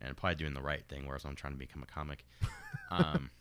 and 0.01 0.15
probably 0.15 0.35
doing 0.35 0.53
the 0.53 0.61
right 0.61 0.83
thing. 0.87 1.07
Whereas 1.07 1.25
I'm 1.25 1.35
trying 1.35 1.53
to 1.53 1.59
become 1.59 1.83
a 1.83 1.87
comic. 1.87 2.25
Um, 2.89 3.31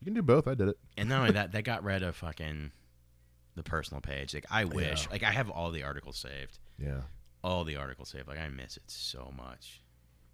you 0.00 0.06
can 0.06 0.14
do 0.14 0.22
both. 0.22 0.48
I 0.48 0.54
did 0.54 0.68
it. 0.68 0.78
and 0.96 1.08
not 1.10 1.20
only 1.20 1.32
that, 1.32 1.52
they 1.52 1.60
got 1.60 1.82
rid 1.84 2.02
of 2.02 2.16
fucking 2.16 2.70
the 3.58 3.62
personal 3.62 4.00
page. 4.00 4.32
Like 4.32 4.46
I 4.50 4.64
wish. 4.64 5.04
Yeah. 5.04 5.12
Like 5.12 5.22
I 5.22 5.32
have 5.32 5.50
all 5.50 5.70
the 5.70 5.82
articles 5.82 6.16
saved. 6.16 6.58
Yeah. 6.78 7.00
All 7.44 7.64
the 7.64 7.76
articles 7.76 8.08
saved. 8.08 8.28
Like 8.28 8.38
I 8.38 8.48
miss 8.48 8.76
it 8.76 8.84
so 8.86 9.32
much. 9.36 9.82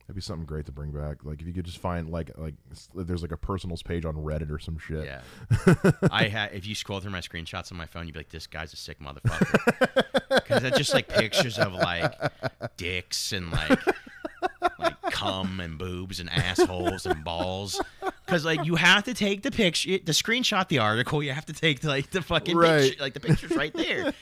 That'd 0.07 0.17
be 0.17 0.21
something 0.21 0.45
great 0.45 0.67
to 0.67 0.73
bring 0.73 0.91
back. 0.91 1.25
Like 1.25 1.41
if 1.41 1.47
you 1.47 1.55
could 1.55 1.65
just 1.65 1.79
find 1.79 2.11
like 2.11 2.31
like 2.37 2.55
there's 2.95 3.23
like 3.23 3.33
a 3.33 3.39
personals 3.39 3.83
page 3.83 4.05
on 4.05 4.15
Reddit 4.15 4.51
or 4.51 4.59
some 4.59 4.79
shit. 4.79 5.05
Yeah. 5.05 5.23
I 6.11 6.25
had 6.29 6.53
if 6.53 6.67
you 6.67 6.75
scroll 6.75 7.01
through 7.01 7.13
my 7.13 7.21
screenshots 7.21 7.73
on 7.73 7.79
my 7.79 7.87
phone, 7.87 8.07
you'd 8.07 8.13
be 8.13 8.21
like, 8.21 8.29
"This 8.29 8.47
guy's 8.47 8.75
a 8.75 8.77
sick 8.77 9.01
motherfucker," 9.01 10.05
because 10.29 10.63
it's 10.63 10.77
just 10.77 10.93
like 10.93 11.09
pictures 11.09 11.59
of 11.59 11.73
like 11.73 12.13
dicks 12.77 13.33
and 13.33 13.51
like 13.51 13.81
like 14.79 15.01
cum 15.11 15.59
and 15.61 15.79
boobs 15.79 16.21
and 16.21 16.29
assholes 16.29 17.07
and 17.07 17.25
balls. 17.25 17.81
Because 18.27 18.45
like 18.45 18.65
you 18.65 18.77
have 18.77 19.05
to 19.05 19.15
take 19.15 19.43
the 19.43 19.51
picture, 19.51 19.99
the 19.99 20.13
screenshot 20.13 20.69
the 20.69 20.79
article. 20.79 21.23
You 21.23 21.33
have 21.33 21.47
to 21.47 21.53
take 21.53 21.85
like 21.85 22.11
the 22.11 22.23
fucking 22.23 22.57
Right. 22.57 22.83
picture, 22.83 23.03
like 23.03 23.13
the 23.15 23.21
pictures 23.21 23.51
right 23.55 23.73
there. 23.75 24.13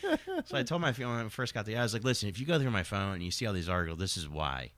so 0.44 0.56
I 0.56 0.62
told 0.64 0.80
my 0.82 0.92
fiance 0.92 1.16
when 1.16 1.26
I 1.26 1.28
first 1.28 1.54
got 1.54 1.66
the, 1.66 1.76
I 1.76 1.82
was 1.82 1.92
like, 1.94 2.02
"Listen, 2.04 2.28
if 2.28 2.40
you 2.40 2.46
go 2.46 2.58
through 2.58 2.70
my 2.72 2.82
phone 2.82 3.14
and 3.14 3.22
you 3.22 3.30
see 3.30 3.46
all 3.46 3.52
these 3.52 3.68
articles, 3.68 3.98
this 3.98 4.16
is 4.16 4.28
why." 4.28 4.70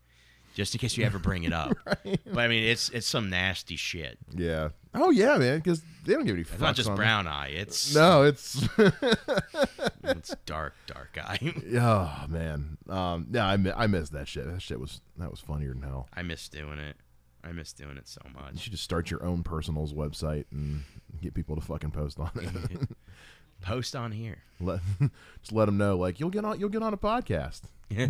Just 0.55 0.72
in 0.72 0.79
case 0.79 0.97
you 0.97 1.05
ever 1.05 1.18
bring 1.18 1.43
it 1.43 1.53
up, 1.53 1.77
but 1.85 2.39
I 2.39 2.47
mean, 2.47 2.62
it's 2.62 2.89
it's 2.91 3.09
some 3.09 3.29
nasty 3.29 3.75
shit. 3.75 4.18
Yeah. 4.33 4.68
Oh 4.95 5.11
yeah, 5.11 5.37
man. 5.37 5.59
Because 5.59 5.83
they 6.05 6.12
don't 6.12 6.25
give 6.25 6.35
any. 6.35 6.43
It's 6.43 6.61
not 6.61 6.77
just 6.77 6.95
brown 6.95 7.27
eye. 7.27 7.49
It's 7.49 7.93
No, 7.93 8.22
it's. 8.22 8.64
it's 10.05 10.35
dark, 10.47 10.75
dark 10.87 11.18
eye. 11.20 11.39
oh 11.77 12.27
man. 12.29 12.77
Um. 12.89 13.27
Yeah, 13.33 13.47
I 13.47 13.59
I 13.77 13.87
missed 13.87 14.12
that 14.12 14.29
shit. 14.29 14.47
That 14.47 14.61
shit 14.62 14.79
was 14.79 15.01
that 15.18 15.31
was 15.31 15.41
funnier 15.41 15.72
than 15.72 15.83
hell. 15.83 16.09
I 16.14 16.22
miss 16.22 16.49
doing 16.49 16.79
it. 16.79 16.97
I 17.45 17.53
miss 17.53 17.73
doing 17.73 17.97
it 17.99 18.09
so 18.09 18.21
much. 18.35 18.55
You 18.55 18.59
should 18.61 18.73
just 18.73 18.85
start 18.85 19.11
your 19.11 19.23
own 19.23 19.43
personals 19.43 19.93
website 19.93 20.47
and 20.51 20.83
get 21.21 21.35
people 21.35 21.57
to 21.57 21.63
fucking 21.63 21.91
post 21.91 22.19
on 22.19 22.31
it. 22.37 22.89
Post 23.61 23.97
on 23.97 24.13
here. 24.13 24.39
let, 24.61 24.81
just 25.41 25.53
let 25.53 25.67
them 25.67 25.79
know, 25.79 25.97
like 25.97 26.21
you'll 26.21 26.29
get 26.29 26.45
on 26.45 26.61
you'll 26.61 26.69
get 26.69 26.83
on 26.83 26.93
a 26.93 26.99
podcast. 26.99 27.63
I 27.91 28.07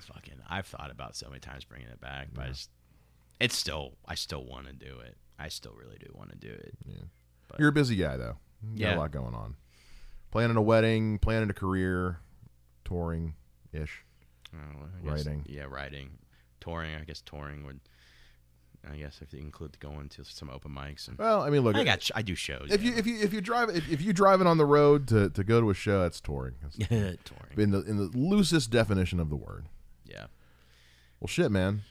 fucking 0.00 0.34
I've 0.48 0.66
thought 0.66 0.90
about 0.90 1.16
so 1.16 1.28
many 1.28 1.40
times 1.40 1.64
bringing 1.64 1.88
it 1.88 2.00
back, 2.00 2.28
but 2.32 2.44
I 2.44 2.48
just, 2.48 2.70
it's 3.40 3.56
still 3.56 3.94
I 4.06 4.14
still 4.14 4.44
want 4.44 4.66
to 4.66 4.72
do 4.72 4.98
it. 5.00 5.16
I 5.38 5.48
still 5.48 5.72
really 5.72 5.96
do 5.98 6.06
want 6.14 6.30
to 6.30 6.36
do 6.36 6.48
it. 6.52 6.74
But- 7.48 7.60
You're 7.60 7.70
a 7.70 7.72
busy 7.72 7.96
guy 7.96 8.16
though. 8.16 8.36
You 8.74 8.84
got 8.84 8.90
Yeah. 8.90 8.96
a 8.96 9.00
lot 9.00 9.10
going 9.10 9.34
on. 9.34 9.56
Planning 10.30 10.56
a 10.56 10.62
wedding, 10.62 11.18
planning 11.18 11.50
a 11.50 11.54
career, 11.54 12.20
touring 12.84 13.34
ish. 13.72 14.04
Oh, 14.54 14.58
well, 14.78 14.88
I 14.96 15.00
guess- 15.16 15.26
Writing. 15.26 15.44
yeah, 15.48 15.64
writing, 15.64 16.10
touring. 16.60 16.94
I 16.94 17.04
guess 17.04 17.20
touring 17.20 17.64
would. 17.64 17.80
I 18.90 18.96
guess 18.96 19.20
if 19.20 19.34
you 19.34 19.40
include 19.40 19.78
going 19.78 20.08
to 20.08 20.24
some 20.24 20.48
open 20.48 20.72
mics 20.74 21.06
and 21.06 21.18
Well, 21.18 21.42
I 21.42 21.50
mean, 21.50 21.60
look, 21.60 21.76
I 21.76 21.84
got 21.84 21.98
uh, 21.98 22.00
sh- 22.00 22.10
I 22.14 22.22
do 22.22 22.34
shows. 22.34 22.68
if 22.70 22.82
you 22.82 22.94
if 22.94 23.06
you 23.06 23.18
if 23.20 23.34
you 23.34 23.42
drive 23.42 23.68
if, 23.68 23.90
if 23.92 24.00
you 24.00 24.14
driving 24.14 24.46
on 24.46 24.56
the 24.56 24.64
road 24.64 25.06
to, 25.08 25.28
to 25.30 25.44
go 25.44 25.60
to 25.60 25.68
a 25.68 25.74
show, 25.74 26.00
that's 26.00 26.18
touring. 26.18 26.54
That's 26.62 26.76
touring, 26.88 27.18
in 27.58 27.70
the 27.72 27.82
in 27.82 27.98
the 27.98 28.10
loosest 28.16 28.70
definition 28.70 29.20
of 29.20 29.28
the 29.28 29.36
word. 29.36 29.66
yeah, 30.06 30.26
Well, 31.20 31.28
shit, 31.28 31.50
man. 31.50 31.82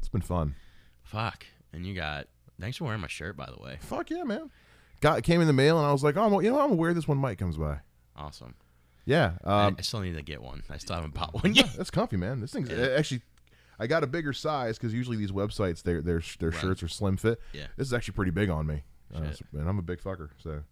It's 0.00 0.08
been 0.08 0.20
fun. 0.22 0.54
fuck. 1.02 1.46
And 1.72 1.86
you 1.86 1.94
got 1.94 2.26
thanks 2.60 2.78
for 2.78 2.84
wearing 2.84 3.00
my 3.00 3.06
shirt 3.08 3.36
by 3.36 3.46
the 3.46 3.62
way. 3.62 3.76
Fuck 3.80 4.10
yeah, 4.10 4.24
man. 4.24 4.50
Got 5.00 5.22
came 5.22 5.40
in 5.40 5.46
the 5.46 5.52
mail 5.52 5.78
and 5.78 5.86
I 5.86 5.92
was 5.92 6.02
like, 6.02 6.16
oh, 6.16 6.26
well, 6.28 6.42
you 6.42 6.50
know, 6.50 6.58
I'm 6.58 6.68
gonna 6.70 6.74
wear 6.80 6.92
this 6.94 7.06
when 7.06 7.18
Mike 7.18 7.38
comes 7.38 7.56
by. 7.56 7.78
Awesome. 8.16 8.54
Yeah, 9.06 9.32
I- 9.44 9.66
um, 9.66 9.76
I 9.78 9.82
still 9.82 10.00
need 10.00 10.16
to 10.16 10.22
get 10.22 10.42
one. 10.42 10.62
I 10.68 10.76
still 10.78 10.96
haven't 10.96 11.14
bought 11.14 11.32
one 11.42 11.54
yet. 11.54 11.70
that's 11.76 11.90
comfy, 11.90 12.16
man. 12.16 12.40
This 12.40 12.52
thing's 12.52 12.68
Yeah. 12.68 12.94
actually. 12.98 13.22
I 13.78 13.86
got 13.86 14.02
a 14.02 14.06
bigger 14.06 14.32
size 14.32 14.78
because 14.78 14.94
usually 14.94 15.16
these 15.18 15.32
websites 15.32 15.82
their 15.82 16.00
their 16.02 16.22
their 16.38 16.50
Right. 16.50 16.60
shirts 16.60 16.82
are 16.82 16.88
slim 16.88 17.16
fit. 17.16 17.40
Yeah. 17.52 17.66
This 17.76 17.86
is 17.86 17.92
actually 17.94 18.14
pretty 18.14 18.30
big 18.32 18.48
on 18.50 18.66
me, 18.66 18.82
uh, 19.14 19.20
and 19.52 19.68
I'm 19.68 19.78
a 19.78 19.82
big 19.82 20.00
fucker. 20.02 20.30
So, 20.42 20.62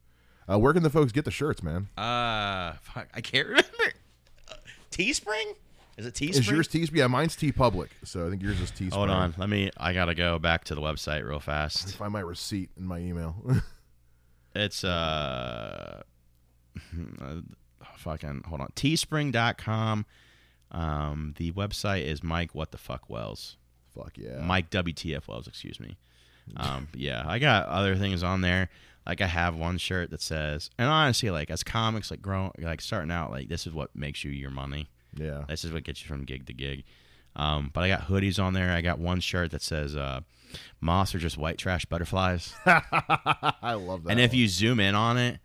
uh, 0.51 0.59
where 0.59 0.73
can 0.73 0.83
the 0.83 0.91
folks 0.91 1.13
get 1.13 1.25
the 1.25 1.31
shirts, 1.31 1.63
man? 1.63 1.89
Uh, 1.97 2.73
fuck, 2.83 3.09
I 3.15 3.21
can't 3.21 3.47
remember. 3.49 3.93
Uh, 4.51 4.55
Teespring? 4.91 5.55
Is 5.97 6.07
it 6.07 6.15
Teespring? 6.15 6.31
Is 6.39 6.51
yours 6.51 6.67
T? 6.67 6.89
Yeah, 6.93 7.07
mine's 7.07 7.37
TeePublic. 7.37 7.89
So 8.05 8.27
I 8.27 8.31
think 8.31 8.43
yours 8.43 8.59
is 8.61 8.73
Teespring. 8.73 8.95
Hold 8.95 9.11
on, 9.11 9.35
let 9.37 9.49
me. 9.51 9.71
I 9.77 9.93
gotta 9.93 10.15
go 10.15 10.39
back 10.39 10.65
to 10.65 10.75
the 10.75 10.81
website 10.81 11.25
real 11.29 11.41
fast. 11.41 11.95
Find 11.97 12.13
my 12.13 12.21
receipt 12.21 12.71
in 12.77 12.85
my 12.85 12.99
email. 12.99 13.37
It's 14.57 14.85
uh, 14.85 16.03
uh, 17.21 17.35
fucking 17.97 18.45
hold 18.47 18.61
on, 18.61 18.69
Teespring.com. 18.77 20.07
Um, 20.71 21.35
the 21.37 21.53
website 21.53 22.05
is 22.05 22.23
Mike 22.23 22.55
What 22.55 22.73
the 22.73 22.79
Fuck 22.79 23.09
Wells. 23.09 23.57
Fuck 23.95 24.13
yeah. 24.17 24.41
Mike 24.41 24.71
WTF 24.71 25.29
Wells, 25.29 25.47
excuse 25.47 25.79
me. 25.79 25.97
Um, 26.57 26.89
yeah, 26.95 27.25
I 27.27 27.39
got 27.39 27.67
other 27.69 27.95
things 27.95 28.23
on 28.23 28.41
there. 28.41 28.69
Like 29.07 29.21
I 29.21 29.27
have 29.27 29.55
one 29.55 29.79
shirt 29.79 30.11
that 30.11 30.23
says, 30.23 30.71
and 30.79 30.89
honestly, 30.89 31.31
like 31.31 31.51
as 31.51 31.63
comics, 31.63 32.11
like 32.11 32.23
growing, 32.23 32.53
like 32.59 32.81
starting 32.81 33.11
out, 33.11 33.31
like 33.31 33.49
this 33.49 33.67
is 33.67 33.73
what 33.73 33.95
makes 33.95 34.25
you 34.25 34.31
your 34.31 34.51
money. 34.51 34.89
Yeah. 35.15 35.45
This 35.49 35.65
is 35.65 35.73
what 35.73 35.85
gets 35.85 36.03
you 36.03 36.09
from 36.09 36.25
gig 36.25 36.47
to 36.47 36.53
gig. 36.53 36.85
Um, 37.37 37.71
but 37.73 37.85
I 37.85 37.89
got 37.89 38.09
hoodies 38.09 38.43
on 38.43 38.55
there. 38.55 38.71
I 38.73 38.81
got 38.81 38.99
one 38.99 39.21
shirt 39.21 39.51
that 39.51 39.63
says, 39.63 39.95
uh, 39.95 40.21
"Moss 40.81 41.15
are 41.15 41.19
just 41.19 41.37
white 41.37 41.59
trash 41.59 41.85
butterflies." 41.85 42.55
I 42.67 43.75
love 43.75 44.05
that. 44.05 44.11
and 44.11 44.21
if 44.21 44.31
one. 44.31 44.39
you 44.39 44.49
zoom 44.49 44.81
in 44.81 44.95
on 44.95 45.19
it, 45.19 45.39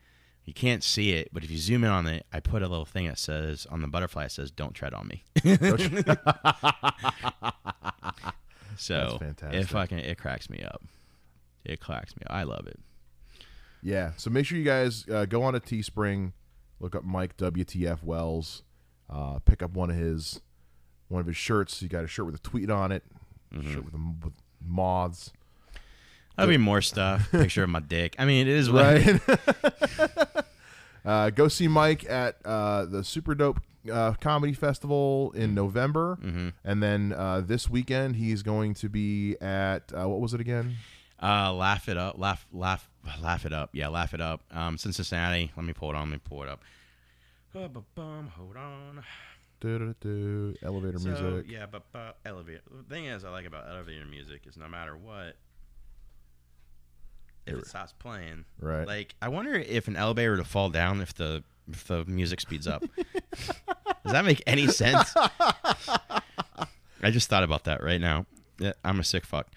you 0.50 0.54
can't 0.56 0.84
see 0.84 1.12
it, 1.12 1.30
but 1.32 1.43
if 1.43 1.52
you 1.52 1.60
zoom 1.60 1.84
in 1.84 1.91
on 1.91 2.08
it, 2.08 2.26
I 2.34 2.39
put 2.39 2.64
a 2.64 2.68
little 2.68 2.84
thing 2.84 3.06
that 3.06 3.20
says 3.20 3.68
on 3.70 3.84
the 3.84 3.88
butterfly 3.88 4.26
it 4.26 4.32
says 4.32 4.50
"Don't 4.50 4.74
tread 4.74 4.95
on 4.95 5.08
me." 5.08 5.24
so 8.78 9.20
it 9.52 9.68
fucking 9.68 10.00
it 10.00 10.18
cracks 10.18 10.50
me 10.50 10.62
up. 10.64 10.82
It 11.66 11.80
cracks 11.80 12.16
me. 12.16 12.24
up. 12.26 12.34
I 12.36 12.43
love 12.43 12.68
it. 12.68 12.80
Yeah. 13.84 14.12
So 14.18 14.30
make 14.30 14.45
sure 14.45 14.58
you 14.58 14.64
guys 14.64 15.06
uh, 15.10 15.26
go 15.26 15.43
on 15.43 15.54
to 15.54 15.60
Teespring, 15.60 16.34
look 16.80 16.95
up 16.95 17.04
Mike 17.04 17.38
WTF 17.38 18.04
Wells, 18.04 18.64
uh, 19.10 19.39
pick 19.39 19.62
up 19.62 19.72
one 19.72 19.89
of 19.89 19.95
his 19.95 20.41
one 21.10 21.22
of 21.22 21.28
his 21.28 21.38
shirts. 21.38 21.82
You 21.82 21.89
got 21.89 22.04
a 22.04 22.08
shirt 22.08 22.26
with 22.26 22.36
a 22.36 22.39
tweet 22.39 22.70
on 22.70 22.91
it, 22.91 23.04
Mm-hmm. 23.54 23.74
shirt 23.74 23.86
with, 23.86 23.93
a, 23.95 24.14
with 24.24 24.34
moths. 24.64 25.34
There'll 26.39 26.49
be 26.49 26.57
more 26.57 26.81
stuff. 26.81 27.31
Picture 27.31 27.63
of 27.63 27.69
my 27.69 27.79
dick. 27.79 28.15
I 28.19 28.25
mean, 28.25 28.47
it 28.47 28.53
is 28.53 28.69
what 28.71 28.85
Right. 28.85 29.19
uh, 31.05 31.29
go 31.31 31.47
see 31.47 31.67
Mike 31.67 32.09
at 32.09 32.37
uh, 32.45 32.85
the 32.85 33.03
Super 33.03 33.35
Dope 33.35 33.61
uh, 33.91 34.13
Comedy 34.13 34.53
Festival 34.53 35.31
in 35.35 35.53
November, 35.55 36.17
Mhm. 36.21 36.53
and 36.63 36.83
then 36.83 37.13
uh, 37.13 37.41
this 37.41 37.69
weekend 37.69 38.15
he's 38.17 38.43
going 38.43 38.73
to 38.75 38.89
be 38.89 39.35
at 39.41 39.91
uh, 39.97 40.07
what 40.07 40.19
was 40.19 40.33
it 40.33 40.41
again? 40.41 40.75
Uh, 41.21 41.51
laugh 41.53 41.89
it 41.89 41.97
up, 41.97 42.17
laugh, 42.17 42.45
laugh, 42.53 42.89
laugh 43.21 43.45
it 43.45 43.51
up. 43.53 43.69
Yeah, 43.73 43.87
laugh 43.89 44.13
it 44.13 44.21
up. 44.21 44.41
Um, 44.51 44.77
Cincinnati. 44.77 45.51
Let 45.55 45.65
me 45.65 45.73
pull 45.73 45.89
it 45.89 45.95
on. 45.95 46.09
Let 46.09 46.13
me 46.13 46.21
pull 46.23 46.43
it 46.43 46.49
up. 46.49 46.61
Uh, 47.55 47.67
bu- 47.67 47.83
bum, 47.95 48.31
Hold 48.37 48.55
on. 48.57 49.03
Elevator 49.61 50.99
So, 50.99 51.09
music. 51.09 51.51
yeah, 51.51 51.65
but, 51.65 51.83
but 51.91 52.17
elevator. 52.25 52.61
The 52.71 52.83
thing 52.93 53.05
is, 53.05 53.25
I 53.25 53.29
like 53.29 53.45
about 53.45 53.67
elevator 53.69 54.05
music 54.05 54.43
is 54.47 54.55
no 54.55 54.67
matter 54.69 54.95
what, 54.95 55.35
if 57.58 57.64
it 57.64 57.68
stops 57.68 57.93
playing, 58.00 58.45
Right. 58.60 58.88
Like, 58.88 59.16
I 59.22 59.30
wonder 59.30 59.54
if 59.56 59.88
an 59.88 59.95
elevator 59.95 60.32
were 60.32 60.38
to 60.38 60.43
fall 60.43 60.70
down 60.70 61.02
if 61.02 61.14
the 61.14 61.43
if 61.72 61.86
the 61.86 62.04
music 62.06 62.41
speeds 62.41 62.68
up. 62.68 62.84
Does 64.04 64.14
that 64.14 64.26
make 64.26 64.41
any 64.47 64.68
sense? 64.68 65.14
I 67.02 67.12
just 67.12 67.30
thought 67.30 67.43
about 67.43 67.66
that 67.66 67.84
right 67.84 68.02
now. 68.02 68.26
Yeah, 68.60 68.74
I'm 68.84 69.00
a 69.00 69.04
sick 69.04 69.26
fuck. 69.26 69.47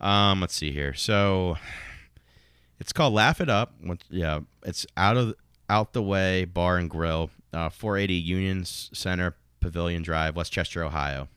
Um, 0.00 0.40
let's 0.40 0.54
see 0.54 0.72
here. 0.72 0.94
So 0.94 1.56
it's 2.80 2.92
called 2.92 3.14
Laugh 3.14 3.40
It 3.40 3.48
Up. 3.48 3.74
Yeah, 4.10 4.40
it's 4.64 4.86
out 4.96 5.16
of 5.16 5.34
out 5.68 5.92
the 5.92 6.02
way 6.02 6.44
bar 6.44 6.76
and 6.76 6.90
grill, 6.90 7.30
uh, 7.52 7.68
480 7.68 8.14
Union 8.14 8.64
Center, 8.64 9.36
Pavilion 9.60 10.02
Drive, 10.02 10.36
Westchester, 10.36 10.82
Ohio. 10.84 11.28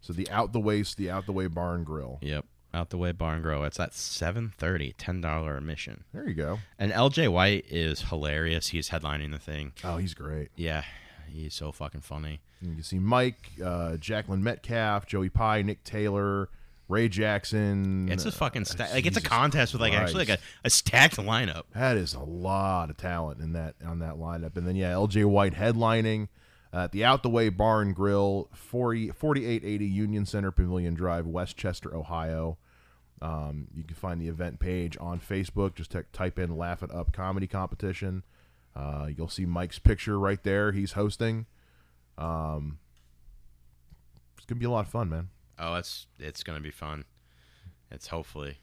So 0.00 0.12
the 0.12 0.30
out 0.30 0.52
the 0.52 0.60
way, 0.60 0.82
the 0.96 1.10
out 1.10 1.26
the 1.26 1.32
way 1.32 1.46
bar 1.46 1.74
and 1.74 1.84
grill. 1.84 2.18
Yep, 2.22 2.46
out 2.74 2.90
the 2.90 2.98
way 2.98 3.12
bar 3.12 3.34
and 3.34 3.42
grill. 3.42 3.64
It's 3.64 3.80
at 3.80 3.92
7:30, 3.92 4.94
ten 4.98 5.20
dollar 5.20 5.56
admission. 5.56 6.04
There 6.12 6.28
you 6.28 6.34
go. 6.34 6.58
And 6.78 6.92
LJ 6.92 7.28
White 7.32 7.64
is 7.70 8.02
hilarious. 8.02 8.68
He's 8.68 8.90
headlining 8.90 9.32
the 9.32 9.38
thing. 9.38 9.72
Oh, 9.84 9.96
he's 9.96 10.14
great. 10.14 10.48
Yeah, 10.56 10.84
he's 11.28 11.54
so 11.54 11.72
fucking 11.72 12.02
funny. 12.02 12.40
You 12.60 12.74
can 12.74 12.82
see 12.82 12.98
Mike, 12.98 13.50
uh, 13.64 13.96
Jacqueline 13.96 14.42
Metcalf, 14.42 15.06
Joey 15.06 15.28
Pye, 15.28 15.62
Nick 15.62 15.84
Taylor, 15.84 16.48
Ray 16.88 17.08
Jackson. 17.08 18.08
It's 18.10 18.24
a 18.24 18.32
fucking 18.32 18.62
uh, 18.62 18.64
sta- 18.64 18.92
like 18.92 19.06
it's 19.06 19.16
a 19.16 19.22
contest 19.22 19.72
with 19.72 19.82
like 19.82 19.92
actually 19.92 20.26
like 20.26 20.38
a, 20.38 20.38
a 20.64 20.70
stacked 20.70 21.16
lineup. 21.16 21.64
That 21.74 21.96
is 21.96 22.14
a 22.14 22.20
lot 22.20 22.90
of 22.90 22.96
talent 22.96 23.40
in 23.40 23.52
that 23.52 23.74
on 23.84 24.00
that 24.00 24.14
lineup. 24.14 24.56
And 24.56 24.66
then 24.66 24.74
yeah, 24.76 24.92
LJ 24.92 25.24
White 25.26 25.54
headlining 25.54 26.28
uh, 26.72 26.84
at 26.84 26.92
the 26.92 27.04
Out 27.04 27.22
the 27.22 27.30
Way 27.30 27.48
Bar 27.48 27.80
and 27.82 27.94
Grill, 27.94 28.48
40, 28.54 29.10
4880 29.10 29.86
Union 29.86 30.26
Center 30.26 30.50
Pavilion 30.50 30.94
Drive, 30.94 31.26
Westchester, 31.26 31.94
Ohio. 31.96 32.58
Um, 33.20 33.66
you 33.74 33.82
can 33.84 33.96
find 33.96 34.20
the 34.20 34.28
event 34.28 34.60
page 34.60 34.96
on 35.00 35.18
Facebook. 35.18 35.74
Just 35.74 35.90
te- 35.92 36.00
type 36.12 36.38
in 36.38 36.56
"Laugh 36.56 36.82
It 36.82 36.90
Up 36.94 37.12
Comedy 37.12 37.46
Competition." 37.46 38.22
Uh, 38.76 39.08
you'll 39.16 39.28
see 39.28 39.44
Mike's 39.44 39.78
picture 39.80 40.18
right 40.18 40.42
there. 40.44 40.70
He's 40.72 40.92
hosting. 40.92 41.46
Um, 42.16 42.78
it's 44.36 44.46
gonna 44.46 44.58
be 44.60 44.66
a 44.66 44.70
lot 44.70 44.86
of 44.86 44.88
fun, 44.92 45.08
man. 45.08 45.28
Oh, 45.58 45.74
it's 45.74 46.06
it's 46.18 46.42
gonna 46.44 46.60
be 46.60 46.70
fun. 46.70 47.04
It's 47.90 48.08
hopefully. 48.08 48.58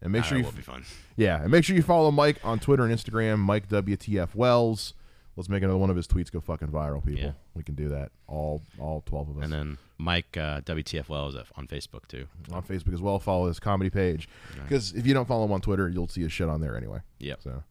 And 0.00 0.12
make 0.12 0.22
Uh, 0.22 0.26
sure 0.26 0.36
it 0.38 0.40
you 0.42 0.44
will 0.46 0.52
be 0.52 0.62
fun. 0.62 0.84
Yeah, 1.16 1.42
and 1.42 1.50
make 1.50 1.64
sure 1.64 1.74
you 1.74 1.82
follow 1.82 2.12
Mike 2.12 2.38
on 2.44 2.60
Twitter 2.60 2.84
and 2.84 2.94
Instagram, 2.96 3.40
Mike 3.40 3.68
WTF 3.68 4.34
Wells. 4.36 4.94
Let's 5.38 5.48
make 5.48 5.62
another 5.62 5.78
one 5.78 5.88
of 5.88 5.94
his 5.94 6.08
tweets 6.08 6.32
go 6.32 6.40
fucking 6.40 6.66
viral, 6.66 6.98
people. 7.02 7.22
Yeah. 7.26 7.30
We 7.54 7.62
can 7.62 7.76
do 7.76 7.88
that. 7.90 8.10
All 8.26 8.60
all 8.80 9.04
twelve 9.06 9.28
of 9.30 9.38
us 9.38 9.44
And 9.44 9.52
then 9.52 9.78
Mike 9.96 10.36
uh, 10.36 10.62
WTF 10.62 11.08
Wells 11.08 11.36
on 11.54 11.68
Facebook 11.68 12.08
too. 12.08 12.26
on 12.50 12.64
Facebook 12.64 12.92
as 12.92 13.00
well. 13.00 13.20
Follow 13.20 13.46
his 13.46 13.60
comedy 13.60 13.88
page 13.88 14.28
because 14.64 14.92
if 14.94 15.06
you 15.06 15.14
don't 15.14 15.28
follow 15.28 15.44
him 15.44 15.52
on 15.52 15.60
Twitter, 15.60 15.88
you'll 15.88 16.08
see 16.08 16.22
his 16.22 16.32
shit 16.32 16.48
on 16.48 16.60
there 16.60 16.76
anyway. 16.76 16.98
Yep. 17.20 17.42
So, 17.44 17.62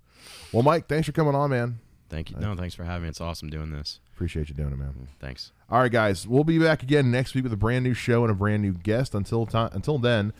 well, 0.53 0.63
Mike, 0.63 0.87
thanks 0.87 1.07
for 1.07 1.11
coming 1.11 1.35
on, 1.35 1.49
man. 1.49 1.79
Thank 2.09 2.31
you. 2.31 2.37
No, 2.37 2.55
thanks 2.55 2.73
for 2.73 2.85
having 2.85 3.03
me. 3.03 3.09
It's 3.09 3.19
awesome 3.19 3.49
doing 3.49 3.71
this. 3.71 3.99
Appreciate 4.15 4.47
you 4.47 4.55
doing 4.55 4.71
it, 4.71 4.77
man. 4.77 5.09
Thanks. 5.19 5.51
All 5.69 5.81
right, 5.81 5.91
guys, 5.91 6.25
we'll 6.25 6.45
be 6.45 6.59
back 6.59 6.83
again 6.83 7.11
next 7.11 7.35
week 7.35 7.43
with 7.43 7.51
a 7.51 7.57
brand 7.57 7.83
new 7.83 7.93
show 7.93 8.23
and 8.23 8.31
a 8.31 8.35
brand 8.35 8.61
new 8.61 8.71
guest. 8.71 9.13
Until 9.13 9.45
time, 9.45 9.71
until 9.73 9.97
then, 9.99 10.31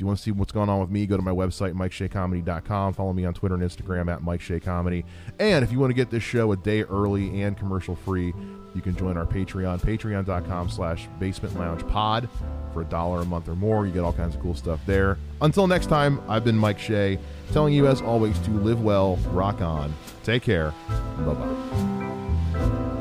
you 0.00 0.06
want 0.06 0.18
to 0.18 0.22
see 0.22 0.30
what's 0.30 0.52
going 0.52 0.68
on 0.68 0.80
with 0.80 0.90
me, 0.90 1.06
go 1.06 1.16
to 1.16 1.22
my 1.22 1.30
website, 1.30 1.74
MikeSheaComedy.com. 1.74 2.94
Follow 2.94 3.12
me 3.12 3.24
on 3.24 3.34
Twitter 3.34 3.54
and 3.54 3.62
Instagram 3.62 4.12
at 4.12 4.22
Mike 4.22 4.40
Shea 4.40 4.60
Comedy. 4.60 5.04
And 5.38 5.64
if 5.64 5.70
you 5.70 5.78
want 5.78 5.90
to 5.90 5.94
get 5.94 6.10
this 6.10 6.22
show 6.22 6.52
a 6.52 6.56
day 6.56 6.82
early 6.84 7.42
and 7.42 7.56
commercial 7.56 7.94
free, 7.94 8.32
you 8.74 8.80
can 8.80 8.96
join 8.96 9.16
our 9.16 9.26
Patreon, 9.26 9.80
patreon.com 9.80 10.70
slash 10.70 11.08
basement 11.18 11.58
lounge 11.58 11.86
pod 11.88 12.28
for 12.72 12.82
a 12.82 12.84
dollar 12.84 13.20
a 13.20 13.24
month 13.24 13.48
or 13.48 13.56
more. 13.56 13.86
You 13.86 13.92
get 13.92 14.02
all 14.04 14.12
kinds 14.12 14.34
of 14.34 14.40
cool 14.40 14.54
stuff 14.54 14.80
there. 14.86 15.18
Until 15.40 15.66
next 15.66 15.86
time, 15.86 16.20
I've 16.28 16.44
been 16.44 16.56
Mike 16.56 16.78
Shea, 16.78 17.18
telling 17.52 17.74
you 17.74 17.86
as 17.86 18.00
always 18.00 18.38
to 18.40 18.50
live 18.50 18.82
well, 18.82 19.16
rock 19.30 19.60
on, 19.60 19.92
take 20.22 20.42
care, 20.42 20.72
bye 21.18 21.34
bye. 21.34 22.96